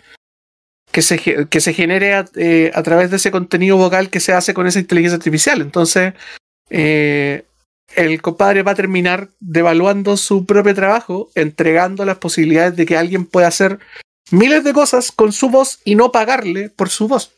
que 0.91 1.01
se, 1.01 1.47
que 1.47 1.61
se 1.61 1.73
genere 1.73 2.13
a, 2.13 2.25
eh, 2.35 2.69
a 2.75 2.83
través 2.83 3.09
de 3.09 3.17
ese 3.17 3.31
contenido 3.31 3.75
vocal 3.75 4.11
que 4.11 4.19
se 4.19 4.33
hace 4.33 4.53
con 4.53 4.67
esa 4.67 4.79
inteligencia 4.79 5.17
artificial. 5.17 5.61
Entonces, 5.61 6.13
eh, 6.69 7.45
el 7.95 8.21
compadre 8.21 8.61
va 8.61 8.73
a 8.73 8.75
terminar 8.75 9.29
devaluando 9.39 10.15
su 10.15 10.45
propio 10.45 10.75
trabajo, 10.75 11.31
entregando 11.33 12.05
las 12.05 12.19
posibilidades 12.19 12.75
de 12.75 12.85
que 12.85 12.97
alguien 12.97 13.25
pueda 13.25 13.47
hacer 13.47 13.79
miles 14.29 14.63
de 14.63 14.73
cosas 14.73 15.11
con 15.11 15.33
su 15.33 15.49
voz 15.49 15.79
y 15.85 15.95
no 15.95 16.11
pagarle 16.11 16.69
por 16.69 16.89
su 16.89 17.07
voz. 17.07 17.31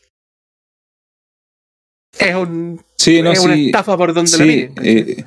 Es, 2.18 2.34
un, 2.34 2.84
Sí, 2.96 3.22
no, 3.22 3.32
es 3.32 3.38
una 3.38 3.54
estafa 3.54 3.96
por 3.96 4.12
donde 4.12 4.30
la 4.30 4.44
sí, 4.44 4.44
mire. 4.44 4.72
eh, 4.82 5.24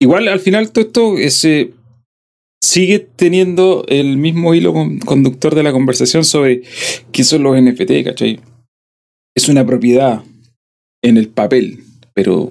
igual 0.00 0.28
al 0.28 0.40
final 0.40 0.70
todo 0.72 0.84
esto 0.84 1.18
es, 1.18 1.44
eh, 1.44 1.72
sigue 2.62 2.98
teniendo 2.98 3.84
el 3.88 4.16
mismo 4.16 4.54
hilo 4.54 4.72
con- 4.72 4.98
conductor 4.98 5.54
de 5.54 5.62
la 5.62 5.72
conversación 5.72 6.24
sobre 6.24 6.62
qué 7.12 7.24
son 7.24 7.42
los 7.44 7.56
NFT, 7.56 8.04
¿cachai? 8.04 8.40
Es 9.36 9.48
una 9.48 9.64
propiedad 9.64 10.22
en 11.02 11.16
el 11.16 11.28
papel, 11.28 11.80
pero 12.14 12.50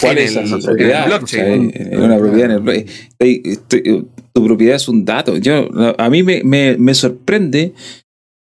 ¿cuál 0.00 0.18
En 0.18 0.24
es 0.24 0.36
el- 0.36 0.44
esa 0.44 0.54
en 0.54 0.60
el 0.60 0.66
propiedad? 0.66 1.06
blockchain. 1.06 1.66
O 1.68 1.70
sea, 1.72 1.82
es 1.82 1.98
una 1.98 2.18
propiedad 2.18 2.50
en 2.50 2.68
el 3.18 4.06
Tu 4.32 4.44
propiedad 4.44 4.76
es 4.76 4.88
un 4.88 5.04
dato. 5.04 5.36
Yo, 5.38 5.68
a 5.98 6.08
mí 6.10 6.22
me, 6.22 6.42
me, 6.44 6.76
me 6.76 6.94
sorprende 6.94 7.72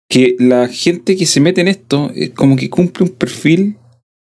que 0.09 0.35
la 0.39 0.67
gente 0.67 1.15
que 1.15 1.25
se 1.25 1.39
mete 1.41 1.61
en 1.61 1.67
esto 1.67 2.11
es 2.15 2.31
como 2.31 2.55
que 2.55 2.69
cumple 2.69 3.05
un 3.05 3.11
perfil 3.11 3.75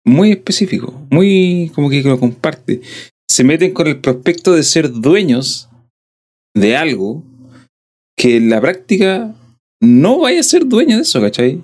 muy 0.06 0.32
específico, 0.32 1.06
muy 1.12 1.72
como 1.76 1.90
que 1.90 2.02
lo 2.02 2.20
comparte. 2.20 2.82
Se 3.30 3.44
meten 3.44 3.74
con 3.74 3.88
el 3.88 4.00
prospecto 4.00 4.54
de 4.54 4.64
ser 4.64 4.92
dueños 4.92 5.70
de 6.56 6.78
algo 6.78 7.24
que 8.18 8.38
en 8.38 8.50
la 8.50 8.62
práctica 8.62 9.36
no 9.82 10.20
vaya 10.20 10.40
a 10.40 10.44
ser 10.44 10.66
dueño 10.66 10.96
de 10.96 11.02
eso, 11.02 11.20
¿cachai? 11.22 11.62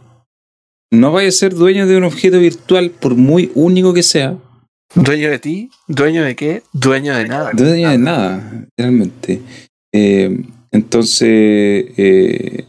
No 0.92 1.12
vaya 1.14 1.30
a 1.30 1.32
ser 1.32 1.54
dueño 1.54 1.88
de 1.88 1.98
un 1.98 2.04
objeto 2.04 2.40
virtual 2.40 2.92
por 2.92 3.16
muy 3.16 3.52
único 3.56 3.94
que 3.94 4.04
sea, 4.04 4.38
¿Dueño 4.94 5.30
de 5.30 5.40
ti? 5.40 5.70
¿Dueño 5.88 6.24
de 6.24 6.36
qué? 6.36 6.64
Dueño 6.74 7.16
de 7.16 7.26
nada. 7.28 7.52
dueño 7.54 7.90
de 7.90 7.98
nada, 7.98 8.68
realmente. 8.78 9.42
Eh, 9.94 10.44
entonces, 10.72 11.86
eh, 11.98 12.66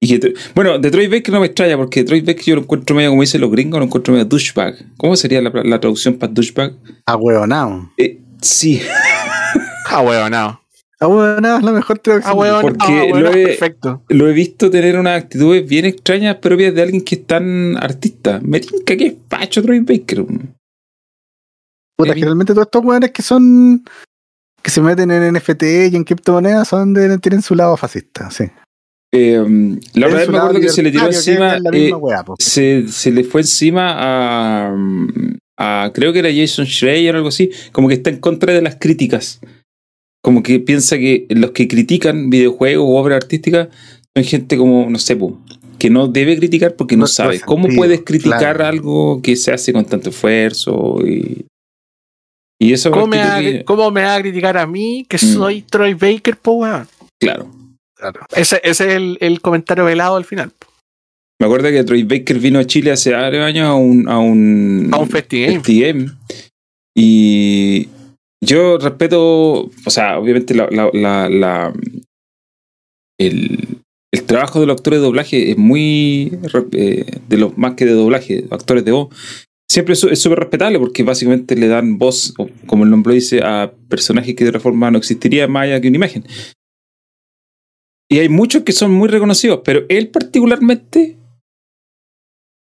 y 0.00 0.18
que, 0.18 0.34
bueno, 0.54 0.78
Detroit 0.78 1.10
Baker 1.10 1.34
no 1.34 1.40
me 1.40 1.46
extraña 1.46 1.76
porque 1.76 2.00
Detroit 2.00 2.24
Baker 2.24 2.44
yo 2.44 2.54
lo 2.54 2.62
encuentro 2.62 2.96
medio, 2.96 3.10
como 3.10 3.20
dicen 3.20 3.40
los 3.42 3.50
gringos, 3.50 3.80
lo 3.80 3.84
encuentro 3.84 4.12
medio 4.14 4.24
douchebag. 4.24 4.76
¿Cómo 4.96 5.14
sería 5.16 5.42
la, 5.42 5.50
la 5.50 5.80
traducción 5.80 6.14
para 6.14 6.32
douchebag? 6.32 6.74
Ahueonao. 7.04 7.92
Eh, 7.98 8.18
sí, 8.42 8.82
Ah, 9.90 10.02
huevo, 10.02 10.28
no. 10.28 10.60
Ahueonado 11.00 11.58
es 11.58 11.64
la 11.64 11.72
mejor 11.72 11.98
traducción. 12.00 12.34
Ah, 12.34 12.38
weón, 12.38 12.60
Porque 12.60 12.76
ah, 12.80 13.04
weón, 13.12 13.22
lo 13.22 13.30
he- 13.32 13.46
perfecto. 13.46 14.02
Lo 14.08 14.28
he 14.28 14.32
visto 14.32 14.68
tener 14.68 14.98
unas 14.98 15.22
actitudes 15.22 15.66
bien 15.66 15.84
extrañas 15.84 16.36
propias 16.36 16.74
de 16.74 16.82
alguien 16.82 17.02
que 17.02 17.14
es 17.14 17.26
tan 17.26 17.76
artista. 17.76 18.40
Me 18.42 18.60
tinca 18.60 18.96
que 18.96 19.06
es 19.06 19.14
Pacho 19.28 19.62
Troy 19.62 19.78
Baker. 19.80 20.24
Puta, 21.96 22.14
generalmente 22.14 22.52
todos 22.52 22.66
estos 22.66 22.84
weones 22.84 23.12
que 23.12 23.22
son. 23.22 23.84
que 24.62 24.70
se 24.70 24.80
meten 24.80 25.10
en 25.10 25.32
NFT 25.34 25.62
y 25.92 25.96
en 25.96 26.04
criptomonedas 26.04 26.68
son 26.68 26.92
de, 26.94 27.16
tienen 27.18 27.42
su 27.42 27.54
lado 27.54 27.76
fascista, 27.76 28.30
sí. 28.30 28.44
Eh, 29.14 29.38
la 29.38 29.46
Tienen 29.46 30.04
otra 30.04 30.18
vez 30.18 30.28
me 30.28 30.38
acuerdo 30.38 30.60
que 30.60 30.68
se 30.68 30.82
le 30.82 30.90
tiró 30.90 31.06
encima. 31.06 31.58
la 31.58 31.70
eh, 31.72 31.92
se, 32.40 32.88
se 32.88 33.10
le 33.10 33.24
fue 33.24 33.40
encima 33.40 33.94
a, 33.96 34.76
a. 35.58 35.90
Creo 35.94 36.12
que 36.12 36.20
era 36.20 36.30
Jason 36.32 36.64
Schreier 36.66 37.14
o 37.14 37.18
algo 37.18 37.28
así. 37.28 37.50
Como 37.72 37.88
que 37.88 37.94
está 37.94 38.10
en 38.10 38.20
contra 38.20 38.52
de 38.54 38.62
las 38.62 38.76
críticas. 38.76 39.40
Como 40.22 40.42
que 40.42 40.58
piensa 40.60 40.96
que 40.98 41.26
los 41.30 41.50
que 41.52 41.68
critican 41.68 42.30
videojuegos 42.30 42.84
o 42.86 42.96
obras 42.96 43.16
artísticas 43.16 43.68
son 44.16 44.24
gente 44.24 44.56
como, 44.56 44.88
no 44.90 44.98
sé, 44.98 45.14
po, 45.16 45.38
que 45.78 45.90
no 45.90 46.08
debe 46.08 46.36
criticar 46.36 46.74
porque 46.74 46.96
no, 46.96 47.02
No 47.02 47.06
sabe. 47.06 47.40
¿Cómo 47.40 47.68
puedes 47.74 48.02
criticar 48.02 48.56
claro. 48.56 48.66
algo 48.66 49.22
que 49.22 49.36
se 49.36 49.52
hace 49.52 49.72
con 49.72 49.84
tanto 49.84 50.10
esfuerzo? 50.10 50.98
Y, 51.06 51.46
y 52.60 52.72
eso 52.72 52.90
¿Cómo 52.90 53.06
me, 53.06 53.18
va, 53.18 53.38
que- 53.40 53.64
cómo 53.64 53.90
me 53.92 54.02
va 54.02 54.16
a 54.16 54.20
criticar 54.20 54.56
a 54.58 54.66
mí 54.66 55.06
que 55.08 55.16
Mm. 55.16 55.32
soy 55.34 55.62
Troy 55.62 55.94
Baker, 55.94 56.36
po, 56.36 56.52
weón? 56.52 56.88
Claro. 57.20 57.48
Claro. 57.96 58.20
Ese, 58.34 58.60
ese 58.64 58.86
es 58.88 58.94
el, 58.94 59.18
el 59.20 59.40
comentario 59.40 59.84
velado 59.84 60.16
al 60.16 60.24
final. 60.24 60.52
Me 61.40 61.46
acuerdo 61.46 61.68
que 61.68 61.84
Troy 61.84 62.02
Baker 62.02 62.38
vino 62.38 62.58
a 62.58 62.64
Chile 62.64 62.90
hace 62.90 63.12
varios 63.12 63.44
años 63.44 63.66
a 63.66 63.74
un. 63.74 64.08
A 64.08 64.18
un, 64.18 64.88
A 64.92 64.98
un 64.98 65.08
festival. 65.08 66.16
Y 66.96 67.88
yo 68.44 68.78
respeto, 68.78 69.70
o 69.84 69.90
sea, 69.90 70.18
obviamente 70.18 70.54
la, 70.54 70.68
la- 70.70 70.90
la- 70.92 71.28
la- 71.28 71.72
el, 73.20 73.78
el 74.12 74.22
trabajo 74.24 74.60
de 74.60 74.66
los 74.66 74.76
actores 74.76 75.00
de 75.00 75.04
doblaje 75.06 75.50
es 75.52 75.58
muy 75.58 76.38
eh, 76.72 77.04
de 77.28 77.36
los 77.36 77.56
más 77.58 77.74
que 77.74 77.84
de 77.84 77.92
doblaje, 77.92 78.44
actores 78.50 78.84
de 78.84 78.92
voz. 78.92 79.08
Siempre 79.70 79.92
es 79.94 80.00
súper 80.00 80.38
respetable 80.38 80.78
porque 80.78 81.02
básicamente 81.02 81.54
le 81.54 81.68
dan 81.68 81.98
voz, 81.98 82.32
como 82.66 82.84
el 82.84 82.90
nombre 82.90 83.14
dice, 83.14 83.42
a 83.44 83.70
personajes 83.88 84.34
que 84.34 84.44
de 84.44 84.50
otra 84.50 84.60
forma 84.60 84.90
no 84.90 84.98
existiría 84.98 85.46
más 85.46 85.64
allá 85.64 85.80
que 85.80 85.88
una 85.88 85.96
imagen. 85.98 86.24
Y 88.10 88.18
hay 88.20 88.28
muchos 88.30 88.62
que 88.62 88.72
son 88.72 88.90
muy 88.92 89.08
reconocidos, 89.08 89.60
pero 89.64 89.84
él 89.90 90.08
particularmente 90.08 91.16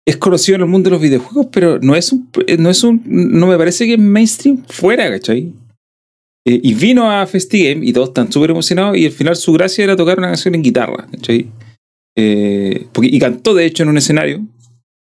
es 0.08 0.16
conocido 0.16 0.56
en 0.56 0.62
el 0.62 0.70
mundo 0.70 0.90
de 0.90 0.94
los 0.96 1.02
videojuegos, 1.02 1.48
pero 1.52 1.80
no 1.80 1.94
es 1.94 2.14
un, 2.14 2.30
no 2.60 2.70
es 2.70 2.82
un, 2.82 3.04
no 3.06 3.46
me 3.46 3.58
parece 3.58 3.86
que 3.86 3.96
es 3.96 4.00
mainstream 4.00 4.64
fuera, 4.66 5.10
¿cachai? 5.10 5.52
Eh, 6.48 6.62
y 6.64 6.74
vino 6.76 7.12
a 7.12 7.28
Festigame 7.28 7.86
y 7.86 7.92
todos 7.92 8.08
están 8.08 8.32
súper 8.32 8.52
emocionados 8.52 8.96
y 8.96 9.06
al 9.06 9.12
final 9.12 9.36
su 9.36 9.52
gracia 9.52 9.84
era 9.84 9.98
tocar 9.98 10.18
una 10.18 10.28
canción 10.28 10.56
en 10.56 10.64
guitarra, 10.64 11.08
¿cachai? 11.12 11.52
Eh, 12.18 12.88
porque, 12.94 13.10
y 13.12 13.20
cantó 13.20 13.54
de 13.54 13.66
hecho 13.66 13.84
en 13.84 13.90
un 13.90 13.98
escenario. 13.98 14.48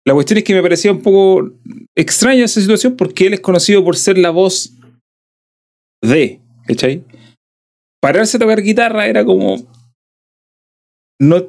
La 0.06 0.14
cuestión 0.14 0.38
es 0.38 0.44
que 0.44 0.53
me 0.53 0.61
parecía 0.61 0.91
un 0.91 1.02
poco 1.02 1.49
extraña 1.98 2.45
esa 2.45 2.61
situación 2.61 2.95
porque 2.95 3.26
él 3.26 3.34
es 3.34 3.40
conocido 3.40 3.84
por 3.84 3.98
ser 3.98 4.20
la 4.20 4.30
voz 4.30 4.76
de, 6.03 6.40
¿cachai? 6.68 7.03
Pararse 7.99 8.38
a 8.38 8.40
tocar 8.40 8.61
guitarra 8.61 9.07
era 9.07 9.26
como... 9.26 9.56
No... 11.20 11.48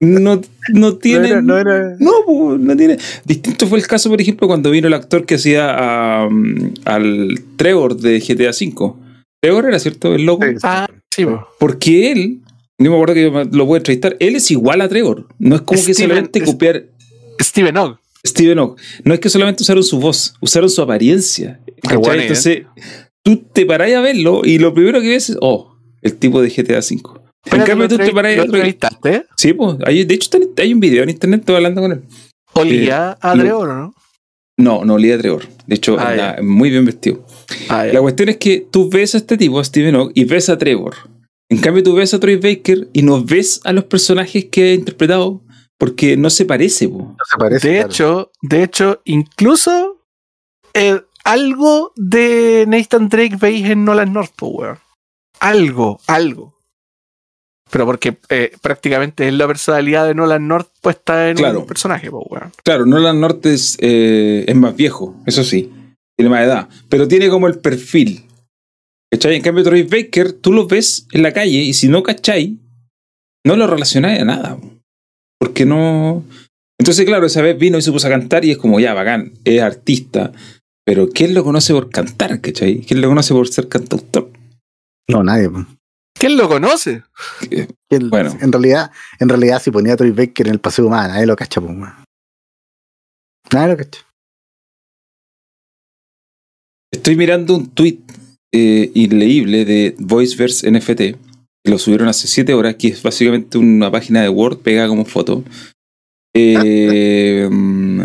No, 0.00 0.40
no 0.72 0.96
tiene... 0.96 1.20
No 1.20 1.26
era, 1.28 1.42
no 1.42 1.58
era- 1.58 1.96
No, 1.98 2.12
po, 2.26 2.56
no 2.58 2.76
tiene. 2.76 2.98
Distinto 3.24 3.66
fue 3.66 3.78
el 3.78 3.86
caso, 3.86 4.10
por 4.10 4.20
ejemplo, 4.20 4.46
cuando 4.46 4.70
vino 4.70 4.88
el 4.88 4.94
actor 4.94 5.24
que 5.24 5.36
hacía 5.36 5.74
a, 5.74 6.26
um, 6.26 6.74
al 6.84 7.40
Trevor 7.56 7.96
de 7.96 8.20
GTA 8.20 8.50
V. 8.50 8.94
Trevor 9.40 9.66
era 9.66 9.78
cierto, 9.78 10.14
el 10.14 10.26
loco. 10.26 10.44
Sí, 10.44 10.52
sí. 10.54 10.58
Ah, 10.64 10.88
sí, 11.14 11.24
po. 11.24 11.46
Porque 11.58 12.12
él, 12.12 12.40
no 12.78 12.90
me 12.90 12.96
acuerdo 12.96 13.14
que 13.14 13.22
yo 13.22 13.30
lo 13.30 13.66
puedo 13.66 13.76
entrevistar, 13.76 14.16
él 14.20 14.36
es 14.36 14.50
igual 14.50 14.80
a 14.82 14.88
Trevor. 14.88 15.28
No 15.38 15.56
es 15.56 15.62
como 15.62 15.82
que 15.82 15.94
solamente 15.94 16.42
copiar 16.42 16.86
Steven 17.40 17.76
Ogg. 17.76 17.98
Steven 18.26 18.58
Ogg. 18.58 18.76
No 19.04 19.14
es 19.14 19.20
que 19.20 19.30
solamente 19.30 19.62
usaron 19.62 19.82
su 19.82 19.98
voz, 19.98 20.34
usaron 20.40 20.68
su 20.68 20.82
apariencia. 20.82 21.60
¿cachai? 21.82 21.98
bueno, 21.98 22.22
Entonces, 22.22 22.62
tú 23.22 23.44
te 23.52 23.64
parás 23.64 23.92
a 23.92 24.00
verlo 24.00 24.42
y 24.44 24.58
lo 24.58 24.74
primero 24.74 25.00
que 25.00 25.08
ves 25.08 25.30
es, 25.30 25.38
oh, 25.40 25.76
el 26.02 26.16
tipo 26.16 26.42
de 26.42 26.50
GTA 26.50 26.78
V. 26.80 27.15
En 27.52 27.62
cambio, 27.62 27.84
¿lo 27.84 27.88
tú 27.88 27.96
te 27.96 28.04
entrevi- 28.10 28.14
parás 28.14 28.36
¿Lo 28.36 28.42
a 28.42 28.44
otro- 28.44 28.56
entrevistaste? 28.56 29.26
Sí, 29.36 29.52
pues, 29.52 29.76
hay- 29.84 30.04
de 30.04 30.14
hecho, 30.14 30.38
hay 30.58 30.74
un 30.74 30.80
video 30.80 31.02
en 31.04 31.10
internet, 31.10 31.40
estoy 31.40 31.56
hablando 31.56 31.80
con 31.80 31.92
él. 31.92 32.02
¿Olía 32.54 33.12
a 33.12 33.34
lo- 33.34 33.42
Trevor 33.42 33.68
o 33.68 33.74
no? 33.76 33.94
No, 34.58 34.84
no 34.84 34.94
olía 34.94 35.14
a 35.16 35.18
Trevor. 35.18 35.44
De 35.66 35.74
hecho, 35.74 35.98
Ah, 35.98 36.10
anda 36.10 36.36
muy 36.42 36.70
bien 36.70 36.84
vestido. 36.86 37.24
Ah, 37.68 37.86
ya. 37.86 37.92
La 37.92 38.00
cuestión 38.00 38.30
es 38.30 38.38
que 38.38 38.66
tú 38.70 38.88
ves 38.88 39.14
a 39.14 39.18
este 39.18 39.36
tipo, 39.36 39.60
a 39.60 39.64
Steven 39.64 39.94
Ogg, 39.96 40.12
y 40.14 40.24
ves 40.24 40.48
a 40.48 40.56
Trevor. 40.56 40.94
En 41.50 41.58
cambio, 41.58 41.82
tú 41.82 41.94
ves 41.94 42.12
a 42.14 42.18
Troy 42.18 42.36
Baker 42.36 42.88
y 42.92 43.02
no 43.02 43.22
ves 43.22 43.60
a 43.64 43.72
los 43.72 43.84
personajes 43.84 44.46
que 44.46 44.70
ha 44.70 44.74
interpretado 44.74 45.42
porque 45.78 46.16
no 46.16 46.30
se 46.30 46.44
parece. 46.46 46.88
po. 46.88 46.98
No 47.18 47.24
se 47.30 47.36
parece. 47.38 47.68
de 47.68 47.74
claro. 47.74 47.88
hecho, 47.90 48.30
de 48.42 48.62
hecho, 48.62 49.00
incluso 49.04 50.02
eh, 50.74 51.00
algo 51.24 51.92
de 51.96 52.64
Nathan 52.66 53.08
Drake 53.08 53.36
veis 53.40 53.66
en 53.66 53.84
Nolan 53.84 54.12
North, 54.12 54.32
po, 54.36 54.48
weón. 54.48 54.78
Algo, 55.38 56.00
algo. 56.06 56.55
Pero 57.70 57.84
porque 57.84 58.16
eh, 58.28 58.52
prácticamente 58.62 59.26
es 59.26 59.34
la 59.34 59.46
personalidad 59.46 60.06
de 60.06 60.14
Nolan 60.14 60.46
North 60.46 60.68
puesta 60.80 61.30
en 61.30 61.36
Claro. 61.36 61.60
un 61.60 61.66
personaje, 61.66 62.10
po, 62.10 62.20
weón. 62.30 62.52
Claro, 62.64 62.86
Nolan 62.86 63.20
North 63.20 63.44
es, 63.46 63.76
eh, 63.80 64.44
es 64.46 64.54
más 64.54 64.76
viejo, 64.76 65.16
eso 65.26 65.42
sí. 65.42 65.72
Tiene 66.16 66.30
más 66.30 66.44
edad. 66.44 66.68
Pero 66.88 67.08
tiene 67.08 67.28
como 67.28 67.48
el 67.48 67.58
perfil. 67.58 68.24
¿Cachai? 69.12 69.36
En 69.36 69.42
cambio, 69.42 69.64
Troy 69.64 69.82
Baker, 69.82 70.32
tú 70.32 70.52
lo 70.52 70.66
ves 70.66 71.06
en 71.12 71.22
la 71.22 71.32
calle 71.32 71.58
y 71.58 71.74
si 71.74 71.88
no 71.88 72.02
cachai, 72.02 72.58
no 73.44 73.56
lo 73.56 73.66
relacionáis 73.66 74.20
a 74.20 74.24
nada. 74.24 74.56
po. 74.56 74.70
Porque 75.38 75.66
no. 75.66 76.24
Entonces, 76.78 77.04
claro, 77.04 77.26
esa 77.26 77.42
vez 77.42 77.58
vino 77.58 77.78
y 77.78 77.82
se 77.82 77.92
puso 77.92 78.06
a 78.06 78.10
cantar 78.10 78.44
y 78.44 78.50
es 78.52 78.58
como, 78.58 78.80
ya, 78.80 78.94
bacán, 78.94 79.32
es 79.44 79.60
artista. 79.60 80.32
Pero 80.84 81.08
¿quién 81.08 81.34
lo 81.34 81.42
conoce 81.44 81.72
por 81.72 81.90
cantar, 81.90 82.40
cachai? 82.40 82.80
¿Quién 82.80 83.00
lo 83.00 83.08
conoce 83.08 83.34
por 83.34 83.48
ser 83.48 83.68
cantautor? 83.68 84.30
No, 85.08 85.22
nadie. 85.24 85.50
¿Quién 86.26 86.38
lo 86.38 86.48
conoce? 86.48 87.04
Bueno. 88.10 88.36
En 88.40 88.50
realidad, 88.50 88.90
en 89.20 89.28
realidad, 89.28 89.62
si 89.62 89.70
ponía 89.70 89.92
a 89.92 89.96
Troy 89.96 90.10
Baker 90.10 90.48
en 90.48 90.54
el 90.54 90.58
paseo 90.58 90.86
humano, 90.86 91.14
nadie 91.14 91.24
lo 91.24 91.36
cacha, 91.36 91.60
pues. 91.60 91.72
Nadie 93.52 93.68
lo 93.68 93.76
cacha. 93.76 94.00
Estoy 96.92 97.14
mirando 97.14 97.54
un 97.54 97.70
tweet 97.70 98.00
eh, 98.52 98.90
inleíble 98.94 99.64
de 99.64 99.94
Voiceverse 100.00 100.68
NFT. 100.68 100.98
que 100.98 101.70
Lo 101.70 101.78
subieron 101.78 102.08
hace 102.08 102.26
7 102.26 102.54
horas, 102.54 102.74
que 102.74 102.88
es 102.88 103.00
básicamente 103.04 103.56
una 103.56 103.88
página 103.92 104.22
de 104.22 104.28
Word 104.28 104.58
pegada 104.58 104.88
como 104.88 105.04
foto. 105.04 105.44
Eh, 106.34 107.48
mm, 107.52 108.00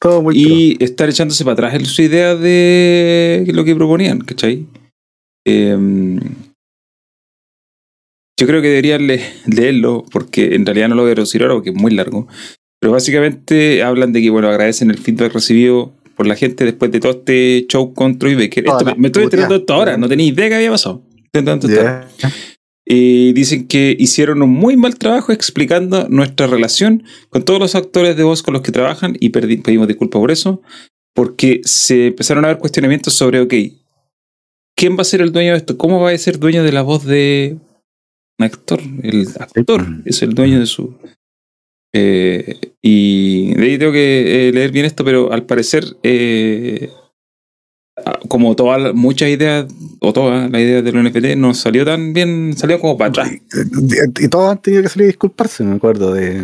Todo 0.00 0.22
muy 0.22 0.36
y 0.38 0.84
están 0.84 1.08
echándose 1.08 1.42
para 1.42 1.54
atrás 1.54 1.74
en 1.74 1.84
su 1.84 2.00
idea 2.00 2.36
de 2.36 3.44
lo 3.52 3.64
que 3.64 3.74
proponían, 3.74 4.20
¿cachai? 4.20 4.66
Eh, 5.44 5.76
yo 8.38 8.46
creo 8.46 8.60
que 8.62 8.68
deberían 8.68 9.06
le- 9.06 9.22
leerlo, 9.46 10.04
porque 10.10 10.54
en 10.54 10.66
realidad 10.66 10.88
no 10.88 10.94
lo 10.94 11.02
voy 11.02 11.12
a 11.12 11.14
traducir 11.14 11.42
ahora 11.42 11.54
porque 11.54 11.70
es 11.70 11.76
muy 11.76 11.92
largo. 11.92 12.28
Pero 12.80 12.92
básicamente 12.92 13.82
hablan 13.82 14.12
de 14.12 14.20
que, 14.20 14.30
bueno, 14.30 14.48
agradecen 14.48 14.90
el 14.90 14.98
feedback 14.98 15.32
recibido 15.32 15.92
por 16.16 16.26
la 16.26 16.36
gente 16.36 16.64
después 16.64 16.90
de 16.92 17.00
todo 17.00 17.12
este 17.12 17.66
show 17.68 17.94
con 17.94 18.18
Troy 18.18 18.34
Baker. 18.34 18.64
Esto- 18.66 18.84
me 18.96 19.08
estoy 19.08 19.24
enterando 19.24 19.54
esto 19.56 19.74
ahora, 19.74 19.96
no 19.96 20.08
tenía 20.08 20.26
idea 20.26 20.48
que 20.48 20.54
había 20.56 20.70
pasado. 20.70 21.02
Estoy 21.24 21.38
enterando 21.40 21.68
esto 21.68 21.80
ahora. 21.80 22.08
Ya. 22.18 22.32
Y 22.88 23.32
dicen 23.32 23.66
que 23.66 23.96
hicieron 23.98 24.42
un 24.42 24.50
muy 24.50 24.76
mal 24.76 24.96
trabajo 24.96 25.32
explicando 25.32 26.06
nuestra 26.08 26.46
relación 26.46 27.02
con 27.30 27.44
todos 27.44 27.58
los 27.58 27.74
actores 27.74 28.16
de 28.16 28.22
voz 28.22 28.42
con 28.42 28.54
los 28.54 28.62
que 28.62 28.70
trabajan 28.70 29.16
y 29.18 29.30
pedimos 29.30 29.88
disculpas 29.88 30.20
por 30.20 30.30
eso, 30.30 30.62
porque 31.14 31.62
se 31.64 32.08
empezaron 32.08 32.44
a 32.44 32.48
haber 32.48 32.60
cuestionamientos 32.60 33.14
sobre, 33.14 33.40
ok, 33.40 33.54
¿quién 34.76 34.96
va 34.96 35.00
a 35.00 35.04
ser 35.04 35.20
el 35.22 35.32
dueño 35.32 35.50
de 35.52 35.56
esto? 35.56 35.76
¿Cómo 35.76 36.00
va 36.00 36.10
a 36.10 36.18
ser 36.18 36.38
dueño 36.38 36.62
de 36.62 36.70
la 36.72 36.82
voz 36.82 37.04
de 37.04 37.56
actor? 38.38 38.80
El 39.02 39.28
actor 39.38 39.84
pues. 40.02 40.06
es 40.16 40.22
el 40.22 40.34
dueño 40.34 40.60
de 40.60 40.66
su... 40.66 40.94
Eh, 41.94 42.58
y 42.82 43.54
de 43.54 43.62
ahí 43.64 43.78
tengo 43.78 43.92
que 43.92 44.48
eh, 44.48 44.52
leer 44.52 44.70
bien 44.70 44.84
esto, 44.84 45.02
pero 45.04 45.32
al 45.32 45.44
parecer, 45.44 45.84
eh, 46.02 46.90
como 48.28 48.54
todas 48.54 48.92
muchas 48.94 49.30
ideas, 49.30 49.66
o 50.00 50.12
todas 50.12 50.50
las 50.50 50.60
ideas 50.60 50.84
del 50.84 51.02
NFT, 51.02 51.36
no 51.38 51.54
salió 51.54 51.84
tan 51.86 52.12
bien, 52.12 52.54
salió 52.56 52.78
como 52.80 52.98
para 52.98 53.08
atrás. 53.10 53.30
Y, 53.32 54.28
todos 54.28 54.50
han 54.50 54.60
tenido 54.60 54.82
que 54.82 54.88
salir 54.90 55.04
a 55.04 55.08
disculparse, 55.08 55.64
me 55.64 55.76
acuerdo 55.76 56.12
de, 56.12 56.42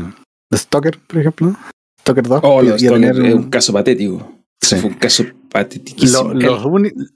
de 0.50 0.58
Stalker, 0.58 0.98
por 1.06 1.18
ejemplo. 1.18 1.54
Stalker 2.00 2.26
2. 2.26 2.40
Oh, 2.42 2.62
y- 2.64 2.68
y 2.68 2.88
tener 2.88 3.10
es 3.12 3.18
un- 3.18 3.32
un 3.44 3.50
caso 3.50 3.72
patético. 3.74 4.32
Sí. 4.62 4.76
fue 4.76 4.90
un 4.90 4.96
caso 4.96 5.24
lo- 5.24 6.32
los, 6.34 6.66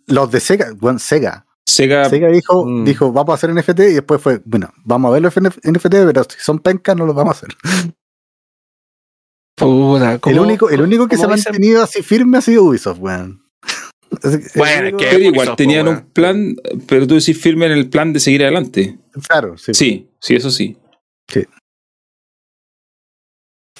los 0.08 0.30
de 0.30 0.40
Sega, 0.40 0.74
bueno, 0.78 0.98
Sega. 0.98 1.45
Sega, 1.68 2.08
Sega 2.08 2.28
dijo, 2.28 2.64
Mm. 2.64 2.84
dijo, 2.84 3.12
vamos 3.12 3.32
a 3.32 3.34
hacer 3.34 3.50
NFT 3.50 3.80
y 3.90 3.94
después 3.94 4.20
fue, 4.22 4.40
bueno, 4.44 4.72
vamos 4.84 5.08
a 5.10 5.12
ver 5.14 5.22
los 5.22 5.34
NFT, 5.36 6.06
pero 6.06 6.22
si 6.24 6.38
son 6.38 6.60
pencas 6.60 6.96
no 6.96 7.04
los 7.06 7.14
vamos 7.14 7.34
a 7.34 7.38
hacer. 7.38 7.48
Puta, 9.58 10.12
El 10.14 10.20
¿cómo- 10.20 10.42
único, 10.42 10.70
el 10.70 10.80
único 10.82 11.08
que 11.08 11.16
se 11.16 11.24
ha 11.24 11.28
mantenido 11.28 11.82
así 11.82 12.02
firme 12.02 12.38
ha 12.38 12.40
sido 12.42 12.64
Ubisoft, 12.64 12.98
weón. 13.00 13.42
Bueno, 14.54 14.96
que- 14.96 15.06
Pero 15.10 15.18
igual 15.18 15.38
Ubisoft, 15.48 15.56
tenían 15.56 15.84
po, 15.86 15.90
un 15.92 16.00
plan, 16.12 16.56
pero 16.86 17.06
tú 17.06 17.14
decís 17.14 17.40
firme 17.40 17.66
en 17.66 17.72
el 17.72 17.88
plan 17.90 18.12
de 18.12 18.20
seguir 18.20 18.42
adelante. 18.42 18.98
Claro, 19.28 19.56
sí. 19.58 19.74
Sí, 19.74 20.10
sí, 20.20 20.36
eso 20.36 20.50
sí. 20.50 20.76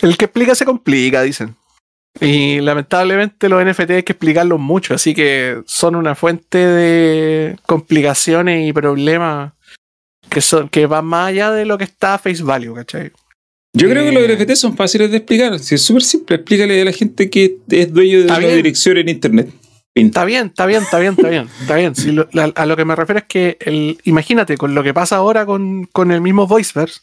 El 0.02 0.18
que 0.18 0.26
explica 0.26 0.54
se 0.54 0.66
complica, 0.66 1.22
dicen. 1.22 1.56
Y 2.20 2.60
lamentablemente 2.60 3.48
los 3.48 3.62
NFT 3.64 3.90
hay 3.90 4.02
que 4.02 4.12
explicarlos 4.12 4.59
mucho, 4.59 4.94
así 4.94 5.14
que 5.14 5.60
son 5.66 5.97
una 5.97 6.14
fuente 6.14 6.59
de 6.59 7.56
complicaciones 7.66 8.66
y 8.68 8.72
problemas 8.72 9.52
que 10.30 10.40
son 10.40 10.68
que 10.68 10.86
van 10.86 11.05
más 11.05 11.28
allá 11.28 11.51
de 11.52 11.66
lo 11.66 11.76
que 11.78 11.84
está 11.84 12.14
a 12.14 12.18
face 12.18 12.43
value, 12.43 12.74
¿cachai? 12.74 13.12
Yo 13.74 13.90
creo 13.90 14.05
que 14.05 14.12
los 14.12 14.22
Eh. 14.22 14.28
NFT 14.36 14.55
son 14.56 14.76
fáciles 14.76 15.10
de 15.10 15.18
explicar. 15.18 15.59
Si 15.59 15.74
es 15.74 15.82
súper 15.82 16.02
simple, 16.02 16.36
explícale 16.36 16.80
a 16.80 16.84
la 16.86 16.93
gente 16.93 17.28
que 17.28 17.59
es 17.68 17.93
dueño 17.93 18.22
de 18.24 18.38
bien. 18.38 18.56
dirección 18.56 18.97
en 18.97 19.09
internet. 19.10 19.51
Está 19.94 20.24
bien, 20.24 20.47
está 20.48 20.66
bien, 20.66 20.82
está 20.82 20.98
bien, 20.98 21.12
está 21.14 21.28
bien, 21.28 21.48
está 21.60 21.74
bien. 21.76 21.94
Si 21.94 22.12
lo- 22.12 22.28
la- 22.32 22.52
a 22.55 22.66
lo 22.66 22.76
que 22.76 22.84
me 22.86 22.97
refiero 22.97 23.18
es 23.18 23.26
que 23.26 23.56
el, 23.60 23.98
imagínate 24.05 24.56
con 24.56 24.74
lo 24.74 24.82
que 24.82 24.94
pasa 24.94 25.16
ahora 25.16 25.44
con, 25.47 25.84
con 25.84 26.10
el 26.12 26.20
mismo 26.22 26.47
Voiceverse, 26.47 27.01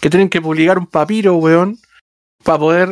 que 0.00 0.10
tienen 0.10 0.28
que 0.28 0.40
publicar 0.42 0.78
un 0.78 0.86
papiro, 0.86 1.36
weón, 1.36 1.78
para 2.44 2.58
poder 2.58 2.88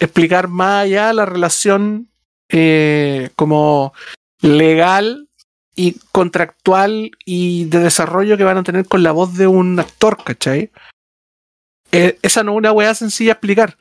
explicar 0.00 0.48
más 0.48 0.84
allá 0.84 1.12
la 1.12 1.26
relación 1.26 2.08
eh, 2.48 3.30
como 3.36 3.92
legal 4.40 5.28
y 5.74 5.96
contractual 6.12 7.12
y 7.24 7.66
de 7.66 7.78
desarrollo 7.78 8.36
que 8.36 8.44
van 8.44 8.58
a 8.58 8.62
tener 8.62 8.86
con 8.86 9.02
la 9.02 9.12
voz 9.12 9.36
de 9.36 9.46
un 9.46 9.78
actor, 9.78 10.22
¿cachai? 10.24 10.70
Eh, 11.92 12.18
esa 12.22 12.42
no 12.42 12.52
es 12.52 12.58
una 12.58 12.72
weá 12.72 12.94
sencilla 12.94 13.28
de 13.28 13.32
explicar. 13.32 13.78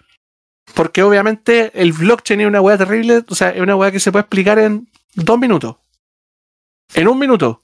Porque 0.74 1.02
obviamente 1.02 1.72
el 1.74 1.94
blockchain 1.94 2.42
es 2.42 2.48
una 2.48 2.62
weá 2.62 2.78
terrible, 2.78 3.24
o 3.28 3.36
sea, 3.36 3.50
es 3.50 3.62
una 3.62 3.76
weá 3.76 3.92
que 3.92 4.00
se 4.00 4.12
puede 4.12 4.22
explicar 4.22 4.60
en 4.60 4.90
dos 5.16 5.40
minutos. 5.40 5.78
En 6.94 7.08
un 7.08 7.18
minuto. 7.18 7.62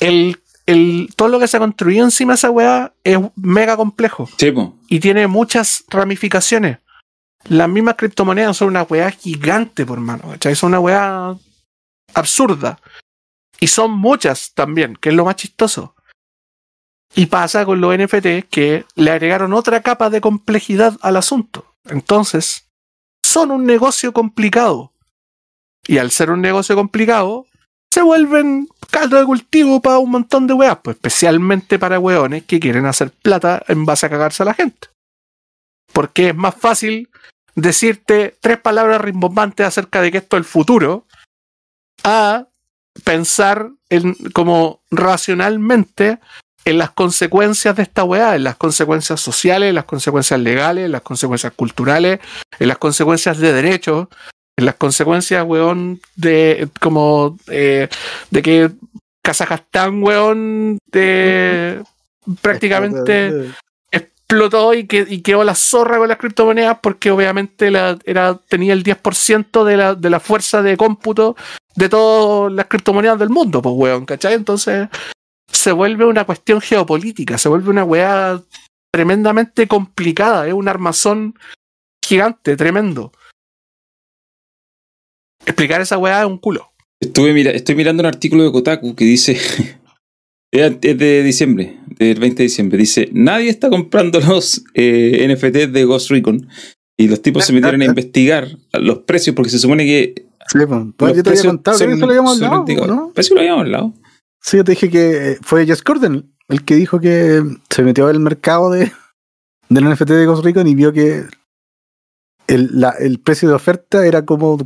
El, 0.00 0.40
el, 0.66 1.08
todo 1.16 1.28
lo 1.28 1.38
que 1.38 1.48
se 1.48 1.56
ha 1.56 1.60
construido 1.60 2.04
encima 2.04 2.32
de 2.32 2.36
esa 2.36 2.50
weá 2.50 2.92
es 3.02 3.18
mega 3.36 3.76
complejo 3.76 4.28
Sí, 4.36 4.52
y 4.88 5.00
tiene 5.00 5.26
muchas 5.26 5.84
ramificaciones. 5.88 6.78
Las 7.44 7.68
mismas 7.68 7.94
criptomonedas 7.96 8.56
son 8.56 8.68
una 8.68 8.82
weá 8.82 9.10
gigante, 9.10 9.86
por 9.86 10.00
mano, 10.00 10.30
¿cachai? 10.30 10.54
Son 10.54 10.68
una 10.68 10.80
weá 10.80 11.36
absurda. 12.14 12.80
Y 13.60 13.68
son 13.68 13.92
muchas 13.92 14.52
también, 14.54 14.96
que 14.96 15.08
es 15.08 15.14
lo 15.14 15.24
más 15.24 15.36
chistoso. 15.36 15.94
Y 17.14 17.26
pasa 17.26 17.64
con 17.64 17.80
los 17.80 17.96
NFT 17.96 18.48
que 18.50 18.84
le 18.94 19.10
agregaron 19.10 19.52
otra 19.52 19.82
capa 19.82 20.10
de 20.10 20.20
complejidad 20.20 20.96
al 21.00 21.16
asunto. 21.16 21.74
Entonces, 21.84 22.68
son 23.24 23.50
un 23.50 23.64
negocio 23.64 24.12
complicado. 24.12 24.92
Y 25.86 25.98
al 25.98 26.10
ser 26.10 26.30
un 26.30 26.42
negocio 26.42 26.76
complicado, 26.76 27.46
se 27.90 28.02
vuelven 28.02 28.68
caldo 28.90 29.18
de 29.18 29.24
cultivo 29.24 29.80
para 29.80 29.98
un 29.98 30.10
montón 30.10 30.46
de 30.46 30.54
weas, 30.54 30.78
pues 30.82 30.96
especialmente 30.96 31.78
para 31.78 31.98
weones 31.98 32.44
que 32.44 32.60
quieren 32.60 32.86
hacer 32.86 33.10
plata 33.10 33.62
en 33.68 33.84
base 33.86 34.06
a 34.06 34.10
cagarse 34.10 34.42
a 34.42 34.46
la 34.46 34.54
gente. 34.54 34.88
Porque 35.92 36.28
es 36.28 36.34
más 36.34 36.54
fácil 36.54 37.08
decirte 37.54 38.36
tres 38.40 38.58
palabras 38.58 39.00
rimbombantes 39.00 39.66
acerca 39.66 40.00
de 40.00 40.12
que 40.12 40.18
esto 40.18 40.36
es 40.36 40.40
el 40.40 40.44
futuro 40.44 41.06
a 42.04 42.46
pensar 43.04 43.70
en, 43.88 44.14
como 44.32 44.82
racionalmente 44.90 46.18
en 46.64 46.78
las 46.78 46.90
consecuencias 46.90 47.76
de 47.76 47.82
esta 47.82 48.04
weá, 48.04 48.36
en 48.36 48.44
las 48.44 48.56
consecuencias 48.56 49.20
sociales, 49.20 49.70
en 49.70 49.74
las 49.74 49.84
consecuencias 49.84 50.38
legales, 50.38 50.84
en 50.84 50.92
las 50.92 51.02
consecuencias 51.02 51.52
culturales, 51.54 52.20
en 52.58 52.68
las 52.68 52.78
consecuencias 52.78 53.38
de 53.38 53.52
derechos, 53.52 54.08
en 54.56 54.66
las 54.66 54.74
consecuencias, 54.74 55.44
weón, 55.46 56.00
de 56.16 56.68
como 56.80 57.38
eh, 57.46 57.88
de 58.30 58.42
que 58.42 58.70
Kazajstán, 59.22 60.02
weón, 60.02 60.78
de 60.86 61.82
prácticamente 62.42 63.52
explotó 64.28 64.74
y, 64.74 64.86
que, 64.86 65.06
y 65.08 65.22
quedó 65.22 65.42
la 65.42 65.54
zorra 65.54 65.96
con 65.96 66.08
las 66.08 66.18
criptomonedas 66.18 66.80
porque 66.82 67.10
obviamente 67.10 67.70
la, 67.70 67.98
era, 68.04 68.36
tenía 68.36 68.74
el 68.74 68.84
10% 68.84 69.64
de 69.64 69.76
la, 69.78 69.94
de 69.94 70.10
la 70.10 70.20
fuerza 70.20 70.60
de 70.60 70.76
cómputo 70.76 71.34
de 71.74 71.88
todas 71.88 72.52
las 72.52 72.66
criptomonedas 72.66 73.18
del 73.18 73.30
mundo, 73.30 73.62
pues 73.62 73.74
weón, 73.74 74.04
¿cachai? 74.04 74.34
Entonces 74.34 74.88
se 75.50 75.72
vuelve 75.72 76.04
una 76.04 76.24
cuestión 76.24 76.60
geopolítica, 76.60 77.38
se 77.38 77.48
vuelve 77.48 77.70
una 77.70 77.84
weá 77.84 78.42
tremendamente 78.92 79.66
complicada, 79.66 80.46
es 80.46 80.52
un 80.52 80.68
armazón 80.68 81.34
gigante, 82.04 82.54
tremendo. 82.54 83.12
Explicar 85.46 85.80
esa 85.80 85.96
weá 85.96 86.20
es 86.20 86.26
un 86.26 86.36
culo. 86.36 86.70
Estoy 87.00 87.74
mirando 87.76 88.02
un 88.02 88.06
artículo 88.06 88.44
de 88.44 88.52
Kotaku 88.52 88.94
que 88.94 89.06
dice. 89.06 89.38
es 90.50 90.80
de 90.80 91.22
diciembre, 91.22 91.78
del 91.98 92.18
20 92.18 92.36
de 92.38 92.42
diciembre. 92.44 92.78
Dice: 92.78 93.08
Nadie 93.12 93.48
está 93.50 93.68
comprando 93.70 94.20
los 94.20 94.64
eh, 94.74 95.26
NFTs 95.32 95.72
de 95.72 95.84
Ghost 95.84 96.10
Recon. 96.10 96.48
Y 97.00 97.06
los 97.06 97.22
tipos 97.22 97.44
se 97.44 97.52
metieron 97.52 97.80
a 97.82 97.84
investigar 97.84 98.48
los 98.72 98.98
precios 99.00 99.36
porque 99.36 99.50
se 99.50 99.58
supone 99.60 99.84
que. 99.86 100.26
Sí, 100.50 100.58
pues. 100.66 100.80
Los 100.98 101.16
yo 101.16 101.22
te 101.22 101.30
había 101.30 101.42
contado 101.44 101.78
que 101.78 101.84
son- 101.84 101.92
eso 101.92 102.06
lo 102.06 102.10
habíamos 102.12 102.42
hablado. 102.42 102.86
¿no? 102.86 103.12
Parece 103.14 103.28
que 103.28 103.34
lo 103.36 103.40
habíamos 103.40 103.60
hablado. 103.62 103.94
Sí, 104.42 104.56
yo 104.56 104.64
te 104.64 104.72
dije 104.72 104.90
que 104.90 105.32
eh, 105.32 105.38
fue 105.42 105.64
Jess 105.66 105.82
Gordon 105.84 106.32
el 106.48 106.64
que 106.64 106.74
dijo 106.76 106.98
que 106.98 107.42
se 107.68 107.82
metió 107.82 108.06
al 108.06 108.18
mercado 108.20 108.70
de, 108.70 108.90
del 109.68 109.84
NFT 109.90 110.08
de 110.10 110.26
Ghost 110.26 110.44
Recon 110.44 110.66
y 110.66 110.74
vio 110.74 110.92
que 110.92 111.24
el, 112.46 112.70
la- 112.80 112.94
el 112.98 113.20
precio 113.20 113.48
de 113.48 113.54
oferta 113.54 114.06
era 114.06 114.24
como 114.24 114.56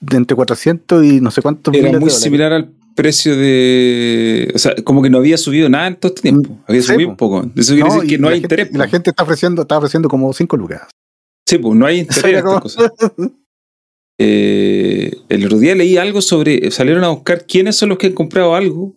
de 0.00 0.16
entre 0.16 0.34
400 0.34 1.04
y 1.04 1.20
no 1.20 1.30
sé 1.30 1.42
cuántos 1.42 1.74
Era 1.74 1.90
de 1.92 1.98
muy 2.00 2.10
similar 2.10 2.52
al 2.52 2.72
precio 3.02 3.36
de. 3.36 4.50
O 4.54 4.58
sea, 4.58 4.74
como 4.84 5.00
que 5.02 5.08
no 5.10 5.18
había 5.18 5.38
subido 5.38 5.68
nada 5.68 5.86
en 5.86 5.96
todo 5.96 6.08
este 6.10 6.22
tiempo. 6.22 6.58
Había 6.66 6.82
Sí, 6.82 6.88
subido 6.88 7.08
po. 7.08 7.10
un 7.12 7.16
poco. 7.16 7.50
Eso 7.56 7.74
quiere 7.74 7.88
decir 7.88 8.04
y 8.04 8.08
que 8.08 8.18
no 8.18 8.28
hay 8.28 8.40
gente- 8.40 8.54
interés. 8.56 8.74
y 8.74 8.76
La 8.78 8.88
gente 8.88 9.10
está 9.10 9.22
ofreciendo, 9.22 9.62
está 9.62 9.78
ofreciendo 9.78 10.08
como 10.08 10.32
5 10.32 10.56
lucas. 10.56 10.82
Sí, 11.48 11.58
pues 11.58 11.74
no 11.76 11.86
hay 11.86 11.98
interés 12.00 12.42
como-. 12.42 12.62
Eh, 14.20 15.12
el 15.28 15.44
otro 15.46 15.58
día 15.58 15.74
leí 15.74 15.96
algo 15.96 16.20
sobre. 16.20 16.70
Salieron 16.70 17.04
a 17.04 17.08
buscar 17.10 17.46
quiénes 17.46 17.76
son 17.76 17.90
los 17.90 17.98
que 17.98 18.08
han 18.08 18.14
comprado 18.14 18.54
algo 18.54 18.94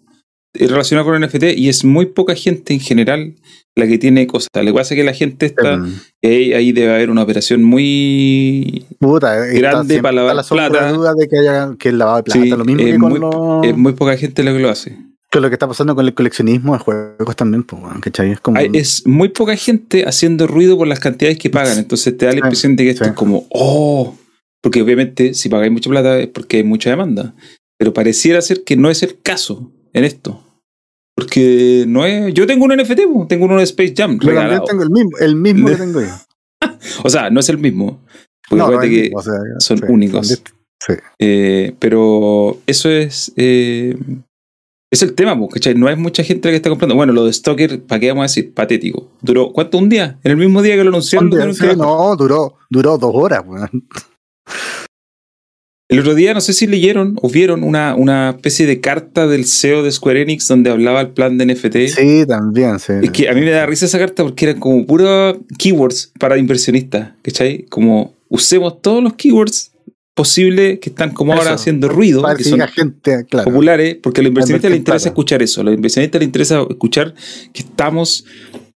relacionado 0.54 1.10
con 1.10 1.22
NFT 1.22 1.58
y 1.58 1.70
es 1.70 1.84
muy 1.86 2.08
poca 2.08 2.36
gente 2.36 2.74
en 2.74 2.80
general 2.80 3.36
la 3.76 3.88
que 3.88 3.98
tiene 3.98 4.28
cosas. 4.28 4.50
Lo 4.54 4.66
que 4.66 4.74
pasa 4.74 4.94
es 4.94 5.00
que 5.00 5.04
la 5.06 5.14
gente 5.14 5.46
está. 5.46 5.78
Mm. 5.78 5.96
ahí, 6.24 6.54
ahí 6.54 6.72
debe 6.74 6.94
haber 6.94 7.10
una 7.10 7.24
operación 7.24 7.64
muy. 7.64 8.86
Puta, 9.00 9.48
eh, 9.48 9.60
Grande 9.60 10.02
para 10.02 10.12
lavar 10.14 10.36
la 10.36 10.44
plata. 10.44 10.92
duda 10.92 11.14
de 11.18 11.28
que 11.28 11.40
haya 11.40 11.76
que 11.80 11.90
el 11.90 11.98
lavado 11.98 12.18
de 12.18 12.24
plata. 12.24 12.42
Sí, 12.42 12.50
lo 12.50 12.66
mismo 12.66 12.82
es 12.82 12.94
que 12.94 13.00
con, 13.00 13.10
muy- 13.10 13.20
lo, 13.20 13.64
Es 13.64 13.78
muy 13.78 13.94
poca 13.94 14.18
gente 14.18 14.44
la 14.44 14.52
que 14.54 14.60
lo 14.60 14.70
hace. 14.70 14.98
lo 15.34 15.48
que 15.50 15.56
está 15.56 15.68
pasando 15.68 15.96
con 15.96 16.06
el 16.06 16.14
coleccionismo 16.14 16.74
de 16.74 16.80
juegos 16.80 17.36
también, 17.38 17.64
pues, 17.64 17.82
¿cachai? 18.02 18.32
Es 18.32 18.42
como. 18.42 18.58
Hay- 18.58 18.70
es 18.74 19.08
muy 19.08 19.30
poca 19.30 19.56
gente 19.56 20.04
haciendo 20.06 20.48
ruido 20.48 20.78
por 20.78 20.88
las 20.88 21.00
cantidades 21.00 21.38
que 21.38 21.50
pagan. 21.50 21.78
Entonces 21.78 22.18
te 22.18 22.26
da 22.26 22.34
la 22.34 22.40
impresión 22.40 22.76
de 22.76 22.84
que 22.84 22.90
esto 22.90 23.06
sí. 23.06 23.12
es 23.12 23.16
como, 23.16 23.48
oh, 23.52 24.16
porque 24.62 24.82
obviamente 24.82 25.34
si 25.34 25.48
pagáis 25.48 25.72
mucha 25.72 25.90
plata 25.90 26.20
es 26.20 26.28
porque 26.28 26.58
hay 26.58 26.64
mucha 26.64 26.90
demanda. 26.90 27.34
Pero 27.78 27.94
pareciera 27.94 28.42
ser 28.42 28.64
que 28.66 28.76
no 28.76 28.92
es 28.92 29.02
el 29.02 29.20
caso 29.22 29.72
en 29.94 30.04
esto. 30.04 30.44
Porque 31.16 31.86
no 31.88 32.06
es. 32.06 32.34
Yo 32.34 32.48
tengo 32.48 32.66
un 32.66 32.76
NFT, 32.76 33.28
tengo 33.28 33.46
uno 33.46 33.58
de 33.58 33.64
Space 33.64 33.94
Jam 33.96 34.14
yo 34.14 34.20
también 34.20 34.36
regalado. 34.44 34.66
tengo 34.66 34.84
el 34.84 34.90
mismo, 34.90 35.12
el 35.20 35.36
mismo 35.36 35.68
que 35.68 35.76
tengo 35.78 36.02
yo. 36.02 36.08
O 37.04 37.10
sea, 37.10 37.30
no 37.30 37.40
es 37.40 37.50
el 37.50 37.58
mismo. 37.58 38.00
Porque 38.50 38.64
No, 38.64 38.82
es 38.82 38.90
que 38.90 39.02
mismo, 39.04 39.18
o 39.20 39.22
sea, 39.22 39.34
son 39.60 39.78
sí, 39.78 39.84
únicos. 39.88 40.28
son 40.28 40.38
dist- 40.38 40.54
Sí. 40.88 40.94
Eh, 41.20 41.76
pero 41.78 42.58
eso 42.66 42.90
es. 42.90 43.32
eh, 43.36 43.96
es 44.92 45.04
el 45.04 45.14
tema, 45.14 45.38
¿cachai? 45.48 45.76
No 45.76 45.88
hay 45.88 45.96
mucha 45.96 46.24
gente 46.24 46.50
que 46.50 46.56
está 46.56 46.70
comprando. 46.70 46.96
Bueno, 46.96 47.14
lo 47.14 47.26
de 47.26 47.34
Stoker, 47.34 47.84
¿para 47.84 48.00
qué 48.00 48.08
vamos 48.10 48.22
a 48.22 48.26
decir? 48.26 48.52
Patético. 48.54 49.08
¿Duró 49.22 49.52
cuánto? 49.54 49.78
¿Un 49.78 49.90
día? 49.90 50.18
En 50.24 50.32
el 50.32 50.38
mismo 50.38 50.62
día 50.64 50.76
que 50.76 50.84
lo 50.84 50.90
anunciaron. 50.90 51.32
Sí, 51.54 51.66
no, 51.78 52.16
duró, 52.18 52.56
duró 52.70 52.98
dos 52.98 53.12
horas, 53.14 53.44
weón. 53.46 53.70
El 55.92 56.00
otro 56.00 56.16
día, 56.16 56.34
no 56.34 56.40
sé 56.40 56.54
si 56.54 56.68
leyeron 56.68 57.18
o 57.22 57.30
vieron 57.30 57.66
una, 57.66 57.96
una 57.96 58.30
especie 58.30 58.66
de 58.66 58.80
carta 58.80 59.28
del 59.28 59.44
CEO 59.46 59.84
de 59.84 59.92
Square 59.92 60.22
Enix 60.22 60.48
donde 60.48 60.70
hablaba 60.70 61.02
el 61.02 61.10
plan 61.10 61.38
de 61.38 61.46
NFT. 61.46 61.76
Sí, 61.94 62.26
también, 62.26 62.80
sí. 62.80 62.94
Es 63.04 63.12
que 63.12 63.28
a 63.28 63.34
mí 63.34 63.42
me 63.42 63.52
da 63.52 63.66
risa 63.66 63.88
esa 63.88 64.00
carta 64.00 64.24
porque 64.24 64.46
eran 64.46 64.62
como 64.62 64.86
puros 64.86 65.36
keywords 65.58 66.14
para 66.18 66.38
inversionistas, 66.38 67.10
¿cachai? 67.22 67.66
Como 67.66 68.16
usemos 68.30 68.82
todos 68.82 69.04
los 69.04 69.16
keywords 69.16 69.74
posibles 70.14 70.80
que 70.80 70.92
están 70.92 71.12
como 71.12 71.34
ahora 71.34 71.56
haciendo 71.56 71.90
ruido, 71.90 72.24
que 72.38 72.44
son 72.46 72.62
gente, 72.70 73.26
claro. 73.30 73.52
populares, 73.52 73.98
porque 74.02 74.22
a 74.22 74.24
los 74.24 74.30
inversionistas 74.30 74.72
les 74.72 74.80
interesa 74.80 75.10
escuchar 75.10 75.42
eso. 75.42 75.60
A 75.60 75.66
los 75.66 75.74
inversionistas 75.74 76.20
les 76.20 76.26
interesa 76.26 76.66
escuchar 76.70 77.14
que 77.52 77.64
estamos 77.64 78.24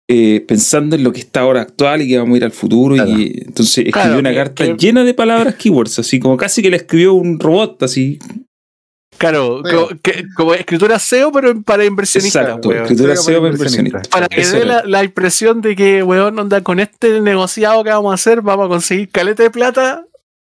eh, 0.08 0.44
pensando 0.46 0.94
en 0.96 1.02
lo 1.02 1.12
que 1.12 1.20
está 1.20 1.40
ahora 1.40 1.62
actual 1.62 2.02
y 2.02 2.08
que 2.08 2.18
vamos 2.18 2.34
a 2.34 2.36
ir 2.38 2.44
al 2.44 2.52
futuro. 2.52 2.94
Claro. 2.94 3.10
Y 3.10 3.42
entonces 3.46 3.78
escribió 3.78 3.92
Claro, 3.92 4.18
una 4.18 4.30
que- 4.30 4.36
carta 4.36 4.64
que- 4.64 4.74
llena 4.76 5.04
de 5.04 5.14
palabras 5.14 5.54
keywords, 5.58 5.98
así 5.98 6.20
como 6.20 6.36
casi 6.36 6.62
que 6.62 6.70
la 6.70 6.76
escribió 6.76 7.14
un 7.14 7.38
robot, 7.40 7.82
así. 7.82 8.18
Claro, 9.18 9.62
como, 9.62 9.88
que- 10.02 10.24
como 10.36 10.52
escritura 10.54 10.98
SEO, 10.98 11.32
pero 11.32 11.62
para 11.62 11.84
inversionistas. 11.86 12.42
Exacto, 12.44 12.68
weón. 12.68 12.82
escritura 12.82 13.16
SEO 13.16 13.40
para 13.40 13.52
inversionistas. 13.54 14.08
Para 14.08 14.28
que 14.28 14.44
dé 14.46 14.64
la, 14.66 14.84
la 14.84 15.04
impresión 15.04 15.62
de 15.62 15.74
que, 15.74 16.02
weón, 16.02 16.38
onda 16.38 16.60
con 16.60 16.80
este 16.80 17.20
negociado 17.22 17.82
que 17.82 17.90
vamos 17.90 18.10
a 18.10 18.14
hacer, 18.14 18.42
vamos 18.42 18.66
a 18.66 18.68
conseguir 18.68 19.08
caleta 19.08 19.42
de 19.42 19.50
plata 19.50 20.04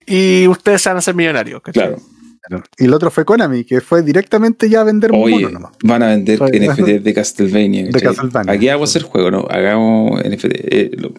y 0.07 0.47
ustedes 0.49 0.83
se 0.83 0.91
van 0.91 0.97
a 0.97 0.99
hacer 0.99 1.15
millonarios. 1.15 1.63
¿cachai? 1.63 1.89
Claro. 1.89 2.03
Claro. 2.49 2.65
Y 2.79 2.85
el 2.85 2.95
otro 2.95 3.11
fue 3.11 3.25
Konami, 3.25 3.65
que 3.65 3.81
fue 3.81 4.03
directamente 4.03 4.69
ya 4.71 4.81
a 4.81 4.85
vender 4.85 5.11
Oye, 5.13 5.35
mono 5.35 5.51
nomás. 5.51 5.73
van 5.85 6.03
a 6.03 6.09
vender 6.09 6.43
Oye, 6.43 6.69
NFT 6.69 6.81
de 7.03 7.15
Castlevania. 7.15 7.85
De. 7.87 8.01
Castlevania. 8.01 8.53
Aquí 8.53 8.69
hago 8.69 8.85
hacer 8.85 9.03
juego, 9.03 9.31
¿no? 9.31 9.47
Hagamos 9.51 10.21
NFT. 10.25 10.45
Eh, 10.55 10.91
lo, 10.97 11.13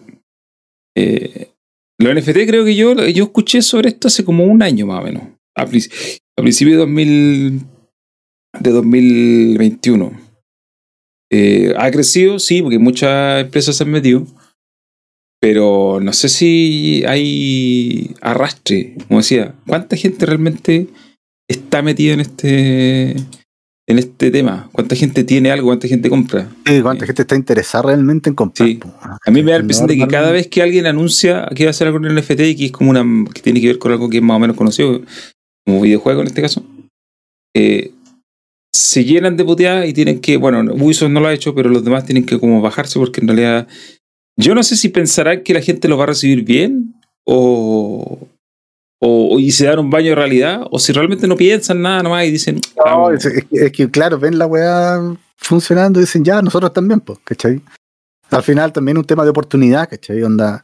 eh, 0.96 1.50
los 1.98 2.14
NFT 2.14 2.46
creo 2.46 2.64
que 2.64 2.74
yo, 2.74 2.94
yo 2.94 3.24
escuché 3.24 3.62
sobre 3.62 3.90
esto 3.90 4.08
hace 4.08 4.24
como 4.24 4.44
un 4.44 4.62
año 4.62 4.86
más 4.86 5.00
o 5.00 5.04
menos. 5.04 5.22
A, 5.56 5.62
a 5.62 5.66
principios 5.66 6.72
de 6.72 6.76
2000, 6.76 7.60
de 8.60 8.70
2021. 8.70 10.20
Eh, 11.32 11.74
ha 11.78 11.90
crecido, 11.90 12.38
sí, 12.40 12.60
porque 12.60 12.78
muchas 12.78 13.42
empresas 13.42 13.76
se 13.76 13.84
han 13.84 13.90
metido. 13.90 14.26
Pero 15.40 16.00
no 16.02 16.12
sé 16.12 16.28
si 16.28 17.02
hay 17.06 18.14
arrastre, 18.20 18.94
como 19.08 19.20
decía. 19.20 19.54
¿Cuánta 19.66 19.96
gente 19.96 20.26
realmente 20.26 20.88
está 21.50 21.82
metida 21.82 22.14
en 22.14 22.20
este 22.20 23.16
en 23.86 23.98
este 23.98 24.30
tema? 24.30 24.68
¿Cuánta 24.72 24.94
gente 24.94 25.24
tiene 25.24 25.50
algo? 25.50 25.66
¿Cuánta 25.66 25.88
gente 25.88 26.08
compra? 26.08 26.48
Sí, 26.64 26.80
¿Cuánta 26.80 27.06
gente 27.06 27.22
está 27.22 27.34
interesada 27.34 27.88
realmente 27.88 28.30
en 28.30 28.36
comprar? 28.36 28.68
Sí. 28.68 28.78
A 29.26 29.30
mí 29.30 29.42
me 29.42 29.50
da 29.50 29.58
la 29.58 29.62
impresión 29.62 29.88
de 29.88 29.96
que 29.96 30.06
cada 30.06 30.30
vez 30.30 30.46
que 30.46 30.62
alguien 30.62 30.86
anuncia 30.86 31.48
que 31.54 31.64
va 31.64 31.68
a 31.68 31.70
hacer 31.70 31.88
algo 31.88 31.98
en 31.98 32.04
el 32.04 32.14
NFT 32.14 32.40
y 32.40 32.56
que 32.56 32.64
es 32.66 32.72
como 32.72 32.90
una 32.90 33.04
que 33.32 33.42
tiene 33.42 33.60
que 33.60 33.66
ver 33.66 33.78
con 33.78 33.90
algo 33.90 34.08
que 34.08 34.18
es 34.18 34.22
más 34.22 34.36
o 34.36 34.38
menos 34.38 34.56
conocido, 34.56 35.02
como 35.66 35.80
videojuego 35.80 36.20
en 36.20 36.28
este 36.28 36.40
caso, 36.40 36.64
eh, 37.54 37.90
se 38.72 39.04
llenan 39.04 39.36
de 39.36 39.44
puteadas 39.44 39.88
y 39.88 39.92
tienen 39.92 40.20
que, 40.20 40.36
bueno, 40.36 40.60
Ubisoft 40.72 41.10
no 41.10 41.20
lo 41.20 41.26
ha 41.26 41.34
hecho, 41.34 41.54
pero 41.54 41.68
los 41.68 41.84
demás 41.84 42.06
tienen 42.06 42.24
que 42.24 42.38
como 42.38 42.60
bajarse 42.60 42.98
porque 42.98 43.20
en 43.20 43.28
realidad 43.28 43.66
yo 44.36 44.54
no 44.54 44.62
sé 44.62 44.76
si 44.76 44.88
pensarán 44.88 45.42
que 45.42 45.54
la 45.54 45.60
gente 45.60 45.88
lo 45.88 45.96
va 45.96 46.04
a 46.04 46.08
recibir 46.08 46.44
bien 46.44 46.94
o, 47.24 48.28
o 49.02 49.38
y 49.38 49.50
se 49.50 49.66
dan 49.66 49.78
un 49.78 49.90
baño 49.90 50.10
de 50.10 50.14
realidad 50.14 50.60
o 50.70 50.78
si 50.78 50.92
realmente 50.92 51.26
no 51.26 51.34
piensan 51.36 51.80
nada 51.82 52.02
nomás 52.02 52.26
y 52.26 52.30
dicen, 52.32 52.60
No, 52.76 53.08
"Ah, 53.08 53.14
es, 53.14 53.24
es 53.24 53.44
que, 53.44 53.56
es 53.66 53.72
que, 53.72 53.90
claro, 53.90 54.18
ven 54.18 54.38
la 54.38 54.46
weá 54.46 55.00
funcionando 55.36 55.98
y 55.98 56.02
dicen, 56.02 56.22
ya, 56.24 56.42
nosotros 56.42 56.72
también, 56.72 57.00
pues, 57.00 57.18
¿cachai? 57.24 57.60
Al 58.30 58.42
final 58.42 58.72
también 58.72 58.98
un 58.98 59.04
tema 59.04 59.24
de 59.24 59.30
oportunidad, 59.30 59.88
¿cachai? 59.88 60.22
Onda, 60.22 60.62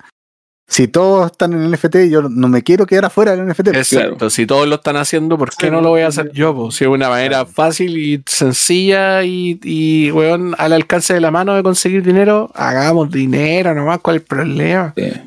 si 0.68 0.86
todos 0.88 1.30
están 1.32 1.52
en 1.54 1.62
el 1.62 1.70
NFT, 1.72 2.10
yo 2.10 2.22
no 2.28 2.48
me 2.48 2.62
quiero 2.62 2.84
quedar 2.86 3.06
afuera 3.06 3.34
del 3.34 3.46
NFT. 3.46 3.68
Exacto, 3.68 4.28
si 4.30 4.46
todos 4.46 4.68
lo 4.68 4.74
están 4.76 4.96
haciendo, 4.96 5.38
¿por 5.38 5.50
qué 5.56 5.66
Sí, 5.66 5.70
no 5.72 5.80
lo 5.80 5.88
voy 5.90 6.02
a 6.02 6.10
sí. 6.10 6.20
hacer 6.20 6.32
yo? 6.32 6.54
po? 6.54 6.70
Si 6.70 6.84
es 6.84 6.90
una 6.90 7.08
manera 7.08 7.46
fácil 7.46 7.96
y 7.96 8.22
sencilla 8.26 9.22
y, 9.24 9.58
y 9.62 10.10
weón, 10.10 10.54
al 10.58 10.72
alcance 10.74 11.14
de 11.14 11.20
la 11.20 11.30
mano 11.30 11.54
de 11.54 11.62
conseguir 11.62 12.02
dinero, 12.02 12.50
hagamos 12.54 13.10
dinero 13.10 13.74
nomás, 13.74 14.00
¿cuál 14.00 14.16
es 14.16 14.22
el 14.22 14.26
problema? 14.28 14.92
eh". 14.96 15.22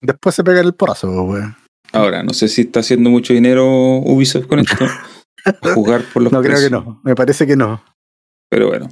Después 0.00 0.34
se 0.36 0.44
pega 0.44 0.60
el 0.60 0.74
porazo, 0.74 1.10
weón. 1.24 1.56
Ahora, 1.92 2.22
no 2.22 2.32
sé 2.34 2.48
si 2.48 2.62
está 2.62 2.80
haciendo 2.80 3.10
mucho 3.10 3.32
dinero 3.32 3.66
Ubisoft 3.98 4.46
con 4.46 4.58
esto. 4.60 4.84
a 5.44 5.74
jugar 5.74 6.02
por 6.12 6.22
los 6.22 6.32
No 6.32 6.42
creo 6.42 6.58
que 6.60 6.70
no, 6.70 7.00
me 7.04 7.14
parece 7.14 7.46
que 7.46 7.56
no. 7.56 7.82
Pero 8.50 8.68
bueno. 8.68 8.88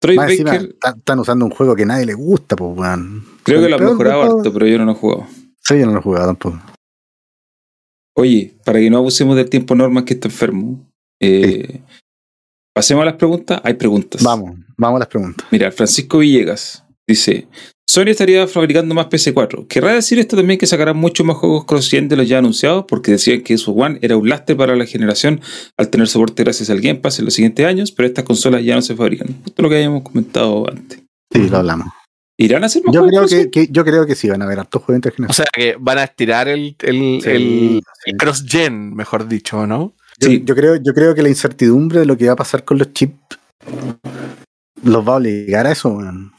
Troy 0.00 0.14
Más 0.16 0.28
Baker, 0.38 0.76
están 0.96 1.18
usando 1.18 1.44
un 1.44 1.50
juego 1.50 1.74
que 1.74 1.82
a 1.82 1.86
nadie 1.86 2.06
le 2.06 2.14
gusta, 2.14 2.54
pues, 2.54 2.78
weón. 2.78 3.24
creo 3.42 3.60
que 3.60 3.68
lo 3.68 3.74
ha 3.74 3.78
peor 3.78 3.90
de 3.90 3.94
mejorado 3.96 4.26
todo- 4.26 4.38
harto, 4.38 4.52
pero 4.52 4.66
yo 4.68 4.78
no 4.78 4.84
lo 4.84 4.92
he 4.92 4.94
jugado. 4.94 5.26
Sí, 5.64 5.78
yo 5.78 5.86
no 5.86 5.92
lo 5.92 5.98
he 5.98 6.02
jugado 6.02 6.26
tampoco. 6.26 6.60
Oye, 8.16 8.54
para 8.64 8.78
que 8.78 8.90
no 8.90 8.98
abusemos 8.98 9.36
del 9.36 9.50
tiempo 9.50 9.74
normal 9.74 10.04
que 10.04 10.14
está 10.14 10.28
enfermo, 10.28 10.88
eh, 11.20 11.80
pasemos 12.74 13.02
a 13.02 13.06
las 13.06 13.14
preguntas. 13.14 13.60
Hay 13.64 13.74
preguntas. 13.74 14.22
Vamos, 14.22 14.56
vamos 14.76 14.96
a 14.96 15.00
las 15.00 15.08
preguntas. 15.08 15.46
Mira, 15.50 15.70
Francisco 15.72 16.18
Villegas 16.18 16.84
dice: 17.06 17.48
Sony 17.90 18.08
estaría 18.10 18.46
fabricando 18.46 18.94
más 18.94 19.06
PC4. 19.06 19.66
¿Querrá 19.66 19.94
decir 19.94 20.18
esto 20.18 20.36
también 20.36 20.58
que 20.58 20.66
sacarán 20.66 20.98
muchos 20.98 21.24
más 21.24 21.36
juegos 21.38 21.64
cross-gen 21.64 22.06
de 22.08 22.16
los 22.16 22.28
ya 22.28 22.36
anunciados? 22.38 22.84
Porque 22.86 23.12
decían 23.12 23.40
que 23.42 23.56
su 23.56 23.72
One 23.72 23.98
era 24.02 24.16
un 24.18 24.28
lastre 24.28 24.54
para 24.56 24.76
la 24.76 24.84
generación 24.84 25.40
al 25.78 25.88
tener 25.88 26.06
soporte 26.06 26.44
gracias 26.44 26.68
al 26.68 26.82
Game 26.82 26.96
Pass 27.00 27.18
en 27.18 27.24
los 27.24 27.34
siguientes 27.34 27.64
años, 27.64 27.90
pero 27.90 28.06
estas 28.06 28.24
consolas 28.24 28.62
ya 28.62 28.74
no 28.74 28.82
se 28.82 28.94
fabrican. 28.94 29.28
Esto 29.28 29.52
es 29.56 29.62
lo 29.62 29.68
que 29.70 29.76
habíamos 29.76 30.02
comentado 30.02 30.68
antes. 30.70 31.00
Sí, 31.32 31.48
lo 31.48 31.56
hablamos. 31.56 31.88
¿Irán 32.40 32.62
a 32.62 32.66
hacer 32.66 32.82
más 32.84 32.94
Yo 32.94 33.00
juegos 33.00 33.30
creo 33.30 33.44
que, 33.44 33.50
que- 33.50 33.72
yo 33.72 33.84
creo 33.84 34.06
que 34.06 34.14
sí 34.14 34.28
van 34.28 34.42
a 34.42 34.44
haber 34.44 34.58
hartos 34.60 34.82
juegos 34.82 35.12
O 35.28 35.32
sea 35.32 35.46
que 35.52 35.76
van 35.80 35.96
a 35.98 36.04
estirar 36.04 36.46
el, 36.48 36.76
el, 36.82 37.20
Sí, 37.22 37.30
el- 37.30 37.80
sí. 38.04 38.10
el 38.10 38.16
cross-gen, 38.18 38.94
mejor 38.94 39.26
dicho, 39.28 39.66
¿no? 39.66 39.94
Yo, 40.20 40.28
Sí. 40.28 40.42
yo 40.44 40.54
creo, 40.54 40.76
yo 40.76 40.92
creo 40.92 41.14
que 41.14 41.22
la 41.22 41.30
incertidumbre 41.30 42.00
de 42.00 42.06
lo 42.06 42.18
que 42.18 42.26
va 42.26 42.34
a 42.34 42.36
pasar 42.36 42.64
con 42.64 42.76
los 42.78 42.92
chips 42.92 43.14
los 44.84 45.08
va 45.08 45.14
a 45.14 45.16
obligar 45.16 45.66
a 45.66 45.72
eso, 45.72 45.88
weón. 45.88 46.32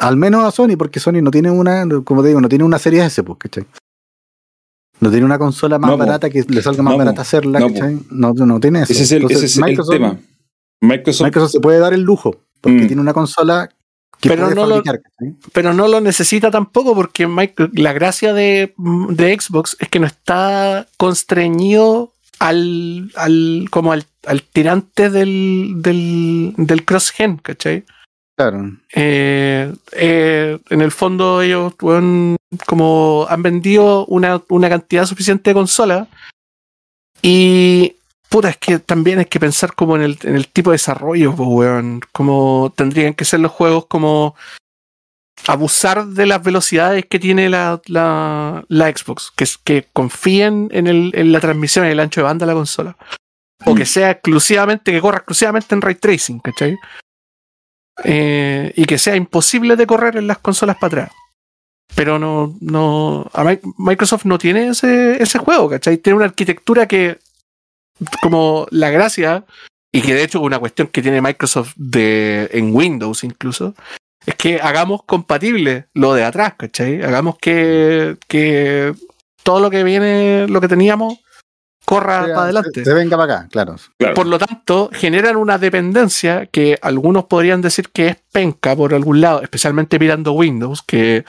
Al 0.00 0.16
menos 0.16 0.44
a 0.44 0.50
Sony, 0.50 0.76
porque 0.78 0.98
Sony 0.98 1.20
no 1.22 1.30
tiene 1.30 1.50
una, 1.50 1.86
como 2.04 2.22
te 2.22 2.28
digo, 2.28 2.40
no 2.40 2.48
tiene 2.48 2.64
una 2.64 2.78
serie 2.78 3.04
S, 3.04 3.22
pues, 3.22 3.38
¿cachai? 3.38 3.64
No 5.00 5.10
tiene 5.10 5.24
una 5.24 5.38
consola 5.38 5.78
más 5.78 5.90
No, 5.90 5.96
po. 5.96 6.04
barata 6.04 6.28
que 6.30 6.42
le 6.48 6.62
salga 6.62 6.82
más 6.82 6.92
No, 6.92 6.98
po. 6.98 7.04
barata 7.04 7.22
hacerla, 7.22 7.58
No, 7.60 7.68
po. 7.68 7.74
¿cachai? 7.74 7.98
No, 8.10 8.32
no 8.32 8.60
tiene 8.60 8.82
eso. 8.82 8.92
Ese 8.92 9.02
es 9.02 9.12
el, 9.12 9.22
Entonces, 9.22 9.38
ese 9.44 9.46
es 9.46 9.56
el 9.58 9.64
Microsoft, 9.64 9.92
tema. 9.94 10.18
Microsoft, 10.82 11.24
Microsoft 11.26 11.52
se 11.52 11.60
puede 11.60 11.78
dar 11.78 11.92
el 11.94 12.02
lujo, 12.02 12.36
porque 12.60 12.82
Mm. 12.82 12.86
tiene 12.86 13.02
una 13.02 13.12
consola 13.14 13.68
que 14.20 14.28
Pero 14.28 14.42
puede 14.44 14.54
no 14.54 14.66
lo- 14.66 14.74
fabricar, 14.76 15.00
¿cachai? 15.02 15.36
Pero 15.52 15.72
no 15.74 15.88
lo 15.88 16.00
necesita 16.00 16.50
tampoco 16.50 16.94
porque 16.94 17.26
Micro- 17.26 17.70
la 17.72 17.92
gracia 17.92 18.32
de, 18.34 18.74
de 18.76 19.38
Xbox 19.40 19.76
es 19.80 19.88
que 19.88 20.00
no 20.00 20.06
está 20.06 20.86
constreñido 20.98 22.12
al, 22.38 23.10
al 23.16 23.66
como 23.70 23.92
al, 23.92 24.04
al 24.26 24.42
tirante 24.42 25.10
del, 25.10 25.74
del, 25.76 26.54
del 26.56 26.84
cross-gen, 26.84 27.36
¿cachai? 27.38 27.84
Claro. 28.40 28.70
Eh, 28.94 29.70
eh, 29.92 30.58
en 30.70 30.80
el 30.80 30.90
fondo 30.90 31.42
ellos 31.42 31.74
como 31.74 33.26
han 33.28 33.42
vendido 33.42 34.06
una, 34.06 34.40
una 34.48 34.70
cantidad 34.70 35.04
suficiente 35.04 35.50
de 35.50 35.54
consolas 35.54 36.08
y 37.20 37.96
puta, 38.30 38.48
es 38.48 38.56
que 38.56 38.78
también 38.78 39.18
hay 39.18 39.26
que 39.26 39.38
pensar 39.40 39.74
como 39.74 39.94
en 39.96 40.00
el, 40.02 40.18
en 40.22 40.36
el 40.36 40.48
tipo 40.48 40.70
de 40.70 40.76
desarrollo, 40.76 41.32
weón. 41.32 42.00
como 42.12 42.72
tendrían 42.74 43.12
que 43.12 43.26
ser 43.26 43.40
los 43.40 43.52
juegos 43.52 43.84
como 43.86 44.34
abusar 45.46 46.06
de 46.06 46.24
las 46.24 46.42
velocidades 46.42 47.04
que 47.04 47.18
tiene 47.18 47.50
la, 47.50 47.82
la, 47.88 48.64
la 48.68 48.88
Xbox, 48.90 49.32
que, 49.36 49.44
que 49.64 49.86
confíen 49.92 50.70
en, 50.72 50.86
el, 50.86 51.10
en 51.14 51.30
la 51.32 51.40
transmisión, 51.40 51.84
en 51.84 51.90
el 51.92 52.00
ancho 52.00 52.22
de 52.22 52.24
banda 52.24 52.46
de 52.46 52.52
la 52.52 52.56
consola. 52.58 52.96
O 53.66 53.74
que 53.74 53.82
Mm. 53.82 53.86
sea 53.86 54.10
exclusivamente, 54.12 54.92
que 54.92 55.00
corra 55.02 55.18
exclusivamente 55.18 55.74
en 55.74 55.82
ray 55.82 55.96
tracing, 55.96 56.40
¿cachai? 56.40 56.78
Eh, 58.04 58.72
y 58.76 58.84
que 58.84 58.98
sea 58.98 59.16
imposible 59.16 59.76
de 59.76 59.86
correr 59.86 60.16
en 60.16 60.26
las 60.26 60.38
consolas 60.38 60.76
para 60.76 61.02
atrás. 61.04 61.12
Pero 61.94 62.18
no, 62.18 62.56
no. 62.60 63.30
Microsoft 63.76 64.24
no 64.24 64.38
tiene 64.38 64.68
ese, 64.68 65.22
ese 65.22 65.38
juego, 65.38 65.68
¿cachai? 65.68 65.98
Tiene 65.98 66.16
una 66.16 66.26
arquitectura 66.26 66.86
que, 66.86 67.18
como 68.22 68.66
la 68.70 68.90
gracia, 68.90 69.44
y 69.92 70.02
que 70.02 70.14
de 70.14 70.22
hecho 70.22 70.38
es 70.38 70.44
una 70.44 70.58
cuestión 70.58 70.88
que 70.88 71.02
tiene 71.02 71.20
Microsoft 71.20 71.74
de, 71.76 72.48
en 72.52 72.74
Windows 72.74 73.24
incluso, 73.24 73.74
es 74.24 74.34
que 74.36 74.60
hagamos 74.60 75.02
compatible 75.04 75.86
lo 75.94 76.14
de 76.14 76.24
atrás, 76.24 76.54
¿cachai? 76.56 77.02
Hagamos 77.02 77.38
que, 77.38 78.16
que 78.28 78.94
todo 79.42 79.60
lo 79.60 79.70
que 79.70 79.82
viene, 79.82 80.46
lo 80.48 80.60
que 80.60 80.68
teníamos, 80.68 81.18
corra 81.90 82.20
para 82.20 82.42
adelante. 82.42 82.70
Se, 82.72 82.84
se 82.84 82.94
venga 82.94 83.16
para 83.16 83.34
acá, 83.34 83.48
claro. 83.50 83.76
claro. 83.98 84.14
Por 84.14 84.26
lo 84.26 84.38
tanto, 84.38 84.90
generan 84.92 85.36
una 85.36 85.58
dependencia 85.58 86.46
que 86.46 86.78
algunos 86.82 87.24
podrían 87.24 87.60
decir 87.60 87.88
que 87.88 88.08
es 88.08 88.16
penca 88.30 88.76
por 88.76 88.94
algún 88.94 89.20
lado, 89.20 89.42
especialmente 89.42 89.98
mirando 89.98 90.32
Windows, 90.32 90.82
que 90.82 91.24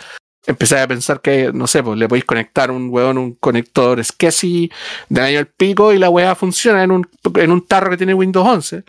empezáis 0.46 0.84
a 0.84 0.88
pensar 0.88 1.22
que, 1.22 1.52
no 1.52 1.66
sé, 1.66 1.82
pues 1.82 1.98
le 1.98 2.08
podéis 2.08 2.26
conectar 2.26 2.70
un 2.70 2.90
hueón, 2.92 3.18
un 3.18 3.34
conector 3.34 4.04
SCSI 4.04 4.72
de 5.10 5.22
año 5.22 5.40
al 5.40 5.48
pico 5.48 5.94
y 5.94 5.98
la 5.98 6.10
weá 6.10 6.36
funciona 6.36 6.84
en 6.84 6.92
un, 6.92 7.10
en 7.36 7.52
un 7.52 7.66
tarro 7.66 7.90
que 7.90 7.98
tiene 7.98 8.14
Windows 8.14 8.48
11. 8.48 8.84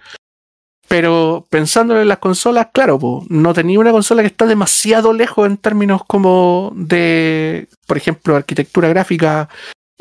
Pero 0.89 1.47
pensándolo 1.49 2.03
en 2.03 2.09
las 2.09 2.19
consolas, 2.19 2.69
claro, 2.71 2.99
pues, 2.99 3.31
no 3.31 3.55
tenía 3.55 3.79
una 3.79 3.93
consola 3.93 4.21
que 4.23 4.29
está 4.29 4.45
demasiado 4.45 5.15
lejos 5.15 5.47
en 5.47 5.57
términos 5.57 6.03
como 6.07 6.71
de, 6.77 7.67
por 7.87 7.97
ejemplo, 7.97 8.37
arquitectura 8.37 8.89
gráfica 8.89 9.49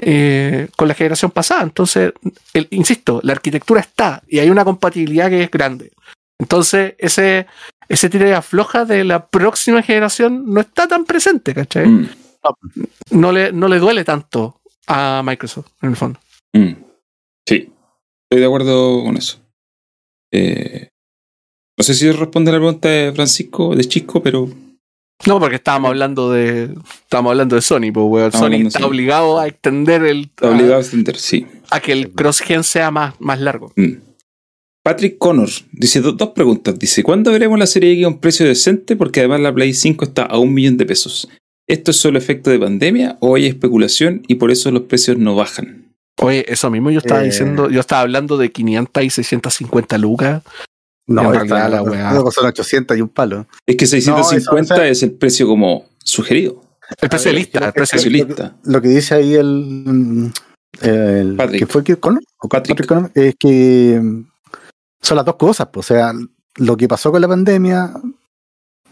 eh, 0.01 0.67
con 0.75 0.87
la 0.87 0.93
generación 0.93 1.31
pasada. 1.31 1.63
Entonces, 1.63 2.11
el- 2.53 2.67
insisto, 2.71 3.19
la 3.23 3.33
arquitectura 3.33 3.81
está 3.81 4.21
y 4.27 4.39
hay 4.39 4.49
una 4.49 4.65
compatibilidad 4.65 5.29
que 5.29 5.43
es 5.43 5.51
grande. 5.51 5.91
Entonces, 6.39 6.95
ese, 6.97 7.45
ese 7.87 8.09
tira 8.09 8.37
afloja 8.37 8.83
de 8.85 9.03
la 9.03 9.27
próxima 9.27 9.81
generación 9.83 10.43
no 10.47 10.59
está 10.61 10.87
tan 10.87 11.05
presente, 11.05 11.53
¿cachai? 11.53 11.87
Mm, 11.87 12.09
No, 13.11 13.31
le, 13.31 13.51
no 13.53 13.67
le 13.67 13.77
duele 13.77 14.03
tanto 14.03 14.59
a 14.87 15.21
Microsoft, 15.23 15.67
en 15.83 15.89
el 15.91 15.95
fondo. 15.95 16.19
mm. 16.53 16.71
Sí, 17.47 17.71
estoy 18.29 18.39
de 18.39 18.45
acuerdo 18.45 19.03
con 19.03 19.17
eso. 19.17 19.39
Eh, 20.33 20.87
no 21.77 21.83
sé 21.83 21.93
si 21.93 22.11
responde 22.11 22.51
la 22.51 22.57
pregunta 22.59 22.87
de 22.89 23.11
Francisco, 23.13 23.75
de 23.75 23.83
Chisco, 23.85 24.21
pero 24.23 24.49
No, 25.27 25.39
porque 25.39 25.55
estábamos 25.57 25.89
hablando 25.89 26.31
de. 26.31 26.73
Estábamos 27.03 27.31
hablando 27.31 27.55
de 27.55 27.61
Sony, 27.61 27.91
pues 27.93 28.05
weón. 28.07 28.25
Estamos 28.27 28.39
Sony 28.39 28.45
hablando 28.45 28.63
de 28.63 28.67
está 28.69 28.79
Sony. 28.79 28.87
obligado 28.87 29.39
a 29.39 29.47
extender 29.47 30.03
el. 30.03 30.21
está 30.21 30.49
obligado 30.49 30.75
a 30.75 30.79
extender, 30.79 31.15
sí. 31.17 31.45
A, 31.69 31.79
que 31.79 31.91
el 31.91 32.11
cross-gen 32.11 32.63
sea 32.63 32.91
más, 32.91 33.13
más 33.19 33.39
largo. 33.39 33.71
Mm. 33.75 33.93
Patrick 34.83 35.17
Connor 35.19 35.49
dice 35.71 36.01
do- 36.01 36.13
dos 36.13 36.29
preguntas. 36.29 36.77
Dice, 36.79 37.03
¿cuándo 37.03 37.31
veremos 37.31 37.59
la 37.59 37.67
serie 37.67 37.91
X 37.93 38.05
a 38.05 38.07
un 38.07 38.19
precio 38.19 38.45
decente? 38.47 38.95
Porque 38.95 39.19
además 39.19 39.41
la 39.41 39.53
Play 39.53 39.73
5 39.73 40.05
está 40.05 40.23
a 40.23 40.37
un 40.39 40.53
millón 40.53 40.77
de 40.77 40.85
pesos. 40.87 41.29
¿Esto 41.67 41.91
es 41.91 41.97
solo 41.97 42.17
efecto 42.17 42.49
de 42.49 42.59
pandemia 42.59 43.17
o 43.21 43.35
hay 43.35 43.45
especulación 43.45 44.23
y 44.27 44.35
por 44.35 44.49
eso 44.51 44.71
los 44.71 44.83
precios 44.83 45.17
no 45.17 45.35
bajan? 45.35 45.93
Oye, 46.19 46.45
eso 46.51 46.69
mismo 46.71 46.89
yo 46.89 46.97
estaba 46.99 47.21
Eh. 47.21 47.25
diciendo, 47.25 47.69
yo 47.69 47.79
estaba 47.79 48.01
hablando 48.01 48.37
de 48.37 48.51
500 48.51 49.03
y 49.03 49.09
650 49.11 49.97
lucas. 49.99 50.41
No, 51.11 51.31
realidad 51.31 51.69
la 51.71 51.81
weá. 51.83 52.11
luego 52.13 52.31
son 52.31 52.45
800 52.45 52.97
y 52.97 53.01
un 53.01 53.09
palo. 53.09 53.47
Es 53.65 53.75
que 53.75 53.85
650 53.87 54.51
No, 54.51 54.61
eso, 54.61 54.73
o 54.73 54.77
sea- 54.77 54.87
es 54.87 55.03
el 55.03 55.11
precio 55.13 55.47
como 55.47 55.85
sugerido. 56.03 56.61
El 57.01 57.09
precio 57.09 57.31
de 57.31 57.37
lista, 57.37 57.65
el 57.67 57.73
precio 57.73 58.01
de 58.01 58.09
lista. 58.09 58.55
Lo 58.65 58.81
que 58.81 58.87
dice 58.89 59.15
ahí 59.15 59.35
el. 59.35 60.31
el 60.81 61.35
Patrick. 61.37 61.59
¿Que 61.59 61.65
fue 61.67 61.83
Kirk 61.83 61.99
Connor? 61.99 62.21
¿O 62.41 62.49
Patrick. 62.49 62.85
Connor? 62.85 63.11
Es 63.13 63.35
que 63.39 63.99
mm, 64.01 64.23
son 65.01 65.15
las 65.17 65.25
dos 65.25 65.35
cosas. 65.35 65.67
pues, 65.71 65.89
o 65.89 65.93
sea, 65.93 66.13
lo 66.57 66.75
que 66.77 66.87
pasó 66.87 67.11
con 67.11 67.21
la 67.21 67.27
pandemia. 67.27 67.93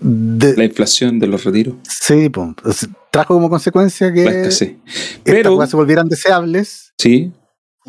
de- 0.02 0.56
La 0.56 0.64
inflación 0.64 1.20
de 1.20 1.28
los 1.28 1.44
retiros. 1.44 1.76
sí, 1.84 2.30
pues, 2.30 2.88
trajo 3.12 3.34
como 3.34 3.50
consecuencia 3.50 4.14
que 4.14 4.24
La 4.24 4.32
escasez. 4.32 4.70
estas 4.86 5.22
Pero, 5.26 5.68
se 5.68 5.76
volvieran 5.76 6.08
deseables 6.08 6.94
sí, 6.98 7.34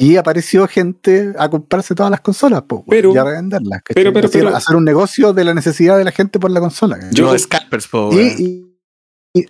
y 0.01 0.17
apareció 0.17 0.67
gente 0.67 1.33
a 1.39 1.49
comprarse 1.51 1.95
todas 1.95 2.11
las 2.11 2.21
consolas 2.23 2.63
pues, 2.67 2.83
Pero- 2.89 3.13
y 3.15 3.19
a 3.19 3.25
revenderlas. 3.25 3.83
pero- 3.95 4.13
pero- 4.13 4.27
Hacer- 4.29 4.43
pero- 4.45 4.57
hacer 4.57 4.77
un 4.77 4.85
negocio 4.85 5.33
de 5.33 5.45
la 5.45 5.55
necesidad 5.55 5.99
de 5.99 6.05
la 6.05 6.11
gente 6.11 6.39
por 6.41 6.51
la 6.51 6.59
consola. 6.61 6.99
Yo- 7.13 7.31
Los 7.33 7.43
scalpers, 7.43 7.87
po, 7.87 8.11
y, 8.13 8.19
y, 8.43 9.41
y- 9.41 9.47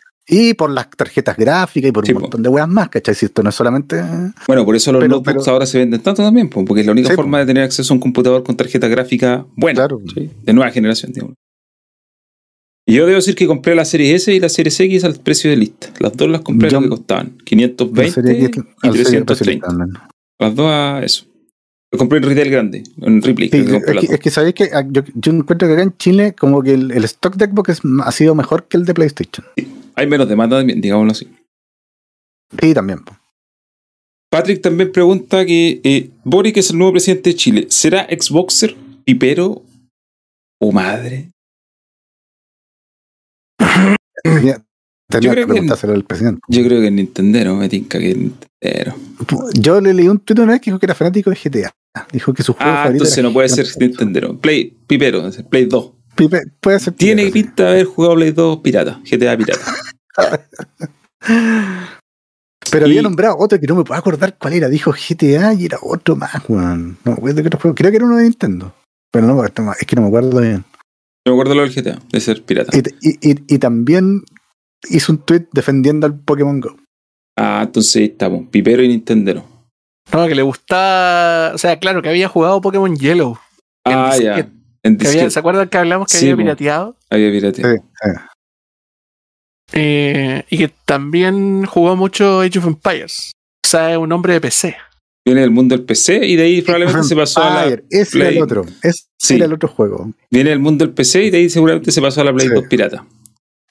y 0.51 0.55
por 0.55 0.71
las 0.71 0.91
tarjetas 0.91 1.37
gráficas 1.37 1.89
y 1.89 1.93
por 1.93 2.05
Sí, 2.05 2.13
un 2.13 2.17
po. 2.17 2.21
montón 2.23 2.43
de 2.43 2.49
weas 2.49 2.69
más, 2.69 2.89
¿cachai? 2.89 3.15
Si 3.15 3.27
esto 3.27 3.43
no 3.43 3.51
es 3.51 3.55
solamente. 3.55 4.03
bueno, 4.49 4.65
por 4.65 4.75
eso 4.75 4.91
los 4.93 5.01
Pero- 5.01 5.17
notebooks 5.17 5.45
pero- 5.45 5.53
ahora 5.55 5.67
se 5.67 5.79
venden 5.79 6.01
tanto 6.03 6.23
también, 6.23 6.51
po, 6.51 6.65
porque 6.65 6.81
es 6.81 6.87
la 6.87 6.93
única 6.93 7.11
Sí, 7.11 7.15
forma 7.15 7.39
de 7.39 7.47
tener 7.47 7.63
acceso 7.63 7.93
a 7.93 7.95
un 7.95 8.01
computador 8.01 8.43
con 8.43 8.57
tarjeta 8.57 8.89
gráfica 8.89 9.47
buena, 9.57 9.77
Claro. 9.87 10.01
¿sí? 10.15 10.31
de 10.43 10.53
nueva 10.53 10.71
generación, 10.73 11.13
digamos. 11.13 11.37
Y 12.87 12.95
yo 12.95 13.07
debo 13.07 13.17
decir 13.17 13.37
que 13.37 13.47
compré 13.47 13.77
la 13.77 13.85
serie 13.85 14.15
S 14.17 14.35
y 14.35 14.41
la 14.41 14.49
serie 14.49 14.73
X 14.77 15.05
al 15.05 15.15
precio 15.21 15.49
de 15.51 15.57
lista. 15.57 15.89
Las 16.01 16.13
dos 16.17 16.29
las 16.29 16.41
compré 16.41 16.69
a 16.69 16.73
lo 16.73 16.81
que 16.83 16.89
costaban. 16.89 17.35
la 17.39 17.45
520 17.45 18.11
serie 18.23 18.51
que- 18.51 18.61
y 18.83 18.89
al 18.89 18.93
serie 18.97 19.23
330. 19.23 20.09
Las 20.41 20.55
dos 20.55 20.67
a 20.71 21.01
eso. 21.05 21.27
Lo 21.93 21.99
compré 21.99 22.19
en 22.19 22.25
retail 22.25 22.51
grande, 22.51 22.83
en 23.03 23.21
Ripley. 23.21 23.49
Sí, 23.51 23.65
que 23.65 23.77
es, 23.77 23.85
que, 23.85 23.93
dos. 23.93 24.05
es 24.05 24.21
que 24.21 24.31
sabéis 24.31 24.55
que 24.55 24.71
ah, 24.73 24.85
yo, 24.89 25.03
yo 25.15 25.33
encuentro 25.33 25.67
que 25.69 25.75
acá 25.75 25.83
en 25.83 25.97
Chile 25.97 26.35
como 26.39 26.63
que 26.63 26.73
el, 26.75 26.93
el 26.93 27.05
stock 27.05 27.35
de 27.37 27.47
Xbox 27.47 27.69
es- 27.71 27.81
ha 28.05 28.13
sido 28.13 28.35
mejor 28.35 28.69
que 28.69 28.77
el 28.77 28.85
de 28.85 28.95
PlayStation. 28.95 29.45
Hay 29.97 30.07
menos 30.07 30.29
demanda 30.29 30.59
también, 30.59 30.81
digámoslo 30.81 31.13
así. 31.13 31.29
Sí, 32.61 32.75
también. 32.75 33.01
Patrick 34.31 34.63
también 34.63 34.93
pregunta 34.93 35.45
que 35.45 35.81
eh, 35.83 36.11
Boric 36.25 36.57
es 36.59 36.71
el 36.71 36.79
nuevo 36.79 36.93
presidente 36.93 37.31
de 37.31 37.37
Chile. 37.37 37.67
¿Será 37.69 38.07
Xboxer, 38.09 38.77
pipero 39.05 39.63
o 40.61 40.71
madre? 40.73 41.33
Tenía, 45.11 45.31
tenía 45.31 45.31
creo 45.33 45.35
que 45.35 45.41
que- 45.47 45.53
preguntárselo 45.55 45.93
al 45.95 46.05
presidente. 46.05 46.41
Yo 46.49 46.65
creo 46.65 46.81
que 46.81 46.91
Nintendero, 46.91 47.57
me 47.57 47.69
tinca 47.69 47.99
que 47.99 48.15
Nintendero. 48.15 48.95
Yo 49.55 49.81
le 49.81 49.93
leí 49.95 50.09
un 50.09 50.19
tweet 50.21 50.41
una 50.43 50.53
vez 50.53 50.61
que 50.61 50.71
dijo 50.71 50.79
que 50.79 50.87
era 50.87 50.95
fanático 50.95 51.31
de 51.31 51.37
GTA. 51.37 51.71
Dijo 52.13 52.33
que 52.33 52.43
su 52.43 52.53
juego 52.55 52.71
Ah, 52.71 52.77
favorito 52.85 53.05
entonces 53.05 53.25
no 53.25 53.33
puede 53.33 53.49
ser 53.49 53.67
Nintendero. 53.79 54.37
Play, 54.39 54.77
pipero, 54.87 55.29
Play 55.51 55.65
2. 55.67 55.91
Pipe- 56.17 56.43
puede 56.61 56.79
ser 56.81 56.93
Tiene 56.95 57.25
sí. 57.27 57.31
pinta 57.33 57.65
de 57.65 57.71
haber 57.71 57.87
jugado 57.87 58.15
Play 58.15 58.31
2 58.33 58.59
pirata, 58.61 59.01
GTA 59.11 59.37
pirata. 59.37 59.61
Pero 62.71 62.87
Y- 62.87 62.91
había 62.91 63.03
nombrado 63.03 63.37
otro 63.39 63.59
que 63.59 63.67
no 63.67 63.75
me 63.75 63.85
puedo 63.85 63.99
acordar 63.99 64.37
cuál 64.39 64.53
era. 64.55 64.69
Dijo 64.69 64.93
GTA 64.93 65.55
y 65.55 65.65
era 65.65 65.79
otro 65.83 66.15
más, 66.17 66.31
weón. 66.49 66.99
No 67.05 67.13
me 67.13 67.19
acuerdo 67.19 67.43
qué 67.43 67.49
otro 67.49 67.59
juego. 67.61 67.75
Creo 67.75 67.91
que 67.91 67.97
era 67.97 68.07
uno 68.07 68.17
de 68.17 68.25
Nintendo. 68.25 68.75
Pero 69.13 69.27
no, 69.27 69.43
es 69.45 69.51
que 69.87 69.97
no 69.97 70.03
me 70.03 70.09
acuerdo 70.09 70.41
bien. 70.41 70.65
No 71.27 71.33
me 71.33 71.33
acuerdo 71.33 71.55
lo 71.55 71.63
del 71.63 71.73
GTA, 71.75 71.99
de 72.13 72.21
ser 72.21 72.43
pirata. 72.45 72.71
Y- 72.77 73.29
y- 73.31 73.55
y 73.55 73.59
también 73.59 74.23
hizo 74.89 75.13
un 75.13 75.19
tweet 75.19 75.47
defendiendo 75.53 76.07
al 76.07 76.19
Pokémon 76.19 76.61
Go. 76.61 76.77
Ah, 77.39 77.63
entonces 77.65 77.97
ahí 77.97 78.05
estamos, 78.05 78.49
pipero 78.51 78.83
y 78.83 78.89
Nintendero. 78.89 79.45
No, 80.13 80.27
que 80.27 80.35
le 80.35 80.43
gustaba. 80.43 81.55
O 81.55 81.59
sea, 81.59 81.79
claro, 81.79 82.03
que 82.03 82.09
había 82.09 82.29
jugado 82.29 82.61
Pokémon 82.61 82.97
Yellow. 82.97 83.39
En 83.85 83.93
Ah, 83.99 84.17
ya. 84.17 84.37
En 84.83 84.97
Que 84.97 85.07
había- 85.07 85.11
disquete 85.23 85.31
¿Se 85.31 85.39
acuerdan 85.39 85.69
que 85.69 85.79
hablamos 85.79 86.07
que 86.11 86.17
Sí, 86.19 86.25
había 86.27 86.35
po. 86.37 86.43
pirateado? 86.43 86.97
había 87.11 87.31
pirateado. 87.31 87.75
Sí, 87.75 87.81
sí. 88.03 88.11
Eh, 89.73 90.45
y 90.51 90.59
que 90.59 90.73
también 90.85 91.65
jugó 91.65 91.95
mucho 91.97 92.41
Age 92.41 92.59
of 92.59 92.67
Empires. 92.67 93.33
O 93.65 93.69
sea, 93.69 93.93
es 93.93 93.99
un 93.99 94.11
hombre 94.13 94.33
de 94.35 94.41
PC. 94.41 94.77
Viene 95.25 95.43
del 95.43 95.51
mundo 95.51 95.77
del 95.77 95.85
PC 95.85 96.27
y 96.27 96.35
de 96.35 96.43
ahí 96.45 96.63
probablemente 96.63 97.03
se 97.07 97.15
pasó 97.15 97.43
a 97.45 97.67
la, 97.67 97.67
Ese 97.91 98.19
era 98.19 98.29
Play. 98.29 98.37
el 98.39 98.43
otro. 98.43 98.65
Ese 98.83 99.05
Sí. 99.19 99.35
era 99.37 99.45
el 99.45 99.53
otro 99.53 99.69
juego. 99.69 100.13
viene 100.31 100.51
del 100.51 100.59
mundo 100.59 100.85
del 100.85 100.95
PC 100.95 101.25
y 101.25 101.31
de 101.31 101.39
ahí 101.39 101.51
seguramente 101.51 101.93
se 101.93 102.01
pasó 102.01 102.23
a 102.23 102.25
la 102.25 102.33
Play 102.33 102.49
Sí. 102.49 102.55
2 102.55 102.65
pirata. 102.69 103.07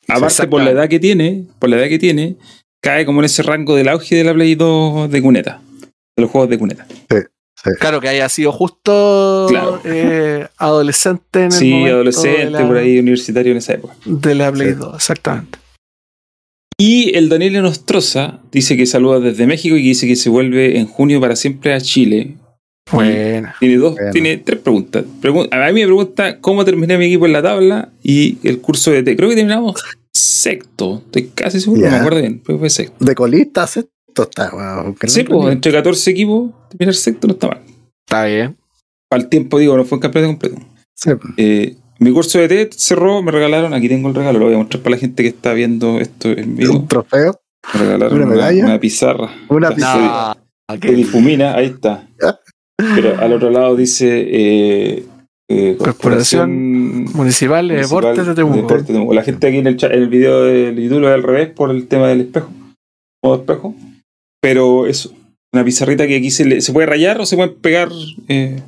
Aparte, 0.09 0.47
por 0.47 0.61
la 0.63 0.71
edad 0.71 0.89
que 0.89 0.99
tiene, 0.99 1.45
por 1.59 1.69
la 1.69 1.77
edad 1.77 1.87
que 1.87 1.99
tiene, 1.99 2.35
cae 2.81 3.05
como 3.05 3.19
en 3.21 3.25
ese 3.25 3.43
rango 3.43 3.75
del 3.75 3.87
auge 3.89 4.15
de 4.15 4.23
la 4.23 4.33
Play 4.33 4.55
2 4.55 5.09
de 5.11 5.21
cuneta. 5.21 5.61
De 6.15 6.21
los 6.21 6.31
juegos 6.31 6.49
de 6.49 6.57
cuneta. 6.57 6.87
Claro, 7.79 7.99
que 7.99 8.07
haya 8.07 8.29
sido 8.29 8.53
justo 8.53 9.47
Claro. 9.49 9.81
eh, 9.83 10.47
adolescente 10.57 11.39
en 11.39 11.45
el 11.47 11.51
Sí, 11.51 11.71
momento 11.71 11.95
adolescente, 11.95 12.49
la, 12.51 12.65
por 12.67 12.77
ahí, 12.77 12.99
universitario 12.99 13.51
en 13.51 13.57
esa 13.57 13.73
época. 13.73 13.95
De 14.05 14.33
la 14.35 14.49
Play 14.51 14.69
Sí. 14.69 14.75
2, 14.75 14.95
exactamente. 14.95 15.59
Y 16.77 17.15
el 17.17 17.27
Daniel 17.27 17.61
Nostroza 17.61 18.39
dice 18.53 18.77
que 18.77 18.85
saluda 18.85 19.19
desde 19.19 19.45
México 19.45 19.75
y 19.75 19.81
que 19.81 19.87
dice 19.89 20.07
que 20.07 20.15
se 20.15 20.29
vuelve 20.29 20.79
en 20.79 20.87
junio 20.87 21.19
para 21.19 21.35
siempre 21.35 21.73
a 21.73 21.81
Chile. 21.81 22.35
Bueno. 22.91 23.49
Tiene 23.59 23.75
dos, 23.77 23.95
Bueno. 23.95 24.11
tiene 24.11 24.37
tres 24.37 24.59
preguntas. 24.61 25.03
Pregun- 25.21 25.49
a 25.51 25.67
mí 25.67 25.73
me 25.81 25.85
pregunta 25.85 26.39
cómo 26.39 26.63
terminé 26.63 26.97
mi 26.97 27.07
equipo 27.07 27.25
en 27.25 27.33
la 27.33 27.41
tabla 27.43 27.89
y 28.01 28.37
el 28.47 28.59
curso 28.61 28.91
de 28.91 29.03
T. 29.03 29.15
Creo 29.17 29.27
que 29.29 29.35
terminamos 29.35 29.75
sexto. 30.19 31.01
Estoy 31.05 31.27
casi 31.33 31.59
seguro, 31.59 31.81
no 31.83 31.89
me 31.91 31.97
acuerdo 31.97 32.19
bien, 32.21 32.41
pero 32.45 32.59
fue 32.59 32.69
sexto. 32.69 33.03
De 33.03 33.15
colista, 33.15 33.63
esto 33.65 33.89
está, 34.23 34.51
wow, 34.83 34.95
que 34.95 35.07
Sí, 35.07 35.23
no- 35.23 35.29
pues, 35.39 35.53
entre 35.53 35.71
14 35.71 36.11
equipos, 36.11 36.51
terminar 36.69 36.93
sexto 36.95 37.27
no 37.27 37.33
está 37.33 37.47
mal. 37.47 37.61
Está 38.05 38.25
bien. 38.25 38.57
Al 39.11 39.27
tiempo, 39.29 39.57
digo, 39.59 39.75
no 39.77 39.85
fue 39.85 39.97
un 39.97 40.01
campeonato 40.01 40.31
completo. 40.33 40.57
Sí. 40.95 41.11
Eh, 41.37 41.75
mi 41.99 42.11
curso 42.11 42.39
de 42.39 42.47
T 42.47 42.69
cerró, 42.77 43.21
me 43.21 43.31
regalaron, 43.31 43.73
aquí 43.73 43.87
tengo 43.89 44.09
el 44.09 44.15
regalo, 44.15 44.39
lo 44.39 44.45
voy 44.45 44.53
a 44.55 44.57
mostrar 44.59 44.81
para 44.83 44.95
la 44.95 44.99
gente 44.99 45.23
que 45.23 45.29
está 45.29 45.53
viendo 45.53 45.99
esto 45.99 46.29
en 46.29 46.55
vivo. 46.55 46.73
Un 46.79 46.87
trofeo, 46.87 47.39
Me 47.73 47.79
regalaron 47.81 48.17
¿Una 48.17 48.25
medalla? 48.25 48.63
una 48.65 48.79
pizarra. 48.79 49.29
una 49.49 49.71
pizarra. 49.75 50.37
No, 50.69 50.79
que- 50.79 50.91
difumina, 50.91 51.55
ahí 51.55 51.65
está. 51.67 52.07
Pero 52.77 53.19
al 53.19 53.33
otro 53.33 53.49
lado 53.49 53.75
dice 53.75 54.07
eh, 54.29 55.05
eh, 55.49 55.75
Corporación 55.77 57.05
Municipal 57.13 57.67
de 57.67 57.73
Municipal 57.75 58.01
Deportes 58.01 58.27
de 58.27 58.35
Temuco. 58.35 58.55
Deportes 58.57 58.87
de 58.87 58.93
Temuco. 58.93 59.13
La 59.13 59.23
gente 59.23 59.47
aquí 59.47 59.57
en 59.57 59.67
el, 59.67 59.77
chat, 59.77 59.91
en 59.91 60.03
el 60.03 60.09
video 60.09 60.43
del 60.43 60.75
YouTube 60.75 60.99
lo 60.99 61.07
ve 61.07 61.13
al 61.13 61.23
revés 61.23 61.49
por 61.49 61.71
el 61.71 61.87
tema 61.87 62.07
del 62.07 62.21
espejo. 62.21 62.49
Modo 63.23 63.35
espejo. 63.37 63.75
Pero 64.41 64.85
eso. 64.87 65.11
Una 65.51 65.65
pizarrita 65.65 66.05
que 66.07 66.15
aquí 66.17 66.29
se, 66.31 66.45
le- 66.45 66.61
se 66.61 66.71
puede 66.71 66.85
rayar 66.87 67.19
o 67.19 67.25
se 67.25 67.35
pueden 67.35 67.55
pegar. 67.55 67.89
eh, 68.27 68.61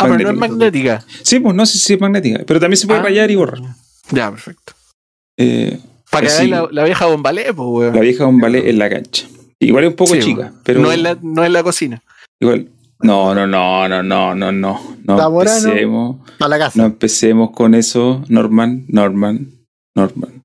Ah, 0.00 0.06
pero 0.08 0.18
no 0.18 0.30
es 0.30 0.36
magnética. 0.36 1.04
Sí, 1.22 1.40
pues 1.40 1.54
no 1.56 1.66
sé 1.66 1.78
si 1.78 1.94
es 1.94 2.00
magnética. 2.00 2.44
Pero 2.46 2.60
también 2.60 2.76
se 2.78 2.86
puede 2.86 3.00
Ah. 3.00 3.04
rayar 3.04 3.30
y 3.30 3.34
borrar. 3.36 3.60
Ya, 4.10 4.30
perfecto. 4.30 4.72
Eh, 5.38 5.78
Para 6.10 6.22
que 6.22 6.30
Sí. 6.30 6.36
hagáis 6.36 6.50
la, 6.50 6.68
la 6.70 6.84
vieja 6.84 7.04
bombalé, 7.06 7.52
pues, 7.52 7.68
weón. 7.68 7.94
la 7.94 8.00
vieja 8.00 8.24
ballet 8.32 8.66
en 8.68 8.78
la 8.78 8.88
cancha. 8.88 9.26
Igual 9.60 9.84
es 9.84 9.90
un 9.90 9.96
poco 9.96 10.14
Sí, 10.14 10.20
chica, 10.20 10.52
pero 10.64 10.80
no, 10.80 10.90
en 10.92 11.02
la, 11.02 11.18
no 11.20 11.44
en 11.44 11.52
la 11.52 11.62
cocina. 11.62 12.02
igual. 12.40 12.68
No, 13.00 13.34
no, 13.34 13.46
no, 13.46 13.88
no, 13.88 14.02
no, 14.02 14.34
no, 14.34 14.52
no. 14.52 14.80
No 15.04 15.40
empecemos. 15.40 16.16
Para 16.38 16.48
la 16.50 16.58
casa. 16.58 16.78
No 16.80 16.86
empecemos 16.86 17.50
con 17.52 17.74
eso, 17.74 18.24
Norman, 18.28 18.84
Norman, 18.88 19.50
Norman. 19.94 20.42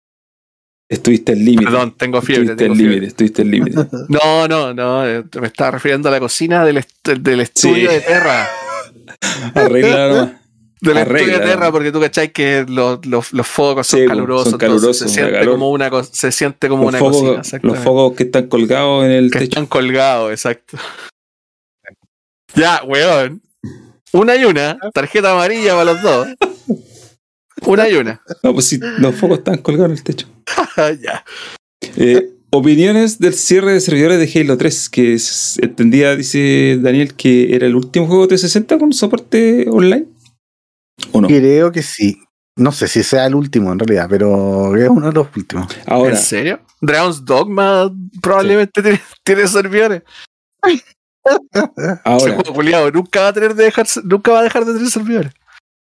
Estuviste 0.89 1.31
al 1.31 1.43
límite. 1.43 1.63
Perdón, 1.65 1.95
tengo 1.97 2.21
fiebre. 2.21 2.43
Estuviste 2.51 2.63
tengo 2.63 2.75
fiebre. 2.75 2.93
límite, 2.95 3.07
estuviste 3.07 3.41
al 3.41 3.49
límite. 3.51 3.77
No, 4.09 4.47
no, 4.47 4.73
no. 4.73 5.07
eh, 5.07 5.23
Me 5.41 5.47
estaba 5.47 5.71
refiriendo 5.71 6.09
a 6.09 6.11
la 6.11 6.19
cocina 6.19 6.63
del, 6.63 6.77
est- 6.77 7.07
del 7.09 7.39
estudio 7.41 7.89
Sí. 7.89 7.95
de 7.95 8.01
Terra. 8.01 8.47
Arregla 9.55 10.07
nomás. 10.09 10.29
Del 10.83 10.97
Arregla, 10.97 11.19
estudio 11.19 11.39
de 11.39 11.45
Terra, 11.45 11.71
porque 11.71 11.91
tú 11.93 12.01
cachai 12.01 12.33
que 12.33 12.65
los, 12.67 13.05
los, 13.05 13.31
los 13.31 13.47
focos 13.47 13.87
son 13.87 14.01
Sí, 14.01 14.05
calurosos. 14.05 14.49
son 14.49 14.59
calurosos, 14.59 14.97
se 14.97 15.07
siente 15.07 15.31
calor. 15.31 15.53
como 15.53 15.71
una, 15.71 15.89
se 16.03 16.29
siente 16.33 16.67
como 16.67 16.83
Los 16.83 16.89
una 16.91 16.99
cocina. 16.99 17.29
focos, 17.41 17.63
los 17.63 17.77
focos 17.79 18.17
que 18.17 18.23
están 18.23 18.47
colgados 18.47 19.05
en 19.05 19.11
el 19.11 19.31
que 19.31 19.39
techo. 19.39 19.51
están 19.51 19.65
colgados, 19.67 20.31
exacto. 20.31 20.77
Ya, 22.55 22.81
weón. 22.85 23.41
Una 24.11 24.35
y 24.35 24.45
una. 24.45 24.77
Tarjeta 24.93 25.31
amarilla 25.31 25.71
para 25.73 25.85
los 25.93 26.01
dos. 26.01 26.27
Una 27.65 27.89
y 27.89 27.95
una. 27.95 28.21
No, 28.43 28.53
pues 28.53 28.65
sí, 28.67 28.79
los 28.99 29.15
focos 29.15 29.39
están 29.39 29.57
colgados 29.57 29.91
en 29.91 29.97
el 29.97 30.03
techo. 30.03 30.27
ya. 31.01 31.23
Eh, 31.97 32.29
opiniones 32.51 33.19
del 33.19 33.33
cierre 33.33 33.73
de 33.73 33.79
servidores 33.79 34.19
de 34.19 34.39
Halo 34.41 34.57
3, 34.57 34.89
que 34.89 35.13
es- 35.13 35.57
entendía, 35.61 36.15
dice 36.15 36.77
Daniel, 36.81 37.15
que 37.15 37.55
era 37.55 37.65
el 37.65 37.75
último 37.75 38.05
juego 38.07 38.27
360 38.27 38.77
con 38.77 38.93
soporte 38.93 39.65
online. 39.69 40.05
¿O 41.11 41.21
no? 41.21 41.27
Creo 41.27 41.71
que 41.71 41.81
sí. 41.81 42.19
No 42.55 42.71
sé 42.71 42.87
si 42.87 43.01
sea 43.01 43.25
el 43.25 43.33
último 43.33 43.71
en 43.73 43.79
realidad, 43.79 44.05
pero 44.07 44.75
es 44.75 44.87
uno 44.87 45.07
de 45.07 45.13
los 45.13 45.27
últimos. 45.35 45.65
Ahora, 45.87 46.11
¿En 46.15 46.21
serio? 46.21 46.61
Dragon's 46.81 47.25
Dogma 47.25 47.91
probablemente 48.21 48.83
tiene, 48.83 49.01
tiene 49.23 49.47
servidores. 49.47 50.03
Ahora, 52.03 52.37
nunca 52.93 53.21
va 53.21 53.27
a 53.29 53.33
tener 53.33 53.55
de 53.55 53.63
dejar, 53.65 53.85
nunca 54.03 54.31
va 54.31 54.39
a 54.39 54.43
dejar 54.43 54.65
de 54.65 54.73
tener 54.73 54.89
servidores. 54.89 55.31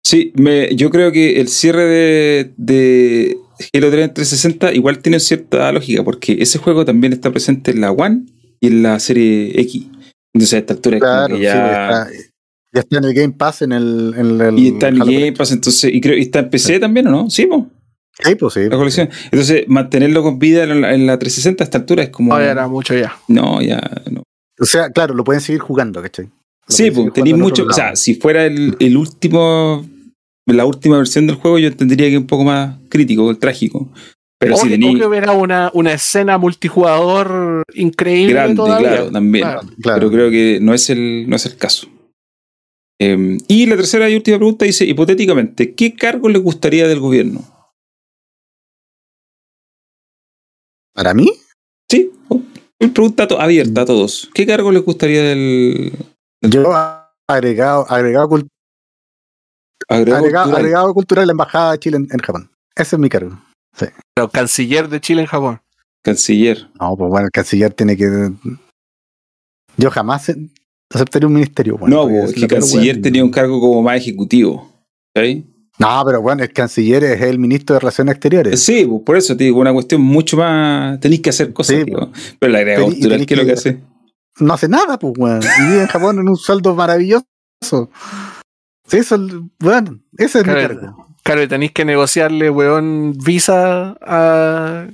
Sí, 0.03 0.31
me, 0.35 0.73
yo 0.75 0.89
creo 0.89 1.11
que 1.11 1.39
el 1.41 1.47
cierre 1.49 1.83
de, 1.85 2.53
de 2.57 3.37
Halo 3.73 3.89
3 3.91 4.03
en 4.05 4.13
360 4.13 4.73
igual 4.73 4.99
tiene 4.99 5.19
cierta 5.19 5.71
lógica, 5.71 6.03
porque 6.03 6.37
ese 6.39 6.59
juego 6.59 6.85
también 6.85 7.13
está 7.13 7.31
presente 7.31 7.71
en 7.71 7.81
la 7.81 7.91
One 7.91 8.21
y 8.61 8.67
en 8.67 8.83
la 8.83 8.99
serie 8.99 9.59
X. 9.61 9.85
Entonces 10.33 10.53
a 10.53 10.57
esta 10.59 10.73
altura 10.73 10.97
es 10.97 11.01
Claro, 11.01 11.35
que 11.35 11.37
sí, 11.37 11.43
ya. 11.43 12.05
pues, 12.05 12.15
está, 12.15 12.33
ya 12.73 12.79
está 12.81 12.97
en 12.99 13.03
el 13.05 13.13
Game 13.13 13.33
Pass 13.33 13.61
en 13.63 13.71
el. 13.73 14.13
En 14.17 14.41
el 14.41 14.59
y 14.59 14.67
está 14.69 14.87
en 14.87 15.01
Halo 15.01 15.11
Game 15.11 15.33
Pass, 15.33 15.51
entonces. 15.51 15.93
Y 15.93 15.99
creo 15.99 16.15
y 16.17 16.21
está 16.21 16.39
en 16.39 16.49
PC 16.51 16.79
también, 16.79 17.07
¿o 17.07 17.11
no? 17.11 17.29
Sí, 17.29 17.45
po, 17.45 17.67
Sí, 18.23 18.33
pues 18.35 18.53
sí. 18.53 18.61
la 18.69 18.77
colección. 18.77 19.09
Entonces, 19.25 19.65
mantenerlo 19.67 20.23
con 20.23 20.39
vida 20.39 20.63
en 20.63 20.81
la, 20.81 20.93
en 20.93 21.05
la 21.05 21.19
360 21.19 21.63
a 21.63 21.65
esta 21.65 21.77
altura 21.79 22.03
es 22.03 22.09
como. 22.09 22.33
No, 22.33 22.39
ya 22.39 22.51
era 22.51 22.67
mucho 22.67 22.95
ya. 22.95 23.15
No, 23.27 23.61
ya. 23.61 23.79
No. 24.09 24.23
O 24.59 24.65
sea, 24.65 24.89
claro, 24.91 25.13
lo 25.13 25.23
pueden 25.23 25.41
seguir 25.41 25.61
jugando, 25.61 26.01
¿cachai? 26.01 26.25
Lo 26.25 26.31
Sí, 26.67 26.91
pues 26.91 27.13
tenéis 27.13 27.37
mucho. 27.37 27.65
O 27.65 27.73
sea, 27.73 27.95
si 27.95 28.15
fuera 28.15 28.45
el, 28.45 28.75
el 28.79 28.97
último. 28.97 29.85
La 30.45 30.65
última 30.65 30.97
versión 30.97 31.27
del 31.27 31.35
juego, 31.35 31.59
yo 31.59 31.67
entendería 31.67 32.07
que 32.07 32.13
es 32.13 32.21
un 32.21 32.27
poco 32.27 32.45
más 32.45 32.77
crítico, 32.87 33.37
trágico. 33.37 33.89
Pero 34.39 34.55
o, 34.55 34.57
si 34.57 34.69
tenéis. 34.69 34.97
que 34.97 35.05
hubiera 35.05 35.33
una, 35.33 35.69
una 35.73 35.91
escena 35.91 36.37
multijugador 36.37 37.63
increíble 37.73 38.33
Grande, 38.33 38.55
todavía. 38.55 38.89
claro, 38.89 39.11
también. 39.11 39.43
Claro. 39.43 39.61
Claro. 39.81 39.99
Pero 39.99 40.11
creo 40.11 40.31
que 40.31 40.59
no 40.61 40.73
es 40.73 40.89
el, 40.89 41.29
no 41.29 41.35
es 41.35 41.45
el 41.45 41.57
caso. 41.57 41.89
Eh, 42.99 43.37
y 43.49 43.65
la 43.65 43.75
tercera 43.75 44.09
y 44.09 44.15
última 44.15 44.37
pregunta 44.37 44.63
dice: 44.63 44.85
hipotéticamente, 44.85 45.73
¿qué 45.75 45.93
cargo 45.95 46.29
le 46.29 46.39
gustaría 46.39 46.87
del 46.87 47.01
gobierno? 47.01 47.43
¿Para 50.93 51.13
mí? 51.13 51.31
Sí, 51.91 52.09
una 52.29 52.43
pregunta 52.79 53.27
to- 53.27 53.39
abierta 53.41 53.81
a 53.81 53.85
todos. 53.85 54.29
¿Qué 54.33 54.45
cargo 54.45 54.71
les 54.71 54.83
gustaría 54.83 55.21
del 55.23 55.93
Yo 56.41 56.71
agregado, 57.27 57.85
agregado, 57.89 58.29
cul- 58.29 58.47
agregado 59.89 60.17
agregado, 60.17 60.43
cultural? 60.45 60.55
agregado 60.65 60.93
cultural 60.93 61.23
de 61.23 61.27
la 61.27 61.31
Embajada 61.31 61.71
de 61.73 61.79
Chile 61.79 61.97
en, 61.97 62.07
en 62.11 62.19
Japón. 62.19 62.51
Ese 62.75 62.95
es 62.95 62.99
mi 62.99 63.09
cargo. 63.09 63.37
Pero 64.15 64.29
canciller 64.29 64.87
de 64.89 64.99
Chile 65.01 65.21
en 65.21 65.27
Japón. 65.27 65.59
Canciller. 66.03 66.69
No, 66.79 66.95
pues 66.95 67.09
bueno, 67.09 67.25
el 67.25 67.31
canciller 67.31 67.73
tiene 67.73 67.97
que. 67.97 68.31
Yo 69.77 69.91
jamás 69.91 70.31
aceptaría 70.93 71.27
un 71.27 71.33
ministerio. 71.33 71.77
bueno, 71.77 71.95
no, 71.95 72.01
porque 72.03 72.17
po, 72.17 72.23
es 72.23 72.29
es 72.29 72.33
que 72.35 72.41
la 72.41 72.47
peor 72.47 72.59
canciller 72.61 73.01
tenía 73.01 73.23
un 73.23 73.29
cargo 73.31 73.59
como 73.59 73.81
más 73.81 73.97
ejecutivo. 73.97 74.71
¿sí? 75.15 75.45
No, 75.79 76.03
pero 76.05 76.21
bueno, 76.21 76.43
el 76.43 76.51
canciller 76.51 77.03
es 77.03 77.21
el 77.21 77.37
ministro 77.37 77.75
de 77.75 77.79
Relaciones 77.81 78.13
Exteriores. 78.15 78.63
Sí, 78.63 78.85
pues, 78.85 79.01
por 79.05 79.15
eso 79.17 79.37
te 79.37 79.43
digo, 79.43 79.59
una 79.59 79.71
cuestión 79.73 80.01
mucho 80.01 80.35
más. 80.37 80.99
Tenéis 80.99 81.21
que 81.21 81.29
hacer 81.29 81.53
cosas. 81.53 81.75
Sí, 81.77 81.83
digo. 81.83 82.11
Pero 82.39 82.51
la 82.53 82.59
cultural, 82.81 82.99
tenés 83.11 83.27
¿qué 83.27 83.33
es 83.35 83.39
lo 83.39 83.45
que 83.45 83.51
hace? 83.53 83.81
No 84.39 84.53
hace 84.53 84.67
nada, 84.67 84.97
pues, 84.97 85.13
weón. 85.17 85.41
Y 85.43 85.67
vive 85.67 85.81
en 85.81 85.87
Japón 85.87 86.19
en 86.19 86.29
un 86.29 86.35
sueldo 86.37 86.73
maravilloso. 86.75 87.25
Sí, 88.87 88.97
eso, 88.97 89.17
bueno, 89.59 89.99
ese 90.17 90.39
es 90.39 90.45
mi 90.47 90.53
Claro. 90.53 90.79
cargo. 90.79 91.07
Claro, 91.23 91.43
y 91.43 91.47
tenéis 91.47 91.71
que 91.73 91.85
negociarle, 91.85 92.49
weón, 92.49 93.13
visa 93.17 93.97
a, 94.01 94.87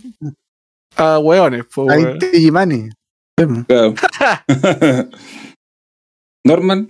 a 0.98 1.20
weones. 1.20 1.66
po, 1.74 1.90
Ahí 1.90 2.04
weón. 2.04 2.20
Digimani. 2.20 2.90
Claro. 3.68 3.94
Norman, 6.46 6.90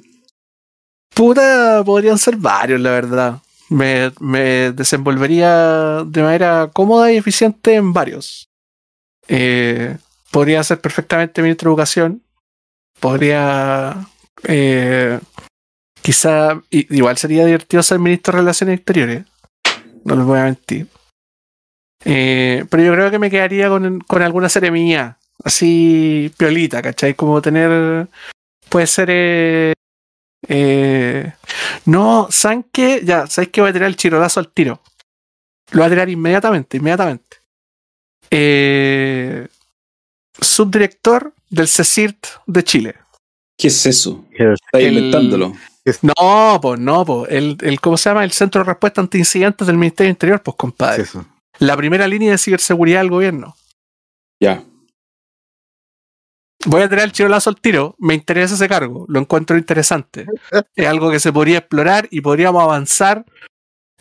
Puta, 1.13 1.83
podrían 1.85 2.17
ser 2.17 2.37
varios, 2.37 2.81
la 2.81 2.89
verdad. 2.91 3.37
Me, 3.73 4.11
me 4.19 4.71
desenvolvería 4.71 6.03
de 6.05 6.21
manera 6.21 6.69
cómoda 6.71 7.11
y 7.11 7.17
eficiente 7.17 7.73
en 7.73 7.91
varios. 7.91 8.47
Eh, 9.27 9.97
podría 10.31 10.63
ser 10.63 10.79
perfectamente 10.79 11.41
ministro 11.41 11.69
de 11.69 11.73
Educación. 11.73 12.21
Podría. 12.99 14.07
eh, 14.47 15.19
quizá. 16.01 16.61
Igual 16.69 17.17
sería 17.17 17.45
divertido 17.45 17.81
ser 17.81 17.97
ministro 17.99 18.33
de 18.33 18.39
Relaciones 18.41 18.75
Exteriores. 18.77 19.25
No 20.03 20.15
les 20.15 20.25
voy 20.25 20.39
a 20.39 20.43
mentir. 20.43 20.87
Eh, 22.05 22.65
pero 22.69 22.83
yo 22.83 22.93
creo 22.93 23.09
que 23.09 23.19
me 23.19 23.31
quedaría 23.31 23.69
con, 23.69 24.01
con 24.01 24.21
alguna 24.21 24.49
mía. 24.71 25.17
Así, 25.43 26.31
piolita, 26.37 26.81
¿cachai? 26.81 27.15
Como 27.15 27.41
tener. 27.41 28.07
Puede 28.69 28.87
ser. 28.87 29.73
Eh, 30.47 31.33
no, 31.85 32.27
¿saben 32.31 32.65
qué? 32.71 33.01
Ya, 33.03 33.27
¿sabéis 33.27 33.51
que 33.51 33.61
voy 33.61 33.69
a 33.69 33.73
tirar 33.73 33.87
el 33.89 33.95
chirolazo 33.95 34.39
al 34.39 34.49
tiro? 34.51 34.81
Lo 35.71 35.79
voy 35.79 35.87
a 35.87 35.89
tirar 35.89 36.09
inmediatamente, 36.09 36.77
inmediatamente. 36.77 37.37
Eh, 38.31 39.47
subdirector 40.39 41.33
del 41.49 41.67
CECIRT 41.67 42.25
de 42.47 42.63
Chile. 42.63 42.95
¿qué 43.57 43.67
es 43.67 43.85
eso? 43.85 44.25
Está 44.31 44.79
El- 44.79 44.97
inventándolo. 44.97 45.53
No, 46.01 46.59
pues 46.61 46.79
no, 46.79 47.05
pues. 47.05 47.29
El, 47.31 47.57
el, 47.61 47.79
¿Cómo 47.81 47.97
se 47.97 48.09
llama? 48.09 48.23
El 48.23 48.31
Centro 48.31 48.61
de 48.63 48.69
Respuesta 48.69 49.01
ante 49.01 49.17
Incidentes 49.17 49.67
del 49.67 49.77
Ministerio 49.77 50.09
Interior, 50.09 50.41
pues 50.41 50.53
Es 50.55 50.57
compadre. 50.57 51.03
eso. 51.03 51.25
La 51.59 51.75
primera 51.77 52.07
línea 52.07 52.31
de 52.31 52.37
ciberseguridad 52.37 53.01
del 53.01 53.09
gobierno. 53.09 53.55
Ya. 54.41 54.63
Voy 56.65 56.81
a 56.81 56.89
tirar 56.89 57.05
el 57.05 57.11
chirolazo 57.11 57.49
al 57.49 57.59
tiro. 57.59 57.95
Me 57.99 58.13
interesa 58.13 58.55
ese 58.55 58.69
cargo. 58.69 59.05
Lo 59.07 59.19
encuentro 59.19 59.57
interesante. 59.57 60.25
Es 60.75 60.87
algo 60.87 61.11
que 61.11 61.19
se 61.19 61.33
podría 61.33 61.59
explorar 61.59 62.07
y 62.09 62.21
podríamos 62.21 62.63
avanzar 62.63 63.25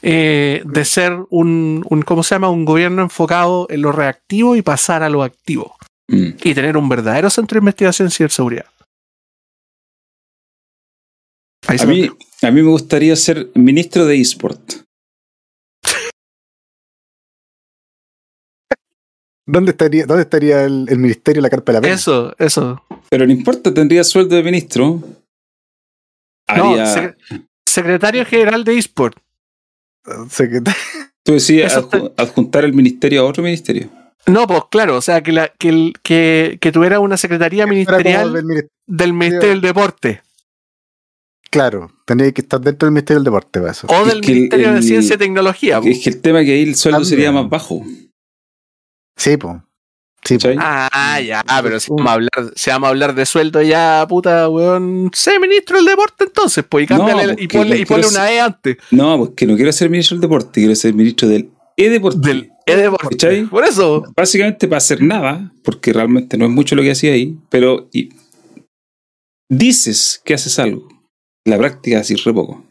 eh, 0.00 0.62
de 0.64 0.84
ser 0.84 1.16
un, 1.30 1.84
un, 1.88 2.02
¿cómo 2.02 2.22
se 2.22 2.34
llama? 2.34 2.50
Un 2.50 2.64
gobierno 2.64 3.02
enfocado 3.02 3.66
en 3.70 3.82
lo 3.82 3.92
reactivo 3.92 4.56
y 4.56 4.62
pasar 4.62 5.02
a 5.02 5.08
lo 5.08 5.22
activo. 5.22 5.76
Mm. 6.08 6.30
Y 6.42 6.54
tener 6.54 6.76
un 6.76 6.88
verdadero 6.88 7.30
centro 7.30 7.56
de 7.56 7.60
investigación 7.62 8.06
en 8.06 8.12
ciberseguridad. 8.12 8.66
Ahí 11.68 11.78
A 11.80 11.86
mí, 11.86 12.10
a 12.42 12.50
mí 12.50 12.62
me 12.62 12.68
gustaría 12.68 13.14
ser 13.14 13.50
ministro 13.54 14.04
de 14.04 14.20
eSport. 14.20 14.82
¿Dónde 19.46 19.72
estaría, 19.72 20.06
dónde 20.06 20.22
estaría 20.22 20.62
el, 20.64 20.86
el 20.88 20.98
ministerio 20.98 21.40
de 21.40 21.46
la 21.46 21.50
carpa 21.50 21.72
de 21.72 21.78
la 21.78 21.82
pena? 21.82 21.94
Eso, 21.94 22.34
eso. 22.38 22.82
Pero 23.10 23.26
no 23.26 23.32
importa, 23.32 23.74
tendría 23.74 24.04
sueldo 24.04 24.36
de 24.36 24.42
ministro. 24.42 25.02
No, 26.56 26.74
sec- 26.76 27.16
secretario 27.66 28.24
general 28.26 28.62
de 28.64 28.78
eSport. 28.78 29.16
Secretario- 30.30 30.80
tú 31.24 31.32
decías 31.32 31.76
adju- 31.76 32.12
adjuntar 32.16 32.64
el 32.64 32.72
ministerio 32.72 33.22
a 33.22 33.24
otro 33.24 33.42
ministerio. 33.42 33.88
No, 34.26 34.46
pues 34.46 34.62
claro, 34.70 34.96
o 34.96 35.02
sea, 35.02 35.22
que, 35.22 35.32
la, 35.32 35.48
que, 35.48 35.68
el- 35.70 35.94
que, 36.02 36.58
que 36.60 36.70
tuviera 36.72 37.00
una 37.00 37.16
secretaría 37.16 37.66
ministerial 37.66 38.32
del 38.32 38.44
mini- 38.44 38.68
del 38.86 39.12
Ministerio 39.12 39.48
del 39.50 39.60
Deporte 39.60 40.22
Claro, 41.50 41.90
tendría 42.06 42.32
que 42.32 42.40
estar 42.40 42.60
dentro 42.60 42.86
del 42.86 42.94
ministerio 42.94 43.18
del 43.18 43.24
deporte 43.24 43.60
para 43.60 43.72
eso. 43.72 43.86
o 43.88 44.02
Es 44.02 44.06
del 44.08 44.18
el- 44.24 44.26
Ministerio 44.34 44.72
de 44.72 44.82
Ciencia 44.82 45.14
y 45.16 45.18
Tecnología. 45.18 45.80
Es 45.84 46.02
que 46.02 46.10
el 46.10 46.20
tema 46.20 46.40
es 46.40 46.46
que 46.46 46.52
ahí 46.52 46.62
el 46.62 46.74
sueldo 46.76 46.98
También. 47.00 47.10
sería 47.10 47.32
más 47.32 47.48
bajo. 47.48 47.84
Sí, 49.16 49.36
pues. 49.36 49.56
Sí. 50.24 50.36
Ah, 50.56 51.20
ya, 51.20 51.42
pero 51.64 51.80
si 51.80 51.90
vamos, 51.90 52.06
a 52.08 52.12
hablar, 52.12 52.30
si 52.54 52.70
vamos 52.70 52.86
a 52.86 52.90
hablar 52.90 53.14
de 53.16 53.26
sueldo 53.26 53.60
ya, 53.60 54.06
puta, 54.08 54.48
weón, 54.48 55.10
sé 55.12 55.40
ministro 55.40 55.76
del 55.78 55.86
deporte 55.86 56.24
entonces, 56.24 56.64
pues, 56.68 56.84
y, 56.84 56.86
cámbiale- 56.86 57.34
No, 57.34 57.42
y 57.42 57.48
ponle, 57.48 57.78
y 57.78 58.06
una 58.08 58.30
E 58.32 58.40
antes 58.40 58.76
No, 58.92 59.18
porque 59.18 59.46
no 59.46 59.56
quiero 59.56 59.72
ser 59.72 59.90
ministro 59.90 60.14
del 60.16 60.20
deporte, 60.22 60.60
quiero 60.60 60.76
ser 60.76 60.94
ministro 60.94 61.26
del 61.28 61.50
e-deporte. 61.76 62.20
del 62.20 62.52
E 62.66 62.76
deporte. 62.76 63.08
¿Cachai? 63.10 63.44
Por 63.46 63.64
eso, 63.64 64.04
Básicamente 64.16 64.68
para 64.68 64.78
hacer 64.78 65.02
nada, 65.02 65.52
porque 65.64 65.92
realmente 65.92 66.38
no 66.38 66.44
es 66.44 66.52
mucho 66.52 66.76
lo 66.76 66.82
que 66.82 66.92
hacía 66.92 67.12
ahí, 67.14 67.36
pero 67.50 67.88
y- 67.92 68.10
dices 69.50 70.20
que 70.24 70.34
haces 70.34 70.58
algo. 70.58 70.86
La 71.44 71.58
práctica 71.58 71.98
así 71.98 72.14
re 72.14 72.32
poco. 72.32 72.64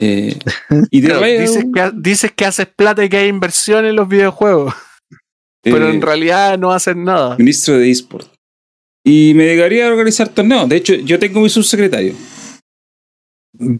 Eh, 0.00 0.38
y 0.90 1.00
te 1.00 1.08
claro, 1.08 1.24
dices, 1.26 1.64
que, 1.74 1.90
dices 1.96 2.32
que 2.32 2.44
haces 2.44 2.66
plata 2.66 3.04
y 3.04 3.08
que 3.08 3.16
hay 3.18 3.28
inversión 3.28 3.84
en 3.86 3.96
los 3.96 4.08
videojuegos, 4.08 4.74
pero 5.62 5.88
eh, 5.88 5.94
en 5.94 6.02
realidad 6.02 6.58
no 6.58 6.72
hacen 6.72 7.04
nada. 7.04 7.36
ministro 7.38 7.78
de 7.78 7.90
eSport. 7.90 8.28
Y 9.04 9.32
me 9.34 9.44
dedicaría 9.46 9.86
a 9.86 9.90
organizar 9.90 10.28
torneos. 10.28 10.68
De 10.68 10.76
hecho, 10.76 10.94
yo 10.94 11.18
tengo 11.18 11.40
mi 11.40 11.48
subsecretario, 11.48 12.14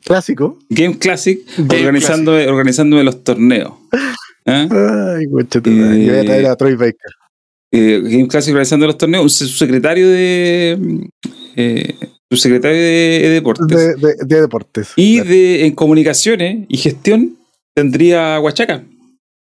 clásico. 0.05 0.59
Game 0.69 0.99
Classic, 0.99 1.41
Game 1.59 1.81
organizando, 1.81 2.33
organizándome 2.33 3.05
los 3.05 3.23
torneos. 3.25 3.73
¿Ah? 4.47 4.67
Ay. 5.17 5.27
Yo 5.27 5.31
voy 5.31 5.43
a 5.45 6.25
traer 6.25 6.47
a 6.47 6.57
Troy 6.57 6.75
Baker. 6.75 6.97
Eh, 7.73 8.01
Game 8.03 8.29
Classic 8.29 8.53
organizando 8.53 8.87
los 8.87 8.99
torneos, 8.99 9.23
un 9.23 9.31
subsecretario 9.31 10.09
de 10.09 11.09
eh, 11.57 11.95
subsecretario 12.31 12.77
de, 12.77 13.21
de 13.23 13.29
deportes. 13.31 13.67
De, 13.69 13.95
de- 13.95 14.17
de 14.27 14.41
deportes. 14.41 14.93
Y 14.97 15.15
Claro. 15.17 15.31
de 15.31 15.67
en 15.67 15.75
comunicaciones 15.75 16.67
y 16.69 16.77
gestión 16.77 17.39
tendría 17.75 18.37
a 18.37 18.41
Huachaca. 18.41 18.85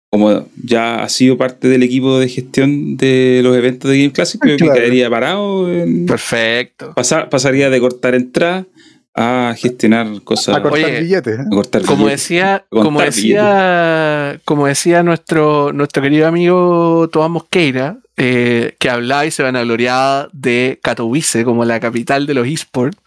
Como 0.09 0.47
ya 0.63 1.03
ha 1.03 1.09
sido 1.09 1.37
parte 1.37 1.67
del 1.67 1.83
equipo 1.83 2.17
de 2.17 2.29
gestión 2.29 2.95
de 2.95 3.41
los 3.43 3.57
eventos 3.57 3.91
de 3.91 3.97
Game 3.99 4.13
Classic, 4.13 4.39
creo 4.39 4.55
Claro. 4.57 4.73
que 4.73 4.79
quedaría 4.79 5.09
parado. 5.09 5.71
en- 5.73 6.05
Perfecto. 6.05 6.93
pasar- 6.95 7.29
pasaría 7.29 7.69
de 7.69 7.79
cortar 7.81 8.15
entradas 8.15 8.65
a 9.13 9.53
gestionar 9.57 10.07
cosas. 10.23 10.55
a 10.55 10.61
cortar 10.61 10.85
Oye, 10.91 11.01
billetes. 11.01 11.39
¿eh? 11.39 11.41
a 11.45 11.49
cortar 11.49 11.81
Como 11.81 12.05
billetes. 12.05 12.21
decía, 12.21 12.65
como 12.69 13.01
decía, 13.01 14.39
como 14.45 14.67
decía 14.67 15.03
nuestro, 15.03 15.73
nuestro 15.73 16.01
querido 16.03 16.27
amigo 16.27 17.09
Tomás 17.11 17.29
Mosqueira, 17.31 17.97
eh, 18.15 18.75
que 18.79 18.89
hablaba 18.89 19.25
y 19.25 19.31
se 19.31 19.43
vanagloriaba 19.43 20.29
de 20.33 20.79
Katowice 20.83 21.43
como 21.43 21.65
la 21.65 21.79
capital 21.79 22.25
de 22.27 22.33
los 22.33 22.47
esports. 22.47 22.97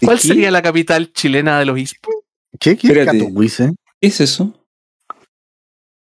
¿De 0.00 0.06
¿Cuál 0.06 0.18
sería 0.18 0.50
la 0.50 0.62
capital 0.62 1.12
chilena 1.12 1.58
de 1.58 1.66
los 1.66 1.78
esports? 1.78 2.20
¿Qué? 2.58 2.76
¿Qué 2.76 2.86
es 2.88 2.92
Espérate. 2.96 3.18
Katowice? 3.18 3.72
¿Qué 4.00 4.08
es 4.08 4.20
eso? 4.20 4.54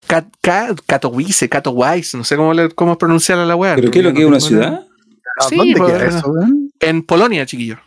Ka- 0.07 0.25
Ka- 0.41 0.73
Katowice, 0.85 1.49
Katowice, 1.49 2.17
no 2.17 2.23
sé 2.23 2.35
cómo, 2.35 2.53
le- 2.53 2.69
cómo 2.69 2.97
pronunciar 2.97 3.39
a 3.39 3.45
la 3.45 3.55
weá. 3.55 3.75
¿Pero 3.75 3.91
qué 3.91 3.99
es 3.99 4.05
lo 4.05 4.13
que 4.13 4.21
es 4.21 4.25
una 4.27 4.39
ciudad? 4.39 4.85
¿A 5.39 5.43
Sí, 5.43 5.55
¿Dónde 5.57 5.73
queda 5.75 6.05
eso, 6.05 6.33
en 6.79 7.03
Polonia, 7.03 7.45
chiquillo. 7.45 7.77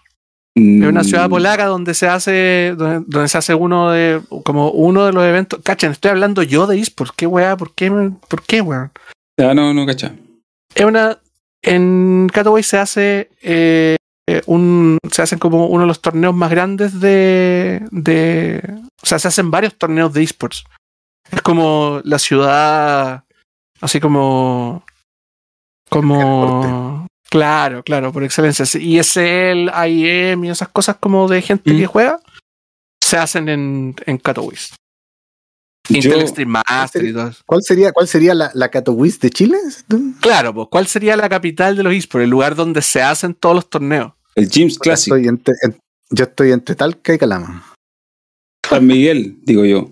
Mm, 0.54 0.82
Es 0.82 0.88
una 0.88 1.04
ciudad 1.04 1.28
polaca 1.28 1.66
donde 1.66 1.94
se 1.94 2.06
hace, 2.08 2.74
donde, 2.76 3.04
donde 3.06 3.28
se 3.28 3.38
hace 3.38 3.54
uno 3.54 3.90
de, 3.90 4.20
como 4.44 4.70
uno 4.70 5.06
de 5.06 5.12
los 5.12 5.24
eventos. 5.24 5.60
Cachen, 5.62 5.92
estoy 5.92 6.10
hablando 6.10 6.42
yo 6.42 6.66
de 6.66 6.78
esports. 6.78 7.12
¿Qué 7.16 7.26
weá? 7.26 7.56
¿Por 7.56 7.72
qué? 7.74 7.90
¿Por 8.28 8.42
qué, 8.42 8.60
weón? 8.60 8.90
Ah, 9.38 9.54
no, 9.54 9.72
no, 9.74 9.86
cacha. 9.86 10.12
Es 10.74 10.84
una. 10.84 11.18
En 11.62 12.28
Katowice 12.32 12.68
se 12.70 12.78
hace 12.78 13.30
eh, 13.42 13.96
eh, 14.28 14.42
un. 14.46 14.98
Se 15.10 15.22
hacen 15.22 15.38
como 15.38 15.66
uno 15.66 15.82
de 15.82 15.88
los 15.88 16.00
torneos 16.00 16.34
más 16.34 16.50
grandes 16.50 17.00
de. 17.00 17.82
de 17.90 18.62
o 19.02 19.06
sea, 19.06 19.18
se 19.18 19.28
hacen 19.28 19.50
varios 19.50 19.76
torneos 19.76 20.12
de 20.12 20.22
esports. 20.22 20.64
Es 21.30 21.42
como 21.42 22.00
la 22.04 22.18
ciudad. 22.18 23.24
Así 23.80 24.00
como. 24.00 24.84
Como. 25.88 27.06
Claro, 27.30 27.82
claro, 27.84 28.12
por 28.12 28.24
excelencia. 28.24 28.64
ISL, 28.80 29.70
IEM 29.88 30.44
y 30.44 30.50
esas 30.50 30.68
cosas 30.68 30.96
como 30.98 31.28
de 31.28 31.42
gente 31.42 31.72
Mm. 31.72 31.76
que 31.78 31.86
juega. 31.86 32.20
Se 33.02 33.16
hacen 33.16 33.48
en, 33.48 33.94
en 34.06 34.18
Katowice. 34.18 34.74
Yo- 35.88 35.96
Intel 35.96 36.20
Extreme 36.20 36.60
Master 36.68 37.04
y 37.04 37.12
todo 37.12 37.28
eso. 37.28 37.40
¿Cuál 37.46 37.62
sería, 37.62 37.92
cuál 37.92 38.06
sería 38.06 38.34
la, 38.34 38.50
la 38.54 38.68
Katowice 38.68 39.18
de 39.20 39.30
Chile? 39.30 39.58
Claro, 40.20 40.54
pues, 40.54 40.68
¿cuál 40.70 40.86
sería 40.86 41.16
la 41.16 41.28
capital 41.28 41.76
de 41.76 41.82
los 41.82 41.92
esports? 41.94 42.24
El 42.24 42.30
lugar 42.30 42.54
donde 42.54 42.82
se 42.82 43.02
hacen 43.02 43.34
todos 43.34 43.54
los 43.56 43.70
torneos. 43.70 44.12
El 44.36 44.48
James 44.50 44.78
Classic, 44.78 45.12
Estoy 45.12 45.28
entre- 45.28 45.54
en- 45.62 45.78
yo 46.10 46.24
estoy 46.24 46.52
entre 46.52 46.74
Talca 46.76 47.14
y 47.14 47.18
Calama. 47.18 47.74
San 48.68 48.86
Miguel, 48.86 49.38
digo 49.42 49.64
yo. 49.64 49.90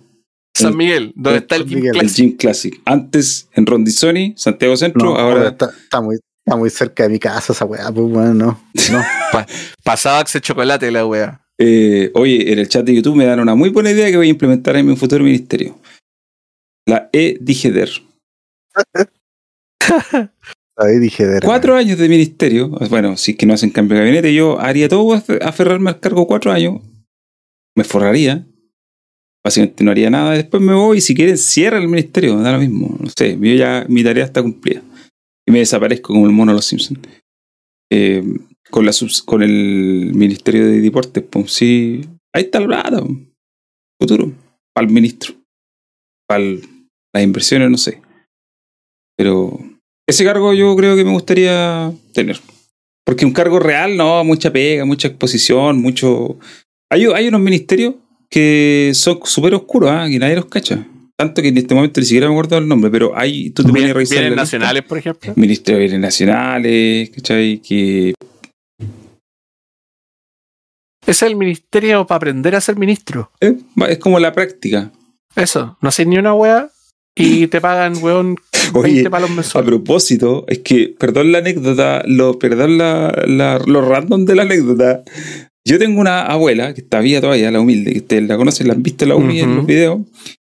San 0.58 0.72
El- 0.72 0.76
Miguel, 0.76 1.12
donde 1.14 1.36
el 1.38 1.42
está 1.42 1.56
el 1.56 1.64
Gym 1.66 1.78
Miguel. 1.78 1.94
El 1.94 2.00
Classic. 2.00 2.16
Gym 2.26 2.36
Classic. 2.36 2.80
Antes 2.84 3.48
en 3.54 3.66
Rondizoni, 3.66 4.34
Santiago 4.36 4.76
Centro, 4.76 5.04
No, 5.04 5.16
ahora. 5.16 5.48
está, 5.48 5.70
está 5.70 6.00
muy, 6.00 6.16
está 6.46 6.56
muy 6.56 6.70
cerca 6.70 7.02
de 7.04 7.08
mi 7.10 7.18
casa 7.18 7.52
esa 7.52 7.64
weá, 7.64 7.90
pues 7.92 8.06
bueno, 8.08 8.34
no. 8.34 8.60
no. 8.92 9.02
Pasaba 9.84 10.20
Axe 10.20 10.40
Chocolate 10.40 10.90
la 10.90 11.06
wea. 11.06 11.40
Eh, 11.60 12.10
oye, 12.14 12.52
en 12.52 12.58
el 12.60 12.68
chat 12.68 12.84
de 12.84 12.94
YouTube 12.94 13.16
me 13.16 13.24
dan 13.24 13.40
una 13.40 13.54
muy 13.54 13.70
buena 13.70 13.90
idea 13.90 14.10
que 14.10 14.16
voy 14.16 14.28
a 14.28 14.30
implementar 14.30 14.76
en 14.76 14.86
mi 14.86 14.96
futuro 14.96 15.24
ministerio. 15.24 15.76
La 16.86 17.10
E 17.12 17.30
E-Digeder. 17.30 17.90
De 20.80 21.40
Cuatro 21.44 21.74
años 21.74 21.98
de 21.98 22.08
ministerio. 22.08 22.68
Bueno, 22.88 23.16
si 23.16 23.32
es 23.32 23.36
que 23.36 23.46
no 23.46 23.54
hacen 23.54 23.70
cambio 23.70 23.96
de 23.96 24.04
gabinete, 24.04 24.32
yo 24.32 24.60
haría 24.60 24.88
todo 24.88 25.14
a 25.14 25.22
aferrarme 25.44 25.90
al 25.90 25.98
cargo 25.98 26.26
cuatro 26.28 26.52
años. 26.52 26.80
Me 27.76 27.82
forraría. 27.82 28.46
Básicamente 29.44 29.84
no 29.84 29.90
haría 29.90 30.10
nada. 30.10 30.32
Después 30.32 30.62
me 30.62 30.74
voy 30.74 30.98
y 30.98 31.00
si 31.00 31.14
quieren 31.14 31.38
cierra 31.38 31.78
el 31.78 31.88
ministerio. 31.88 32.36
Da 32.38 32.52
lo 32.52 32.58
mismo. 32.58 32.96
No 33.00 33.08
sé. 33.16 33.38
Yo 33.40 33.54
ya, 33.54 33.86
mi 33.88 34.02
tarea 34.04 34.24
está 34.24 34.42
cumplida. 34.42 34.82
Y 35.46 35.52
me 35.52 35.60
desaparezco 35.60 36.12
como 36.12 36.26
el 36.26 36.32
mono 36.32 36.52
de 36.52 36.56
los 36.56 36.64
Simpsons. 36.66 37.00
Eh, 37.90 38.22
con, 38.70 38.84
la 38.84 38.92
subs- 38.92 39.24
con 39.24 39.42
el 39.42 40.12
Ministerio 40.14 40.66
de 40.66 40.80
Deportes, 40.80 41.24
pues 41.30 41.50
sí. 41.52 42.02
Ahí 42.34 42.44
está 42.44 42.60
la 42.60 42.66
plata. 42.66 43.00
pues. 43.00 43.18
Futuro. 44.00 44.32
Para 44.74 44.86
el 44.86 44.92
ministro. 44.92 45.34
Para 46.28 46.44
las 46.44 47.22
inversiones, 47.24 47.70
no 47.70 47.78
sé. 47.78 48.02
Pero 49.16 49.58
ese 50.06 50.24
cargo 50.24 50.52
yo 50.52 50.76
creo 50.76 50.94
que 50.96 51.04
me 51.04 51.12
gustaría 51.12 51.92
tener. 52.12 52.38
Porque 53.04 53.24
un 53.24 53.32
cargo 53.32 53.58
real, 53.58 53.96
no, 53.96 54.22
mucha 54.24 54.52
pega, 54.52 54.84
mucha 54.84 55.08
exposición, 55.08 55.80
mucho. 55.80 56.38
Hay, 56.92 57.06
hay 57.06 57.28
unos 57.28 57.40
ministerios 57.40 57.94
que 58.30 58.92
son 58.94 59.20
súper 59.24 59.54
oscuros, 59.54 59.90
¿ah? 59.90 60.06
que 60.08 60.18
nadie 60.18 60.36
los 60.36 60.46
cacha. 60.46 60.86
Tanto 61.18 61.42
que 61.42 61.48
en 61.48 61.58
este 61.58 61.74
momento 61.74 62.00
ni 62.00 62.06
siquiera 62.06 62.28
me 62.28 62.32
acuerdo 62.34 62.56
del 62.56 62.68
nombre, 62.68 62.90
pero 62.90 63.12
hay. 63.18 63.50
Tú 63.50 63.64
te 63.64 63.70
pones 63.70 63.90
a 63.90 63.94
revisar 63.94 64.14
bienes 64.18 64.30
lista. 64.30 64.42
nacionales, 64.42 64.82
por 64.84 64.98
ejemplo. 64.98 65.32
Ministerio 65.34 65.78
de 65.78 65.84
Bienes 65.86 66.00
Nacionales, 66.00 67.10
¿cachai? 67.10 67.58
Que. 67.58 68.14
Es 71.06 71.22
el 71.22 71.36
ministerio 71.36 72.06
para 72.06 72.16
aprender 72.16 72.54
a 72.54 72.60
ser 72.60 72.76
ministro. 72.76 73.30
eh, 73.40 73.56
es 73.88 73.98
como 73.98 74.18
la 74.20 74.32
práctica. 74.32 74.92
Eso, 75.34 75.76
no 75.80 75.88
haces 75.88 76.06
ni 76.06 76.18
una 76.18 76.34
wea 76.34 76.70
y 77.16 77.46
te 77.48 77.60
pagan, 77.60 77.96
weón, 78.02 78.36
20 78.74 78.78
Oye, 78.78 79.10
palos 79.10 79.30
A 79.30 79.34
mensuales. 79.34 79.66
propósito, 79.68 80.44
es 80.48 80.58
que, 80.60 80.94
perdón 80.98 81.32
la 81.32 81.38
anécdota, 81.38 82.02
lo, 82.06 82.38
perdón 82.38 82.76
la, 82.78 83.10
la- 83.26 83.58
lo 83.66 83.80
random 83.88 84.24
de 84.26 84.34
la 84.34 84.42
anécdota. 84.42 85.02
Yo 85.68 85.78
tengo 85.78 86.00
una 86.00 86.22
abuela 86.22 86.72
que 86.74 86.80
está 86.80 87.00
viva 87.00 87.20
todavía, 87.20 87.50
la 87.50 87.60
humilde, 87.60 87.92
que 87.92 87.98
ustedes 87.98 88.22
la 88.28 88.36
conocen, 88.36 88.68
la 88.68 88.74
han 88.74 88.82
visto 88.82 89.04
en 89.04 89.08
la 89.10 89.16
uni 89.16 89.40
en 89.40 89.48
Ujú. 89.50 89.56
los 89.58 89.66
videos. 89.66 90.00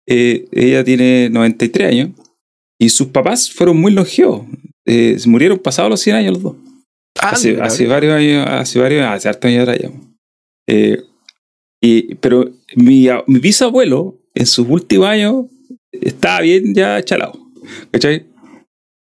Eh, 0.07 0.47
ella 0.53 0.85
tiene 0.85 1.29
93 1.31 1.89
años 1.89 2.11
y 2.79 2.91
sus 2.91 3.09
papás 3.09 3.51
fueron 3.51 3.79
muy 3.81 3.93
longevos. 3.93 4.47
Eh, 4.85 5.17
se 5.19 5.29
murieron 5.29 5.59
pasados 5.59 5.91
los 5.91 6.01
100 6.01 6.17
años 6.17 6.35
los 6.35 6.43
dos. 6.43 6.57
hace, 7.21 7.51
Anda, 7.53 7.65
hace 7.65 7.87
varios 7.87 8.13
años, 8.15 8.47
hace 8.47 8.79
varios 8.79 9.05
hace 9.07 9.29
hartos 9.29 9.49
años 9.51 9.63
atrás 9.63 9.79
ya. 9.81 9.91
Eh, 10.69 11.01
y, 11.83 12.15
pero 12.17 12.51
mi, 12.77 13.09
mi 13.27 13.39
bisabuelo, 13.39 14.15
en 14.35 14.47
sus 14.47 14.69
últimos 14.69 15.07
años, 15.09 15.47
estaba 15.93 16.41
bien 16.43 16.75
ya 16.75 17.03
chalado. 17.03 17.39
¿Cachai? 17.91 18.27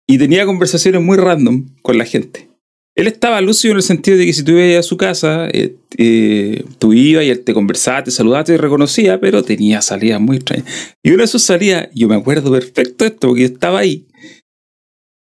Y 0.07 0.17
tenía 0.19 0.45
conversaciones 0.45 1.01
muy 1.01 1.17
random 1.17 1.65
con 1.81 1.97
la 1.97 2.05
gente. 2.05 2.47
Él 2.95 3.07
estaba 3.07 3.41
lúcido 3.41 3.73
en 3.73 3.77
el 3.77 3.83
sentido 3.83 4.17
de 4.17 4.25
que 4.25 4.31
si 4.31 4.43
tú 4.43 4.53
ibas 4.53 4.79
a 4.79 4.87
su 4.87 4.95
casa, 4.95 5.49
eh, 5.51 5.75
eh, 5.97 6.63
tú 6.79 6.93
ibas 6.93 7.25
y 7.25 7.29
él 7.29 7.43
te 7.43 7.53
conversaba, 7.53 8.05
te 8.05 8.11
saludaba, 8.11 8.45
te 8.45 8.57
reconocía, 8.57 9.19
pero 9.19 9.43
tenía 9.43 9.81
salidas 9.81 10.21
muy 10.21 10.37
extrañas. 10.37 10.65
Y 11.03 11.11
una 11.11 11.23
de 11.23 11.27
sus 11.27 11.43
salidas, 11.43 11.89
yo 11.93 12.07
me 12.07 12.15
acuerdo 12.15 12.51
perfecto 12.51 13.03
de 13.03 13.09
esto, 13.09 13.27
porque 13.27 13.41
yo 13.41 13.47
estaba 13.47 13.79
ahí, 13.79 14.07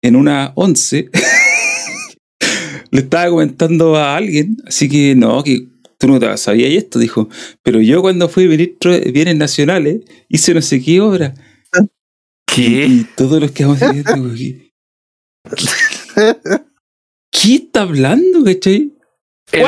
en 0.03 0.17
una 0.17 0.53
once, 0.55 1.11
le 2.91 3.01
estaba 3.01 3.29
comentando 3.29 3.97
a 3.97 4.17
alguien, 4.17 4.57
así 4.67 4.89
que 4.89 5.15
no, 5.15 5.45
que 5.45 5.69
tú 5.99 6.09
no 6.09 6.19
te 6.19 6.35
sabías 6.39 6.73
esto, 6.73 6.99
dijo, 6.99 7.29
pero 7.63 7.83
yo 7.83 8.01
cuando 8.01 8.31
fui 8.31 8.49
ministro 8.49 8.93
de 8.93 9.13
Bienes 9.13 9.37
Nacionales 9.37 10.01
hice 10.31 10.55
no 10.55 10.63
sé 10.63 10.83
qué 10.83 11.03
obra. 11.03 11.35
Y, 12.57 12.65
¿Qué? 12.65 12.87
y 12.87 13.07
todos 13.15 13.41
los 13.41 13.51
que 13.53 13.65
vamos 13.65 13.83
a 13.83 13.93
¿qué, 17.31 17.41
¿qué 17.41 17.55
está 17.57 17.83
hablando, 17.83 18.45
cachai? 18.45 18.93
El, 19.51 19.63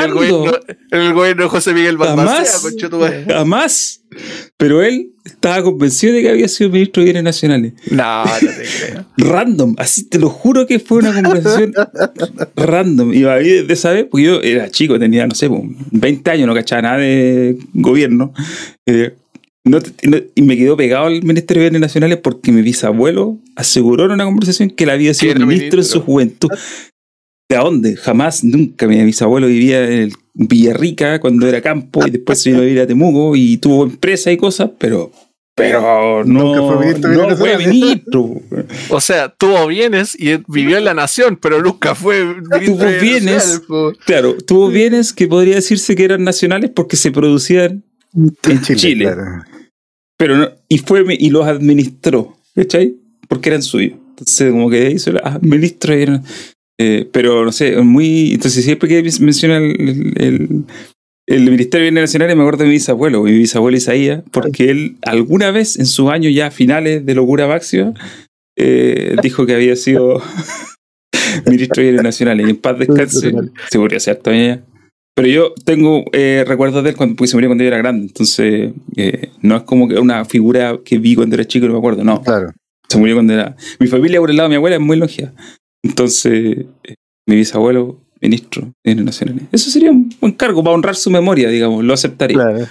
el 0.91 1.15
gobierno 1.15 1.45
de 1.45 1.49
José 1.49 1.73
Miguel 1.73 1.97
Balmaceda, 1.97 2.37
Jamás. 2.45 3.24
Jamás. 3.27 4.01
Pero 4.59 4.82
él 4.82 5.12
estaba 5.24 5.62
convencido 5.62 6.12
de 6.12 6.20
que 6.20 6.28
había 6.28 6.49
sido 6.49 6.69
ministro 6.69 7.01
de 7.01 7.05
Bienes 7.05 7.23
Nacionales. 7.23 7.73
No, 7.91 8.24
no 8.27 8.31
te 8.41 8.65
creo. 8.87 9.07
Random, 9.16 9.74
así 9.78 10.05
te 10.07 10.19
lo 10.19 10.28
juro 10.28 10.66
que 10.66 10.81
fue 10.81 10.99
una 10.99 11.15
conversación 11.15 11.73
random. 12.57 13.15
Y 13.15 13.24
a 13.24 13.37
mí 13.37 13.49
desde 13.49 13.73
esa 13.73 13.93
vez, 13.93 14.07
porque 14.11 14.24
yo 14.27 14.41
era 14.43 14.70
chico, 14.70 14.99
tenía, 14.99 15.27
no 15.27 15.35
sé, 15.35 15.49
pues, 15.49 15.62
20 15.93 16.31
años, 16.31 16.47
no 16.47 16.55
cachaba 16.55 16.82
nada 16.82 16.97
de 16.99 17.57
gobierno. 17.73 18.35
Eh, 18.87 19.15
no 19.65 19.78
no- 20.03 20.19
y 20.35 20.43
me 20.43 20.57
quedó 20.57 20.77
pegado 20.77 21.07
al 21.07 21.23
Ministerio 21.23 21.62
de 21.62 21.70
Bienes 21.70 21.81
Nacionales 21.82 22.19
porque 22.19 22.51
mi 22.53 22.62
bisabuelo 22.62 23.39
aseguró 23.57 24.07
en 24.07 24.12
una 24.12 24.24
conversación 24.24 24.70
que 24.70 24.85
él 24.85 24.91
había 24.91 25.15
sido 25.15 25.35
ministro, 25.47 25.81
en 25.81 25.85
su 25.87 26.01
juventud. 26.01 26.49
¿De 27.51 27.56
dónde? 27.56 27.97
Jamás, 27.97 28.44
nunca. 28.44 28.86
Mi 28.86 29.02
bisabuelo 29.05 29.48
vivía 29.48 29.85
en 29.85 29.93
el 30.02 30.12
Villarrica 30.35 31.18
cuando 31.20 31.48
era 31.48 31.60
campo 31.60 32.06
y 32.06 32.10
después 32.10 32.40
se 32.40 32.51
vino 32.51 32.62
a 32.62 32.64
vivir 32.64 32.81
a 32.81 32.86
Temuco 32.86 33.35
y 33.35 33.56
tuvo 33.59 33.82
empresa 33.85 34.31
y 34.31 34.36
cosas, 34.36 34.70
pero. 34.78 35.10
Pero 35.56 36.22
no, 36.24 36.55
Nunca 36.55 36.62
fue 36.62 36.86
ministro 36.86 37.10
de 37.10 37.16
no 37.16 37.36
fue 37.36 37.59
ministro. 37.59 38.40
O 38.89 39.01
sea, 39.01 39.28
tuvo 39.31 39.66
bienes 39.66 40.16
y 40.18 40.40
vivió 40.47 40.78
en 40.78 40.85
la 40.85 40.94
nación, 40.94 41.36
pero 41.43 41.60
nunca 41.60 41.97
fue 41.97 42.24
ministro 42.24 42.60
Tuvo 42.77 43.01
bienes. 43.01 43.60
Claro, 44.06 44.36
tuvo 44.39 44.68
bienes 44.68 45.12
que 45.12 45.27
podría 45.27 45.56
decirse 45.56 45.97
que 45.97 46.05
eran 46.05 46.22
nacionales 46.22 46.70
porque 46.70 46.97
se 46.97 47.10
producían, 47.10 47.82
En 48.14 48.62
Chile. 48.62 48.77
Chile. 48.78 49.05
claro. 49.06 49.43
pero 50.16 50.36
no, 50.39 50.48
y 50.68 50.78
fue 50.78 51.05
y 51.18 51.28
los 51.31 51.44
administró, 51.47 52.36
¿cachai? 52.55 52.94
Porque 53.28 53.48
eran 53.51 53.62
suyos. 53.62 53.98
Entonces, 54.10 54.52
como 54.52 54.70
que 54.70 54.90
hizo 54.93 55.10
la 55.12 55.20
administra 55.20 55.97
y 55.98 56.02
eran- 56.02 56.24
eh, 56.82 57.07
pero 57.12 57.44
no 57.44 57.52
sé, 57.52 57.77
muy. 57.82 58.32
Entonces, 58.32 58.65
siempre 58.65 58.89
que 58.89 59.02
menciona 59.20 59.59
el, 59.59 60.15
el, 60.16 60.65
el- 61.27 61.51
Ministerio 61.51 61.85
de 61.85 61.90
Bienes 61.90 62.05
Nacionales, 62.05 62.35
me 62.36 62.43
acuerdo 62.43 62.65
de 62.65 62.69
mi 62.69 62.73
bisabuelo, 62.77 63.23
mi 63.23 63.32
bisabuelo 63.32 63.77
Isaías, 63.77 64.23
porque 64.31 64.70
él 64.70 64.97
alguna 65.02 65.51
vez 65.51 65.78
en 65.78 65.85
sus 65.86 66.11
años 66.11 66.32
ya 66.35 66.51
finales 66.51 67.05
de 67.05 67.15
locura 67.15 67.47
máxima 67.47 67.93
eh, 68.57 69.15
dijo 69.23 69.44
que 69.44 69.55
había 69.55 69.77
sido 69.77 70.23
ministro 71.47 71.82
de 71.82 71.90
Bienes 71.90 72.02
Nacionales. 72.02 72.47
Y 72.47 72.51
en 72.51 72.57
paz 72.57 72.78
descanse, 72.78 73.32
se 73.70 73.78
harto 74.11 74.31
años 74.31 74.47
ya. 74.59 74.65
Pero 75.15 75.28
yo 75.28 75.55
tengo 75.65 76.05
eh, 76.12 76.44
recuerdos 76.47 76.82
de 76.82 76.90
él 76.90 76.97
cuando, 76.97 77.15
porque 77.16 77.28
se 77.28 77.36
murió 77.36 77.48
cuando 77.51 77.62
yo 77.65 77.69
era 77.69 77.77
grande, 77.78 78.07
entonces 78.07 78.73
eh, 78.97 79.28
no 79.43 79.57
es 79.57 79.62
como 79.65 79.86
que 79.89 79.98
una 79.98 80.24
figura 80.24 80.78
que 80.85 80.98
vi 80.98 81.15
cuando 81.15 81.35
era 81.35 81.44
chico, 81.44 81.66
no 81.66 81.73
me 81.73 81.78
acuerdo, 81.78 82.05
no. 82.05 82.23
Claro. 82.23 82.52
Se 82.89 82.97
murió 82.97 83.16
cuando 83.16 83.35
era. 83.35 83.55
Mi 83.78 83.86
familia 83.86 84.19
por 84.20 84.31
el 84.31 84.36
lado 84.36 84.48
de 84.48 84.55
mi 84.55 84.57
abuela 84.57 84.77
es 84.77 84.82
muy 84.82 84.97
longeva. 84.97 85.32
Entonces, 85.82 86.66
mi 87.27 87.36
bisabuelo, 87.36 88.01
ministro 88.20 88.62
de 88.66 88.73
Bienes 88.85 89.05
Nacionales. 89.05 89.44
Eso 89.52 89.70
sería 89.70 89.90
un 89.90 90.15
buen 90.20 90.32
cargo 90.35 90.62
para 90.62 90.74
honrar 90.74 90.94
su 90.97 91.11
memoria, 91.11 91.48
digamos. 91.48 91.82
Lo 91.85 91.94
aceptaría. 91.94 92.35
claro. 92.36 92.66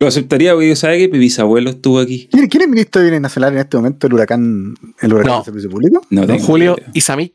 Lo 0.00 0.06
aceptaría 0.06 0.52
porque 0.52 0.68
yo 0.68 0.76
sabe 0.76 0.98
que 0.98 1.08
mi 1.08 1.18
bisabuelo 1.18 1.70
estuvo 1.70 1.98
aquí. 1.98 2.28
¿Quién, 2.30 2.48
quién 2.48 2.62
es 2.62 2.68
ministro 2.68 3.00
de 3.00 3.06
Bienes 3.06 3.20
Nacionales 3.20 3.54
en 3.56 3.60
este 3.62 3.76
momento? 3.76 4.06
¿El 4.06 4.12
huracán, 4.14 4.74
el 5.00 5.12
huracán 5.12 5.32
No. 5.32 5.38
de 5.40 5.44
servicio 5.44 5.70
público? 5.70 6.06
No 6.10 6.20
Don 6.20 6.36
tengo 6.36 6.44
Julio 6.46 6.76
idea. 6.78 6.90
Isamit. 6.94 7.34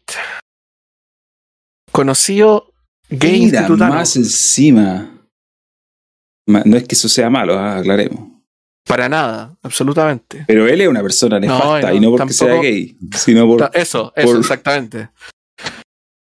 conocido 1.92 2.72
gay 3.10 3.42
Mira, 3.42 3.60
institutano. 3.62 3.94
más 3.94 4.16
encima. 4.16 5.28
Ma- 6.48 6.64
No 6.66 6.78
es 6.78 6.88
que 6.88 6.96
eso 6.96 7.10
sea 7.10 7.30
malo, 7.30 7.58
ah, 7.58 7.78
aclaremos. 7.78 8.32
Para 8.94 9.10
nada, 9.10 9.56
absolutamente. 9.64 10.44
Pero 10.46 10.68
él 10.68 10.80
es 10.80 10.88
una 10.88 11.02
persona 11.02 11.40
nefasta 11.40 11.90
no, 11.90 11.96
y 11.96 12.00
no 12.00 12.12
porque 12.16 12.32
sea 12.32 12.62
gay, 12.62 12.96
sino 13.18 13.48
por. 13.48 13.72
Eso, 13.74 14.14
eso, 14.16 14.28
por- 14.28 14.38
exactamente. 14.38 15.10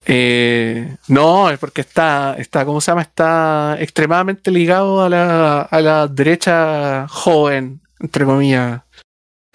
Eh, 0.06 0.96
no, 1.08 1.50
es 1.50 1.58
porque 1.58 1.82
está, 1.82 2.34
está, 2.38 2.64
¿cómo 2.64 2.80
se 2.80 2.90
llama? 2.90 3.02
Está 3.02 3.76
extremadamente 3.78 4.50
ligado 4.50 5.02
a 5.02 5.10
la, 5.10 5.60
a 5.60 5.80
la 5.82 6.08
derecha 6.08 7.06
joven, 7.08 7.82
entre 8.00 8.24
comillas, 8.24 8.80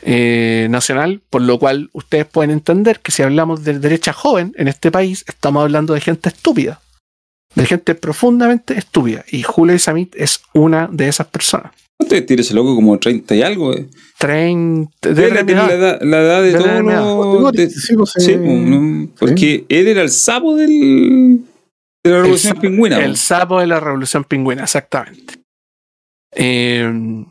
eh, 0.03 0.67
nacional, 0.69 1.23
por 1.31 1.41
lo 1.41 1.57
cual 1.57 1.89
ustedes 1.93 2.27
pueden 2.27 2.51
entender 2.51 2.99
que 2.99 3.11
si 3.11 3.23
hablamos 3.23 3.63
de 3.63 3.79
derecha 3.79 4.13
joven 4.13 4.53
en 4.57 4.67
este 4.67 4.91
país, 4.91 5.25
estamos 5.27 5.63
hablando 5.63 5.95
de 5.95 6.01
gente 6.01 6.29
estúpida, 6.29 6.81
de 7.55 7.65
gente 7.65 7.95
profundamente 7.95 8.77
estúpida, 8.77 9.25
y 9.31 9.41
Julio 9.41 9.73
Isamit 9.73 10.13
es 10.15 10.41
una 10.53 10.87
de 10.91 11.07
esas 11.07 11.25
personas. 11.27 11.71
Usted 11.99 12.25
tiene 12.25 12.41
ese 12.41 12.53
loco 12.53 12.75
como 12.75 12.97
30 12.99 13.35
y 13.35 13.41
algo. 13.41 13.73
eh. 13.73 13.87
30, 14.19 15.09
de 15.13 15.29
la 15.29 15.35
la 15.35 15.39
edad. 15.41 15.71
edad, 15.71 16.01
la 16.01 16.21
edad 16.21 16.41
de, 16.41 16.51
De 16.51 16.57
todos 16.57 17.41
los. 17.41 17.51
de- 17.51 17.69
Sí, 17.69 17.95
pues, 17.95 18.11
sí, 18.17 18.31
eh, 18.31 18.37
pues, 18.37 18.57
¿no? 18.59 19.09
porque 19.19 19.65
él 19.69 19.87
era 19.87 20.01
el 20.01 20.09
sapo 20.09 20.55
del, 20.55 21.41
de 22.03 22.11
la 22.11 22.17
revolución 22.21 22.57
pingüina. 22.59 22.97
El 22.99 23.11
pues. 23.11 23.19
sapo 23.19 23.59
de 23.59 23.67
la 23.67 23.79
revolución 23.79 24.23
pingüina, 24.23 24.63
exactamente. 24.63 25.35
Eh, 26.35 27.23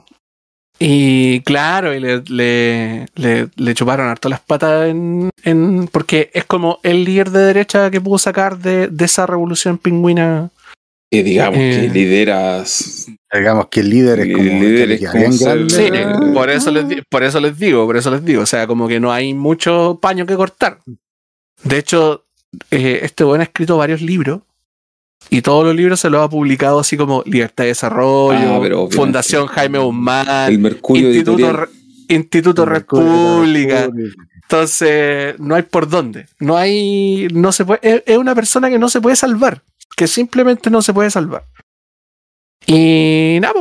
y 0.78 1.40
claro, 1.40 1.94
y 1.94 2.00
le, 2.00 2.22
le, 2.28 3.06
le, 3.14 3.48
le 3.56 3.74
chuparon 3.74 4.08
harto 4.08 4.28
las 4.28 4.40
patas 4.40 4.88
en, 4.88 5.30
en- 5.42 5.88
Porque 5.90 6.30
es 6.34 6.44
como 6.44 6.80
el 6.82 7.04
líder 7.04 7.30
de 7.30 7.40
derecha 7.40 7.90
que 7.90 8.00
pudo 8.00 8.18
sacar 8.18 8.58
de, 8.58 8.88
de 8.88 9.04
esa 9.04 9.26
revolución 9.26 9.78
pingüina. 9.78 10.50
Que 11.10 11.22
digamos 11.22 11.58
Eh. 11.58 11.88
que 11.92 11.98
lideras. 11.98 13.06
Digamos 13.32 13.68
que 13.68 13.80
el 13.80 13.90
líder 13.90 14.20
es 14.20 14.26
El 14.26 14.32
como, 14.32 14.44
líder 14.48 14.98
que 14.98 15.04
es 15.04 15.10
como 15.10 15.32
ser-. 15.32 15.70
Sí, 15.70 15.82
Eh. 15.92 16.06
por 16.34 16.50
eso, 16.50 16.70
les, 16.70 16.84
por 17.08 17.22
eso 17.22 17.40
les 17.40 17.58
digo, 17.58 17.84
por 17.86 17.96
eso 17.96 18.10
les 18.10 18.24
digo. 18.24 18.42
O 18.42 18.46
sea, 18.46 18.66
como 18.66 18.88
que 18.88 18.98
no 18.98 19.12
hay 19.12 19.34
mucho 19.34 19.98
paño 20.00 20.26
que 20.26 20.34
cortar. 20.36 20.80
De 21.62 21.78
hecho, 21.78 22.24
eh, 22.70 23.00
este 23.02 23.24
buen 23.24 23.40
ha 23.40 23.44
escrito 23.44 23.76
varios 23.76 24.00
libros. 24.02 24.40
Y 25.30 25.42
todos 25.42 25.64
los 25.64 25.74
libros 25.74 25.98
se 25.98 26.08
los 26.10 26.22
ha 26.22 26.28
publicado 26.28 26.78
así 26.78 26.96
como 26.96 27.22
Libertad 27.26 27.64
de 27.64 27.68
Desarrollo, 27.68 28.86
Ah. 28.86 28.88
Fundación 28.90 29.46
Jaime 29.48 29.78
Guzmán, 29.78 30.52
El 30.52 30.58
Mercurio 30.58 31.08
Instituto. 31.12 31.52
Re- 31.52 31.68
Instituto 32.08 32.62
El 32.64 32.70
Mercurio 32.70 33.06
República. 33.08 33.80
República. 33.86 34.14
Entonces, 34.42 35.38
no 35.40 35.54
hay 35.56 35.62
por 35.62 35.88
dónde. 35.88 36.26
No 36.38 36.56
hay. 36.56 37.26
No 37.32 37.50
se 37.50 37.64
puede. 37.64 37.80
Es, 37.82 38.02
es 38.06 38.16
una 38.18 38.34
persona 38.34 38.68
que 38.70 38.78
no 38.78 38.88
se 38.88 39.00
puede 39.00 39.16
salvar. 39.16 39.62
Que 39.94 40.06
simplemente 40.06 40.70
no 40.70 40.80
se 40.82 40.92
puede 40.94 41.10
salvar. 41.10 41.46
Y 42.66 43.38
nada. 43.40 43.60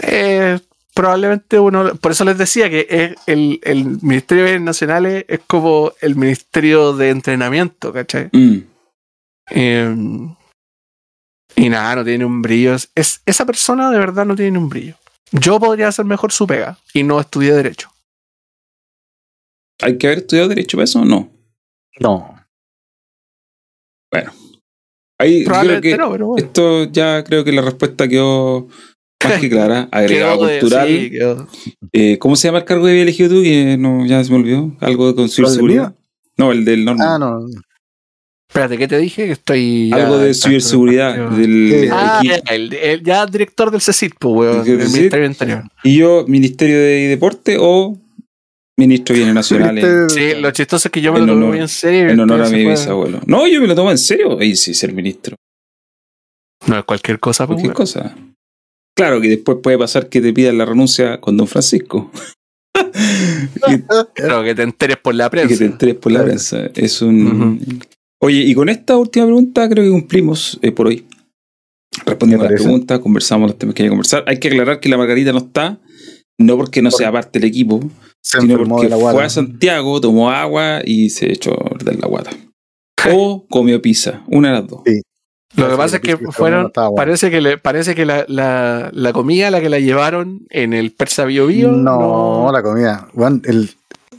Eh, 0.00 0.58
probablemente 0.94 1.58
uno. 1.58 1.94
Por 1.96 2.12
eso 2.12 2.24
les 2.24 2.38
decía 2.38 2.70
que 2.70 2.86
es 2.88 3.14
el, 3.26 3.60
el 3.62 3.84
Ministerio 4.02 4.44
de 4.44 4.50
Bienes 4.50 4.64
Nacionales 4.66 5.24
es 5.28 5.40
como 5.46 5.92
el 6.00 6.16
Ministerio 6.16 6.92
de 6.94 7.10
Entrenamiento, 7.10 7.92
¿cachai? 7.92 8.30
Mm. 8.32 8.58
Eh, 9.50 9.96
y 11.56 11.68
nada, 11.70 11.96
no 11.96 12.04
tiene 12.04 12.24
un 12.24 12.40
brillo. 12.42 12.74
Es, 12.74 12.90
es- 12.94 13.22
esa 13.26 13.44
persona 13.46 13.90
de 13.90 13.98
verdad 13.98 14.24
no 14.26 14.36
tiene 14.36 14.58
un 14.58 14.68
brillo. 14.68 14.96
Yo 15.32 15.58
podría 15.60 15.88
hacer 15.88 16.04
mejor 16.04 16.32
su 16.32 16.46
pega 16.46 16.78
y 16.94 17.02
no 17.02 17.20
estudié 17.20 17.52
Derecho. 17.52 17.90
¿Hay 19.80 19.98
que 19.98 20.06
haber 20.06 20.18
estudiado 20.18 20.48
Derecho 20.48 20.76
para 20.76 20.84
eso 20.84 21.00
o 21.00 21.04
no? 21.04 21.30
No. 22.00 22.34
Ahí 25.20 25.38
creo 25.38 25.46
Probablemente 25.46 25.90
que 25.90 25.96
no, 25.96 26.10
pero 26.12 26.26
bueno. 26.28 26.44
esto 26.46 26.84
ya 26.92 27.24
creo 27.24 27.44
que 27.44 27.52
la 27.52 27.62
respuesta 27.62 28.06
quedó 28.06 28.68
más 29.24 29.40
que 29.40 29.50
clara. 29.50 29.88
Agregado 29.92 30.38
Quedó 30.38 30.46
de- 30.46 30.58
cultural. 30.60 30.88
sí, 30.88 31.10
quedó- 31.10 31.48
Eh, 31.92 32.18
¿Cómo 32.18 32.36
se 32.36 32.48
llama 32.48 32.58
el 32.58 32.64
cargo 32.64 32.84
que 32.84 32.90
había 32.90 33.02
elegido 33.02 33.28
tú? 33.30 33.42
Que 33.42 33.76
no, 33.78 34.06
ya 34.06 34.22
se 34.22 34.30
me 34.30 34.36
olvidó. 34.38 34.76
Algo 34.80 35.06
con 35.06 35.14
¿Cuál, 35.14 35.24
el 35.26 35.30
ciberseguridad. 35.30 35.94
No, 36.36 36.52
el 36.52 36.64
del 36.64 36.84
normal. 36.84 37.08
Ah, 37.10 37.18
no. 37.18 37.40
Espérate, 38.48 38.78
¿qué 38.78 38.88
te 38.88 38.96
dije? 38.98 39.26
Que 39.26 39.32
estoy. 39.32 39.90
Algo 39.92 40.18
de 40.18 40.32
ciberseguridad. 40.34 41.30
Del. 41.32 41.88
Ah, 41.92 42.20
equi- 42.22 42.28
ya, 42.28 42.54
el, 42.54 42.72
el- 42.72 43.02
ya 43.02 43.26
director 43.26 43.70
del 43.70 43.80
CECIT, 43.82 44.12
pues, 44.18 44.34
weón. 44.34 44.64
Del. 44.64 44.78
Ministerio 44.78 45.22
del 45.22 45.32
Interior. 45.32 45.64
Y 45.82 45.96
yo, 45.98 46.24
Ministerio 46.28 46.78
de 46.78 47.08
Deporte 47.08 47.56
o 47.60 47.98
Ministro 48.78 49.12
de 49.12 49.18
Bienes 49.18 49.34
Nacionales. 49.34 49.84
Este- 49.84 50.34
Sí, 50.34 50.40
lo 50.40 50.50
chistoso 50.52 50.88
es 50.88 50.92
que 50.92 51.00
yo 51.02 51.12
me 51.12 51.18
En 51.18 51.26
lo 51.26 51.32
tomo 51.32 51.38
honor- 51.44 51.54
muy 51.54 51.60
en 51.62 51.68
serio. 51.68 52.08
y 52.08 52.12
En 52.12 52.20
honor 52.20 52.40
a 52.42 52.44
mi 52.48 52.62
fue- 52.62 52.70
bisabuelo. 52.72 53.20
No, 53.26 53.46
yo 53.46 53.60
me 53.60 53.66
lo 53.66 53.74
tomo 53.74 53.90
en 53.90 53.98
serio. 53.98 54.38
Ahí 54.38 54.54
sí, 54.56 54.72
ser 54.72 54.92
ministro. 54.92 55.36
No 56.66 56.78
es 56.78 56.84
cualquier 56.84 57.18
cosa, 57.18 57.46
pues, 57.46 57.56
Cualquier 57.56 57.74
cosa. 57.74 58.16
Claro 58.96 59.20
que 59.20 59.28
después 59.28 59.58
puede 59.62 59.78
pasar 59.78 60.08
que 60.08 60.20
te 60.20 60.32
pidan 60.32 60.58
la 60.58 60.64
renuncia 60.64 61.20
con 61.20 61.36
don 61.36 61.46
Francisco. 61.46 62.10
y, 63.68 63.78
Claro, 64.14 64.44
que 64.44 64.54
te 64.54 64.62
enteres 64.62 64.96
por 64.98 65.14
la 65.14 65.26
y 65.26 65.26
que 65.26 65.30
prensa. 65.30 65.58
te 65.58 65.64
enteres 65.64 65.94
por 65.96 66.12
la 66.12 66.24
prensa. 66.24 66.66
Es 66.74 67.02
un. 67.02 67.80
Oye, 68.20 68.40
y 68.40 68.54
con 68.54 68.68
esta 68.68 68.96
última 68.96 69.26
pregunta 69.26 69.68
creo 69.68 69.84
que 69.84 69.90
cumplimos 69.90 70.58
eh, 70.62 70.72
por 70.72 70.88
hoy. 70.88 71.04
Respondimos 72.04 72.48
las 72.50 72.60
preguntas, 72.60 72.98
conversamos 73.00 73.50
los 73.50 73.58
temas 73.58 73.74
que 73.74 73.82
hay 73.82 73.86
que 73.86 73.90
conversar. 73.90 74.24
Hay 74.26 74.38
que 74.38 74.48
aclarar 74.48 74.80
que 74.80 74.88
la 74.88 74.96
Margarita 74.96 75.32
no 75.32 75.38
está, 75.38 75.78
no 76.38 76.56
porque 76.56 76.82
no 76.82 76.90
sea 76.90 77.10
parte 77.12 77.38
del 77.38 77.48
equipo, 77.48 77.80
Se 78.22 78.40
sino 78.40 78.54
enfermó 78.54 78.76
porque 78.76 78.88
de 78.94 79.02
la 79.02 79.10
fue 79.12 79.24
a 79.24 79.28
Santiago, 79.28 80.00
tomó 80.00 80.30
agua 80.30 80.80
y 80.84 81.10
se 81.10 81.32
echó 81.32 81.52
a 81.52 81.70
perder 81.70 81.98
la 82.00 82.08
guata. 82.08 82.30
O 83.14 83.46
comió 83.48 83.80
pizza, 83.80 84.24
una 84.26 84.48
de 84.48 84.54
las 84.60 84.66
dos. 84.68 84.82
Sí. 84.84 85.00
Lo 85.56 85.70
que 85.70 85.76
pasa 85.76 85.96
es 85.96 86.02
que 86.02 86.18
fueron. 86.18 86.70
Parece 86.94 87.30
que, 87.30 87.40
le, 87.40 87.58
parece 87.58 87.94
que 87.94 88.04
la, 88.04 88.24
la, 88.28 88.90
la 88.92 89.12
comida, 89.12 89.50
la 89.50 89.60
que 89.60 89.68
la 89.68 89.78
llevaron 89.78 90.46
en 90.50 90.74
el 90.74 90.92
Persa 90.92 91.24
Bio 91.24 91.46
Bio. 91.46 91.72
No, 91.72 92.50
la 92.52 92.62
comida. 92.62 93.08
Bueno, 93.14 93.40
el 93.44 93.70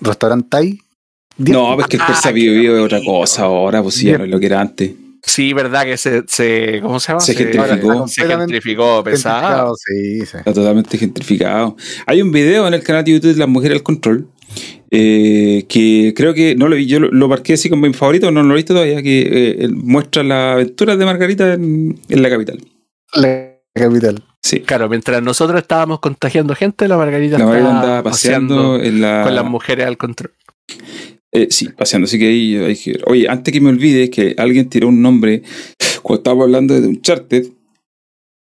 restaurante 0.01 0.47
Thai. 0.49 0.79
No, 1.37 1.75
pues 1.75 1.87
que 1.87 1.97
el 1.97 2.01
Ah, 2.01 2.07
persa 2.07 2.29
qué 2.29 2.33
Bio 2.33 2.53
Bio 2.53 2.77
es 2.77 2.83
otra 2.83 2.99
cosa 3.05 3.43
ahora, 3.43 3.81
pues 3.83 3.95
sí, 3.95 4.07
ya 4.07 4.17
no 4.17 4.23
es 4.23 4.29
lo 4.29 4.39
que 4.39 4.47
era 4.47 4.59
antes. 4.59 4.91
Sí, 5.23 5.53
verdad 5.53 5.83
que 5.83 5.97
se. 5.97 6.23
se 6.27 6.79
¿Cómo 6.81 6.99
se 6.99 7.11
llama? 7.11 7.19
Se 7.21 7.33
gentrificó. 7.35 8.07
Se 8.07 8.25
gentrificó, 8.25 9.03
pesado. 9.03 9.75
Sí, 9.75 10.21
sí. 10.25 10.37
Está 10.37 10.53
totalmente 10.53 10.97
gentrificado. 10.97 11.75
Hay 12.05 12.21
un 12.21 12.31
video 12.31 12.67
en 12.67 12.73
el 12.73 12.83
canal 12.83 13.03
de 13.03 13.11
YouTube 13.13 13.33
de 13.33 13.39
las 13.39 13.47
mujeres 13.49 13.77
al 13.77 13.83
control. 13.83 14.27
eh, 14.91 15.65
que 15.69 16.13
creo 16.15 16.33
que 16.33 16.55
no 16.55 16.67
lo 16.67 16.75
vi, 16.75 16.87
yo 16.87 16.99
lo, 16.99 17.09
lo 17.11 17.27
marqué 17.27 17.53
así 17.53 17.69
como 17.69 17.85
mi 17.87 17.93
favorito, 17.93 18.31
no 18.31 18.41
lo 18.43 18.53
he 18.53 18.57
visto 18.57 18.73
todavía, 18.73 19.03
que 19.03 19.21
eh, 19.21 19.55
él 19.59 19.75
muestra 19.75 20.23
las 20.23 20.53
aventuras 20.55 20.97
de 20.97 21.05
Margarita 21.05 21.53
en, 21.53 21.99
en 22.09 22.21
la 22.23 22.29
capital. 22.29 22.59
La 23.13 23.51
capital. 23.75 24.23
Sí. 24.41 24.61
Claro, 24.61 24.89
mientras 24.89 25.21
nosotros 25.21 25.61
estábamos 25.61 25.99
contagiando 25.99 26.55
gente, 26.55 26.87
la 26.87 26.97
Margarita 26.97 27.37
La 27.37 27.45
Margarita 27.45 27.67
estaba 27.69 27.83
andaba 27.83 28.03
paseando 28.03 28.77
en 28.81 29.01
la. 29.01 29.23
con 29.23 29.35
las 29.35 29.45
mujeres 29.45 29.85
al 29.85 29.97
control. 29.97 30.31
Eh, 31.31 31.47
sí, 31.51 31.69
paseando. 31.69 32.05
Así 32.05 32.17
que 32.17 32.27
ahí 32.27 32.55
hay 32.55 32.75
que 32.75 32.93
ver. 32.93 33.03
Oye, 33.07 33.27
antes 33.29 33.53
que 33.53 33.61
me 33.61 33.69
olvide 33.69 34.09
que 34.09 34.35
alguien 34.37 34.69
tiró 34.69 34.87
un 34.87 35.01
nombre, 35.01 35.43
cuando 36.01 36.19
estábamos 36.21 36.45
hablando 36.45 36.79
de 36.79 36.87
Uncharted, 36.87 37.47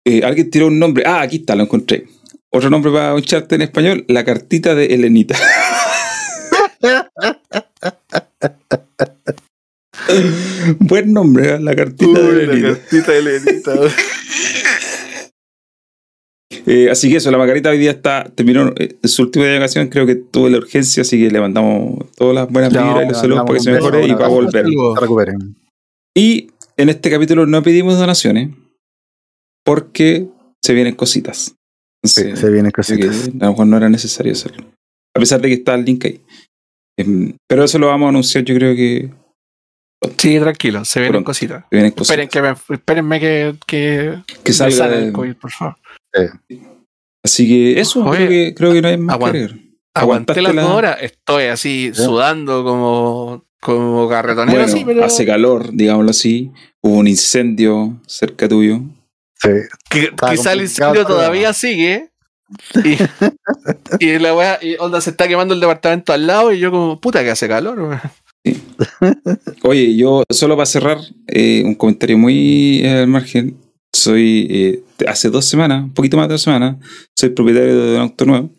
eh, 0.06 0.24
alguien 0.24 0.50
tiró 0.50 0.68
un 0.68 0.80
nombre. 0.80 1.04
Ah, 1.06 1.22
aquí 1.22 1.38
está, 1.38 1.56
lo 1.56 1.64
encontré. 1.64 2.08
Otro 2.52 2.70
nombre 2.70 2.92
para 2.92 3.16
Uncharted 3.16 3.56
en 3.56 3.62
español, 3.64 4.06
la 4.08 4.24
cartita 4.24 4.76
de 4.76 4.86
Elenita. 4.88 5.36
Buen 10.80 11.14
nombre, 11.14 11.56
¿eh? 11.56 11.60
la 11.60 11.76
cartita 11.76 12.20
de 12.20 12.44
Elenita. 12.44 13.74
Eh, 16.66 16.90
así 16.90 17.10
que 17.10 17.18
eso, 17.18 17.30
la 17.30 17.38
Margarita 17.38 17.70
hoy 17.70 17.78
día 17.78 17.92
está, 17.92 18.32
terminó 18.36 18.74
eh, 18.78 18.96
su 19.04 19.24
última 19.24 19.46
día 19.46 19.54
de 19.54 19.60
vacaciones, 19.60 19.92
creo 19.92 20.06
que 20.06 20.16
tuvo 20.16 20.50
la 20.50 20.58
urgencia, 20.58 21.02
así 21.02 21.20
que 21.20 21.30
le 21.30 21.40
mandamos 21.40 22.10
todas 22.16 22.36
las 22.36 22.50
buenas 22.50 22.72
vibras 22.72 23.06
y 23.06 23.10
los 23.10 23.18
saludos 23.20 23.44
para 23.46 23.54
que 23.58 23.64
se 23.64 23.72
mejore 23.72 24.08
y 24.08 24.14
para 24.14 24.28
volver. 24.28 24.66
Recuperen. 25.00 25.56
Y 26.16 26.48
en 26.78 26.90
este 26.90 27.10
capítulo 27.10 27.46
no 27.46 27.62
pedimos 27.64 27.98
donaciones 27.98 28.50
porque 29.66 30.28
se 30.62 30.74
vienen 30.74 30.96
cositas. 30.96 31.56
Sí, 32.06 32.36
se 32.36 32.50
vienen 32.50 32.72
cositas. 32.72 33.28
a 33.28 33.46
lo 33.46 33.52
mejor 33.52 33.68
no 33.68 33.78
era 33.78 33.90
necesario 33.90 34.32
hacerlo. 34.34 34.66
A 35.16 35.20
pesar 35.20 35.42
de 35.42 35.50
que 35.50 35.56
está 35.56 35.76
el 35.76 35.86
link 35.86 36.06
ahí. 36.06 36.22
Em, 36.98 37.36
pero 37.48 37.64
eso 37.64 37.80
lo 37.80 37.88
vamos 37.88 38.08
a 38.08 38.10
anunciar, 38.10 38.44
yo 38.44 38.56
creo 38.56 38.76
que 38.76 39.10
Sí, 40.18 40.40
tranquilo, 40.40 40.84
se 40.86 41.00
vienen 41.00 41.14
Pronto. 41.14 41.28
cositas. 41.28 41.64
se 41.70 41.76
vienen 41.76 41.92
cositas. 41.92 42.18
Esperen 42.18 42.30
que 42.30 42.42
me, 42.42 42.76
espérenme 42.76 43.20
que, 43.20 43.56
que, 43.66 44.54
salga. 44.54 44.94
el 44.96 45.14
COVID, 45.14 45.36
por 45.36 45.52
favor. 45.52 45.76
Así 47.24 47.48
que 47.48 47.80
eso, 47.80 48.04
Oye, 48.06 48.18
creo, 48.18 48.30
que, 48.30 48.54
creo 48.56 48.74
que 48.74 48.82
no 48.82 48.88
hay 48.90 48.98
más 48.98 49.18
que 49.18 49.24
aguant- 49.24 49.30
agregar. 49.30 49.56
Aguanté 49.96 50.42
las 50.42 50.56
la- 50.56 50.62
dos 50.64 50.72
horas, 50.72 50.98
estoy 51.02 51.44
así 51.46 51.92
sudando 51.94 52.64
como, 52.64 53.46
como 53.62 54.10
carretonero, 54.10 54.60
Bueno, 54.60 54.74
sí, 54.74 54.84
pero 54.86 55.06
hace 55.06 55.26
calor, 55.26 55.70
digámoslo 55.72 56.10
así. 56.12 56.52
Hubo 56.82 56.96
un 56.98 57.08
incendio 57.08 58.02
cerca 58.08 58.48
tuyo. 58.50 58.82
Sí. 59.40 59.50
que- 59.90 60.12
quizá 60.30 60.54
el 60.54 60.62
incendio 60.62 61.06
todavía 61.06 61.54
sigue. 61.54 62.10
Y, 62.84 62.98
y 64.00 64.20
la 64.20 64.36
weá, 64.36 64.60
y 64.62 64.76
onda 64.80 65.00
se 65.02 65.12
está 65.12 65.28
quemando 65.28 65.54
el 65.54 65.60
departamento 65.60 66.12
al 66.14 66.28
lado 66.28 66.52
y 66.52 66.60
yo 66.60 66.72
como, 66.72 67.00
puta 67.00 67.24
que 67.24 67.32
hace 67.32 67.48
calor, 67.48 67.80
weón. 67.80 68.02
Oye, 69.64 69.96
yo 69.96 70.24
solo 70.30 70.56
para 70.56 70.66
cerrar, 70.66 70.98
eh, 71.28 71.64
un 71.66 71.76
comentario 71.76 72.18
muy 72.18 72.82
eh, 72.84 73.00
al 73.00 73.08
margen. 73.08 73.58
Soy, 73.94 74.48
eh, 74.50 74.84
hace 75.08 75.30
dos 75.30 75.46
semanas, 75.46 75.84
un 75.84 75.94
poquito 75.94 76.18
más 76.18 76.28
de 76.28 76.34
dos 76.34 76.42
semanas, 76.42 76.78
soy 77.16 77.30
propietario 77.30 77.86
de 77.86 77.96
un 77.96 78.02
auto 78.02 78.26
nuevo. 78.26 78.50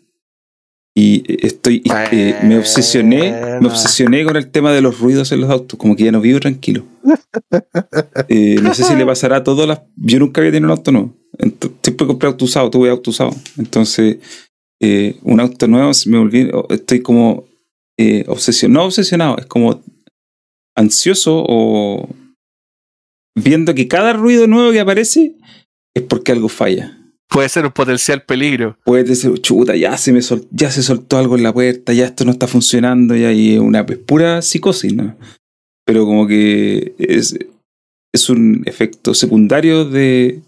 Y 0.97 1.29
eh, 1.29 1.39
estoy, 1.41 1.81
eh, 2.11 2.35
me 2.43 2.57
obsesioné, 2.57 3.31
me 3.59 3.67
obsesioné 3.67 4.23
con 4.23 4.37
el 4.37 4.49
tema 4.49 4.71
de 4.71 4.81
los 4.81 4.97
ruidos 4.99 5.29
en 5.33 5.41
los 5.41 5.49
autos, 5.49 5.77
como 5.77 5.93
que 5.95 6.05
ya 6.05 6.11
no 6.11 6.21
vivo 6.21 6.39
tranquilo. 6.39 6.85
Eh, 8.29 8.55
no 8.61 8.73
sé 8.73 8.83
si 8.83 8.95
le 8.95 9.05
pasará 9.05 9.37
a 9.37 9.43
todas 9.43 9.67
las. 9.67 9.81
Yo 9.97 10.19
nunca 10.19 10.39
había 10.41 10.51
tenido 10.51 10.71
un 10.71 10.77
auto 10.77 10.91
nuevo. 10.91 11.13
Ent- 11.37 11.71
siempre 11.83 12.07
compré 12.07 12.27
auto 12.27 12.45
usado, 12.45 12.69
tuve 12.69 12.89
auto 12.89 13.09
usado. 13.11 13.31
Entonces, 13.57 14.17
eh, 14.81 15.17
un 15.23 15.39
auto 15.39 15.67
nuevo, 15.67 15.91
me 16.07 16.17
volví, 16.17 16.49
estoy 16.69 17.01
como 17.01 17.43
eh, 17.97 18.23
obsesionado, 18.27 18.79
no 18.81 18.85
obsesionado, 18.87 19.37
es 19.37 19.45
como 19.45 19.81
ansioso 20.75 21.43
o 21.47 22.09
viendo 23.35 23.75
que 23.75 23.87
cada 23.87 24.13
ruido 24.13 24.47
nuevo 24.47 24.71
que 24.71 24.79
aparece 24.79 25.35
es 25.93 26.03
porque 26.03 26.31
algo 26.31 26.49
falla. 26.49 26.97
Puede 27.27 27.49
ser 27.49 27.65
un 27.65 27.71
potencial 27.71 28.21
peligro. 28.23 28.77
Puede 28.85 29.03
decir, 29.03 29.33
chuta, 29.41 29.75
ya 29.75 29.97
se 29.97 30.13
me 30.13 30.21
sol- 30.21 30.47
ya 30.51 30.69
se 30.71 30.83
soltó 30.83 31.17
algo 31.17 31.35
en 31.35 31.43
la 31.43 31.53
puerta, 31.53 31.91
ya 31.93 32.05
esto 32.05 32.23
no 32.23 32.31
está 32.31 32.47
funcionando, 32.47 33.15
ya 33.15 33.31
y 33.31 33.57
una 33.57 33.81
es 33.87 33.97
pura 33.97 34.41
psicosis, 34.41 34.93
¿no? 34.93 35.15
Pero 35.85 36.05
como 36.05 36.27
que 36.27 36.93
es, 36.97 37.37
es 38.13 38.29
un 38.29 38.63
efecto 38.65 39.13
secundario 39.13 39.85
de 39.85 40.39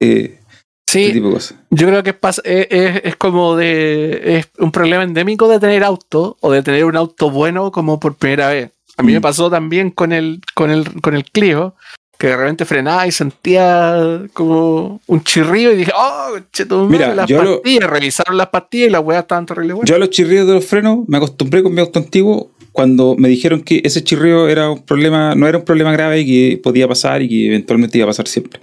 eh, 0.00 0.38
este 0.86 1.06
Sí, 1.08 1.12
tipo 1.12 1.28
de 1.28 1.34
cosas. 1.34 1.58
yo 1.70 1.86
creo 1.88 2.02
que 2.02 2.10
es, 2.44 3.00
es, 3.04 3.16
como 3.16 3.56
de. 3.56 4.38
Es 4.38 4.50
un 4.58 4.72
problema 4.72 5.02
endémico 5.04 5.48
de 5.48 5.58
tener 5.58 5.82
auto 5.84 6.36
o 6.40 6.50
de 6.52 6.62
tener 6.62 6.84
un 6.84 6.96
auto 6.96 7.30
bueno 7.30 7.72
como 7.72 7.98
por 7.98 8.14
primera 8.16 8.48
vez. 8.48 8.70
A 8.96 9.02
mí 9.02 9.12
me 9.12 9.18
Mm. 9.18 9.22
pasó 9.22 9.50
también 9.50 9.90
con 9.90 10.12
el, 10.12 10.40
con 10.54 10.70
el, 10.70 11.00
con 11.00 11.14
el 11.14 11.24
Clio, 11.24 11.74
que 12.22 12.28
de 12.28 12.36
repente 12.36 12.64
frenaba 12.64 13.04
y 13.04 13.10
sentía 13.10 14.22
como 14.32 15.00
un 15.08 15.24
chirrío 15.24 15.72
y 15.72 15.76
dije, 15.76 15.90
oh, 15.92 16.38
cheto, 16.52 16.86
Mira, 16.86 17.12
las 17.16 17.26
yo 17.28 17.42
lo- 17.42 17.60
pastillas, 17.60 17.90
revisaron 17.90 18.36
las 18.36 18.46
pastillas 18.46 18.88
y 18.88 18.92
las 18.92 19.02
weas 19.02 19.22
estaban 19.22 19.44
terrible 19.44 19.72
buenas. 19.72 19.90
Yo 19.90 19.96
a 19.96 19.98
los 19.98 20.10
chirridos 20.10 20.46
de 20.46 20.54
los 20.54 20.64
frenos 20.64 21.00
me 21.08 21.16
acostumbré 21.16 21.64
con 21.64 21.74
mi 21.74 21.80
auto 21.80 21.98
antiguo 21.98 22.52
cuando 22.70 23.16
me 23.18 23.28
dijeron 23.28 23.60
que 23.64 23.82
ese 23.84 24.04
chirrido 24.04 24.48
era 24.48 24.70
un 24.70 24.82
problema, 24.84 25.34
no 25.34 25.48
era 25.48 25.58
un 25.58 25.64
problema 25.64 25.90
grave 25.90 26.20
y 26.20 26.26
que 26.26 26.58
podía 26.58 26.86
pasar 26.86 27.22
y 27.22 27.28
que 27.28 27.46
eventualmente 27.48 27.98
iba 27.98 28.04
a 28.04 28.10
pasar 28.10 28.28
siempre. 28.28 28.60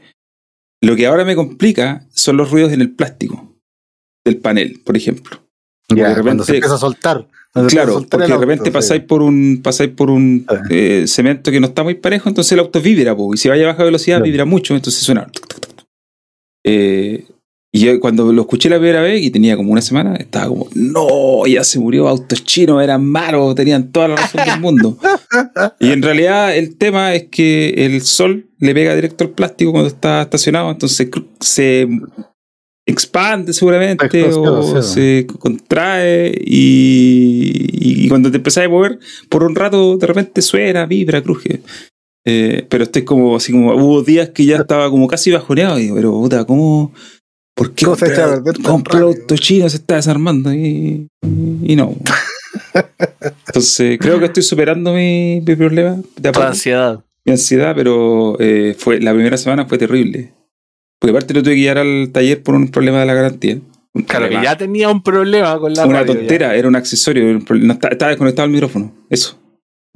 Lo 0.82 0.96
que 0.96 1.06
ahora 1.06 1.26
me 1.26 1.36
complica 1.36 2.06
son 2.14 2.38
los 2.38 2.50
ruidos 2.52 2.72
en 2.72 2.80
el 2.80 2.92
plástico 2.92 3.58
del 4.24 4.38
panel, 4.38 4.80
por 4.86 4.96
ejemplo. 4.96 5.38
Ya, 5.90 5.96
de 5.96 6.02
repente- 6.16 6.22
cuando 6.24 6.44
se 6.46 6.54
empieza 6.54 6.76
a 6.76 6.78
soltar. 6.78 7.28
Claro, 7.68 8.06
porque 8.10 8.26
de 8.28 8.34
auto, 8.34 8.42
repente 8.46 8.66
sí. 8.66 8.72
pasáis 8.72 9.04
por 9.04 9.22
un 9.24 9.62
pasáis 9.64 9.90
por 9.92 10.10
un 10.12 10.46
eh, 10.70 11.06
cemento 11.08 11.50
que 11.52 11.60
no 11.60 11.68
está 11.68 11.84
muy 11.84 11.96
parejo, 11.96 12.30
entonces 12.30 12.52
el 12.52 12.60
auto 12.60 12.80
vibra, 12.82 13.16
po, 13.16 13.34
y 13.34 13.38
si 13.38 13.50
vaya 13.50 13.64
a 13.64 13.68
baja 13.72 13.84
velocidad 13.84 14.18
Claro. 14.18 14.26
vibra 14.32 14.46
mucho, 14.46 14.76
entonces 14.76 15.02
suena. 15.02 15.26
tuc, 15.26 15.48
tuc, 15.48 15.60
tuc, 15.62 15.76
tuc. 15.76 15.86
Eh, 16.64 17.26
y 17.72 17.80
yo 17.82 18.00
cuando 18.00 18.32
lo 18.34 18.42
escuché 18.42 18.68
la 18.70 18.78
primera 18.78 19.02
vez, 19.02 19.22
y 19.24 19.30
tenía 19.30 19.56
como 19.56 19.72
una 19.72 19.82
semana, 19.82 20.16
estaba 20.16 20.48
como, 20.48 20.68
no, 20.74 21.46
ya 21.48 21.64
se 21.64 21.80
murió, 21.80 22.08
autos 22.08 22.44
chinos 22.44 22.82
eran 22.84 23.06
malos, 23.06 23.54
tenían 23.56 23.92
toda 23.92 24.08
la 24.10 24.16
razón 24.16 24.42
del 24.46 24.60
mundo. 24.60 24.98
Y 25.80 25.92
en 25.92 26.02
realidad 26.02 26.56
el 26.56 26.78
tema 26.78 27.14
es 27.14 27.26
que 27.30 27.70
el 27.86 28.02
sol 28.02 28.48
le 28.60 28.74
pega 28.74 28.96
directo 28.96 29.24
al 29.24 29.30
plástico 29.32 29.72
cuando 29.72 29.88
está 29.88 30.22
estacionado, 30.24 30.72
entonces 30.72 31.10
se 31.40 31.88
expande 32.90 33.54
seguramente 33.54 34.24
o 34.34 34.82
se 34.82 35.26
contrae 35.40 36.32
y, 36.46 38.04
y 38.06 38.10
cuando 38.10 38.32
te 38.32 38.38
empezás 38.38 38.66
a 38.66 38.70
mover 38.70 39.00
por 39.30 39.44
un 39.44 39.56
rato 39.56 39.98
de 39.98 40.08
repente 40.08 40.42
suena, 40.42 40.86
vibra, 40.86 41.22
cruje. 41.22 41.62
Eh, 42.26 42.66
pero 42.70 42.84
estoy 42.84 43.04
como 43.06 43.36
así 43.38 43.52
como 43.52 43.74
hubo 43.76 44.04
días 44.04 44.30
que 44.30 44.46
ya 44.46 44.58
estaba 44.58 44.90
como 44.90 45.08
casi 45.08 45.32
bajoneado 45.32 45.80
y 45.80 45.84
digo, 45.84 45.96
pero 45.96 46.12
puta, 46.12 46.46
¿cómo? 46.46 46.94
¿Por 47.56 47.74
qué 47.74 47.86
¿Cómo 47.86 47.98
se 47.98 48.08
echa 48.08 48.34
a 48.36 48.44
comprar- 48.64 49.04
auto 49.04 49.36
chino 49.38 49.68
se 49.70 49.78
está 49.78 49.96
desarmando 49.96 50.54
y, 50.54 51.08
y 51.64 51.76
no. 51.76 51.96
Entonces 53.48 53.98
creo 54.00 54.20
que 54.20 54.26
estoy 54.26 54.44
superando 54.44 54.94
mi, 54.94 55.42
mi 55.46 55.56
problema 55.56 55.98
de 56.18 56.30
ansiedad. 56.30 57.00
mi 57.26 57.32
ansiedad, 57.34 57.74
pero 57.76 58.38
eh, 58.40 58.76
fue 58.78 59.00
la 59.00 59.14
primera 59.14 59.38
semana 59.38 59.66
fue 59.66 59.78
terrible. 59.78 60.34
Porque 61.00 61.12
aparte 61.12 61.34
lo 61.34 61.42
tuve 61.44 61.56
que 61.56 61.62
llevar 61.62 61.78
al 61.80 62.10
taller 62.12 62.44
por 62.44 62.56
un 62.56 62.68
problema 62.70 63.00
de 63.00 63.06
la 63.06 63.14
garantía. 63.14 63.58
Un 63.94 64.04
Claro, 64.04 64.30
que 64.30 64.36
ya 64.36 64.56
tenía 64.58 64.90
un 64.90 65.02
problema 65.02 65.58
con 65.58 65.74
la 65.74 65.86
una 65.86 66.00
radio, 66.02 66.14
ya. 66.14 66.20
tontera, 66.20 66.56
era 66.56 66.68
un 66.68 66.76
accesorio, 66.76 67.40
no 67.50 67.74
estaba 67.74 68.10
desconectado 68.10 68.46
el 68.46 68.52
micrófono, 68.52 68.94
eso. 69.10 69.40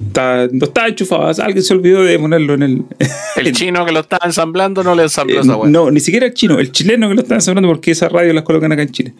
Está- 0.01 0.47
no 0.51 0.65
estaba 0.65 0.88
enchufado, 0.88 1.27
alguien 1.43 1.63
se 1.63 1.73
olvidó 1.73 2.03
de 2.03 2.17
ponerlo 2.17 2.55
en 2.55 2.63
el... 2.63 2.85
El 3.35 3.51
chino 3.51 3.85
que 3.85 3.91
lo 3.91 3.99
estaba 3.99 4.25
ensamblando 4.25 4.84
no 4.84 4.95
le 4.95 5.03
ensambló 5.03 5.35
eh, 5.38 5.41
esa 5.41 5.55
wea. 5.57 5.69
no, 5.69 5.91
ni 5.91 5.99
siquiera 5.99 6.25
el 6.25 6.34
chino, 6.34 6.59
el 6.59 6.71
chileno 6.71 7.07
que 7.09 7.15
lo 7.15 7.21
estaba 7.21 7.38
ensamblando 7.38 7.67
porque 7.69 7.91
esas 7.91 8.11
radios 8.11 8.34
las 8.34 8.43
colocan 8.43 8.71
acá 8.71 8.81
en 8.81 8.89
Chile. 8.91 9.13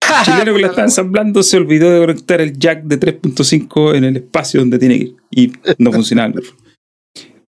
El 0.18 0.24
chileno 0.24 0.54
que 0.54 0.60
lo 0.60 0.66
está 0.68 0.82
ensamblando 0.82 1.42
se 1.42 1.56
olvidó 1.58 1.90
de 1.90 1.98
conectar 2.00 2.40
el 2.40 2.58
jack 2.58 2.82
de 2.84 2.98
3.5 2.98 3.94
en 3.94 4.04
el 4.04 4.16
espacio 4.16 4.60
donde 4.60 4.78
tiene 4.78 4.98
que 4.98 5.04
ir 5.04 5.16
y 5.30 5.52
no 5.78 5.92
funcionaba 5.92 6.28
el 6.28 6.34
micrófono. 6.34 6.67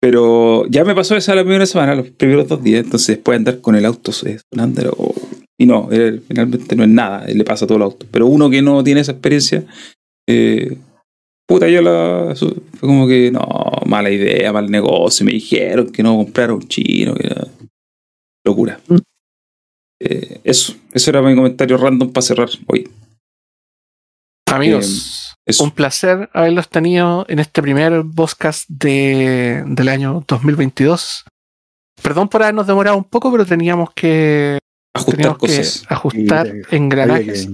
Pero 0.08 0.66
ya 0.70 0.86
me 0.86 0.96
pasó 0.96 1.18
esa 1.18 1.36
la 1.36 1.44
primera 1.44 1.66
semana, 1.66 1.94
los 1.94 2.08
primeros 2.12 2.48
dos 2.48 2.64
días, 2.64 2.86
entonces 2.86 3.18
después 3.18 3.36
de 3.36 3.40
andar 3.40 3.60
con 3.60 3.76
el 3.76 3.84
auto 3.84 4.14
sonando, 4.14 4.96
oh, 4.98 5.14
y 5.60 5.66
no, 5.66 5.90
eh, 5.92 6.22
finalmente 6.26 6.78
no 6.78 6.84
es 6.84 6.90
nada, 6.90 7.26
eh, 7.26 7.36
le 7.36 7.44
pasa 7.44 7.66
a 7.66 7.68
todo 7.68 7.76
el 7.76 7.84
auto. 7.84 8.06
Pero 8.10 8.26
uno 8.28 8.50
que 8.50 8.62
no 8.62 8.82
tiene 8.86 9.02
esa 9.02 9.12
experiencia, 9.12 9.66
eh, 10.26 10.78
puta, 11.46 11.68
yo 11.68 11.82
la. 11.82 12.34
Fue 12.38 12.88
como 12.88 13.06
que, 13.06 13.32
no, 13.32 13.42
mala 13.86 14.10
idea, 14.10 14.54
mal 14.54 14.72
negocio, 14.72 15.26
me 15.26 15.34
dijeron 15.34 15.92
que 15.92 16.04
no 16.04 16.16
comprara 16.16 16.54
un 16.54 16.66
chino, 16.70 17.14
que 17.14 17.28
era 17.28 17.46
locura. 18.46 18.80
Mm. 18.88 18.98
Eh, 20.00 20.40
eso, 20.46 20.74
eso 20.94 21.10
era 21.10 21.22
mi 21.22 21.36
comentario 21.36 21.76
random 21.76 22.14
para 22.14 22.22
cerrar 22.22 22.50
hoy. 22.68 22.88
Amigos, 24.48 25.36
Eso. 25.46 25.64
un 25.64 25.72
placer 25.72 26.30
haberlos 26.34 26.70
tenido 26.70 27.26
en 27.28 27.40
este 27.40 27.62
primer 27.62 28.04
podcast 28.16 28.66
de, 28.70 29.64
del 29.66 29.90
año 29.90 30.24
2022. 30.28 31.26
Perdón 32.02 32.30
por 32.30 32.44
habernos 32.44 32.68
demorado 32.68 32.98
un 32.98 33.04
poco, 33.04 33.32
pero 33.32 33.46
teníamos 33.46 33.90
que, 33.94 34.60
Ajustar 34.96 35.16
teníamos 35.16 35.38
que 35.40 35.94
ajustar 35.94 36.54
engranajes, 36.72 37.48
que- 37.48 37.54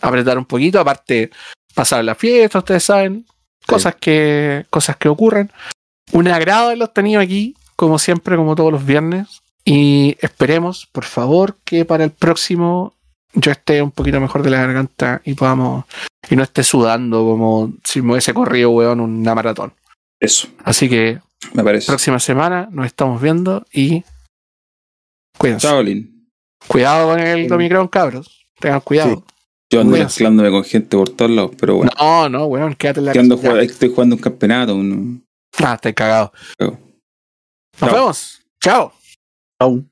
apretar 0.00 0.36
un 0.38 0.44
poquito, 0.44 0.80
aparte 0.80 1.30
pasar 1.74 2.04
la 2.04 2.14
fiesta, 2.14 2.58
ustedes 2.58 2.84
saben, 2.84 3.26
cosas 3.66 3.94
que, 3.96 4.66
cosas 4.70 4.96
que 4.96 5.08
ocurren. 5.08 5.50
Un 6.12 6.28
agrado 6.28 6.66
haberlos 6.66 6.92
tenido 6.92 7.20
aquí, 7.20 7.54
como 7.76 7.98
siempre, 7.98 8.36
como 8.36 8.54
todos 8.54 8.72
los 8.72 8.84
viernes. 8.84 9.40
Y 9.64 10.16
esperemos, 10.20 10.86
por 10.92 11.04
favor, 11.04 11.56
que 11.64 11.84
para 11.84 12.04
el 12.04 12.10
próximo 12.10 12.94
yo 13.34 13.50
esté 13.52 13.82
un 13.82 13.90
poquito 13.90 14.20
mejor 14.20 14.42
de 14.42 14.50
la 14.50 14.60
garganta 14.60 15.20
y 15.24 15.34
podamos. 15.34 15.84
y 16.30 16.36
no 16.36 16.42
esté 16.42 16.62
sudando 16.62 17.24
como 17.24 17.72
si 17.84 18.00
me 18.02 18.12
hubiese 18.12 18.32
corrido, 18.32 18.70
weón, 18.70 19.00
una 19.00 19.34
maratón. 19.34 19.72
Eso, 20.20 20.48
Así 20.64 20.88
que 20.88 21.20
me 21.52 21.62
parece. 21.62 21.86
próxima 21.88 22.18
semana 22.18 22.68
nos 22.70 22.86
estamos 22.86 23.20
viendo 23.20 23.66
y 23.72 24.02
cuídense. 25.38 25.66
Chao, 25.66 25.82
Lin. 25.82 26.28
Cuidado 26.66 27.10
con 27.10 27.20
el 27.20 27.42
Sí. 27.42 27.46
Domicron, 27.48 27.88
cabros. 27.88 28.46
Tengan 28.58 28.80
cuidado. 28.80 29.22
Yo 29.70 29.80
ando 29.80 29.92
Cuídense. 29.92 30.14
mezclándome 30.22 30.50
con 30.50 30.64
gente 30.64 30.96
por 30.96 31.10
todos 31.10 31.30
lados, 31.30 31.50
pero 31.58 31.76
bueno. 31.76 31.90
No, 31.98 32.28
no, 32.28 32.46
weón, 32.46 32.74
quédate 32.74 33.00
en 33.00 33.06
la 33.06 33.12
casa. 33.12 33.26
jugando- 33.36 33.60
estoy 33.60 33.88
jugando 33.90 34.16
un 34.16 34.22
campeonato. 34.22 34.74
un- 34.74 35.24
Ah, 35.62 35.74
estoy 35.74 35.92
cagado. 35.94 36.32
Chao. 36.58 36.70
Nos 36.70 37.90
Chao. 37.90 37.92
vemos. 37.92 38.42
Chao. 38.60 38.92
Chau. 39.60 39.84